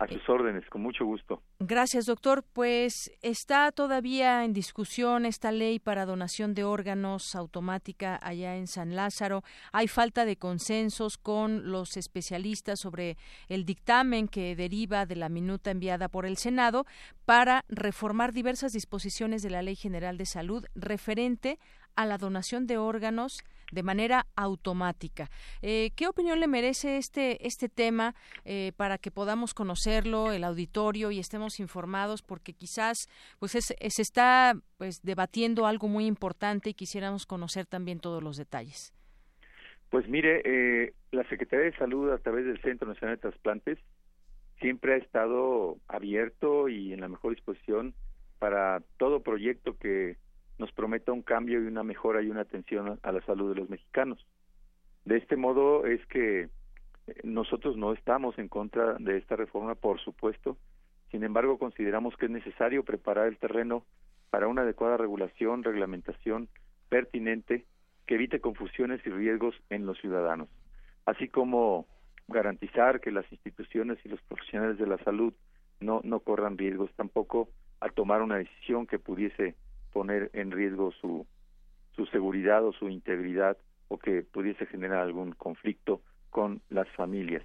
A 0.00 0.08
sus 0.08 0.26
órdenes, 0.30 0.64
con 0.70 0.80
mucho 0.80 1.04
gusto. 1.04 1.42
Gracias, 1.58 2.06
doctor. 2.06 2.42
Pues 2.54 3.12
está 3.20 3.70
todavía 3.70 4.46
en 4.46 4.54
discusión 4.54 5.26
esta 5.26 5.52
ley 5.52 5.78
para 5.78 6.06
donación 6.06 6.54
de 6.54 6.64
órganos 6.64 7.34
automática 7.34 8.18
allá 8.22 8.56
en 8.56 8.66
San 8.66 8.96
Lázaro. 8.96 9.42
Hay 9.72 9.88
falta 9.88 10.24
de 10.24 10.36
consensos 10.36 11.18
con 11.18 11.70
los 11.70 11.98
especialistas 11.98 12.80
sobre 12.80 13.18
el 13.48 13.66
dictamen 13.66 14.26
que 14.26 14.56
deriva 14.56 15.04
de 15.04 15.16
la 15.16 15.28
minuta 15.28 15.70
enviada 15.70 16.08
por 16.08 16.24
el 16.24 16.38
Senado 16.38 16.86
para 17.26 17.66
reformar 17.68 18.32
diversas 18.32 18.72
disposiciones 18.72 19.42
de 19.42 19.50
la 19.50 19.60
Ley 19.60 19.76
General 19.76 20.16
de 20.16 20.24
Salud 20.24 20.64
referente 20.74 21.58
a 21.94 22.06
la 22.06 22.16
donación 22.16 22.66
de 22.66 22.78
órganos 22.78 23.42
de 23.72 23.82
manera 23.82 24.26
automática. 24.36 25.30
Eh, 25.62 25.90
¿Qué 25.96 26.06
opinión 26.06 26.40
le 26.40 26.46
merece 26.46 26.96
este, 26.96 27.46
este 27.46 27.68
tema 27.68 28.14
eh, 28.44 28.72
para 28.76 28.98
que 28.98 29.10
podamos 29.10 29.54
conocerlo, 29.54 30.32
el 30.32 30.44
auditorio, 30.44 31.10
y 31.10 31.18
estemos 31.18 31.60
informados? 31.60 32.22
Porque 32.22 32.52
quizás 32.52 33.08
pues 33.38 33.52
se 33.52 34.02
está 34.02 34.54
pues 34.78 35.02
debatiendo 35.02 35.66
algo 35.66 35.88
muy 35.88 36.06
importante 36.06 36.70
y 36.70 36.74
quisiéramos 36.74 37.26
conocer 37.26 37.66
también 37.66 38.00
todos 38.00 38.22
los 38.22 38.36
detalles. 38.36 38.92
Pues 39.90 40.08
mire, 40.08 40.42
eh, 40.44 40.94
la 41.10 41.28
Secretaría 41.28 41.66
de 41.66 41.76
Salud 41.76 42.10
a 42.12 42.18
través 42.18 42.46
del 42.46 42.60
Centro 42.62 42.88
Nacional 42.88 43.16
de 43.16 43.22
Trasplantes 43.22 43.78
siempre 44.60 44.94
ha 44.94 44.96
estado 44.98 45.78
abierto 45.88 46.68
y 46.68 46.92
en 46.92 47.00
la 47.00 47.08
mejor 47.08 47.34
disposición 47.34 47.94
para 48.38 48.82
todo 48.98 49.22
proyecto 49.22 49.76
que 49.76 50.16
nos 50.60 50.70
prometa 50.72 51.10
un 51.10 51.22
cambio 51.22 51.60
y 51.60 51.66
una 51.66 51.82
mejora 51.82 52.20
y 52.20 52.28
una 52.28 52.42
atención 52.42 53.00
a 53.02 53.12
la 53.12 53.22
salud 53.22 53.48
de 53.48 53.60
los 53.60 53.70
mexicanos. 53.70 54.24
De 55.06 55.16
este 55.16 55.36
modo 55.36 55.86
es 55.86 56.04
que 56.06 56.42
eh, 56.42 56.48
nosotros 57.24 57.78
no 57.78 57.94
estamos 57.94 58.38
en 58.38 58.48
contra 58.48 58.94
de 58.98 59.16
esta 59.16 59.36
reforma, 59.36 59.74
por 59.74 59.98
supuesto. 60.00 60.58
Sin 61.10 61.24
embargo, 61.24 61.58
consideramos 61.58 62.14
que 62.16 62.26
es 62.26 62.30
necesario 62.30 62.84
preparar 62.84 63.26
el 63.28 63.38
terreno 63.38 63.86
para 64.28 64.48
una 64.48 64.62
adecuada 64.62 64.98
regulación, 64.98 65.64
reglamentación 65.64 66.48
pertinente 66.90 67.64
que 68.06 68.16
evite 68.16 68.40
confusiones 68.40 69.00
y 69.06 69.10
riesgos 69.10 69.54
en 69.70 69.86
los 69.86 69.98
ciudadanos, 69.98 70.48
así 71.06 71.28
como 71.28 71.86
garantizar 72.28 73.00
que 73.00 73.12
las 73.12 73.24
instituciones 73.32 73.98
y 74.04 74.10
los 74.10 74.20
profesionales 74.22 74.76
de 74.78 74.86
la 74.86 74.98
salud 74.98 75.32
no, 75.80 76.02
no 76.04 76.20
corran 76.20 76.58
riesgos 76.58 76.90
tampoco 76.96 77.48
a 77.80 77.88
tomar 77.88 78.20
una 78.20 78.36
decisión 78.36 78.86
que 78.86 78.98
pudiese 78.98 79.56
poner 79.92 80.30
en 80.32 80.50
riesgo 80.50 80.92
su, 80.92 81.26
su 81.96 82.06
seguridad 82.06 82.64
o 82.64 82.72
su 82.72 82.88
integridad 82.88 83.56
o 83.88 83.98
que 83.98 84.22
pudiese 84.22 84.66
generar 84.66 85.00
algún 85.00 85.32
conflicto 85.32 86.00
con 86.30 86.62
las 86.70 86.88
familias. 86.90 87.44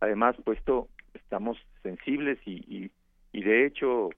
Además, 0.00 0.36
puesto 0.44 0.88
estamos 1.14 1.56
sensibles 1.82 2.38
y, 2.44 2.90
y, 3.32 3.42
de 3.42 3.66
hecho 3.66 4.10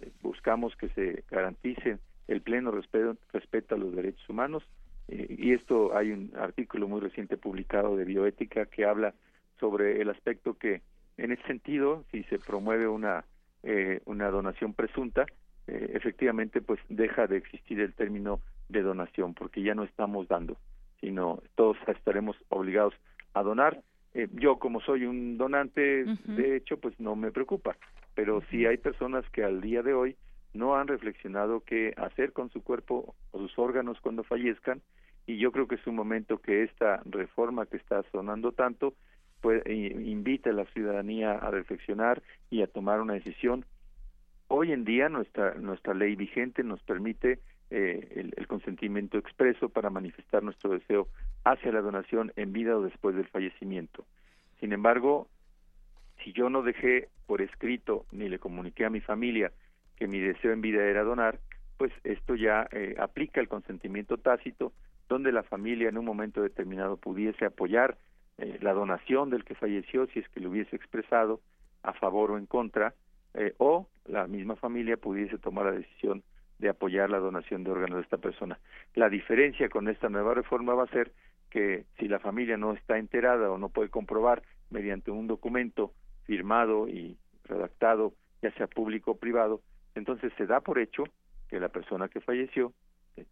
eh, 0.00 0.10
buscamos 0.22 0.76
que 0.76 0.88
se 0.90 1.24
garantice 1.30 1.98
el 2.28 2.40
pleno 2.42 2.70
respeto, 2.70 3.16
respeto 3.32 3.74
a 3.74 3.78
los 3.78 3.94
derechos 3.94 4.28
humanos 4.28 4.62
eh, 5.08 5.34
y 5.36 5.52
esto 5.52 5.96
hay 5.96 6.12
un 6.12 6.32
artículo 6.36 6.88
muy 6.88 7.00
reciente 7.00 7.36
publicado 7.36 7.96
de 7.96 8.04
bioética 8.04 8.66
que 8.66 8.84
habla 8.84 9.14
sobre 9.58 10.00
el 10.00 10.10
aspecto 10.10 10.56
que 10.56 10.82
en 11.16 11.32
ese 11.32 11.42
sentido 11.46 12.04
si 12.10 12.22
se 12.24 12.38
promueve 12.38 12.88
una 12.88 13.24
eh, 13.62 14.00
una 14.04 14.30
donación 14.30 14.74
presunta 14.74 15.26
eh, 15.66 15.92
efectivamente 15.94 16.60
pues 16.60 16.80
deja 16.88 17.26
de 17.26 17.38
existir 17.38 17.80
el 17.80 17.94
término 17.94 18.40
de 18.68 18.82
donación 18.82 19.34
porque 19.34 19.62
ya 19.62 19.74
no 19.74 19.84
estamos 19.84 20.28
dando 20.28 20.56
sino 21.00 21.42
todos 21.54 21.76
estaremos 21.86 22.36
obligados 22.48 22.94
a 23.34 23.42
donar. 23.42 23.82
Eh, 24.14 24.28
yo 24.32 24.58
como 24.58 24.80
soy 24.80 25.04
un 25.06 25.36
donante 25.38 26.04
de 26.04 26.56
hecho 26.56 26.78
pues 26.78 26.98
no 27.00 27.16
me 27.16 27.32
preocupa 27.32 27.76
pero 28.14 28.42
si 28.50 28.64
hay 28.66 28.76
personas 28.76 29.24
que 29.30 29.42
al 29.42 29.60
día 29.60 29.82
de 29.82 29.94
hoy 29.94 30.16
no 30.52 30.76
han 30.76 30.86
reflexionado 30.86 31.60
qué 31.60 31.94
hacer 31.96 32.32
con 32.32 32.50
su 32.50 32.62
cuerpo 32.62 33.14
o 33.32 33.38
sus 33.38 33.58
órganos 33.58 34.00
cuando 34.00 34.22
fallezcan 34.22 34.82
y 35.26 35.38
yo 35.38 35.50
creo 35.50 35.66
que 35.66 35.74
es 35.76 35.86
un 35.86 35.96
momento 35.96 36.38
que 36.38 36.62
esta 36.62 37.00
reforma 37.06 37.66
que 37.66 37.76
está 37.76 38.02
sonando 38.12 38.52
tanto 38.52 38.94
pues 39.40 39.62
invita 39.66 40.50
a 40.50 40.54
la 40.54 40.64
ciudadanía 40.66 41.32
a 41.32 41.50
reflexionar 41.50 42.22
y 42.50 42.62
a 42.62 42.66
tomar 42.66 43.00
una 43.00 43.14
decisión 43.14 43.66
Hoy 44.48 44.72
en 44.72 44.84
día 44.84 45.08
nuestra 45.08 45.54
nuestra 45.54 45.94
ley 45.94 46.16
vigente 46.16 46.62
nos 46.62 46.82
permite 46.82 47.40
eh, 47.70 48.30
el, 48.36 48.46
consentimiento 48.46 49.18
expreso 49.18 49.68
para 49.68 49.90
manifestar 49.90 50.42
nuestro 50.42 50.70
deseo 50.70 51.08
hacia 51.44 51.72
la 51.72 51.80
donación 51.80 52.32
en 52.36 52.52
vida 52.52 52.76
o 52.76 52.82
después 52.82 53.16
del 53.16 53.26
fallecimiento. 53.26 54.04
Sin 54.60 54.72
embargo, 54.72 55.28
si 56.22 56.32
yo 56.32 56.50
no 56.50 56.62
dejé 56.62 57.08
por 57.26 57.40
escrito 57.40 58.06
ni 58.12 58.28
le 58.28 58.38
comuniqué 58.38 58.84
a 58.84 58.90
mi 58.90 59.00
familia 59.00 59.50
que 59.96 60.06
mi 60.06 60.20
deseo 60.20 60.52
en 60.52 60.60
vida 60.60 60.84
era 60.84 61.02
donar, 61.02 61.40
pues 61.76 61.92
esto 62.04 62.36
ya 62.36 62.68
eh, 62.70 62.94
aplica 62.98 63.40
el 63.40 63.48
consentimiento 63.48 64.18
tácito, 64.18 64.72
donde 65.08 65.32
la 65.32 65.42
familia 65.42 65.88
en 65.88 65.98
un 65.98 66.04
momento 66.04 66.42
determinado 66.42 66.96
pudiese 66.96 67.44
apoyar 67.44 67.96
eh, 68.38 68.58
la 68.60 68.72
donación 68.72 69.30
del 69.30 69.44
que 69.44 69.54
falleció 69.54 70.06
si 70.08 70.20
es 70.20 70.28
que 70.28 70.40
lo 70.40 70.50
hubiese 70.50 70.76
expresado 70.76 71.40
a 71.82 71.92
favor 71.94 72.30
o 72.30 72.38
en 72.38 72.46
contra, 72.46 72.94
eh, 73.34 73.54
o 73.58 73.88
la 74.06 74.26
misma 74.26 74.56
familia 74.56 74.96
pudiese 74.96 75.38
tomar 75.38 75.66
la 75.66 75.72
decisión 75.72 76.22
de 76.58 76.68
apoyar 76.68 77.10
la 77.10 77.18
donación 77.18 77.64
de 77.64 77.70
órganos 77.70 77.96
de 77.96 78.02
esta 78.02 78.18
persona. 78.18 78.58
La 78.94 79.08
diferencia 79.08 79.68
con 79.68 79.88
esta 79.88 80.08
nueva 80.08 80.34
reforma 80.34 80.74
va 80.74 80.84
a 80.84 80.88
ser 80.88 81.12
que 81.50 81.84
si 81.98 82.08
la 82.08 82.18
familia 82.18 82.56
no 82.56 82.72
está 82.72 82.98
enterada 82.98 83.50
o 83.50 83.58
no 83.58 83.68
puede 83.68 83.88
comprobar 83.88 84.42
mediante 84.70 85.10
un 85.10 85.26
documento 85.26 85.92
firmado 86.24 86.88
y 86.88 87.16
redactado, 87.44 88.14
ya 88.42 88.50
sea 88.52 88.66
público 88.66 89.12
o 89.12 89.16
privado, 89.16 89.60
entonces 89.94 90.32
se 90.36 90.46
da 90.46 90.60
por 90.60 90.78
hecho 90.78 91.04
que 91.48 91.60
la 91.60 91.68
persona 91.68 92.08
que 92.08 92.20
falleció, 92.20 92.72
eh, 93.16 93.24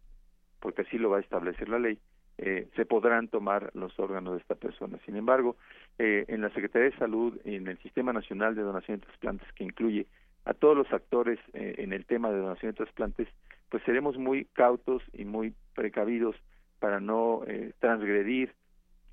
porque 0.59 0.83
así 0.83 0.97
lo 0.97 1.09
va 1.09 1.17
a 1.17 1.21
establecer 1.21 1.69
la 1.69 1.79
ley, 1.79 1.99
eh, 2.37 2.67
se 2.75 2.85
podrán 2.85 3.27
tomar 3.27 3.69
los 3.75 3.97
órganos 3.99 4.33
de 4.33 4.39
esta 4.39 4.55
persona. 4.55 4.97
Sin 5.05 5.15
embargo, 5.15 5.55
eh, 5.99 6.25
en 6.27 6.41
la 6.41 6.49
Secretaría 6.49 6.89
de 6.89 6.97
Salud, 6.97 7.39
en 7.45 7.67
el 7.67 7.77
Sistema 7.79 8.11
Nacional 8.11 8.55
de 8.55 8.63
Donación 8.63 8.99
de 8.99 9.05
Trasplantes, 9.05 9.51
que 9.53 9.63
incluye 9.63 10.07
a 10.45 10.53
todos 10.53 10.75
los 10.75 10.91
actores 10.91 11.39
eh, 11.53 11.75
en 11.77 11.93
el 11.93 12.05
tema 12.05 12.31
de 12.31 12.39
donación 12.39 12.71
de 12.71 12.77
trasplantes, 12.77 13.27
pues 13.69 13.83
seremos 13.83 14.17
muy 14.17 14.45
cautos 14.45 15.01
y 15.13 15.25
muy 15.25 15.53
precavidos 15.73 16.35
para 16.79 16.99
no 16.99 17.43
transgredir 17.79 18.53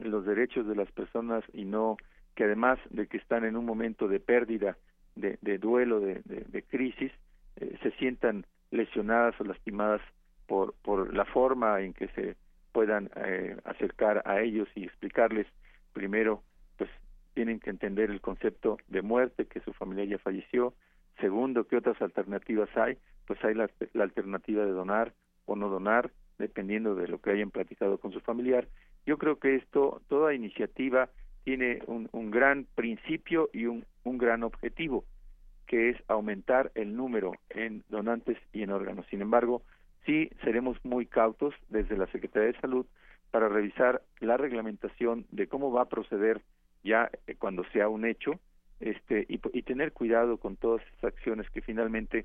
los 0.01 0.27
derechos 0.27 0.67
de 0.67 0.75
las 0.75 0.91
personas 0.91 1.45
y 1.53 1.65
no 1.65 1.99
que 2.35 2.45
además 2.45 2.81
de 2.91 3.07
que 3.07 3.17
están 3.17 3.45
en 3.45 3.57
un 3.57 3.65
momento 3.65 4.09
de 4.09 4.19
pérdida, 4.19 4.77
de, 5.15 5.59
duelo, 5.59 6.01
de, 6.01 6.21
de 6.25 6.63
crisis, 6.65 7.13
se 7.55 7.91
sientan 7.93 8.45
lesionadas 8.73 9.41
o 9.41 9.45
lastimadas 9.45 10.01
por, 10.49 10.75
por 10.83 11.15
la 11.15 11.27
forma 11.27 11.81
en 11.81 11.93
que 11.93 12.09
se 12.09 12.37
puedan 12.73 13.11
eh, 13.17 13.57
acercar 13.65 14.23
a 14.25 14.41
ellos 14.41 14.69
y 14.75 14.85
explicarles 14.85 15.47
primero 15.93 16.43
pues 16.77 16.91
tienen 17.35 17.61
que 17.61 17.71
entender 17.71 18.11
el 18.11 18.21
concepto 18.21 18.79
de 18.89 19.03
muerte 19.03 19.47
que 19.47 19.61
su 19.61 19.73
familia 19.73 20.05
ya 20.05 20.19
falleció. 20.19 20.75
Segundo 21.21 21.67
qué 21.67 21.77
otras 21.77 22.01
alternativas 22.01 22.69
hay 22.77 22.99
pues 23.27 23.43
hay 23.45 23.55
la, 23.55 23.69
alternativa 24.03 24.65
de 24.65 24.73
donar 24.73 25.13
o 25.47 25.55
no 25.55 25.69
donar 25.69 26.11
dependiendo 26.39 26.95
de 26.95 27.07
lo 27.07 27.21
que 27.21 27.31
hayan 27.31 27.51
platicado 27.51 27.99
con 27.99 28.13
su 28.13 28.21
familiar. 28.21 28.67
Yo 29.07 29.19
creo 29.19 29.39
que 29.39 29.57
esto 29.57 30.03
toda 30.09 30.35
iniciativa 30.35 31.11
tiene 31.45 31.81
un, 31.87 32.09
un 32.13 32.31
gran 32.31 32.67
principio 32.75 33.51
y 33.53 33.67
un, 33.67 33.85
un 34.05 34.19
gran 34.19 34.43
objetivo 34.43 35.05
que 35.67 35.91
es 35.91 35.97
aumentar 36.09 36.73
el 36.75 36.97
número 36.97 37.33
en 37.51 37.85
donantes 37.89 38.37
y 38.53 38.63
en 38.63 38.71
órganos. 38.71 39.07
Sin 39.09 39.23
embargo 39.23 39.63
sí 40.07 40.31
seremos 40.43 40.79
muy 40.85 41.07
cautos 41.07 41.55
desde 41.69 41.97
la 41.97 42.07
Secretaría 42.09 42.53
de 42.53 42.61
Salud 42.61 42.87
para 43.31 43.49
revisar 43.49 44.03
la 44.21 44.37
reglamentación 44.37 45.27
de 45.31 45.47
cómo 45.47 45.73
va 45.73 45.83
a 45.83 45.89
proceder 45.89 46.41
ya 46.83 47.11
eh, 47.27 47.35
cuando 47.39 47.65
sea 47.73 47.89
un 47.89 48.05
hecho 48.05 48.41
este 48.81 49.27
y, 49.29 49.39
tener 49.63 49.93
cuidado 49.93 50.39
con 50.39 50.57
todas 50.57 50.83
esas 50.87 51.13
acciones 51.13 51.49
que 51.51 51.61
finalmente 51.61 52.25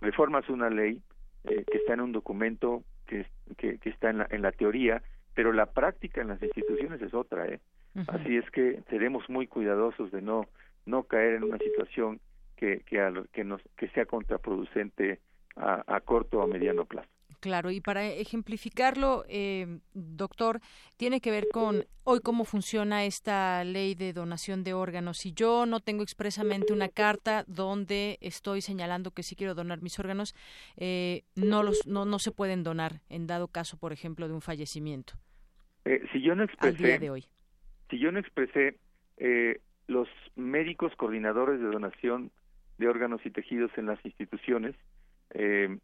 reformas 0.00 0.48
una 0.50 0.68
ley 0.68 1.00
eh, 1.44 1.64
que 1.70 1.78
está 1.78 1.94
en 1.94 2.02
un 2.02 2.12
documento 2.12 2.82
que, 3.06 3.26
que, 3.56 3.78
está 3.84 4.10
en 4.10 4.18
la, 4.18 4.26
en 4.30 4.42
la 4.42 4.52
teoría 4.52 5.02
pero 5.34 5.52
la 5.52 5.66
práctica 5.66 6.20
en 6.20 6.28
las 6.28 6.42
instituciones 6.42 7.00
es 7.00 7.14
otra 7.14 7.46
¿eh? 7.46 7.60
así 8.08 8.36
es 8.36 8.48
que 8.50 8.82
seremos 8.90 9.28
muy 9.30 9.46
cuidadosos 9.46 10.12
de 10.12 10.20
no 10.20 10.46
no 10.84 11.04
caer 11.04 11.36
en 11.36 11.44
una 11.44 11.58
situación 11.58 12.20
que 12.56 12.80
que, 12.80 13.24
que 13.32 13.44
nos 13.44 13.62
que 13.76 13.88
sea 13.88 14.04
contraproducente 14.04 15.20
a, 15.56 16.00
corto 16.00 16.38
o 16.38 16.42
a 16.42 16.46
mediano 16.46 16.84
plazo. 16.84 17.08
Claro, 17.40 17.70
y 17.70 17.80
para 17.80 18.04
ejemplificarlo, 18.06 19.24
eh, 19.28 19.78
doctor, 19.92 20.60
tiene 20.96 21.20
que 21.20 21.30
ver 21.30 21.46
con 21.52 21.84
hoy 22.04 22.20
cómo 22.20 22.44
funciona 22.44 23.04
esta 23.04 23.62
ley 23.62 23.94
de 23.94 24.12
donación 24.12 24.64
de 24.64 24.72
órganos. 24.72 25.18
Si 25.18 25.32
yo 25.32 25.66
no 25.66 25.80
tengo 25.80 26.02
expresamente 26.02 26.72
una 26.72 26.88
carta 26.88 27.44
donde 27.46 28.18
estoy 28.20 28.62
señalando 28.62 29.10
que 29.10 29.22
sí 29.22 29.36
quiero 29.36 29.54
donar 29.54 29.82
mis 29.82 29.98
órganos, 29.98 30.34
eh, 30.76 31.22
no, 31.36 31.62
los, 31.62 31.86
no, 31.86 32.04
no 32.04 32.18
se 32.18 32.32
pueden 32.32 32.62
donar 32.62 33.00
en 33.10 33.26
dado 33.26 33.48
caso, 33.48 33.78
por 33.78 33.92
ejemplo, 33.92 34.28
de 34.28 34.34
un 34.34 34.40
fallecimiento. 34.40 35.12
Eh, 35.84 36.02
si 36.12 36.22
yo 36.22 36.34
no 36.34 36.42
expresé, 36.42 36.98
de 36.98 37.10
hoy. 37.10 37.26
Si 37.90 37.98
yo 37.98 38.10
no 38.10 38.18
expresé, 38.18 38.78
los 39.86 40.08
médicos 40.34 40.92
coordinadores 40.96 41.60
de 41.60 41.66
donación 41.66 42.32
de 42.78 42.88
órganos 42.88 43.24
y 43.24 43.30
tejidos 43.30 43.70
en 43.76 43.86
las 43.86 44.04
instituciones 44.04 44.74
eh, 45.30 45.78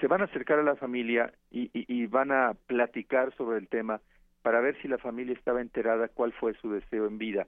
se 0.00 0.06
van 0.06 0.20
a 0.20 0.24
acercar 0.24 0.58
a 0.58 0.62
la 0.62 0.76
familia 0.76 1.32
y, 1.50 2.06
van 2.06 2.30
a 2.30 2.54
platicar 2.66 3.34
sobre 3.36 3.58
el 3.58 3.68
tema 3.68 4.00
para 4.42 4.60
ver 4.60 4.80
si 4.80 4.88
la 4.88 4.98
familia 4.98 5.34
estaba 5.34 5.60
enterada 5.60 6.08
cuál 6.08 6.32
fue 6.32 6.54
su 6.60 6.70
deseo 6.70 7.06
en 7.06 7.18
vida. 7.18 7.46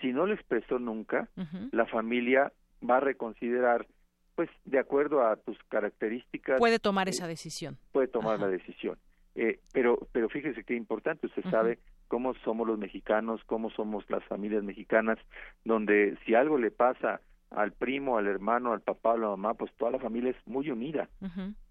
Si 0.00 0.12
no 0.12 0.26
lo 0.26 0.34
expresó 0.34 0.78
nunca, 0.78 1.28
la 1.70 1.86
familia 1.86 2.52
va 2.88 2.96
a 2.96 3.00
reconsiderar, 3.00 3.86
pues 4.34 4.50
de 4.64 4.78
acuerdo 4.78 5.24
a 5.24 5.36
tus 5.36 5.56
características. 5.68 6.58
Puede 6.58 6.80
tomar 6.80 7.08
esa 7.08 7.28
decisión. 7.28 7.78
Puede 7.92 8.08
tomar 8.08 8.40
la 8.40 8.48
decisión. 8.48 8.98
Eh, 9.36 9.60
pero, 9.72 10.08
pero 10.12 10.28
fíjese 10.28 10.64
qué 10.64 10.74
importante, 10.74 11.26
usted 11.26 11.44
sabe 11.50 11.78
cómo 12.08 12.34
somos 12.44 12.66
los 12.66 12.78
mexicanos, 12.78 13.42
cómo 13.46 13.70
somos 13.70 14.08
las 14.08 14.22
familias 14.24 14.62
mexicanas, 14.62 15.18
donde 15.64 16.16
si 16.24 16.34
algo 16.34 16.58
le 16.58 16.70
pasa 16.70 17.20
al 17.56 17.72
primo, 17.72 18.18
al 18.18 18.26
hermano, 18.26 18.72
al 18.72 18.80
papá, 18.80 19.12
a 19.12 19.18
la 19.18 19.28
mamá, 19.28 19.54
pues 19.54 19.72
toda 19.76 19.92
la 19.92 19.98
familia 19.98 20.30
es 20.30 20.46
muy 20.46 20.70
unida. 20.70 21.08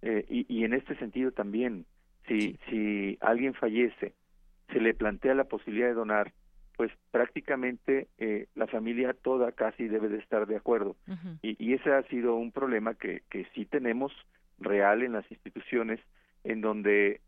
eh, 0.01 0.25
y, 0.29 0.45
y, 0.53 0.63
en 0.63 0.73
este 0.73 0.95
sentido 0.97 1.31
también, 1.31 1.85
si, 2.27 2.57
si 2.69 3.17
alguien 3.21 3.53
fallece, 3.53 4.13
se 4.71 4.79
le 4.79 4.93
plantea 4.93 5.35
la 5.35 5.43
posibilidad 5.45 5.87
de 5.87 5.93
donar, 5.93 6.31
pues 6.77 6.91
prácticamente 7.11 8.07
eh, 8.17 8.47
la 8.55 8.67
familia 8.67 9.13
toda 9.13 9.51
casi 9.51 9.87
debe 9.87 10.09
de 10.09 10.17
estar 10.17 10.47
de 10.47 10.55
acuerdo. 10.55 10.95
y, 11.41 11.55
y, 11.63 11.73
ese 11.73 11.91
ha 11.91 12.03
sido 12.03 12.35
un 12.35 12.51
problema 12.51 12.95
que, 12.95 13.21
que 13.29 13.45
sí 13.53 13.65
tenemos 13.65 14.11
real 14.59 15.03
en 15.03 15.13
las 15.13 15.29
instituciones, 15.31 15.99
en 16.43 16.61
donde 16.61 17.21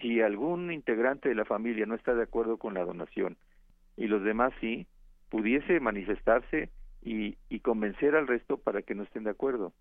si 0.00 0.20
algún 0.20 0.72
integrante 0.72 1.28
de 1.28 1.34
la 1.34 1.44
familia 1.44 1.86
no 1.86 1.94
está 1.94 2.14
de 2.14 2.22
acuerdo 2.22 2.56
con 2.56 2.74
la 2.74 2.84
donación 2.84 3.36
y 3.96 4.06
los 4.06 4.22
demás 4.22 4.52
sí, 4.60 4.86
pudiese 5.28 5.80
manifestarse 5.80 6.70
y, 7.02 7.36
y 7.48 7.60
convencer 7.60 8.14
al 8.16 8.26
resto 8.26 8.58
para 8.58 8.82
que 8.82 8.94
no 8.94 9.02
estén 9.02 9.24
de 9.24 9.30
acuerdo. 9.30 9.72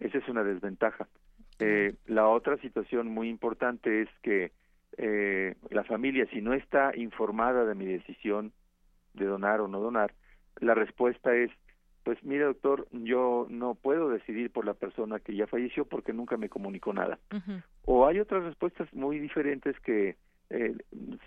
Esa 0.00 0.18
es 0.18 0.28
una 0.28 0.44
desventaja. 0.44 1.08
Eh, 1.58 1.94
la 2.06 2.28
otra 2.28 2.56
situación 2.58 3.08
muy 3.08 3.28
importante 3.28 4.02
es 4.02 4.08
que 4.22 4.52
eh, 4.96 5.56
la 5.70 5.84
familia, 5.84 6.26
si 6.30 6.40
no 6.40 6.54
está 6.54 6.92
informada 6.96 7.64
de 7.64 7.74
mi 7.74 7.86
decisión 7.86 8.52
de 9.14 9.26
donar 9.26 9.60
o 9.60 9.68
no 9.68 9.80
donar, 9.80 10.14
la 10.60 10.74
respuesta 10.74 11.34
es, 11.34 11.50
pues 12.04 12.22
mire 12.22 12.44
doctor, 12.44 12.86
yo 12.92 13.46
no 13.50 13.74
puedo 13.74 14.08
decidir 14.08 14.50
por 14.50 14.64
la 14.64 14.74
persona 14.74 15.18
que 15.18 15.34
ya 15.34 15.46
falleció 15.46 15.84
porque 15.84 16.12
nunca 16.12 16.36
me 16.36 16.48
comunicó 16.48 16.92
nada. 16.92 17.18
O 17.84 18.06
hay 18.06 18.20
otras 18.20 18.44
respuestas 18.44 18.92
muy 18.94 19.18
diferentes 19.18 19.78
que 19.80 20.16
eh, 20.50 20.76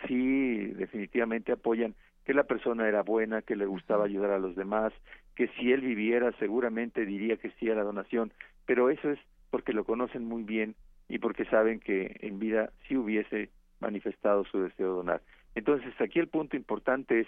sí 0.08 0.68
definitivamente 0.68 1.52
apoyan 1.52 1.94
que 2.26 2.34
la 2.34 2.44
persona 2.44 2.88
era 2.88 3.02
buena, 3.02 3.42
que 3.42 3.56
le 3.56 3.66
gustaba 3.66 4.06
ayudar 4.06 4.32
a 4.32 4.40
los 4.40 4.56
demás, 4.56 4.94
que 5.36 5.48
si 5.50 5.72
él 5.72 5.82
viviera 5.82 6.32
seguramente 6.34 7.06
diría 7.06 7.38
que 7.38 7.52
sí 7.60 7.70
a 7.70 7.76
la 7.76 7.84
donación, 7.84 8.32
pero 8.66 8.90
eso 8.90 9.10
es 9.10 9.20
porque 9.50 9.74
lo 9.74 9.84
conocen 9.84 10.26
muy 10.26 10.44
bien 10.44 10.76
y 11.10 11.20
porque 11.20 11.46
saben 11.46 11.80
que 11.80 12.18
en 12.22 12.40
vida 12.40 12.72
sí 12.88 12.96
hubiese 12.96 13.50
manifestado 13.80 14.46
su 14.46 14.62
deseo 14.62 14.88
de 14.88 14.96
donar. 14.96 15.22
Entonces 15.56 15.94
aquí 16.00 16.20
el 16.20 16.28
punto 16.28 16.56
importante 16.56 17.22
es 17.22 17.28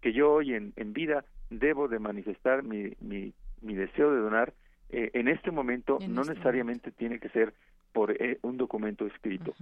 que 0.00 0.12
yo 0.12 0.32
hoy 0.32 0.54
en, 0.54 0.72
en 0.76 0.92
vida 0.92 1.24
debo 1.50 1.88
de 1.88 1.98
manifestar 1.98 2.62
mi, 2.62 2.94
mi, 3.00 3.34
mi 3.60 3.74
deseo 3.74 4.12
de 4.12 4.20
donar. 4.20 4.54
Eh, 4.88 5.10
en 5.14 5.28
este 5.28 5.50
momento 5.50 5.98
no 6.08 6.22
este 6.22 6.34
necesariamente 6.34 6.90
tiene 6.90 7.18
que 7.18 7.28
ser 7.28 7.52
por 7.92 8.10
eh, 8.12 8.38
un 8.42 8.56
documento 8.56 9.06
escrito. 9.06 9.54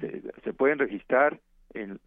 Se, 0.00 0.22
se, 0.44 0.52
pueden 0.52 0.78
registrar 0.78 1.40
en, 1.74 1.98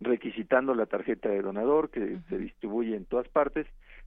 requisitando 0.00 0.74
la 0.74 0.86
tarjeta 0.86 1.28
de 1.28 1.42
donador 1.42 1.90
que 1.90 2.18
se 2.28 2.38
distribuye 2.38 2.96
en 2.96 3.04
todas 3.04 3.28
partes. 3.28 3.66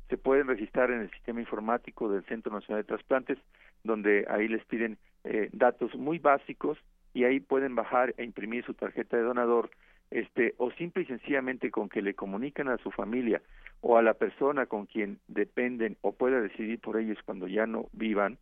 Se 0.10 0.18
pueden 0.18 0.48
registrar 0.48 0.92
en 0.92 1.02
el 1.02 1.12
sistema 1.12 1.40
informático 1.40 2.10
del 2.10 2.24
Centro 2.26 2.52
Nacional 2.52 2.84
de 2.84 2.88
Trasplantes, 2.88 3.38
donde 3.84 4.26
ahí 4.30 4.48
les 4.48 4.64
piden 4.66 4.98
eh, 5.24 5.50
datos 5.54 5.96
muy 5.96 6.20
básicos 6.20 6.78
y 7.14 7.26
ahí 7.26 7.40
pueden 7.40 7.76
bajar 7.76 8.14
e 8.18 8.24
imprimir 8.24 8.66
su 8.66 8.74
tarjeta 8.74 9.18
de 9.18 9.24
donador, 9.24 9.70
este, 10.12 10.54
o 10.58 10.72
simple 10.72 11.04
y 11.04 11.06
sencillamente 11.06 11.72
con 11.72 11.90
que 11.90 12.02
le 12.02 12.14
comunican 12.14 12.68
a 12.68 12.78
su 12.78 12.92
familia 12.92 13.42
o 13.82 13.98
a 13.98 14.02
la 14.02 14.14
persona 14.14 14.66
con 14.66 14.86
quien 14.86 15.20
dependen 15.28 15.98
o 16.02 16.14
pueda 16.14 16.42
decidir 16.42 16.80
por 16.80 16.98
ellos 16.98 17.18
cuando 17.26 17.48
ya 17.48 17.66
no 17.66 17.88
vivan, 17.94 18.38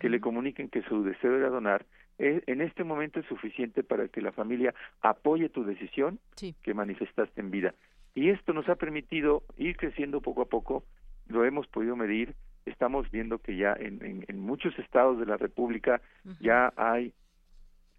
que 0.00 0.08
le 0.08 0.20
comuniquen 0.20 0.70
que 0.70 0.82
su 0.82 1.04
deseo 1.04 1.36
era 1.36 1.50
donar, 1.50 1.84
en 2.18 2.60
este 2.60 2.84
momento 2.84 3.20
es 3.20 3.26
suficiente 3.26 3.82
para 3.82 4.08
que 4.08 4.20
la 4.20 4.32
familia 4.32 4.74
apoye 5.00 5.48
tu 5.48 5.64
decisión 5.64 6.20
que 6.36 6.74
manifestaste 6.74 7.40
en 7.40 7.50
vida. 7.50 7.74
Y 8.14 8.30
esto 8.30 8.52
nos 8.52 8.68
ha 8.68 8.76
permitido 8.76 9.42
ir 9.56 9.76
creciendo 9.76 10.20
poco 10.20 10.42
a 10.42 10.46
poco, 10.46 10.84
lo 11.26 11.44
hemos 11.44 11.66
podido 11.66 11.96
medir, 11.96 12.34
estamos 12.66 13.10
viendo 13.10 13.38
que 13.38 13.56
ya 13.56 13.74
en, 13.78 14.24
en, 14.26 14.38
muchos 14.38 14.78
estados 14.78 15.18
de 15.18 15.26
la 15.26 15.36
República 15.36 16.00
ya 16.40 16.72
hay 16.76 17.12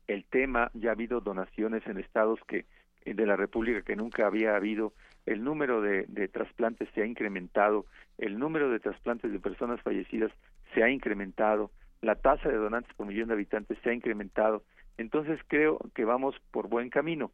el 0.07 0.23
tema, 0.25 0.71
ya 0.73 0.89
ha 0.89 0.93
habido 0.93 1.19
donaciones 1.19 1.85
en 1.87 1.99
estados 1.99 2.39
que 2.47 2.65
de 3.05 3.25
la 3.25 3.35
República 3.35 3.81
que 3.81 3.95
nunca 3.95 4.25
había 4.25 4.55
habido, 4.55 4.93
el 5.25 5.43
número 5.43 5.81
de, 5.81 6.05
de 6.07 6.27
trasplantes 6.27 6.89
se 6.95 7.01
ha 7.01 7.05
incrementado, 7.05 7.85
el 8.17 8.39
número 8.39 8.69
de 8.71 8.79
trasplantes 8.79 9.31
de 9.31 9.39
personas 9.39 9.81
fallecidas 9.81 10.31
se 10.73 10.83
ha 10.83 10.89
incrementado, 10.89 11.71
la 12.01 12.15
tasa 12.15 12.49
de 12.49 12.57
donantes 12.57 12.93
por 12.95 13.07
millón 13.07 13.27
de 13.27 13.33
habitantes 13.33 13.77
se 13.83 13.89
ha 13.89 13.93
incrementado. 13.93 14.63
Entonces 14.97 15.39
creo 15.47 15.79
que 15.93 16.05
vamos 16.05 16.35
por 16.51 16.67
buen 16.67 16.89
camino. 16.89 17.31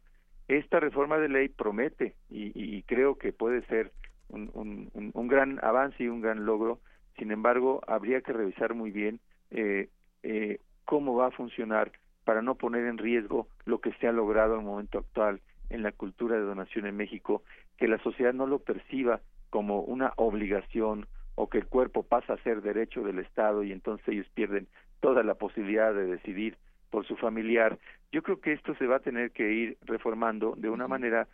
Esta 0.48 0.80
reforma 0.80 1.18
de 1.18 1.28
ley 1.28 1.48
promete 1.48 2.16
y, 2.28 2.82
creo 2.82 3.16
que 3.16 3.32
puede 3.32 3.62
ser 3.66 3.92
un, 4.28 4.90
un, 5.14 5.28
gran 5.28 5.62
avance 5.64 6.02
y 6.02 6.08
un 6.08 6.20
gran 6.20 6.44
logro. 6.44 6.80
Sin 7.16 7.30
embargo, 7.30 7.80
habría 7.86 8.20
que 8.22 8.32
revisar 8.32 8.74
muy 8.74 8.90
bien 8.90 9.20
eh, 9.50 9.88
eh, 10.22 10.58
cómo 10.84 11.14
va 11.14 11.28
a 11.28 11.30
funcionar 11.30 11.92
para 12.24 12.42
no 12.42 12.56
poner 12.56 12.86
en 12.86 12.98
riesgo 12.98 13.48
lo 13.64 13.80
que 13.80 13.92
se 13.94 14.08
ha 14.08 14.12
logrado 14.12 14.54
en 14.54 14.60
el 14.60 14.66
momento 14.66 14.98
actual 14.98 15.40
en 15.70 15.82
la 15.82 15.92
cultura 15.92 16.36
de 16.36 16.42
donación 16.42 16.86
en 16.86 16.96
México, 16.96 17.42
que 17.78 17.88
la 17.88 17.98
sociedad 17.98 18.34
no 18.34 18.46
lo 18.46 18.58
perciba 18.58 19.20
como 19.50 19.80
una 19.80 20.12
obligación 20.16 21.06
o 21.34 21.48
que 21.48 21.58
el 21.58 21.66
cuerpo 21.66 22.02
pasa 22.02 22.34
a 22.34 22.42
ser 22.42 22.62
derecho 22.62 23.02
del 23.02 23.18
Estado 23.18 23.62
y 23.62 23.72
entonces 23.72 24.06
ellos 24.08 24.28
pierden 24.34 24.68
toda 25.00 25.22
la 25.22 25.34
posibilidad 25.34 25.94
de 25.94 26.06
decidir 26.06 26.56
por 26.90 27.06
su 27.06 27.16
familiar. 27.16 27.78
Yo 28.12 28.22
creo 28.22 28.40
que 28.40 28.52
esto 28.52 28.74
se 28.74 28.86
va 28.86 28.96
a 28.96 29.00
tener 29.00 29.30
que 29.30 29.50
ir 29.50 29.78
reformando 29.82 30.54
de 30.56 30.68
una 30.68 30.88
manera 30.88 31.26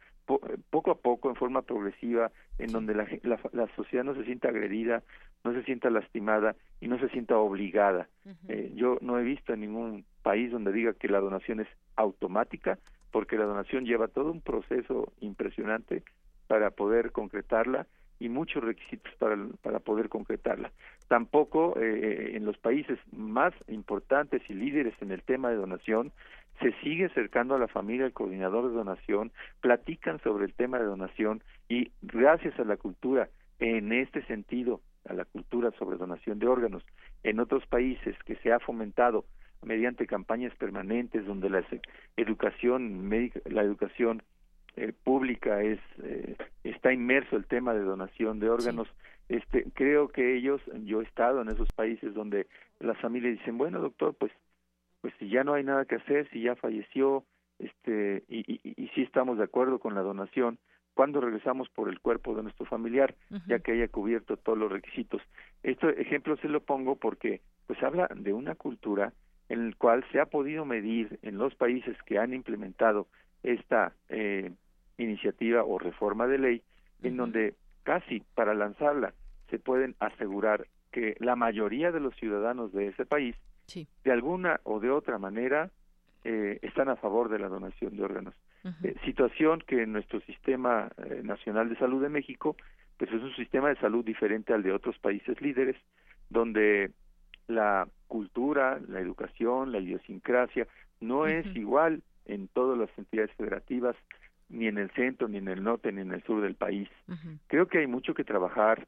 poco 0.71 0.91
a 0.91 0.95
poco, 0.95 1.31
en 1.31 1.37
forma 1.37 1.63
progresiva, 1.63 2.31
en 2.59 2.71
donde 2.71 2.95
la, 2.95 3.07
la, 3.23 3.67
sociedad 3.75 4.05
no 4.05 4.15
se 4.15 4.25
sienta 4.25 4.49
agredida, 4.49 5.03
no 5.43 5.55
se 5.55 5.63
sienta 5.63 5.89
lastimada 5.89 6.55
y 6.81 6.89
no 6.89 6.99
se 6.99 7.09
sienta 7.09 7.39
obligada. 7.39 8.09
eh, 8.49 8.73
yo 8.75 8.99
no 9.01 9.19
he 9.19 9.23
visto 9.23 9.55
en 9.55 9.61
ningún 9.61 10.05
país 10.23 10.51
donde 10.51 10.73
diga 10.73 10.93
que 10.93 11.09
la 11.09 11.21
donación 11.21 11.61
es 11.61 11.69
automática, 11.97 12.79
porque 13.11 13.39
la 13.39 13.47
donación 13.47 13.87
lleva 13.87 14.09
todo 14.09 14.31
un 14.31 14.43
proceso 14.43 15.13
impresionante 15.21 16.03
para 16.47 16.71
poder 16.71 17.11
concretarla 17.13 17.87
y 18.21 18.29
muchos 18.29 18.63
requisitos 18.63 19.13
para, 19.19 19.37
para 19.63 19.79
poder 19.81 20.09
concretarla. 20.09 20.73
Tampoco 21.09 21.79
eh, 21.81 22.33
en 22.35 22.45
los 22.45 22.59
países 22.59 22.99
más 23.13 23.55
importantes 23.69 24.43
y 24.49 24.55
líderes 24.55 24.95
en 25.01 25.13
el 25.13 25.23
tema 25.23 25.51
de 25.51 25.57
donación 25.57 26.13
se 26.61 26.73
sigue 26.83 27.07
acercando 27.07 27.55
a 27.55 27.59
la 27.59 27.69
familia 27.69 28.07
el 28.07 28.13
coordinador 28.13 28.69
de 28.69 28.77
donación, 28.77 29.31
platican 29.61 30.21
sobre 30.21 30.45
el 30.45 30.55
tema 30.55 30.79
de 30.79 30.87
donación 30.87 31.43
y 31.69 31.93
gracias 32.03 32.59
a 32.59 32.65
la 32.65 32.77
cultura 32.77 33.29
en 33.61 33.93
este 33.93 34.23
sentido, 34.27 34.81
a 35.09 35.15
la 35.15 35.25
cultura 35.25 35.71
sobre 35.79 35.99
donación 35.99 36.39
de 36.39 36.49
órganos, 36.49 36.85
en 37.23 37.41
otros 37.41 37.67
países 37.67 38.17
que 38.25 38.37
se 38.37 38.53
ha 38.53 38.59
fomentado 38.59 39.25
mediante 39.63 40.07
campañas 40.07 40.55
permanentes 40.57 41.27
donde 41.27 41.51
la 41.51 41.65
educación 42.17 43.09
médica, 43.09 43.41
la 43.47 43.63
educación 43.63 44.23
eh, 44.79 44.93
pública 44.93 45.61
es 45.61 45.81
eh, 46.03 46.37
está 46.63 46.93
inmerso 46.93 47.37
el 47.37 47.47
tema 47.47 47.75
de 47.75 47.81
donación 47.81 48.39
de 48.39 48.49
órganos. 48.49 48.89
Este 49.29 49.65
creo 49.75 50.09
que 50.09 50.37
ellos 50.37 50.61
yo 50.85 51.01
he 51.01 51.05
estado 51.05 51.43
en 51.43 51.49
esos 51.49 51.69
países 51.73 52.15
donde 52.15 52.47
las 52.79 52.97
familias 52.99 53.39
dicen 53.39 53.59
bueno 53.59 53.81
doctor 53.81 54.15
pues 54.15 54.33
pues 55.01 55.13
si 55.19 55.29
ya 55.29 55.43
no 55.43 55.55
hay 55.55 55.65
nada 55.65 55.85
que 55.85 55.97
hacer 55.97 56.29
si 56.31 56.43
ya 56.43 56.55
falleció 56.55 57.25
este 57.59 58.23
y, 58.29 58.39
y, 58.53 58.61
y 58.77 58.89
si 58.95 59.03
estamos 59.03 59.39
de 59.39 59.45
acuerdo 59.45 59.81
con 59.81 59.95
la 59.95 60.03
donación 60.03 60.59
cuando 60.95 61.21
regresamos 61.21 61.69
por 61.71 61.89
el 61.89 62.01
cuerpo 62.01 62.35
de 62.35 62.45
nuestro 62.45 62.65
familiar 62.65 63.15
ya 63.47 63.59
que 63.59 63.73
haya 63.73 63.89
cubierto 63.89 64.37
todos 64.37 64.57
los 64.57 64.71
requisitos 64.71 65.21
este 65.63 66.01
ejemplo 66.01 66.37
se 66.37 66.49
lo 66.49 66.61
pongo 66.61 66.97
porque 66.97 67.41
pues 67.67 67.83
habla 67.83 68.09
de 68.15 68.33
una 68.33 68.55
cultura 68.55 69.13
en 69.49 69.67
el 69.67 69.77
cual 69.77 70.05
se 70.13 70.21
ha 70.21 70.27
podido 70.27 70.65
medir 70.65 71.19
en 71.23 71.37
los 71.37 71.55
países 71.57 71.97
que 72.05 72.19
han 72.19 72.33
implementado 72.33 73.09
esta 73.43 73.93
eh, 74.09 74.53
iniciativa 74.99 75.65
o 75.65 75.79
reforma 75.79 76.27
de 76.27 76.39
ley, 76.39 76.63
en 77.03 77.17
donde 77.17 77.55
casi 77.85 78.21
para 78.35 78.55
lanzarla 78.55 79.15
se 79.51 79.59
pueden 79.59 79.95
asegurar 80.01 80.67
que 80.93 81.17
la 81.21 81.37
mayoría 81.37 81.93
de 81.93 82.01
los 82.01 82.15
ciudadanos 82.17 82.73
de 82.73 82.89
ese 82.89 83.07
país, 83.07 83.37
de 84.05 84.13
alguna 84.13 84.61
o 84.65 84.81
de 84.81 84.91
otra 84.91 85.19
manera, 85.19 85.71
eh, 86.25 86.59
están 86.63 86.89
a 86.89 86.97
favor 86.97 87.29
de 87.29 87.39
la 87.39 87.49
donación 87.49 87.97
de 87.97 88.03
órganos. 88.03 88.35
Eh, 88.83 88.95
situación 89.05 89.63
que 89.67 89.83
en 89.85 89.93
nuestro 89.93 90.21
sistema 90.23 90.91
eh, 90.99 91.23
nacional 91.23 91.69
de 91.69 91.77
salud 91.77 92.03
de 92.03 92.09
México, 92.09 92.57
pues 92.99 93.11
es 93.13 93.23
un 93.23 93.35
sistema 93.37 93.69
de 93.69 93.77
salud 93.77 94.05
diferente 94.05 94.53
al 94.53 94.63
de 94.63 94.73
otros 94.73 94.99
países 94.99 95.41
líderes, 95.41 95.77
donde 96.29 96.91
la 97.47 97.89
cultura, 98.09 98.81
la 98.89 99.01
educación, 99.01 99.73
la 99.73 99.79
idiosincrasia 99.79 100.67
no 101.01 101.27
es 101.27 101.47
igual 101.55 102.03
en 102.27 102.49
todas 102.49 102.77
las 102.79 102.91
entidades 102.99 103.33
federativas, 103.37 103.97
ni 104.49 104.67
en 104.67 104.79
el 104.79 104.91
centro, 104.93 105.29
ni 105.29 105.39
en 105.39 105.49
el 105.49 105.63
norte, 105.63 105.93
ni 105.93 106.01
en 106.01 106.13
el 106.13 106.23
sur 106.25 106.43
del 106.43 106.55
país. 106.55 106.89
Creo 107.47 107.69
que 107.69 107.79
hay 107.79 107.87
mucho 107.87 108.15
que 108.15 108.25
trabajar, 108.25 108.87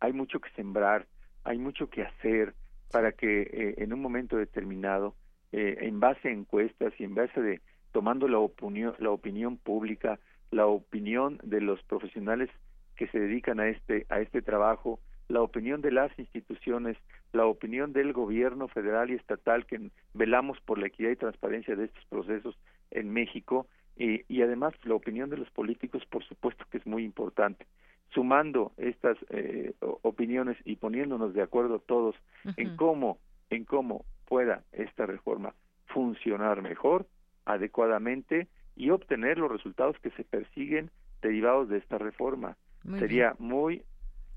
hay 0.00 0.12
mucho 0.12 0.40
que 0.40 0.50
sembrar, 0.50 1.06
hay 1.44 1.58
mucho 1.58 1.88
que 1.88 2.02
hacer 2.02 2.54
para 2.92 3.12
que 3.12 3.42
eh, 3.42 3.74
en 3.78 3.92
un 3.92 4.00
momento 4.00 4.36
determinado, 4.36 5.14
eh, 5.52 5.78
en 5.80 6.00
base 6.00 6.28
a 6.28 6.32
encuestas 6.32 6.92
y 6.98 7.04
en 7.04 7.14
base 7.14 7.40
de 7.40 7.60
tomando 7.92 8.28
la 8.28 8.38
opinión, 8.38 8.94
la 8.98 9.10
opinión 9.10 9.56
pública, 9.56 10.18
la 10.50 10.66
opinión 10.66 11.38
de 11.42 11.60
los 11.60 11.82
profesionales 11.84 12.50
que 12.96 13.08
se 13.08 13.18
dedican 13.18 13.60
a 13.60 13.68
este 13.68 14.06
a 14.08 14.20
este 14.20 14.42
trabajo, 14.42 15.00
la 15.28 15.42
opinión 15.42 15.80
de 15.80 15.92
las 15.92 16.16
instituciones, 16.18 16.96
la 17.32 17.46
opinión 17.46 17.92
del 17.92 18.12
gobierno 18.12 18.68
federal 18.68 19.10
y 19.10 19.14
estatal 19.14 19.66
que 19.66 19.90
velamos 20.14 20.58
por 20.60 20.78
la 20.78 20.88
equidad 20.88 21.10
y 21.10 21.16
transparencia 21.16 21.76
de 21.76 21.84
estos 21.84 22.04
procesos 22.06 22.58
en 22.90 23.10
México 23.10 23.66
y, 23.98 24.22
y 24.28 24.42
además 24.42 24.74
la 24.84 24.94
opinión 24.94 25.28
de 25.28 25.36
los 25.36 25.50
políticos, 25.50 26.04
por 26.06 26.24
supuesto 26.24 26.64
que 26.70 26.78
es 26.78 26.86
muy 26.86 27.04
importante. 27.04 27.66
Sumando 28.14 28.72
estas 28.78 29.18
eh, 29.28 29.74
opiniones 30.02 30.56
y 30.64 30.76
poniéndonos 30.76 31.34
de 31.34 31.42
acuerdo 31.42 31.78
todos 31.78 32.16
en 32.56 32.76
cómo 32.76 33.18
en 33.50 33.64
cómo 33.64 34.04
pueda 34.26 34.62
esta 34.72 35.06
reforma 35.06 35.54
funcionar 35.86 36.62
mejor, 36.62 37.06
adecuadamente 37.44 38.46
y 38.76 38.90
obtener 38.90 39.38
los 39.38 39.50
resultados 39.50 39.98
que 40.00 40.10
se 40.10 40.24
persiguen 40.24 40.90
derivados 41.22 41.68
de 41.68 41.78
esta 41.78 41.98
reforma. 41.98 42.56
Sería 42.98 43.34
muy 43.38 43.82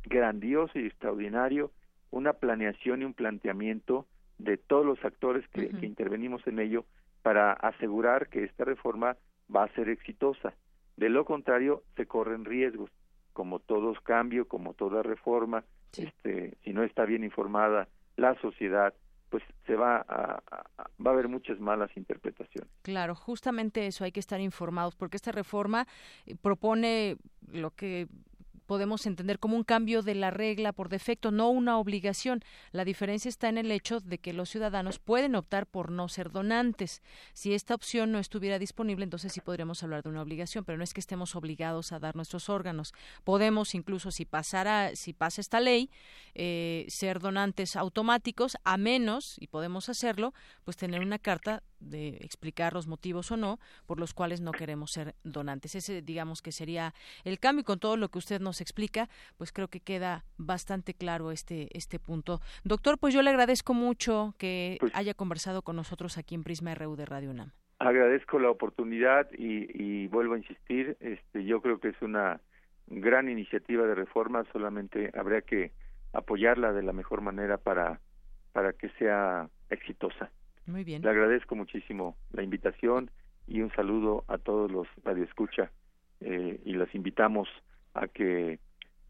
grandioso 0.03 0.79
y 0.79 0.87
extraordinario 0.87 1.71
una 2.09 2.33
planeación 2.33 3.01
y 3.01 3.05
un 3.05 3.13
planteamiento 3.13 4.07
de 4.39 4.57
todos 4.57 4.85
los 4.85 5.03
actores 5.05 5.47
que, 5.49 5.69
intervenimos 5.81 6.45
en 6.47 6.59
ello 6.59 6.85
para 7.21 7.53
asegurar 7.53 8.27
que 8.29 8.43
esta 8.43 8.65
reforma 8.65 9.15
va 9.53 9.63
a 9.63 9.73
ser 9.73 9.89
exitosa. 9.89 10.53
De 10.97 11.09
lo 11.09 11.25
contrario, 11.25 11.83
se 11.95 12.05
corren 12.05 12.45
riesgos, 12.45 12.91
como 13.33 13.59
todo 13.59 13.93
cambio, 14.03 14.47
como 14.47 14.73
toda 14.73 15.03
reforma, 15.03 15.63
este, 15.97 16.57
si 16.63 16.73
no 16.73 16.83
está 16.83 17.05
bien 17.05 17.23
informada 17.23 17.87
la 18.17 18.39
sociedad, 18.41 18.93
pues 19.29 19.43
se 19.65 19.75
va 19.75 20.05
a, 20.07 20.43
va 20.77 21.11
a 21.11 21.13
haber 21.13 21.29
muchas 21.29 21.59
malas 21.59 21.89
interpretaciones. 21.95 22.69
Claro, 22.81 23.15
justamente 23.15 23.87
eso 23.87 24.03
hay 24.03 24.11
que 24.11 24.19
estar 24.19 24.41
informados 24.41 24.95
porque 24.95 25.15
esta 25.15 25.31
reforma 25.31 25.87
eh, 26.25 26.35
propone 26.35 27.17
lo 27.47 27.71
que 27.71 28.07
podemos 28.71 29.05
entender 29.05 29.37
como 29.37 29.57
un 29.57 29.65
cambio 29.65 30.01
de 30.01 30.15
la 30.15 30.31
regla 30.31 30.71
por 30.71 30.87
defecto, 30.87 31.29
no 31.29 31.49
una 31.49 31.77
obligación. 31.77 32.41
La 32.71 32.85
diferencia 32.85 33.27
está 33.27 33.49
en 33.49 33.57
el 33.57 33.69
hecho 33.69 33.99
de 33.99 34.17
que 34.17 34.31
los 34.31 34.49
ciudadanos 34.49 34.97
pueden 34.97 35.35
optar 35.35 35.67
por 35.67 35.91
no 35.91 36.07
ser 36.07 36.31
donantes. 36.31 37.01
Si 37.33 37.53
esta 37.53 37.75
opción 37.75 38.13
no 38.13 38.19
estuviera 38.19 38.59
disponible, 38.59 39.03
entonces 39.03 39.33
sí 39.33 39.41
podríamos 39.41 39.83
hablar 39.83 40.03
de 40.03 40.09
una 40.09 40.21
obligación, 40.21 40.63
pero 40.63 40.77
no 40.77 40.85
es 40.85 40.93
que 40.93 41.01
estemos 41.01 41.35
obligados 41.35 41.91
a 41.91 41.99
dar 41.99 42.15
nuestros 42.15 42.47
órganos. 42.47 42.93
Podemos 43.25 43.75
incluso, 43.75 44.09
si 44.09 44.23
pasara, 44.23 44.95
si 44.95 45.11
pasa 45.11 45.41
esta 45.41 45.59
ley, 45.59 45.89
eh, 46.33 46.85
ser 46.87 47.19
donantes 47.19 47.75
automáticos, 47.75 48.55
a 48.63 48.77
menos, 48.77 49.35
y 49.41 49.47
podemos 49.47 49.89
hacerlo, 49.89 50.33
pues 50.63 50.77
tener 50.77 51.01
una 51.01 51.19
carta 51.19 51.61
de 51.81 52.17
explicar 52.21 52.73
los 52.73 52.87
motivos 52.87 53.31
o 53.31 53.37
no 53.37 53.59
por 53.85 53.99
los 53.99 54.13
cuales 54.13 54.41
no 54.41 54.51
queremos 54.51 54.91
ser 54.91 55.15
donantes. 55.23 55.75
Ese, 55.75 56.01
digamos 56.01 56.41
que 56.41 56.51
sería 56.51 56.93
el 57.23 57.39
cambio. 57.39 57.61
Y 57.61 57.63
con 57.65 57.79
todo 57.79 57.97
lo 57.97 58.09
que 58.09 58.17
usted 58.17 58.39
nos 58.39 58.61
explica, 58.61 59.09
pues 59.37 59.51
creo 59.51 59.67
que 59.67 59.79
queda 59.79 60.23
bastante 60.37 60.93
claro 60.93 61.31
este, 61.31 61.67
este 61.77 61.99
punto. 61.99 62.39
Doctor, 62.63 62.97
pues 62.97 63.13
yo 63.13 63.21
le 63.21 63.29
agradezco 63.29 63.73
mucho 63.73 64.33
que 64.37 64.77
pues 64.79 64.95
haya 64.95 65.13
conversado 65.13 65.61
con 65.61 65.75
nosotros 65.75 66.17
aquí 66.17 66.35
en 66.35 66.43
Prisma 66.43 66.73
RU 66.75 66.95
de 66.95 67.05
Radio 67.05 67.31
UNAM. 67.31 67.51
Agradezco 67.79 68.39
la 68.39 68.49
oportunidad 68.49 69.27
y, 69.37 69.67
y 69.73 70.07
vuelvo 70.07 70.35
a 70.35 70.37
insistir, 70.37 70.97
este, 70.99 71.43
yo 71.45 71.61
creo 71.61 71.79
que 71.79 71.89
es 71.89 72.01
una 72.01 72.39
gran 72.87 73.29
iniciativa 73.29 73.87
de 73.87 73.95
reforma, 73.95 74.43
solamente 74.51 75.11
habría 75.17 75.41
que 75.41 75.71
apoyarla 76.13 76.73
de 76.73 76.83
la 76.83 76.93
mejor 76.93 77.21
manera 77.21 77.57
para, 77.57 77.99
para 78.51 78.73
que 78.73 78.89
sea 78.99 79.49
exitosa. 79.69 80.29
Muy 80.71 80.83
bien. 80.83 81.01
Le 81.01 81.09
agradezco 81.09 81.55
muchísimo 81.55 82.15
la 82.31 82.43
invitación 82.43 83.11
y 83.47 83.61
un 83.61 83.71
saludo 83.73 84.23
a 84.27 84.37
todos 84.37 84.71
los 84.71 84.87
radioescucha 85.03 85.71
eh, 86.21 86.59
y 86.65 86.73
los 86.73 86.93
invitamos 86.95 87.49
a 87.93 88.07
que 88.07 88.59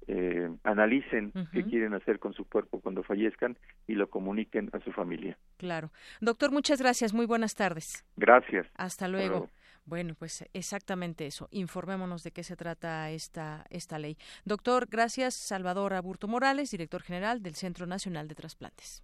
eh, 0.07 0.49
analicen 0.63 1.31
qué 1.51 1.63
quieren 1.63 1.93
hacer 1.93 2.19
con 2.19 2.33
su 2.33 2.45
cuerpo 2.45 2.81
cuando 2.81 3.03
fallezcan 3.03 3.57
y 3.87 3.93
lo 3.93 4.09
comuniquen 4.09 4.69
a 4.73 4.79
su 4.79 4.91
familia. 4.91 5.37
Claro. 5.57 5.91
Doctor, 6.19 6.51
muchas 6.51 6.81
gracias. 6.81 7.13
Muy 7.13 7.25
buenas 7.25 7.55
tardes. 7.55 8.03
Gracias. 8.17 8.67
Hasta 8.75 9.07
luego. 9.07 9.49
Bueno, 9.85 10.15
pues 10.17 10.47
exactamente 10.53 11.25
eso. 11.27 11.47
Informémonos 11.51 12.23
de 12.23 12.31
qué 12.31 12.43
se 12.43 12.55
trata 12.55 13.09
esta, 13.11 13.65
esta 13.69 13.99
ley. 13.99 14.17
Doctor, 14.45 14.87
gracias. 14.89 15.35
Salvador 15.35 15.93
Aburto 15.93 16.27
Morales, 16.27 16.71
director 16.71 17.01
general 17.01 17.41
del 17.41 17.55
Centro 17.55 17.85
Nacional 17.85 18.27
de 18.27 18.35
Trasplantes. 18.35 19.03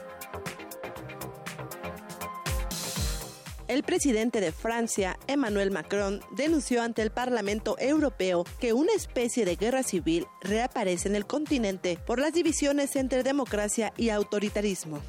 El 3.71 3.83
presidente 3.83 4.41
de 4.41 4.51
Francia, 4.51 5.17
Emmanuel 5.27 5.71
Macron, 5.71 6.19
denunció 6.31 6.81
ante 6.81 7.01
el 7.01 7.09
Parlamento 7.09 7.77
Europeo 7.79 8.43
que 8.59 8.73
una 8.73 8.91
especie 8.93 9.45
de 9.45 9.55
guerra 9.55 9.81
civil 9.81 10.27
reaparece 10.41 11.07
en 11.07 11.15
el 11.15 11.25
continente 11.25 11.97
por 12.05 12.19
las 12.19 12.33
divisiones 12.33 12.97
entre 12.97 13.23
democracia 13.23 13.93
y 13.95 14.09
autoritarismo. 14.09 14.99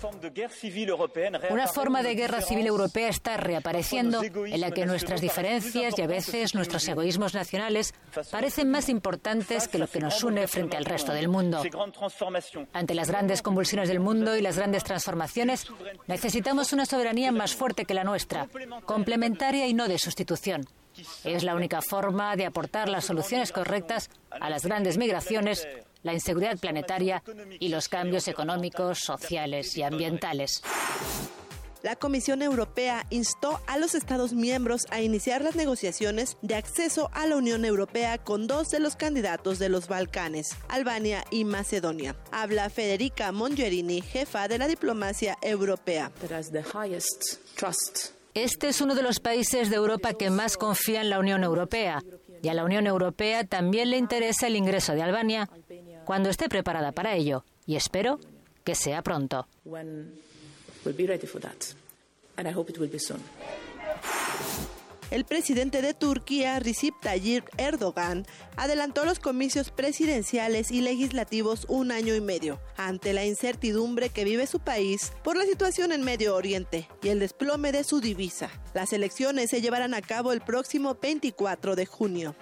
Una 1.51 1.66
forma 1.66 2.05
de 2.05 2.14
guerra 2.14 2.40
civil 2.40 2.68
europea 2.68 3.09
está 3.09 3.36
reapareciendo 3.36 4.22
en 4.22 4.60
la 4.60 4.70
que 4.70 4.86
nuestras 4.86 5.20
diferencias 5.20 5.98
y 5.98 6.02
a 6.02 6.06
veces 6.06 6.55
nuestros 6.55 6.86
egoísmos 6.86 7.34
nacionales 7.34 7.94
parecen 8.30 8.70
más 8.70 8.89
importantes 8.89 9.66
que 9.66 9.78
lo 9.78 9.89
que 9.89 9.98
nos 9.98 10.22
une 10.22 10.47
frente 10.47 10.76
al 10.76 10.84
resto 10.84 11.12
del 11.12 11.26
mundo. 11.26 11.64
Ante 12.72 12.94
las 12.94 13.09
grandes 13.09 13.43
convulsiones 13.43 13.89
del 13.89 13.98
mundo 13.98 14.36
y 14.36 14.40
las 14.40 14.56
grandes 14.56 14.84
transformaciones, 14.84 15.66
necesitamos 16.06 16.72
una 16.72 16.86
soberanía 16.86 17.32
más 17.32 17.56
fuerte 17.56 17.86
que 17.86 17.94
la 17.94 18.05
nuestra 18.05 18.47
complementaria 18.85 19.66
y 19.66 19.74
no 19.74 19.89
de 19.89 19.99
sustitución. 19.99 20.66
Es 21.24 21.43
la 21.43 21.55
única 21.55 21.81
forma 21.81 22.37
de 22.37 22.47
aportar 22.47 22.89
las 22.89 23.07
soluciones 23.07 23.53
correctas 23.53 24.11
a 24.31 24.51
las 24.51 24.65
grandes 24.65 24.99
migraciones, 24.99 25.66
la 26.03 26.12
inseguridad 26.12 26.59
planetaria 26.59 27.23
y 27.59 27.69
los 27.69 27.89
cambios 27.89 28.29
económicos, 28.29 28.99
sociales 28.99 29.77
y 29.77 29.83
ambientales. 29.83 30.62
La 31.83 31.97
Comisión 31.97 32.43
Europea 32.43 33.07
instó 33.11 33.61
a 33.66 33.77
los 33.77 33.97
Estados 33.97 34.35
miembros 34.35 34.83
a 34.91 35.01
iniciar 35.01 35.43
las 35.43 35.57
negociaciones 35.57 36.37
de 36.41 36.55
acceso 36.55 37.11
a 37.12 37.27
la 37.27 37.37
Unión 37.37 37.65
Europea 37.65 38.19
con 38.19 38.47
dos 38.47 38.70
de 38.70 38.79
los 38.79 38.95
candidatos 38.95 39.59
de 39.59 39.69
los 39.69 39.89
Balcanes, 39.89 40.57
Albania 40.69 41.24
y 41.31 41.45
Macedonia. 41.45 42.15
Habla 42.31 42.70
Federica 42.70 43.33
Mongerini, 43.33 44.01
jefa 44.01 44.47
de 44.47 44.59
la 44.59 44.69
diplomacia 44.69 45.37
europea. 45.43 46.12
Este 48.34 48.68
es 48.68 48.80
uno 48.80 48.94
de 48.94 49.02
los 49.02 49.20
países 49.20 49.68
de 49.68 49.76
Europa 49.76 50.14
que 50.14 50.30
más 50.30 50.56
confía 50.56 51.02
en 51.02 51.10
la 51.10 51.18
Unión 51.18 51.44
Europea. 51.44 52.02
Y 52.42 52.48
a 52.48 52.54
la 52.54 52.64
Unión 52.64 52.86
Europea 52.86 53.44
también 53.44 53.90
le 53.90 53.98
interesa 53.98 54.46
el 54.46 54.56
ingreso 54.56 54.94
de 54.94 55.02
Albania 55.02 55.48
cuando 56.04 56.30
esté 56.30 56.48
preparada 56.48 56.92
para 56.92 57.14
ello. 57.14 57.44
Y 57.66 57.76
espero 57.76 58.18
que 58.64 58.74
sea 58.74 59.02
pronto. 59.02 59.46
El 65.12 65.26
presidente 65.26 65.82
de 65.82 65.93
Turquía, 65.93 66.59
Recep 66.59 66.94
Tayyip 67.02 67.44
Erdogan, 67.59 68.24
adelantó 68.56 69.05
los 69.05 69.18
comicios 69.18 69.68
presidenciales 69.68 70.70
y 70.70 70.80
legislativos 70.80 71.66
un 71.68 71.93
año 71.93 72.14
y 72.14 72.22
medio, 72.22 72.59
ante 72.78 73.12
la 73.12 73.26
incertidumbre 73.26 74.09
que 74.09 74.24
vive 74.24 74.47
su 74.47 74.60
país 74.60 75.12
por 75.22 75.36
la 75.36 75.44
situación 75.44 75.93
en 75.93 76.02
Medio 76.02 76.34
Oriente 76.34 76.89
y 77.02 77.09
el 77.09 77.18
desplome 77.18 77.72
de 77.72 77.84
su 77.84 78.01
divisa. 78.01 78.48
Las 78.72 78.94
elecciones 78.94 79.51
se 79.51 79.60
llevarán 79.60 79.93
a 79.93 80.01
cabo 80.01 80.32
el 80.32 80.40
próximo 80.40 80.97
24 80.98 81.76
de 81.76 81.84
junio. 81.84 82.34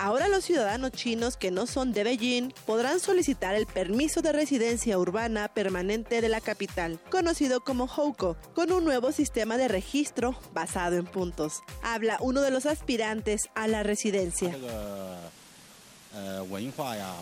Ahora 0.00 0.28
los 0.28 0.44
ciudadanos 0.44 0.92
chinos 0.92 1.36
que 1.36 1.50
no 1.50 1.66
son 1.66 1.92
de 1.92 2.04
Beijing 2.04 2.52
podrán 2.66 3.00
solicitar 3.00 3.56
el 3.56 3.66
permiso 3.66 4.22
de 4.22 4.30
residencia 4.30 4.96
urbana 4.96 5.48
permanente 5.48 6.20
de 6.20 6.28
la 6.28 6.40
capital, 6.40 7.00
conocido 7.10 7.60
como 7.62 7.88
Houko, 7.88 8.36
con 8.54 8.70
un 8.70 8.84
nuevo 8.84 9.10
sistema 9.10 9.56
de 9.56 9.66
registro 9.66 10.38
basado 10.54 10.94
en 10.96 11.04
puntos. 11.04 11.62
Habla 11.82 12.16
uno 12.20 12.42
de 12.42 12.52
los 12.52 12.64
aspirantes 12.64 13.48
a 13.56 13.66
la 13.66 13.82
residencia. 13.82 14.56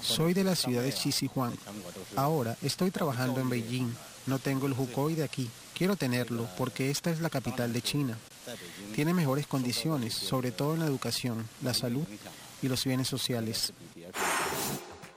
Soy 0.02 0.34
de 0.34 0.44
la 0.44 0.54
ciudad 0.54 0.82
de 0.82 0.92
Xisihuan. 0.92 1.54
Ahora 2.14 2.58
estoy 2.60 2.90
trabajando 2.90 3.40
en 3.40 3.48
Beijing. 3.48 3.90
No 4.26 4.38
tengo 4.38 4.66
el 4.66 4.74
Hukoi 4.74 5.14
de 5.14 5.24
aquí. 5.24 5.48
Quiero 5.72 5.96
tenerlo 5.96 6.46
porque 6.58 6.90
esta 6.90 7.10
es 7.10 7.20
la 7.20 7.30
capital 7.30 7.72
de 7.72 7.80
China. 7.80 8.18
Tiene 8.94 9.14
mejores 9.14 9.46
condiciones, 9.46 10.12
sobre 10.12 10.52
todo 10.52 10.74
en 10.74 10.80
la 10.80 10.86
educación, 10.86 11.48
la 11.62 11.72
salud 11.72 12.04
y 12.62 12.68
los 12.68 12.84
bienes 12.84 13.08
sociales. 13.08 13.72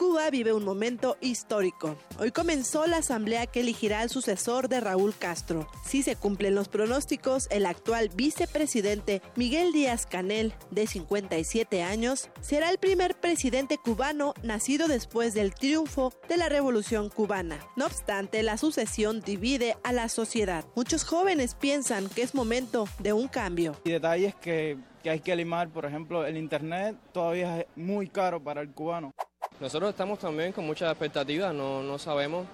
Cuba 0.10 0.32
vive 0.32 0.54
un 0.54 0.66
momento 0.66 1.18
histórico. 1.22 1.96
Hoy 2.18 2.32
comenzó 2.32 2.88
la 2.88 2.98
asamblea 2.98 3.46
que 3.46 3.60
elegirá 3.60 4.00
al 4.00 4.10
sucesor 4.10 4.68
de 4.68 4.80
Raúl 4.80 5.14
Castro. 5.16 5.68
Si 5.86 6.02
se 6.02 6.16
cumplen 6.16 6.56
los 6.56 6.68
pronósticos, 6.68 7.48
el 7.52 7.68
actual 7.68 8.10
vicepresidente 8.16 9.22
Miguel 9.36 9.72
Díaz 9.72 10.08
Canel, 10.08 10.56
de 10.72 10.88
57 10.88 11.84
años, 11.84 12.32
será 12.42 12.72
el 12.72 12.80
primer 12.80 13.20
presidente 13.20 13.78
cubano 13.78 14.34
nacido 14.42 14.88
después 14.88 15.36
del 15.36 15.54
triunfo 15.54 16.12
de 16.28 16.38
la 16.38 16.50
Revolución 16.50 17.10
cubana. 17.10 17.60
No 17.76 17.86
obstante, 17.86 18.42
la 18.42 18.58
sucesión 18.58 19.22
divide 19.22 19.78
a 19.84 19.94
la 19.94 20.10
sociedad. 20.10 20.66
Muchos 20.76 21.04
jóvenes 21.04 21.54
piensan 21.54 22.10
que 22.10 22.24
es 22.24 22.34
momento 22.34 22.88
de 22.98 23.14
un 23.14 23.28
cambio. 23.28 23.76
Y 23.84 23.92
detalles 23.92 24.34
que, 24.34 24.80
que 25.04 25.12
hay 25.12 25.20
que 25.20 25.36
limar, 25.36 25.70
por 25.70 25.86
ejemplo, 25.86 26.26
el 26.26 26.36
Internet 26.36 26.98
todavía 27.14 27.60
es 27.60 27.68
muy 27.76 28.08
caro 28.08 28.44
para 28.44 28.62
el 28.62 28.72
cubano. 28.72 29.14
Nosotros 29.60 29.90
estamos 29.90 30.20
también 30.20 30.54
con 30.54 30.66
muchas 30.66 30.90
expectativas, 30.90 31.54
no, 31.54 31.84
no 31.84 31.98
sabemos, 31.98 32.48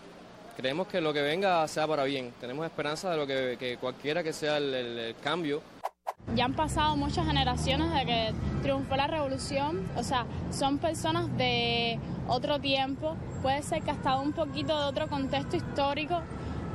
creemos 0.57 0.87
que 0.87 1.01
lo 1.01 1.13
que 1.13 1.21
venga 1.21 1.67
sea 1.67 1.87
para 1.87 2.03
bien, 2.03 2.33
tenemos 2.41 2.65
esperanza 2.65 3.11
de 3.11 3.17
lo 3.17 3.27
que, 3.27 3.77
cualquiera 3.79 4.23
que 4.23 4.33
sea 4.33 4.57
el, 4.57 5.15
cambio. 5.21 5.61
Ya 6.35 6.45
han 6.45 6.55
pasado 6.55 6.95
muchas 6.95 7.27
generaciones 7.27 7.93
de 7.93 8.05
que 8.07 8.33
triunfó 8.63 8.95
la 8.95 9.05
revolución, 9.05 9.87
o 9.95 10.01
sea, 10.01 10.25
son 10.51 10.79
personas 10.79 11.35
de 11.37 11.99
otro 12.27 12.59
tiempo, 12.59 13.15
puede 13.43 13.61
ser 13.61 13.83
que 13.83 13.91
hasta 13.91 14.17
un 14.17 14.33
poquito 14.33 14.79
de 14.79 14.87
otro 14.87 15.07
contexto 15.07 15.57
histórico 15.57 16.23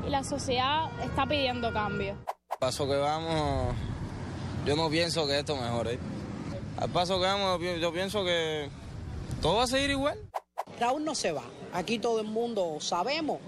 y 0.07 0.11
la 0.11 0.23
sociedad 0.23 0.91
está 1.03 1.27
pidiendo 1.27 1.73
cambio. 1.73 2.15
Paso 2.61 2.87
que 2.87 2.97
vamos, 2.97 3.75
yo 4.65 4.77
no 4.77 4.89
pienso 4.89 5.27
que 5.27 5.41
esto 5.41 5.57
mejore. 5.57 5.99
Al 6.77 6.89
paso 6.91 7.19
que 7.19 7.27
vamos, 7.27 7.61
yo 7.81 7.93
pienso 7.93 8.25
que 8.25 8.71
todo 9.41 9.57
va 9.57 9.65
a 9.65 9.67
seguir 9.67 9.91
igual. 9.91 10.19
Raúl 10.79 11.05
no 11.05 11.15
se 11.15 11.33
va. 11.33 11.45
Aquí 11.73 11.99
todo 11.99 12.21
el 12.21 12.27
mundo 12.27 12.79
sabemos 12.81 13.39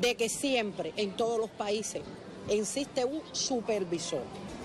de 0.00 0.16
que 0.16 0.28
siempre 0.28 0.92
en 0.96 1.16
todos 1.16 1.38
los 1.38 1.50
países 1.50 2.02
existe 2.48 3.04
un 3.04 3.22
supervisor. 3.32 4.22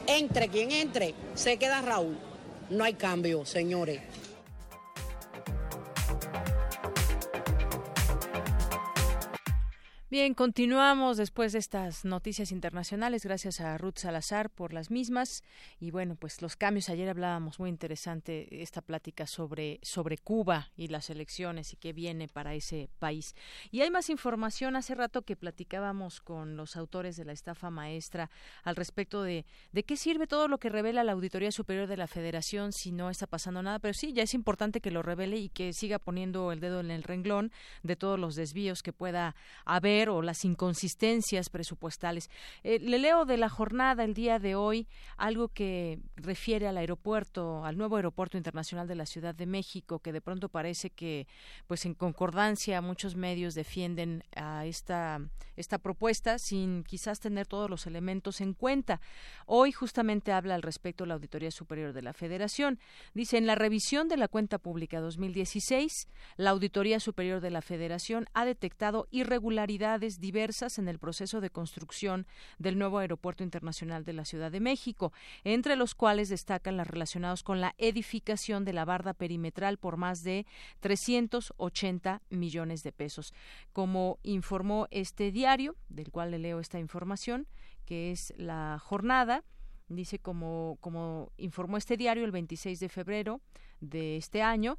Entre 0.08 0.48
quien 0.50 0.72
entre, 0.72 1.14
se 1.36 1.58
queda 1.58 1.82
Raúl. 1.82 2.18
No 2.70 2.84
hay 2.84 2.94
cambio, 2.94 3.46
señores. 3.46 4.02
Bien, 10.12 10.34
continuamos 10.34 11.18
después 11.18 11.54
de 11.54 11.60
estas 11.60 12.04
noticias 12.04 12.52
internacionales. 12.52 13.24
Gracias 13.24 13.62
a 13.62 13.78
Ruth 13.78 13.98
Salazar 13.98 14.50
por 14.50 14.74
las 14.74 14.90
mismas. 14.90 15.44
Y 15.80 15.92
bueno, 15.92 16.16
pues 16.16 16.42
los 16.42 16.56
cambios. 16.56 16.90
Ayer 16.90 17.10
hablábamos 17.10 17.60
muy 17.60 17.70
interesante 17.70 18.64
esta 18.64 18.82
plática 18.82 19.28
sobre, 19.28 19.80
sobre 19.84 20.18
Cuba 20.18 20.72
y 20.76 20.88
las 20.88 21.12
elecciones 21.12 21.74
y 21.74 21.76
qué 21.76 21.94
viene 21.94 22.28
para 22.28 22.56
ese 22.56 22.90
país. 22.98 23.36
Y 23.70 23.82
hay 23.82 23.92
más 23.92 24.10
información. 24.10 24.76
Hace 24.76 24.96
rato 24.96 25.22
que 25.22 25.36
platicábamos 25.36 26.22
con 26.22 26.58
los 26.58 26.76
autores 26.76 27.16
de 27.16 27.26
la 27.26 27.34
estafa 27.34 27.70
maestra 27.70 28.32
al 28.64 28.78
respecto 28.78 29.22
de, 29.22 29.46
de 29.74 29.84
qué 29.84 29.96
sirve 29.96 30.26
todo 30.26 30.48
lo 30.48 30.58
que 30.58 30.70
revela 30.70 31.04
la 31.04 31.12
Auditoría 31.12 31.52
Superior 31.52 31.86
de 31.86 31.98
la 31.98 32.08
Federación 32.08 32.74
si 32.74 32.92
no 32.92 33.12
está 33.12 33.28
pasando 33.28 33.62
nada. 33.62 33.78
Pero 33.78 33.94
sí, 33.94 34.12
ya 34.12 34.24
es 34.24 34.34
importante 34.34 34.82
que 34.82 34.90
lo 34.90 35.04
revele 35.04 35.38
y 35.38 35.50
que 35.50 35.72
siga 35.72 36.00
poniendo 36.00 36.52
el 36.52 36.62
dedo 36.62 36.80
en 36.80 36.90
el 36.90 37.04
renglón 37.04 37.52
de 37.84 37.96
todos 37.96 38.18
los 38.18 38.34
desvíos 38.34 38.82
que 38.82 38.92
pueda 38.92 39.36
haber 39.66 39.99
o 40.08 40.22
las 40.22 40.46
inconsistencias 40.46 41.50
presupuestales. 41.50 42.30
Eh, 42.64 42.80
le 42.80 43.00
leo 43.00 43.26
de 43.26 43.36
la 43.36 43.50
jornada 43.50 44.06
el 44.06 44.14
día 44.14 44.40
de 44.40 44.56
hoy 44.56 44.88
algo 45.18 45.50
que 45.50 46.00
refiere 46.16 46.68
al 46.68 46.78
aeropuerto, 46.78 47.66
al 47.66 47.78
nuevo 47.78 47.98
aeropuerto 47.98 48.38
internacional 48.38 48.88
de 48.88 48.96
la 48.96 49.06
Ciudad 49.06 49.36
de 49.36 49.46
México, 49.46 50.00
que 50.00 50.14
de 50.14 50.22
pronto 50.22 50.48
parece 50.48 50.92
que, 50.92 51.28
pues 51.68 51.86
en 51.86 51.96
concordancia, 51.96 52.82
muchos 52.82 53.16
medios 53.16 53.56
defienden 53.56 54.24
a 54.36 54.66
esta, 54.66 55.20
esta 55.58 55.80
propuesta 55.80 56.38
sin 56.40 56.84
quizás 56.84 57.20
tener 57.20 57.48
todos 57.48 57.70
los 57.70 57.88
elementos 57.88 58.42
en 58.42 58.54
cuenta. 58.54 59.02
Hoy 59.46 59.72
justamente 59.72 60.32
habla 60.32 60.56
al 60.56 60.62
respecto 60.62 61.06
la 61.06 61.16
Auditoría 61.16 61.52
Superior 61.52 61.92
de 61.92 62.02
la 62.02 62.14
Federación. 62.14 62.80
Dice, 63.14 63.38
en 63.38 63.48
la 63.48 63.56
revisión 63.56 64.08
de 64.08 64.18
la 64.18 64.28
cuenta 64.28 64.60
pública 64.60 65.00
2016, 65.00 66.08
la 66.38 66.52
Auditoría 66.52 67.00
Superior 67.00 67.42
de 67.42 67.50
la 67.52 67.62
Federación 67.62 68.28
ha 68.34 68.46
detectado 68.46 69.08
irregularidades 69.12 69.89
diversas 69.98 70.78
en 70.78 70.88
el 70.88 71.00
proceso 71.00 71.42
de 71.42 71.50
construcción 71.50 72.28
del 72.60 72.78
nuevo 72.78 73.00
Aeropuerto 73.00 73.44
Internacional 73.44 74.06
de 74.06 74.14
la 74.14 74.26
Ciudad 74.26 74.52
de 74.52 74.60
México, 74.60 75.12
entre 75.44 75.76
los 75.76 75.96
cuales 75.96 76.30
destacan 76.30 76.78
las 76.78 76.88
relacionados 76.88 77.42
con 77.42 77.62
la 77.62 77.74
edificación 77.78 78.66
de 78.66 78.74
la 78.74 78.86
barda 78.86 79.14
perimetral 79.14 79.78
por 79.78 79.98
más 79.98 80.24
de 80.24 80.46
380 80.82 82.22
millones 82.30 82.84
de 82.84 82.92
pesos. 82.92 83.34
Como 83.74 84.20
informó 84.24 84.88
este 84.92 85.32
diario, 85.32 85.76
del 85.88 86.12
cual 86.12 86.32
le 86.32 86.40
leo 86.40 86.60
esta 86.60 86.80
información, 86.80 87.48
que 87.86 88.12
es 88.12 88.34
la 88.38 88.78
jornada, 88.80 89.44
dice 89.88 90.20
como, 90.20 90.78
como 90.82 91.32
informó 91.38 91.78
este 91.78 91.98
diario 91.98 92.26
el 92.26 92.32
26 92.32 92.80
de 92.80 92.90
febrero, 92.90 93.42
de 93.82 94.18
este 94.18 94.42
año, 94.42 94.78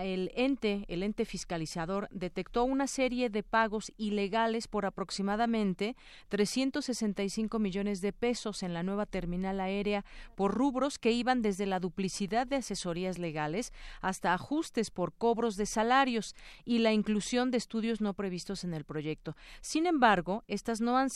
el 0.00 0.30
ente, 0.34 0.86
el 0.88 1.02
ente 1.02 1.24
fiscalizador, 1.24 2.08
detectó 2.10 2.64
una 2.64 2.86
serie 2.86 3.28
de 3.28 3.42
pagos 3.42 3.92
ilegales 3.98 4.66
por 4.68 4.86
aproximadamente 4.86 5.96
365 6.28 7.58
millones 7.58 8.00
de 8.00 8.12
pesos 8.12 8.62
en 8.62 8.72
la 8.72 8.82
nueva 8.82 9.06
terminal 9.06 9.60
aérea 9.60 10.04
por 10.34 10.54
rubros 10.54 10.98
que 10.98 11.12
iban 11.12 11.42
desde 11.42 11.66
la 11.66 11.80
duplicidad 11.80 12.46
de 12.46 12.56
asesorías 12.56 13.18
legales 13.18 13.72
hasta 14.00 14.32
ajustes 14.32 14.90
por 14.90 15.12
cobros 15.12 15.56
de 15.56 15.66
salarios 15.66 16.34
y 16.64 16.78
la 16.78 16.92
inclusión 16.92 17.50
de 17.50 17.58
estudios 17.58 18.00
no 18.00 18.14
previstos 18.14 18.64
en 18.64 18.74
el 18.74 18.84
proyecto. 18.84 19.36
Sin 19.60 19.86
embargo, 19.86 20.44
estas 20.48 20.80
no 20.80 20.96
han, 20.96 21.10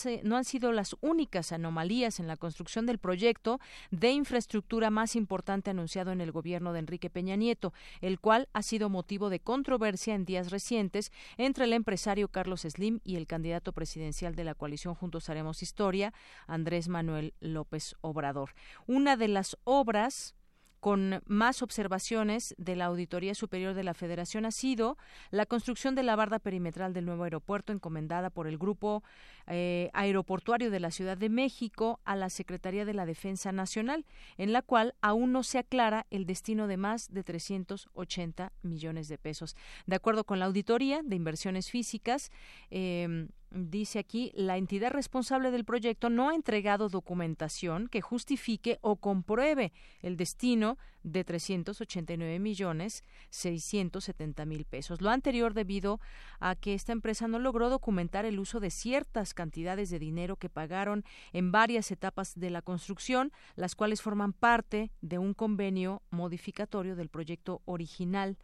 sido 0.44 0.73
las 0.73 0.97
únicas 1.01 1.53
anomalías 1.53 2.20
en 2.20 2.27
la 2.27 2.36
construcción 2.36 2.86
del 2.86 2.98
proyecto 2.98 3.61
de 3.90 4.11
infraestructura 4.11 4.90
más 4.90 5.16
importante 5.16 5.70
anunciado 5.70 6.12
en 6.12 6.20
el 6.20 6.32
gobierno 6.32 6.73
de 6.73 6.81
Enrique 6.81 7.11
Peña 7.11 7.36
Nieto, 7.36 7.73
el 8.01 8.20
cual 8.20 8.48
ha 8.53 8.62
sido 8.66 8.90
motivo 8.90 9.30
de 9.30 9.40
controversia 9.40 10.14
en 10.14 10.26
días 10.26 10.51
recientes 10.51 11.12
entre 11.38 11.64
el 11.64 11.72
empresario 11.72 12.28
Carlos 12.28 12.62
Slim 12.62 13.01
y 13.05 13.16
el 13.16 13.26
candidato 13.26 13.72
presidencial 13.72 14.34
de 14.34 14.44
la 14.44 14.55
coalición 14.55 14.94
Juntos 14.94 15.30
Haremos 15.30 15.62
Historia, 15.62 16.12
Andrés 16.47 16.88
Manuel 16.88 17.32
López 17.40 17.97
Obrador. 18.02 18.51
Una 18.86 19.16
de 19.16 19.28
las 19.28 19.56
obras 19.64 20.34
con 20.81 21.23
más 21.27 21.62
observaciones 21.62 22.55
de 22.59 22.77
la 22.77 22.86
Auditoría 22.86 23.35
Superior 23.35 23.74
de 23.74 23.85
la 23.85 23.94
Federación 23.94 24.44
ha 24.44 24.51
sido 24.51 24.97
la 25.31 25.47
construcción 25.47 25.94
de 25.94 26.03
la 26.03 26.16
barda 26.16 26.39
perimetral 26.39 26.93
del 26.93 27.07
nuevo 27.07 27.24
aeropuerto 27.24 27.73
encomendada 27.73 28.31
por 28.31 28.47
el 28.47 28.59
Grupo 28.59 29.03
eh, 29.47 29.90
Aeroportuario 29.93 30.70
de 30.70 30.81
la 30.81 30.90
Ciudad 30.90 31.16
de 31.16 31.28
México 31.28 32.01
a 32.05 32.16
la 32.16 32.31
Secretaría 32.31 32.85
de 32.85 32.94
la 32.94 33.07
Defensa 33.07 33.53
Nacional, 33.53 34.05
en 34.36 34.53
la 34.53 34.62
cual 34.62 34.94
aún 35.01 35.32
no 35.32 35.43
se 35.43 35.59
aclara 35.59 36.07
el 36.11 36.27
destino 36.27 36.66
de 36.66 36.77
más 36.77 37.12
de 37.12 37.24
380 37.24 38.53
millones 38.62 39.09
de 39.09 39.19
pesos. 39.19 39.57
De 39.86 39.97
acuerdo 39.97 40.24
con 40.24 40.39
la 40.39 40.47
Auditoría 40.47 41.03
de 41.03 41.16
Inversiones 41.16 41.70
Físicas, 41.70 42.31
eh, 42.70 43.28
dice 43.51 43.98
aquí, 43.98 44.32
la 44.35 44.56
entidad 44.56 44.90
responsable 44.90 45.51
del 45.51 45.64
proyecto 45.64 46.10
no 46.10 46.28
ha 46.28 46.35
entregado 46.35 46.89
documentación 46.89 47.89
que 47.89 48.01
justifique 48.01 48.78
o 48.81 48.97
compruebe 48.97 49.73
el 50.02 50.16
destino 50.16 50.78
de 51.02 51.24
389 51.24 52.39
millones 52.40 53.05
670 53.31 54.44
mil 54.44 54.64
pesos. 54.64 55.01
Lo 55.01 55.10
anterior 55.10 55.55
debido 55.55 56.01
a 56.40 56.56
que 56.56 56.74
esta 56.74 56.93
empresa 56.93 57.28
no 57.28 57.39
logró 57.39 57.70
documentar 57.70 58.24
el 58.24 58.39
uso 58.39 58.59
de 58.59 58.70
ciertas 58.70 59.32
cantidades 59.32 59.89
de 59.90 60.01
dinero 60.01 60.36
que 60.36 60.48
pagaron 60.48 61.05
en 61.32 61.52
varias 61.52 61.90
etapas 61.90 62.35
de 62.35 62.51
la 62.51 62.62
construcción, 62.62 63.32
las 63.55 63.77
cuales 63.77 64.02
forman 64.02 64.32
parte 64.32 64.90
de 65.01 65.18
un 65.18 65.32
convenio 65.32 66.02
modificatorio 66.10 66.97
del 66.97 67.09
proyecto 67.09 67.62
original. 67.64 68.36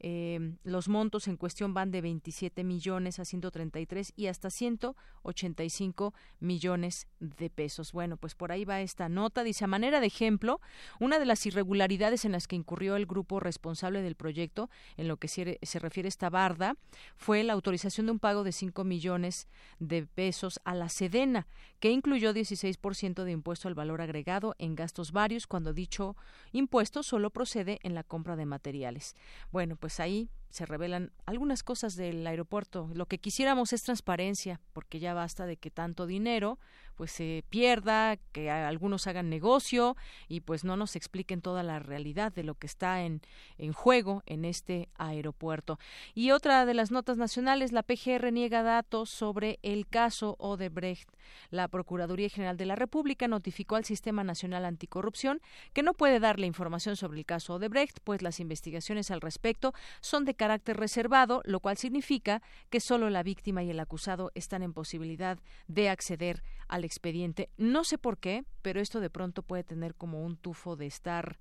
Eh, 0.00 0.54
los 0.62 0.88
montos 0.88 1.26
en 1.26 1.36
cuestión 1.36 1.74
van 1.74 1.90
de 1.90 2.00
27 2.00 2.62
millones 2.62 3.18
a 3.18 3.24
133 3.24 4.12
y 4.16 4.26
hasta 4.26 4.50
185 4.50 6.14
millones 6.40 7.08
de 7.18 7.50
pesos. 7.50 7.92
Bueno, 7.92 8.16
pues 8.16 8.34
por 8.34 8.52
ahí 8.52 8.64
va 8.64 8.80
esta 8.80 9.08
nota. 9.08 9.42
Dice, 9.42 9.64
a 9.64 9.68
manera 9.68 10.00
de 10.00 10.06
ejemplo, 10.06 10.60
una 11.00 11.18
de 11.18 11.26
las 11.26 11.44
irregularidades 11.46 12.24
en 12.24 12.32
las 12.32 12.46
que 12.46 12.56
incurrió 12.56 12.96
el 12.96 13.06
grupo 13.06 13.40
responsable 13.40 14.02
del 14.02 14.14
proyecto, 14.14 14.70
en 14.96 15.08
lo 15.08 15.16
que 15.16 15.28
se, 15.28 15.58
se 15.62 15.78
refiere 15.78 16.08
esta 16.08 16.30
barda, 16.30 16.76
fue 17.16 17.42
la 17.42 17.54
autorización 17.54 18.06
de 18.06 18.12
un 18.12 18.18
pago 18.18 18.44
de 18.44 18.52
5 18.52 18.84
millones 18.84 19.48
de 19.78 20.06
pesos 20.06 20.60
a 20.64 20.74
la 20.74 20.88
Sedena, 20.88 21.46
que 21.80 21.90
incluyó 21.90 22.32
16% 22.32 23.24
de 23.24 23.32
impuesto 23.32 23.68
al 23.68 23.74
valor 23.74 24.00
agregado 24.00 24.54
en 24.58 24.74
gastos 24.74 25.12
varios, 25.12 25.46
cuando 25.46 25.72
dicho 25.72 26.16
impuesto 26.52 27.02
solo 27.02 27.30
procede 27.30 27.78
en 27.82 27.94
la 27.94 28.04
compra 28.04 28.36
de 28.36 28.46
materiales. 28.46 29.16
Bueno, 29.50 29.76
pues 29.76 29.87
pues 29.88 30.00
ahí 30.00 30.28
se 30.50 30.66
revelan 30.66 31.12
algunas 31.26 31.62
cosas 31.62 31.96
del 31.96 32.26
aeropuerto. 32.26 32.90
Lo 32.94 33.06
que 33.06 33.18
quisiéramos 33.18 33.72
es 33.72 33.82
transparencia, 33.82 34.60
porque 34.72 34.98
ya 34.98 35.14
basta 35.14 35.46
de 35.46 35.56
que 35.56 35.70
tanto 35.70 36.06
dinero 36.06 36.58
pues 36.98 37.12
se 37.12 37.44
pierda, 37.48 38.16
que 38.32 38.50
algunos 38.50 39.06
hagan 39.06 39.30
negocio 39.30 39.96
y 40.26 40.40
pues 40.40 40.64
no 40.64 40.76
nos 40.76 40.96
expliquen 40.96 41.40
toda 41.40 41.62
la 41.62 41.78
realidad 41.78 42.32
de 42.32 42.42
lo 42.42 42.56
que 42.56 42.66
está 42.66 43.04
en, 43.04 43.22
en 43.56 43.72
juego 43.72 44.24
en 44.26 44.44
este 44.44 44.88
aeropuerto. 44.96 45.78
Y 46.12 46.32
otra 46.32 46.66
de 46.66 46.74
las 46.74 46.90
notas 46.90 47.16
nacionales, 47.16 47.70
la 47.70 47.84
PGR 47.84 48.32
niega 48.32 48.64
datos 48.64 49.10
sobre 49.10 49.60
el 49.62 49.86
caso 49.86 50.34
Odebrecht. 50.40 51.08
La 51.50 51.68
Procuraduría 51.68 52.30
General 52.30 52.56
de 52.56 52.66
la 52.66 52.74
República 52.74 53.28
notificó 53.28 53.76
al 53.76 53.84
Sistema 53.84 54.24
Nacional 54.24 54.64
Anticorrupción 54.64 55.40
que 55.72 55.84
no 55.84 55.94
puede 55.94 56.18
darle 56.18 56.48
información 56.48 56.96
sobre 56.96 57.20
el 57.20 57.26
caso 57.26 57.54
Odebrecht, 57.54 58.00
pues 58.02 58.22
las 58.22 58.40
investigaciones 58.40 59.12
al 59.12 59.20
respecto 59.20 59.72
son 60.00 60.24
de 60.24 60.34
carácter 60.38 60.78
reservado, 60.78 61.42
lo 61.44 61.60
cual 61.60 61.76
significa 61.76 62.40
que 62.70 62.80
solo 62.80 63.10
la 63.10 63.22
víctima 63.22 63.62
y 63.62 63.68
el 63.68 63.80
acusado 63.80 64.32
están 64.34 64.62
en 64.62 64.72
posibilidad 64.72 65.38
de 65.66 65.90
acceder 65.90 66.42
al 66.68 66.84
expediente. 66.84 67.50
No 67.58 67.84
sé 67.84 67.98
por 67.98 68.16
qué, 68.16 68.44
pero 68.62 68.80
esto 68.80 69.00
de 69.00 69.10
pronto 69.10 69.42
puede 69.42 69.64
tener 69.64 69.94
como 69.94 70.24
un 70.24 70.38
tufo 70.38 70.76
de 70.76 70.86
estar 70.86 71.38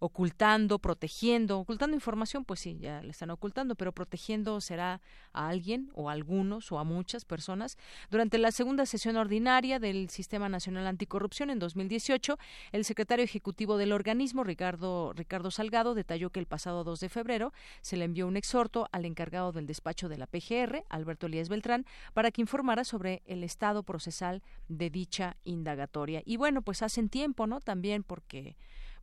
ocultando, 0.00 0.78
protegiendo, 0.78 1.58
ocultando 1.58 1.94
información, 1.94 2.44
pues 2.44 2.60
sí, 2.60 2.78
ya 2.80 3.02
le 3.02 3.10
están 3.10 3.30
ocultando, 3.30 3.74
pero 3.74 3.92
protegiendo 3.92 4.60
será 4.62 5.00
a 5.34 5.48
alguien 5.48 5.90
o 5.94 6.08
a 6.08 6.12
algunos 6.12 6.72
o 6.72 6.78
a 6.78 6.84
muchas 6.84 7.26
personas. 7.26 7.76
Durante 8.10 8.38
la 8.38 8.50
segunda 8.50 8.86
sesión 8.86 9.16
ordinaria 9.16 9.78
del 9.78 10.08
Sistema 10.08 10.48
Nacional 10.48 10.86
Anticorrupción 10.86 11.50
en 11.50 11.58
2018, 11.58 12.38
el 12.72 12.84
secretario 12.86 13.24
ejecutivo 13.24 13.76
del 13.76 13.92
organismo, 13.92 14.42
Ricardo, 14.42 15.12
Ricardo 15.12 15.50
Salgado, 15.50 15.94
detalló 15.94 16.30
que 16.30 16.40
el 16.40 16.46
pasado 16.46 16.82
2 16.82 16.98
de 16.98 17.08
febrero 17.10 17.52
se 17.82 17.98
le 17.98 18.06
envió 18.06 18.26
un 18.26 18.38
exhorto 18.38 18.88
al 18.92 19.04
encargado 19.04 19.52
del 19.52 19.66
despacho 19.66 20.08
de 20.08 20.16
la 20.16 20.26
PGR, 20.26 20.82
Alberto 20.88 21.26
Elías 21.26 21.50
Beltrán, 21.50 21.84
para 22.14 22.30
que 22.30 22.40
informara 22.40 22.84
sobre 22.84 23.22
el 23.26 23.44
estado 23.44 23.82
procesal 23.82 24.42
de 24.68 24.88
dicha 24.88 25.36
indagatoria. 25.44 26.22
Y 26.24 26.38
bueno, 26.38 26.62
pues 26.62 26.82
hacen 26.82 27.10
tiempo, 27.10 27.46
¿no? 27.46 27.60
También 27.60 28.02
porque 28.02 28.56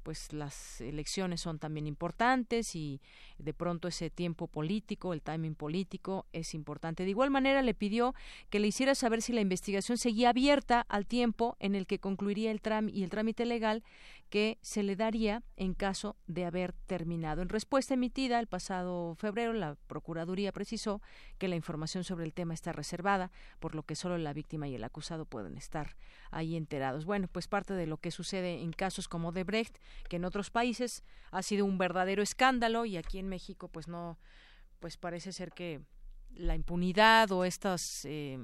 pues 0.08 0.32
las 0.32 0.80
elecciones 0.80 1.42
son 1.42 1.60
también 1.60 1.86
importantes 1.86 2.78
y 2.78 3.02
de 3.40 3.54
pronto 3.54 3.90
ese 3.90 4.10
tiempo 4.10 4.48
político, 4.48 5.12
el 5.12 5.22
timing 5.22 5.54
político 5.54 6.28
es 6.32 6.54
importante. 6.54 7.04
De 7.04 7.10
igual 7.10 7.30
manera 7.30 7.62
le 7.62 7.74
pidió 7.74 8.16
que 8.50 8.62
le 8.62 8.70
hiciera 8.70 8.96
saber 8.96 9.22
si 9.22 9.34
la 9.34 9.42
investigación 9.42 9.98
seguía 9.98 10.30
abierta 10.30 10.86
al 10.88 11.08
tiempo 11.08 11.58
en 11.60 11.76
el 11.76 11.88
que 11.88 12.00
concluiría 12.00 12.52
el 12.52 12.62
trámite 12.62 12.98
y 12.98 13.04
el 13.04 13.10
trámite 13.10 13.46
legal 13.46 13.84
que 14.30 14.58
se 14.62 14.84
le 14.84 14.96
daría 14.96 15.44
en 15.56 15.74
caso 15.74 16.16
de 16.28 16.46
haber 16.46 16.74
terminado. 16.74 17.42
En 17.42 17.50
respuesta 17.50 17.94
emitida 17.94 18.40
el 18.40 18.48
pasado 18.48 19.16
febrero, 19.16 19.54
la 19.54 19.76
Procuraduría 19.88 20.52
precisó 20.52 21.02
que 21.38 21.48
la 21.48 21.56
información 21.56 22.04
sobre 22.04 22.26
el 22.26 22.34
tema 22.34 22.54
está 22.54 22.72
reservada, 22.72 23.32
por 23.60 23.76
lo 23.76 23.84
que 23.84 23.96
solo 23.96 24.18
la 24.18 24.34
víctima 24.34 24.68
y 24.68 24.76
el 24.76 24.84
acusado 24.84 25.26
pueden 25.26 25.58
estar 25.58 25.96
ahí 26.32 26.56
enterados. 26.56 27.06
Bueno, 27.06 27.28
pues 27.28 27.48
parte 27.48 27.74
de 27.74 27.88
lo 27.88 27.98
que 27.98 28.12
sucede 28.12 28.62
en 28.62 28.74
casos 28.74 29.08
como 29.08 29.32
de 29.32 29.44
Brecht, 29.44 29.78
que 30.10 30.18
en 30.18 30.26
otros 30.26 30.50
países 30.50 31.04
ha 31.32 31.42
sido 31.42 31.66
un 31.66 31.78
verdadero 31.78 32.22
escándalo 32.22 32.86
y 32.86 32.98
aquí 32.98 33.20
en 33.20 33.30
México 33.30 33.68
pues 33.70 33.88
no, 33.88 34.18
pues 34.80 34.98
parece 34.98 35.32
ser 35.32 35.52
que 35.52 35.82
la 36.36 36.56
impunidad 36.56 37.32
o 37.32 37.46
estas 37.46 38.06
eh, 38.06 38.38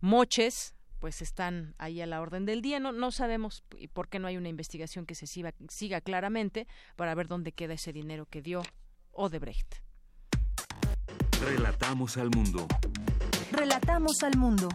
moches 0.00 0.74
pues 0.98 1.22
están 1.22 1.74
ahí 1.78 2.00
a 2.00 2.06
la 2.06 2.20
orden 2.20 2.44
del 2.46 2.62
día. 2.62 2.80
No, 2.80 2.92
no 2.92 3.10
sabemos 3.10 3.64
por 3.92 4.08
qué 4.08 4.18
no 4.18 4.28
hay 4.28 4.36
una 4.36 4.48
investigación 4.48 5.06
que 5.06 5.14
se 5.14 5.26
siga, 5.26 5.54
siga 5.68 6.00
claramente 6.00 6.66
para 6.96 7.14
ver 7.14 7.28
dónde 7.28 7.52
queda 7.52 7.74
ese 7.74 7.92
dinero 7.92 8.26
que 8.26 8.42
dio 8.42 8.62
Odebrecht. 9.12 9.76
Relatamos 11.42 12.16
al 12.16 12.30
mundo. 12.30 12.66
Relatamos 13.52 14.22
al 14.22 14.36
mundo. 14.36 14.68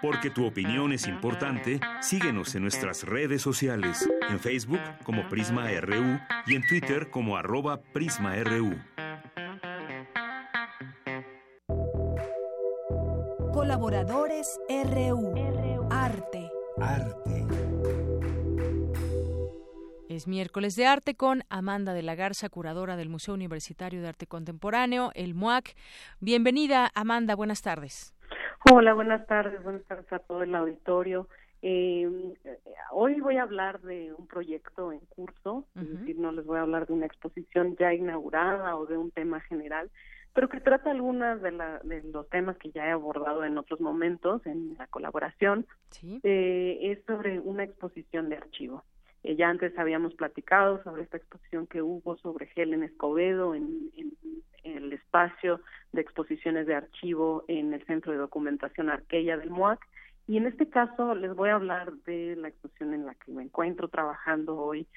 Porque 0.00 0.30
tu 0.30 0.46
opinión 0.46 0.92
es 0.92 1.06
importante, 1.08 1.80
síguenos 2.00 2.54
en 2.54 2.62
nuestras 2.62 3.04
redes 3.04 3.42
sociales, 3.42 4.08
en 4.28 4.38
Facebook 4.38 4.80
como 5.02 5.28
Prisma 5.28 5.68
RU 5.80 6.20
y 6.46 6.54
en 6.54 6.66
Twitter 6.66 7.10
como 7.10 7.36
arroba 7.36 7.80
PrismaRU. 7.80 8.93
Colaboradores 13.74 14.60
RU. 14.68 15.34
Arte. 15.90 16.48
Arte. 16.80 17.44
Es 20.08 20.28
miércoles 20.28 20.76
de 20.76 20.86
arte 20.86 21.16
con 21.16 21.42
Amanda 21.48 21.92
de 21.92 22.04
la 22.04 22.14
Garza, 22.14 22.48
curadora 22.48 22.94
del 22.94 23.08
Museo 23.08 23.34
Universitario 23.34 24.00
de 24.00 24.06
Arte 24.06 24.28
Contemporáneo, 24.28 25.10
el 25.16 25.34
MUAC. 25.34 25.74
Bienvenida, 26.20 26.88
Amanda, 26.94 27.34
buenas 27.34 27.62
tardes. 27.62 28.14
Hola, 28.70 28.94
buenas 28.94 29.26
tardes, 29.26 29.60
buenas 29.64 29.82
tardes 29.86 30.12
a 30.12 30.20
todo 30.20 30.44
el 30.44 30.54
auditorio. 30.54 31.26
Eh, 31.60 32.08
hoy 32.92 33.20
voy 33.20 33.38
a 33.38 33.42
hablar 33.42 33.80
de 33.80 34.12
un 34.16 34.28
proyecto 34.28 34.92
en 34.92 35.00
curso, 35.00 35.66
es 35.74 35.98
decir, 35.98 36.16
no 36.16 36.30
les 36.30 36.46
voy 36.46 36.58
a 36.58 36.62
hablar 36.62 36.86
de 36.86 36.92
una 36.92 37.06
exposición 37.06 37.74
ya 37.76 37.92
inaugurada 37.92 38.76
o 38.76 38.86
de 38.86 38.96
un 38.96 39.10
tema 39.10 39.40
general, 39.40 39.90
pero 40.34 40.48
que 40.48 40.60
trata 40.60 40.90
algunas 40.90 41.40
de, 41.40 41.52
los 42.12 42.28
temas 42.28 42.56
que 42.58 42.72
ya 42.72 42.88
he 42.88 42.90
abordado 42.90 43.44
en 43.44 43.56
otros 43.56 43.80
momentos 43.80 44.44
en 44.46 44.74
la 44.76 44.88
colaboración. 44.88 45.64
Eh, 46.24 46.78
es 46.82 46.98
sobre 47.06 47.38
una 47.38 47.62
exposición 47.62 48.28
de 48.28 48.36
archivo. 48.36 48.84
Eh, 49.22 49.36
ya 49.36 49.48
antes 49.48 49.78
habíamos 49.78 50.14
platicado 50.14 50.82
sobre 50.82 51.04
esta 51.04 51.18
exposición 51.18 51.68
que 51.68 51.82
hubo 51.82 52.16
sobre 52.18 52.50
Helen 52.54 52.82
Escobedo 52.82 53.54
en, 53.54 53.90
el 54.64 54.92
espacio 54.92 55.60
de 55.92 56.00
exposiciones 56.00 56.66
de 56.66 56.74
archivo 56.74 57.44
en 57.48 57.72
el 57.72 57.84
Centro 57.86 58.12
de 58.12 58.18
Documentación 58.18 58.90
Arqueya 58.90 59.36
del 59.36 59.50
MOAC. 59.50 59.78
Y 60.26 60.38
en 60.38 60.46
este 60.46 60.68
caso 60.68 61.14
les 61.14 61.32
voy 61.34 61.50
a 61.50 61.54
hablar 61.54 61.92
de 62.06 62.34
la 62.34 62.48
exposición 62.48 62.92
en 62.92 63.06
la 63.06 63.14
que 63.14 63.30
me 63.30 63.44
encuentro 63.44 63.88
trabajando 63.88 64.56
hoy, 64.56 64.88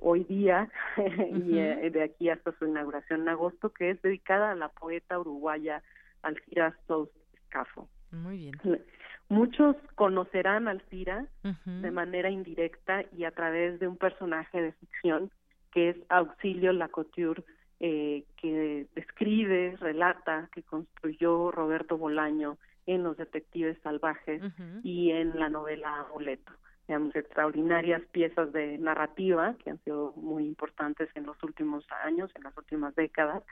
hoy 0.00 0.24
día 0.24 0.68
y 0.96 1.58
eh, 1.58 1.90
de 1.90 2.02
aquí 2.02 2.28
hasta 2.28 2.52
su 2.58 2.66
inauguración 2.66 3.22
en 3.22 3.28
agosto, 3.28 3.72
que 3.72 3.90
es 3.90 4.02
dedicada 4.02 4.52
a 4.52 4.54
la 4.54 4.68
poeta 4.68 5.18
uruguaya 5.18 5.82
Alcira 6.22 6.76
Sous 6.86 7.08
Scafo. 7.46 7.88
Muy 8.10 8.38
bien. 8.38 8.82
Muchos 9.28 9.76
conocerán 9.96 10.68
a 10.68 10.70
Alcira 10.70 11.26
de 11.64 11.90
manera 11.90 12.30
indirecta 12.30 13.04
y 13.16 13.24
a 13.24 13.32
través 13.32 13.80
de 13.80 13.88
un 13.88 13.96
personaje 13.96 14.62
de 14.62 14.72
ficción 14.72 15.30
que 15.72 15.90
es 15.90 15.96
Auxilio 16.08 16.72
Lacouture, 16.72 17.42
eh, 17.80 18.24
que 18.40 18.86
describe, 18.94 19.76
relata, 19.78 20.48
que 20.52 20.62
construyó 20.62 21.50
Roberto 21.50 21.98
Bolaño 21.98 22.56
en 22.86 23.02
Los 23.02 23.16
Detectives 23.16 23.76
Salvajes 23.82 24.42
y 24.84 25.10
en 25.10 25.38
la 25.38 25.48
novela 25.48 26.06
Amuleto 26.08 26.52
digamos, 26.86 27.14
extraordinarias 27.16 28.02
piezas 28.12 28.52
de 28.52 28.78
narrativa 28.78 29.54
que 29.62 29.70
han 29.70 29.82
sido 29.84 30.12
muy 30.16 30.44
importantes 30.44 31.08
en 31.14 31.26
los 31.26 31.42
últimos 31.42 31.84
años, 32.04 32.30
en 32.34 32.44
las 32.44 32.56
últimas 32.56 32.94
décadas. 32.94 33.42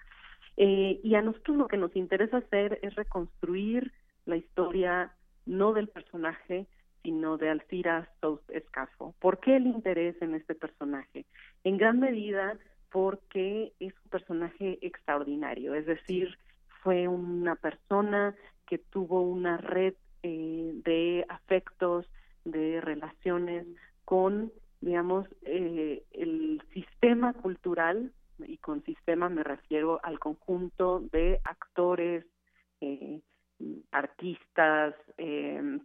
Eh, 0.57 1.01
y 1.03 1.15
a 1.17 1.23
nosotros 1.23 1.57
lo 1.57 1.69
que 1.69 1.77
nos 1.77 1.95
interesa 1.97 2.39
hacer 2.39 2.79
es 2.83 2.95
reconstruir 2.95 3.93
la 4.25 4.37
historia 4.37 5.13
no 5.47 5.73
del 5.73 5.89
personaje, 5.89 6.67
sino 7.03 7.37
de 7.37 7.51
Alcira 7.51 8.09
Sous 8.21 8.41
Escafo. 8.49 9.15
¿Por 9.21 9.41
qué 9.41 9.57
el 9.57 9.67
interés 9.67 10.21
en 10.23 10.35
este 10.35 10.55
personaje? 10.55 11.27
En 11.65 11.77
gran 11.77 11.99
medida 11.99 12.57
porque 12.91 13.73
es 13.81 13.93
un 14.05 14.11
personaje 14.11 14.79
extraordinario, 14.81 15.75
es 15.75 15.85
decir, 15.85 16.39
fue 16.83 17.09
una 17.09 17.57
persona 17.57 18.35
que 18.67 18.79
tuvo 18.79 19.23
una 19.23 19.57
red 19.57 19.95
eh, 20.23 20.73
de 20.85 21.27
afectos, 21.29 22.07
de 22.45 22.81
relaciones 22.81 23.67
con, 24.05 24.53
digamos, 24.81 25.27
eh, 25.43 26.05
el 26.13 26.63
sistema 26.73 27.33
cultural, 27.33 28.13
y 28.39 28.59
con 28.59 28.83
sistema 28.85 29.29
me 29.29 29.45
refiero 29.45 30.01
al 30.03 30.19
conjunto 30.19 31.01
de 31.13 31.41
actores, 31.45 32.25
eh, 32.81 33.21
artistas, 33.93 34.95
eh, 35.19 35.79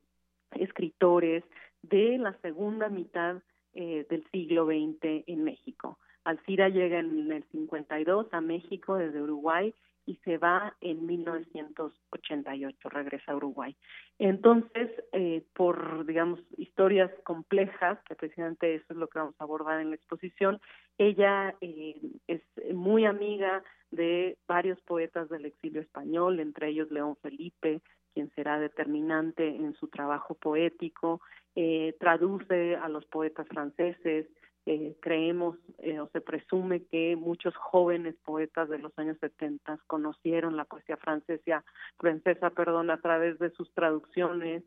escritores 0.51 1.43
de 1.83 2.17
la 2.17 2.33
segunda 2.41 2.89
mitad 2.89 3.37
eh, 3.73 4.05
del 4.09 4.25
siglo 4.31 4.65
XX 4.65 5.23
en 5.27 5.43
México. 5.43 5.99
Alcira 6.23 6.69
llega 6.69 6.99
en 6.99 7.31
el 7.31 7.43
52 7.51 8.27
a 8.31 8.41
México 8.41 8.95
desde 8.95 9.21
Uruguay 9.21 9.73
y 10.09 10.15
se 10.25 10.39
va 10.39 10.75
en 10.81 11.05
1988, 11.05 12.89
regresa 12.89 13.31
a 13.31 13.35
Uruguay. 13.35 13.75
Entonces, 14.17 14.89
eh, 15.11 15.43
por, 15.53 16.03
digamos, 16.07 16.39
historias 16.57 17.11
complejas, 17.23 17.99
que 18.07 18.15
precisamente 18.15 18.73
eso 18.73 18.85
es 18.89 18.97
lo 18.97 19.07
que 19.07 19.19
vamos 19.19 19.35
a 19.37 19.43
abordar 19.43 19.79
en 19.81 19.91
la 19.91 19.97
exposición, 19.97 20.59
ella 20.97 21.55
eh, 21.61 22.01
es 22.25 22.41
muy 22.73 23.05
amiga 23.05 23.63
de 23.91 24.39
varios 24.47 24.81
poetas 24.81 25.29
del 25.29 25.45
exilio 25.45 25.81
español, 25.81 26.39
entre 26.39 26.69
ellos 26.69 26.89
León 26.89 27.15
Felipe, 27.21 27.83
quien 28.15 28.31
será 28.31 28.59
determinante 28.59 29.47
en 29.47 29.75
su 29.75 29.89
trabajo 29.89 30.33
poético, 30.33 31.21
eh, 31.55 31.95
traduce 31.99 32.77
a 32.77 32.89
los 32.89 33.05
poetas 33.05 33.47
franceses, 33.47 34.25
eh, 34.71 34.95
creemos 34.99 35.57
eh, 35.79 35.99
o 35.99 36.07
se 36.09 36.21
presume 36.21 36.83
que 36.83 37.15
muchos 37.15 37.55
jóvenes 37.55 38.13
poetas 38.23 38.69
de 38.69 38.77
los 38.77 38.91
años 38.99 39.17
70 39.19 39.79
conocieron 39.87 40.57
la 40.57 40.65
poesía 40.65 40.95
francesa, 40.95 41.63
francesa 41.97 42.51
perdón, 42.51 42.91
a 42.91 43.01
través 43.01 43.39
de 43.39 43.49
sus 43.49 43.73
traducciones 43.73 44.63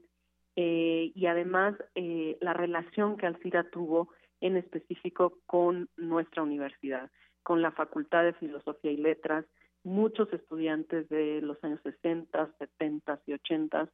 eh, 0.57 1.13
y 1.15 1.27
además 1.27 1.77
eh, 1.95 2.37
la 2.41 2.53
relación 2.53 3.17
que 3.17 3.27
Alcira 3.27 3.63
tuvo 3.71 4.09
en 4.41 4.57
específico 4.57 5.39
con 5.47 5.89
nuestra 5.97 6.43
universidad, 6.43 7.09
con 7.45 7.63
la 7.63 7.71
Facultad 7.71 8.25
de 8.25 8.33
Filosofía 8.33 8.91
y 8.91 8.97
Letras, 8.97 9.45
muchos 9.85 10.33
estudiantes 10.33 11.09
de 11.11 11.41
los 11.43 11.63
años 11.63 11.79
60, 11.85 12.55
70 12.59 13.21
y 13.27 13.35
80 13.35 13.89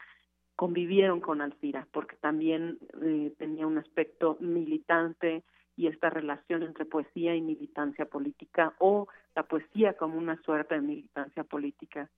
convivieron 0.56 1.20
con 1.20 1.42
Alcira 1.42 1.86
porque 1.92 2.16
también 2.16 2.78
eh, 3.02 3.34
tenía 3.36 3.66
un 3.66 3.76
aspecto 3.76 4.38
militante 4.40 5.44
y 5.78 5.86
esta 5.86 6.10
relación 6.10 6.62
entre 6.64 6.84
poesía 6.84 7.34
y 7.34 7.40
militancia 7.40 8.04
política 8.04 8.74
o 8.78 9.06
la 9.34 9.44
poesía 9.44 9.94
como 9.94 10.18
una 10.18 10.36
suerte 10.42 10.74
de 10.74 10.80
militancia 10.82 11.44
política. 11.44 12.10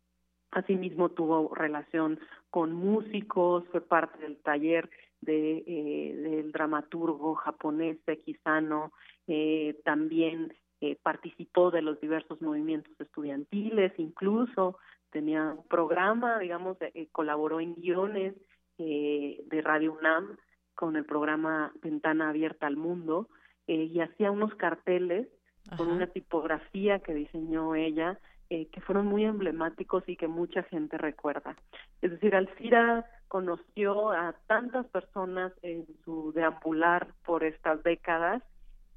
Asimismo 0.51 1.11
tuvo 1.11 1.55
relación 1.55 2.19
con 2.49 2.73
músicos, 2.73 3.65
fue 3.71 3.83
parte 3.83 4.19
del 4.19 4.39
taller 4.39 4.91
de, 5.21 5.63
eh, 5.67 6.15
del 6.17 6.51
dramaturgo 6.51 7.35
japonés 7.35 7.99
Kisano, 8.25 8.93
eh, 9.27 9.79
también 9.85 10.55
eh, 10.81 10.97
participó 11.03 11.71
de 11.71 11.83
los 11.83 12.01
diversos 12.01 12.41
movimientos 12.41 12.99
estudiantiles, 12.99 13.93
incluso 13.99 14.79
tenía 15.11 15.53
un 15.59 15.69
programa, 15.69 16.39
digamos, 16.39 16.79
eh, 16.81 17.09
colaboró 17.13 17.61
en 17.61 17.75
guiones 17.75 18.35
eh, 18.79 19.43
de 19.45 19.61
Radio 19.61 19.93
UNAM 19.93 20.39
con 20.75 20.97
el 20.97 21.05
programa 21.05 21.71
Ventana 21.83 22.31
Abierta 22.31 22.67
al 22.67 22.79
Mundo 22.79 23.29
eh, 23.71 23.85
y 23.85 24.01
hacía 24.01 24.33
unos 24.33 24.53
carteles 24.57 25.29
con 25.77 25.87
una 25.87 26.09
tipografía 26.09 26.99
que 26.99 27.15
diseñó 27.15 27.77
ella 27.77 28.19
eh, 28.49 28.67
que 28.73 28.81
fueron 28.81 29.07
muy 29.07 29.25
emblemáticos 29.25 30.03
y 30.09 30.17
que 30.17 30.27
mucha 30.27 30.65
gente 30.65 30.99
recuerda. 30.99 31.55
Es 32.03 32.11
decir, 32.11 32.35
Alcira 32.35 33.09
conoció 33.29 34.11
a 34.11 34.35
tantas 34.49 34.87
personas 34.87 35.53
en 35.63 35.87
su 36.05 36.33
deambular 36.33 37.15
por 37.25 37.45
estas 37.45 37.81
décadas 37.85 38.43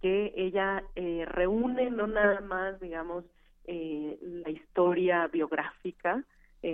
que 0.02 0.34
ella 0.36 0.84
eh, 0.96 1.26
reúne 1.28 1.92
no 1.92 2.08
nada 2.08 2.42
más, 2.42 2.80
digamos, 2.80 3.26
eh, 3.66 4.18
la 4.22 4.50
historia 4.50 5.28
biográfica 5.28 6.24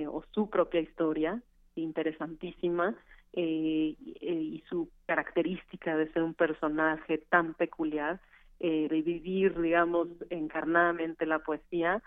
o 0.08 0.24
su 0.32 0.50
propia 0.52 0.82
historia, 0.82 1.42
interesantísima, 1.74 2.96
eh, 3.34 3.96
y 4.00 4.64
su 4.68 4.90
característica 5.06 5.96
de 5.96 6.12
ser 6.12 6.24
un 6.24 6.34
personaje 6.34 7.18
tan 7.18 7.54
peculiar, 7.54 8.20
de 8.60 9.02
vivir, 9.06 9.58
digamos, 9.58 10.10
encarnadamente 10.30 11.26
la 11.26 11.40
poesía, 11.40 12.04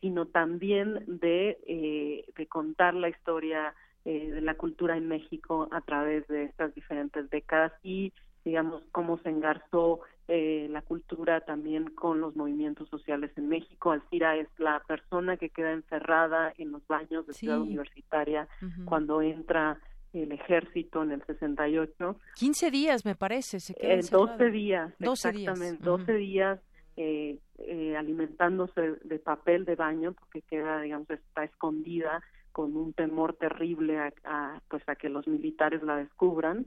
sino 0.00 0.26
también 0.26 1.04
de, 1.06 2.24
de 2.36 2.46
contar 2.48 2.94
la 2.94 3.08
historia 3.08 3.72
de 4.04 4.40
la 4.40 4.54
cultura 4.54 4.96
en 4.96 5.06
México 5.06 5.68
a 5.70 5.80
través 5.82 6.26
de 6.26 6.42
estas 6.42 6.74
diferentes 6.74 7.30
décadas 7.30 7.72
y 7.84 8.12
digamos, 8.46 8.82
cómo 8.92 9.18
se 9.18 9.28
engarzó 9.28 10.00
eh, 10.28 10.68
la 10.70 10.80
cultura 10.80 11.40
también 11.40 11.90
con 11.90 12.20
los 12.20 12.36
movimientos 12.36 12.88
sociales 12.88 13.32
en 13.36 13.48
México. 13.48 13.90
Alcira 13.90 14.36
es 14.36 14.48
la 14.58 14.80
persona 14.86 15.36
que 15.36 15.50
queda 15.50 15.72
encerrada 15.72 16.54
en 16.56 16.70
los 16.70 16.86
baños 16.86 17.26
de 17.26 17.32
Ciudad 17.32 17.60
Universitaria 17.60 18.46
cuando 18.84 19.20
entra 19.20 19.80
el 20.12 20.32
ejército 20.32 21.02
en 21.02 21.12
el 21.12 21.22
68. 21.24 22.16
15 22.34 22.70
días, 22.70 23.04
me 23.04 23.14
parece. 23.14 23.60
Se 23.60 23.74
queda 23.74 23.94
eh, 23.94 24.00
12 24.10 24.50
días, 24.50 24.94
12 24.98 25.28
exactamente. 25.28 25.82
Días. 25.82 25.84
12 25.84 26.14
días 26.14 26.60
eh, 26.96 27.38
eh, 27.58 27.96
alimentándose 27.96 28.96
de 29.04 29.18
papel 29.18 29.64
de 29.64 29.76
baño 29.76 30.12
porque 30.12 30.42
queda, 30.42 30.80
digamos, 30.80 31.10
está 31.10 31.44
escondida 31.44 32.22
con 32.56 32.74
un 32.74 32.94
temor 32.94 33.34
terrible 33.34 33.98
a, 33.98 34.62
pues 34.70 34.82
a 34.88 34.96
que 34.96 35.10
los 35.10 35.28
militares 35.28 35.82
la 35.82 35.96
descubran 35.96 36.64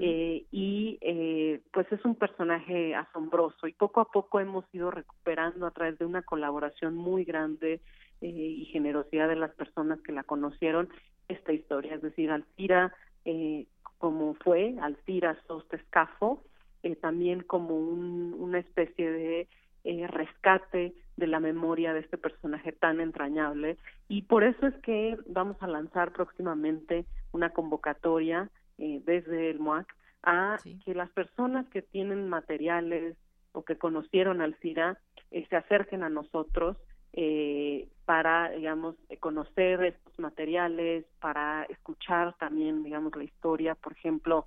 eh, 0.00 0.44
y 0.50 0.98
eh, 1.00 1.60
pues 1.72 1.86
es 1.92 2.04
un 2.04 2.16
personaje 2.16 2.96
asombroso 2.96 3.68
y 3.68 3.72
poco 3.72 4.00
a 4.00 4.10
poco 4.10 4.40
hemos 4.40 4.64
ido 4.72 4.90
recuperando 4.90 5.64
a 5.68 5.70
través 5.70 5.96
de 5.96 6.06
una 6.06 6.22
colaboración 6.22 6.96
muy 6.96 7.22
grande 7.22 7.80
eh, 8.20 8.26
y 8.28 8.64
generosidad 8.66 9.28
de 9.28 9.36
las 9.36 9.52
personas 9.52 10.00
que 10.00 10.12
la 10.12 10.22
conocieron 10.22 10.88
esta 11.28 11.52
historia 11.52 11.94
es 11.94 12.02
decir 12.02 12.30
Alcira 12.30 12.92
eh, 13.24 13.66
como 13.98 14.34
fue 14.34 14.76
Alcira 14.80 15.36
Sostescafo 15.46 16.42
eh, 16.82 16.96
también 16.96 17.42
como 17.42 17.76
un, 17.76 18.34
una 18.38 18.58
especie 18.58 19.10
de 19.10 19.48
eh, 19.84 20.06
rescate 20.06 20.94
de 21.16 21.26
la 21.26 21.40
memoria 21.40 21.94
de 21.94 22.00
este 22.00 22.18
personaje 22.18 22.72
tan 22.72 23.00
entrañable. 23.00 23.78
Y 24.08 24.22
por 24.22 24.44
eso 24.44 24.66
es 24.66 24.74
que 24.82 25.16
vamos 25.26 25.56
a 25.60 25.66
lanzar 25.66 26.12
próximamente 26.12 27.06
una 27.32 27.50
convocatoria 27.50 28.50
eh, 28.78 29.00
desde 29.04 29.50
el 29.50 29.60
MOAC 29.60 29.86
a 30.22 30.58
que 30.84 30.94
las 30.94 31.10
personas 31.10 31.66
que 31.68 31.80
tienen 31.82 32.28
materiales 32.28 33.16
o 33.52 33.64
que 33.64 33.78
conocieron 33.78 34.40
al 34.40 34.56
CIRA 34.56 34.98
eh, 35.30 35.46
se 35.48 35.56
acerquen 35.56 36.02
a 36.02 36.10
nosotros 36.10 36.76
eh, 37.20 37.88
para, 38.04 38.50
digamos, 38.52 38.94
conocer 39.18 39.82
estos 39.82 40.16
materiales, 40.20 41.04
para 41.18 41.64
escuchar 41.64 42.36
también, 42.38 42.84
digamos, 42.84 43.16
la 43.16 43.24
historia. 43.24 43.74
Por 43.74 43.94
ejemplo, 43.94 44.46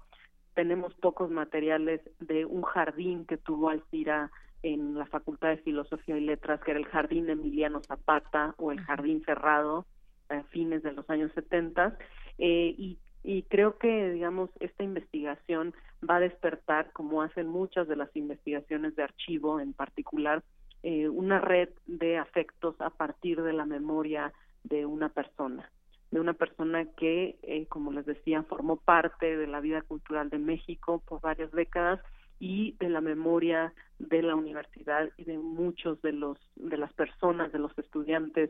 tenemos 0.54 0.94
pocos 0.94 1.30
materiales 1.30 2.00
de 2.22 2.46
un 2.46 2.62
jardín 2.62 3.26
que 3.26 3.36
tuvo 3.36 3.72
Alcira 3.72 4.32
en 4.64 4.98
la 4.98 5.06
Facultad 5.06 5.50
de 5.50 5.58
Filosofía 5.58 6.18
y 6.18 6.22
Letras, 6.22 6.62
que 6.62 6.72
era 6.72 6.80
el 6.80 6.86
Jardín 6.86 7.30
Emiliano 7.30 7.82
Zapata 7.84 8.56
o 8.58 8.72
el 8.72 8.80
Jardín 8.80 9.22
Cerrado 9.26 9.86
a 10.30 10.42
fines 10.44 10.82
de 10.82 10.94
los 10.94 11.10
años 11.10 11.30
70. 11.36 11.98
Eh, 12.38 12.74
y, 12.78 13.00
y 13.22 13.44
creo 13.44 13.78
que, 13.80 14.12
digamos, 14.12 14.50
esta 14.62 14.86
investigación 14.86 15.74
va 16.10 16.16
a 16.16 16.22
despertar, 16.22 16.94
como 16.94 17.22
hacen 17.22 17.48
muchas 17.48 17.90
de 17.90 17.98
las 17.98 18.16
investigaciones 18.16 18.96
de 18.96 19.04
archivo 19.04 19.60
en 19.60 19.74
particular, 19.74 20.42
eh, 20.84 21.10
una 21.10 21.40
red 21.40 21.70
de 21.86 22.18
afectos 22.18 22.80
a 22.80 22.90
partir 22.90 23.42
de 23.42 23.54
la 23.54 23.66
memoria 23.66 24.34
de 24.64 24.86
una 24.86 25.10
persona 25.10 25.70
de 26.12 26.20
una 26.20 26.34
persona 26.34 26.86
que, 26.98 27.38
eh, 27.42 27.66
como 27.68 27.92
les 27.92 28.06
decía, 28.06 28.44
formó 28.44 28.76
parte 28.76 29.38
de 29.38 29.48
la 29.48 29.62
vida 29.62 29.82
cultural 29.82 30.30
de 30.30 30.40
México 30.40 31.02
por 31.08 31.22
varias 31.22 31.52
décadas 31.52 32.02
y 32.38 32.74
de 32.80 32.90
la 32.90 33.02
memoria 33.02 33.74
de 33.98 34.22
la 34.22 34.36
universidad 34.36 35.10
y 35.18 35.24
de 35.24 35.38
muchos 35.38 36.02
de 36.02 36.12
los 36.12 36.38
de 36.56 36.78
las 36.78 36.92
personas, 36.94 37.52
de 37.54 37.60
los 37.60 37.78
estudiantes, 37.78 38.50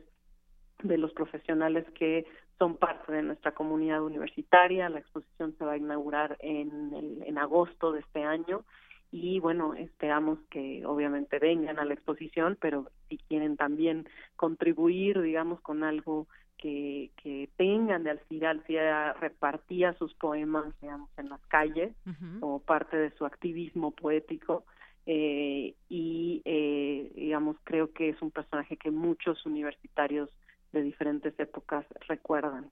de 0.82 0.98
los 0.98 1.12
profesionales 1.12 1.86
que 1.94 2.26
son 2.58 2.76
parte 2.76 3.12
de 3.12 3.22
nuestra 3.22 3.52
comunidad 3.52 4.02
universitaria. 4.02 4.88
La 4.88 4.98
exposición 4.98 5.54
se 5.56 5.64
va 5.64 5.72
a 5.72 5.76
inaugurar 5.76 6.36
en, 6.40 6.92
el, 6.94 7.22
en 7.24 7.38
agosto 7.38 7.92
de 7.92 8.00
este 8.00 8.24
año 8.24 8.64
y 9.12 9.38
bueno, 9.40 9.74
esperamos 9.74 10.38
que 10.50 10.84
obviamente 10.86 11.38
vengan 11.38 11.78
a 11.78 11.84
la 11.84 11.92
exposición, 11.92 12.56
pero 12.58 12.90
si 13.10 13.18
quieren 13.18 13.58
también 13.58 14.08
contribuir, 14.36 15.20
digamos, 15.20 15.60
con 15.60 15.84
algo 15.84 16.26
que, 16.56 17.10
que 17.22 17.50
tengan 17.56 18.04
de 18.04 18.10
Alcira. 18.10 18.50
Alcira 18.50 19.12
repartía 19.12 19.92
sus 19.98 20.14
poemas, 20.14 20.64
digamos, 20.80 21.10
en 21.18 21.28
las 21.28 21.44
calles 21.48 21.92
como 22.40 22.60
parte 22.60 22.96
de 22.96 23.10
su 23.10 23.26
activismo 23.26 23.90
poético. 23.90 24.64
Eh, 25.04 25.74
y, 25.90 26.40
eh, 26.46 27.12
digamos, 27.14 27.56
creo 27.64 27.92
que 27.92 28.08
es 28.08 28.22
un 28.22 28.30
personaje 28.30 28.78
que 28.78 28.90
muchos 28.90 29.44
universitarios 29.44 30.30
de 30.72 30.82
diferentes 30.82 31.38
épocas 31.38 31.84
recuerdan. 32.08 32.70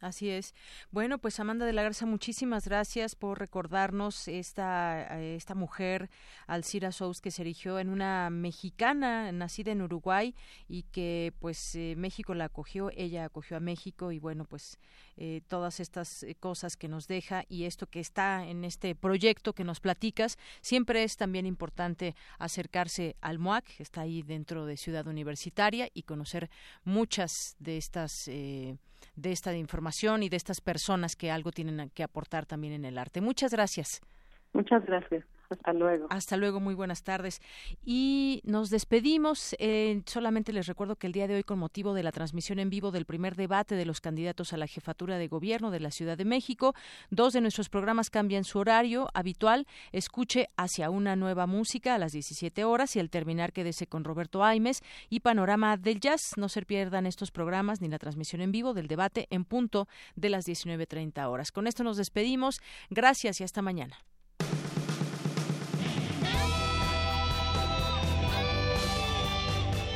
Así 0.00 0.28
es. 0.28 0.54
Bueno, 0.90 1.18
pues 1.18 1.40
Amanda 1.40 1.64
de 1.66 1.72
la 1.72 1.82
Garza, 1.82 2.04
muchísimas 2.04 2.66
gracias 2.66 3.14
por 3.14 3.38
recordarnos 3.38 4.28
esta, 4.28 5.20
esta 5.20 5.54
mujer, 5.54 6.10
Alcira 6.46 6.92
Sous, 6.92 7.20
que 7.20 7.30
se 7.30 7.42
erigió 7.42 7.78
en 7.78 7.88
una 7.88 8.28
mexicana 8.30 9.32
nacida 9.32 9.72
en 9.72 9.82
Uruguay 9.82 10.34
y 10.68 10.82
que 10.84 11.32
pues 11.38 11.74
eh, 11.74 11.94
México 11.96 12.34
la 12.34 12.46
acogió, 12.46 12.90
ella 12.94 13.24
acogió 13.24 13.56
a 13.56 13.60
México 13.60 14.12
y 14.12 14.18
bueno, 14.18 14.44
pues 14.44 14.78
eh, 15.16 15.40
todas 15.48 15.80
estas 15.80 16.22
eh, 16.22 16.34
cosas 16.34 16.76
que 16.76 16.88
nos 16.88 17.08
deja 17.08 17.44
y 17.48 17.64
esto 17.64 17.86
que 17.86 18.00
está 18.00 18.46
en 18.46 18.64
este 18.64 18.94
proyecto 18.94 19.54
que 19.54 19.64
nos 19.64 19.80
platicas, 19.80 20.36
siempre 20.60 21.04
es 21.04 21.16
también 21.16 21.46
importante 21.46 22.14
acercarse 22.38 23.16
al 23.20 23.38
MOAC, 23.38 23.64
que 23.76 23.82
está 23.82 24.02
ahí 24.02 24.22
dentro 24.22 24.66
de 24.66 24.76
Ciudad 24.76 25.06
Universitaria 25.06 25.88
y 25.94 26.02
conocer 26.02 26.50
muchas 26.84 27.56
de 27.58 27.78
estas 27.78 28.28
de 29.14 29.32
esta 29.32 29.54
información 29.56 30.22
y 30.22 30.28
de 30.28 30.36
estas 30.36 30.60
personas 30.60 31.16
que 31.16 31.30
algo 31.30 31.52
tienen 31.52 31.90
que 31.90 32.02
aportar 32.02 32.46
también 32.46 32.72
en 32.72 32.84
el 32.84 32.98
arte. 32.98 33.20
Muchas 33.20 33.52
gracias. 33.52 34.00
Muchas 34.52 34.84
gracias. 34.86 35.24
Hasta 35.50 35.72
luego. 35.72 36.06
Hasta 36.10 36.36
luego, 36.36 36.60
muy 36.60 36.74
buenas 36.74 37.02
tardes. 37.02 37.40
Y 37.84 38.40
nos 38.44 38.70
despedimos. 38.70 39.54
Eh, 39.58 40.02
solamente 40.06 40.52
les 40.52 40.66
recuerdo 40.66 40.96
que 40.96 41.06
el 41.06 41.12
día 41.12 41.28
de 41.28 41.36
hoy, 41.36 41.44
con 41.44 41.58
motivo 41.58 41.94
de 41.94 42.02
la 42.02 42.12
transmisión 42.12 42.58
en 42.58 42.70
vivo 42.70 42.90
del 42.90 43.06
primer 43.06 43.36
debate 43.36 43.74
de 43.74 43.86
los 43.86 44.00
candidatos 44.00 44.52
a 44.52 44.56
la 44.56 44.66
jefatura 44.66 45.18
de 45.18 45.28
gobierno 45.28 45.70
de 45.70 45.80
la 45.80 45.90
Ciudad 45.90 46.16
de 46.16 46.24
México, 46.24 46.74
dos 47.10 47.32
de 47.32 47.40
nuestros 47.40 47.68
programas 47.68 48.10
cambian 48.10 48.44
su 48.44 48.58
horario 48.58 49.08
habitual. 49.14 49.66
Escuche 49.92 50.48
hacia 50.56 50.90
una 50.90 51.16
nueva 51.16 51.46
música 51.46 51.94
a 51.94 51.98
las 51.98 52.12
17 52.12 52.64
horas 52.64 52.96
y 52.96 53.00
al 53.00 53.10
terminar 53.10 53.52
quédese 53.52 53.86
con 53.86 54.04
Roberto 54.04 54.44
Aimes 54.44 54.82
y 55.08 55.20
Panorama 55.20 55.76
del 55.76 56.00
Jazz. 56.00 56.32
No 56.36 56.48
se 56.48 56.62
pierdan 56.62 57.06
estos 57.06 57.30
programas 57.30 57.80
ni 57.80 57.88
la 57.88 57.98
transmisión 57.98 58.40
en 58.40 58.52
vivo 58.52 58.74
del 58.74 58.88
debate 58.88 59.26
en 59.30 59.44
punto 59.44 59.88
de 60.14 60.30
las 60.30 60.46
19.30 60.46 61.28
horas. 61.28 61.52
Con 61.52 61.66
esto 61.66 61.84
nos 61.84 61.96
despedimos. 61.96 62.60
Gracias 62.90 63.40
y 63.40 63.44
hasta 63.44 63.62
mañana. 63.62 63.96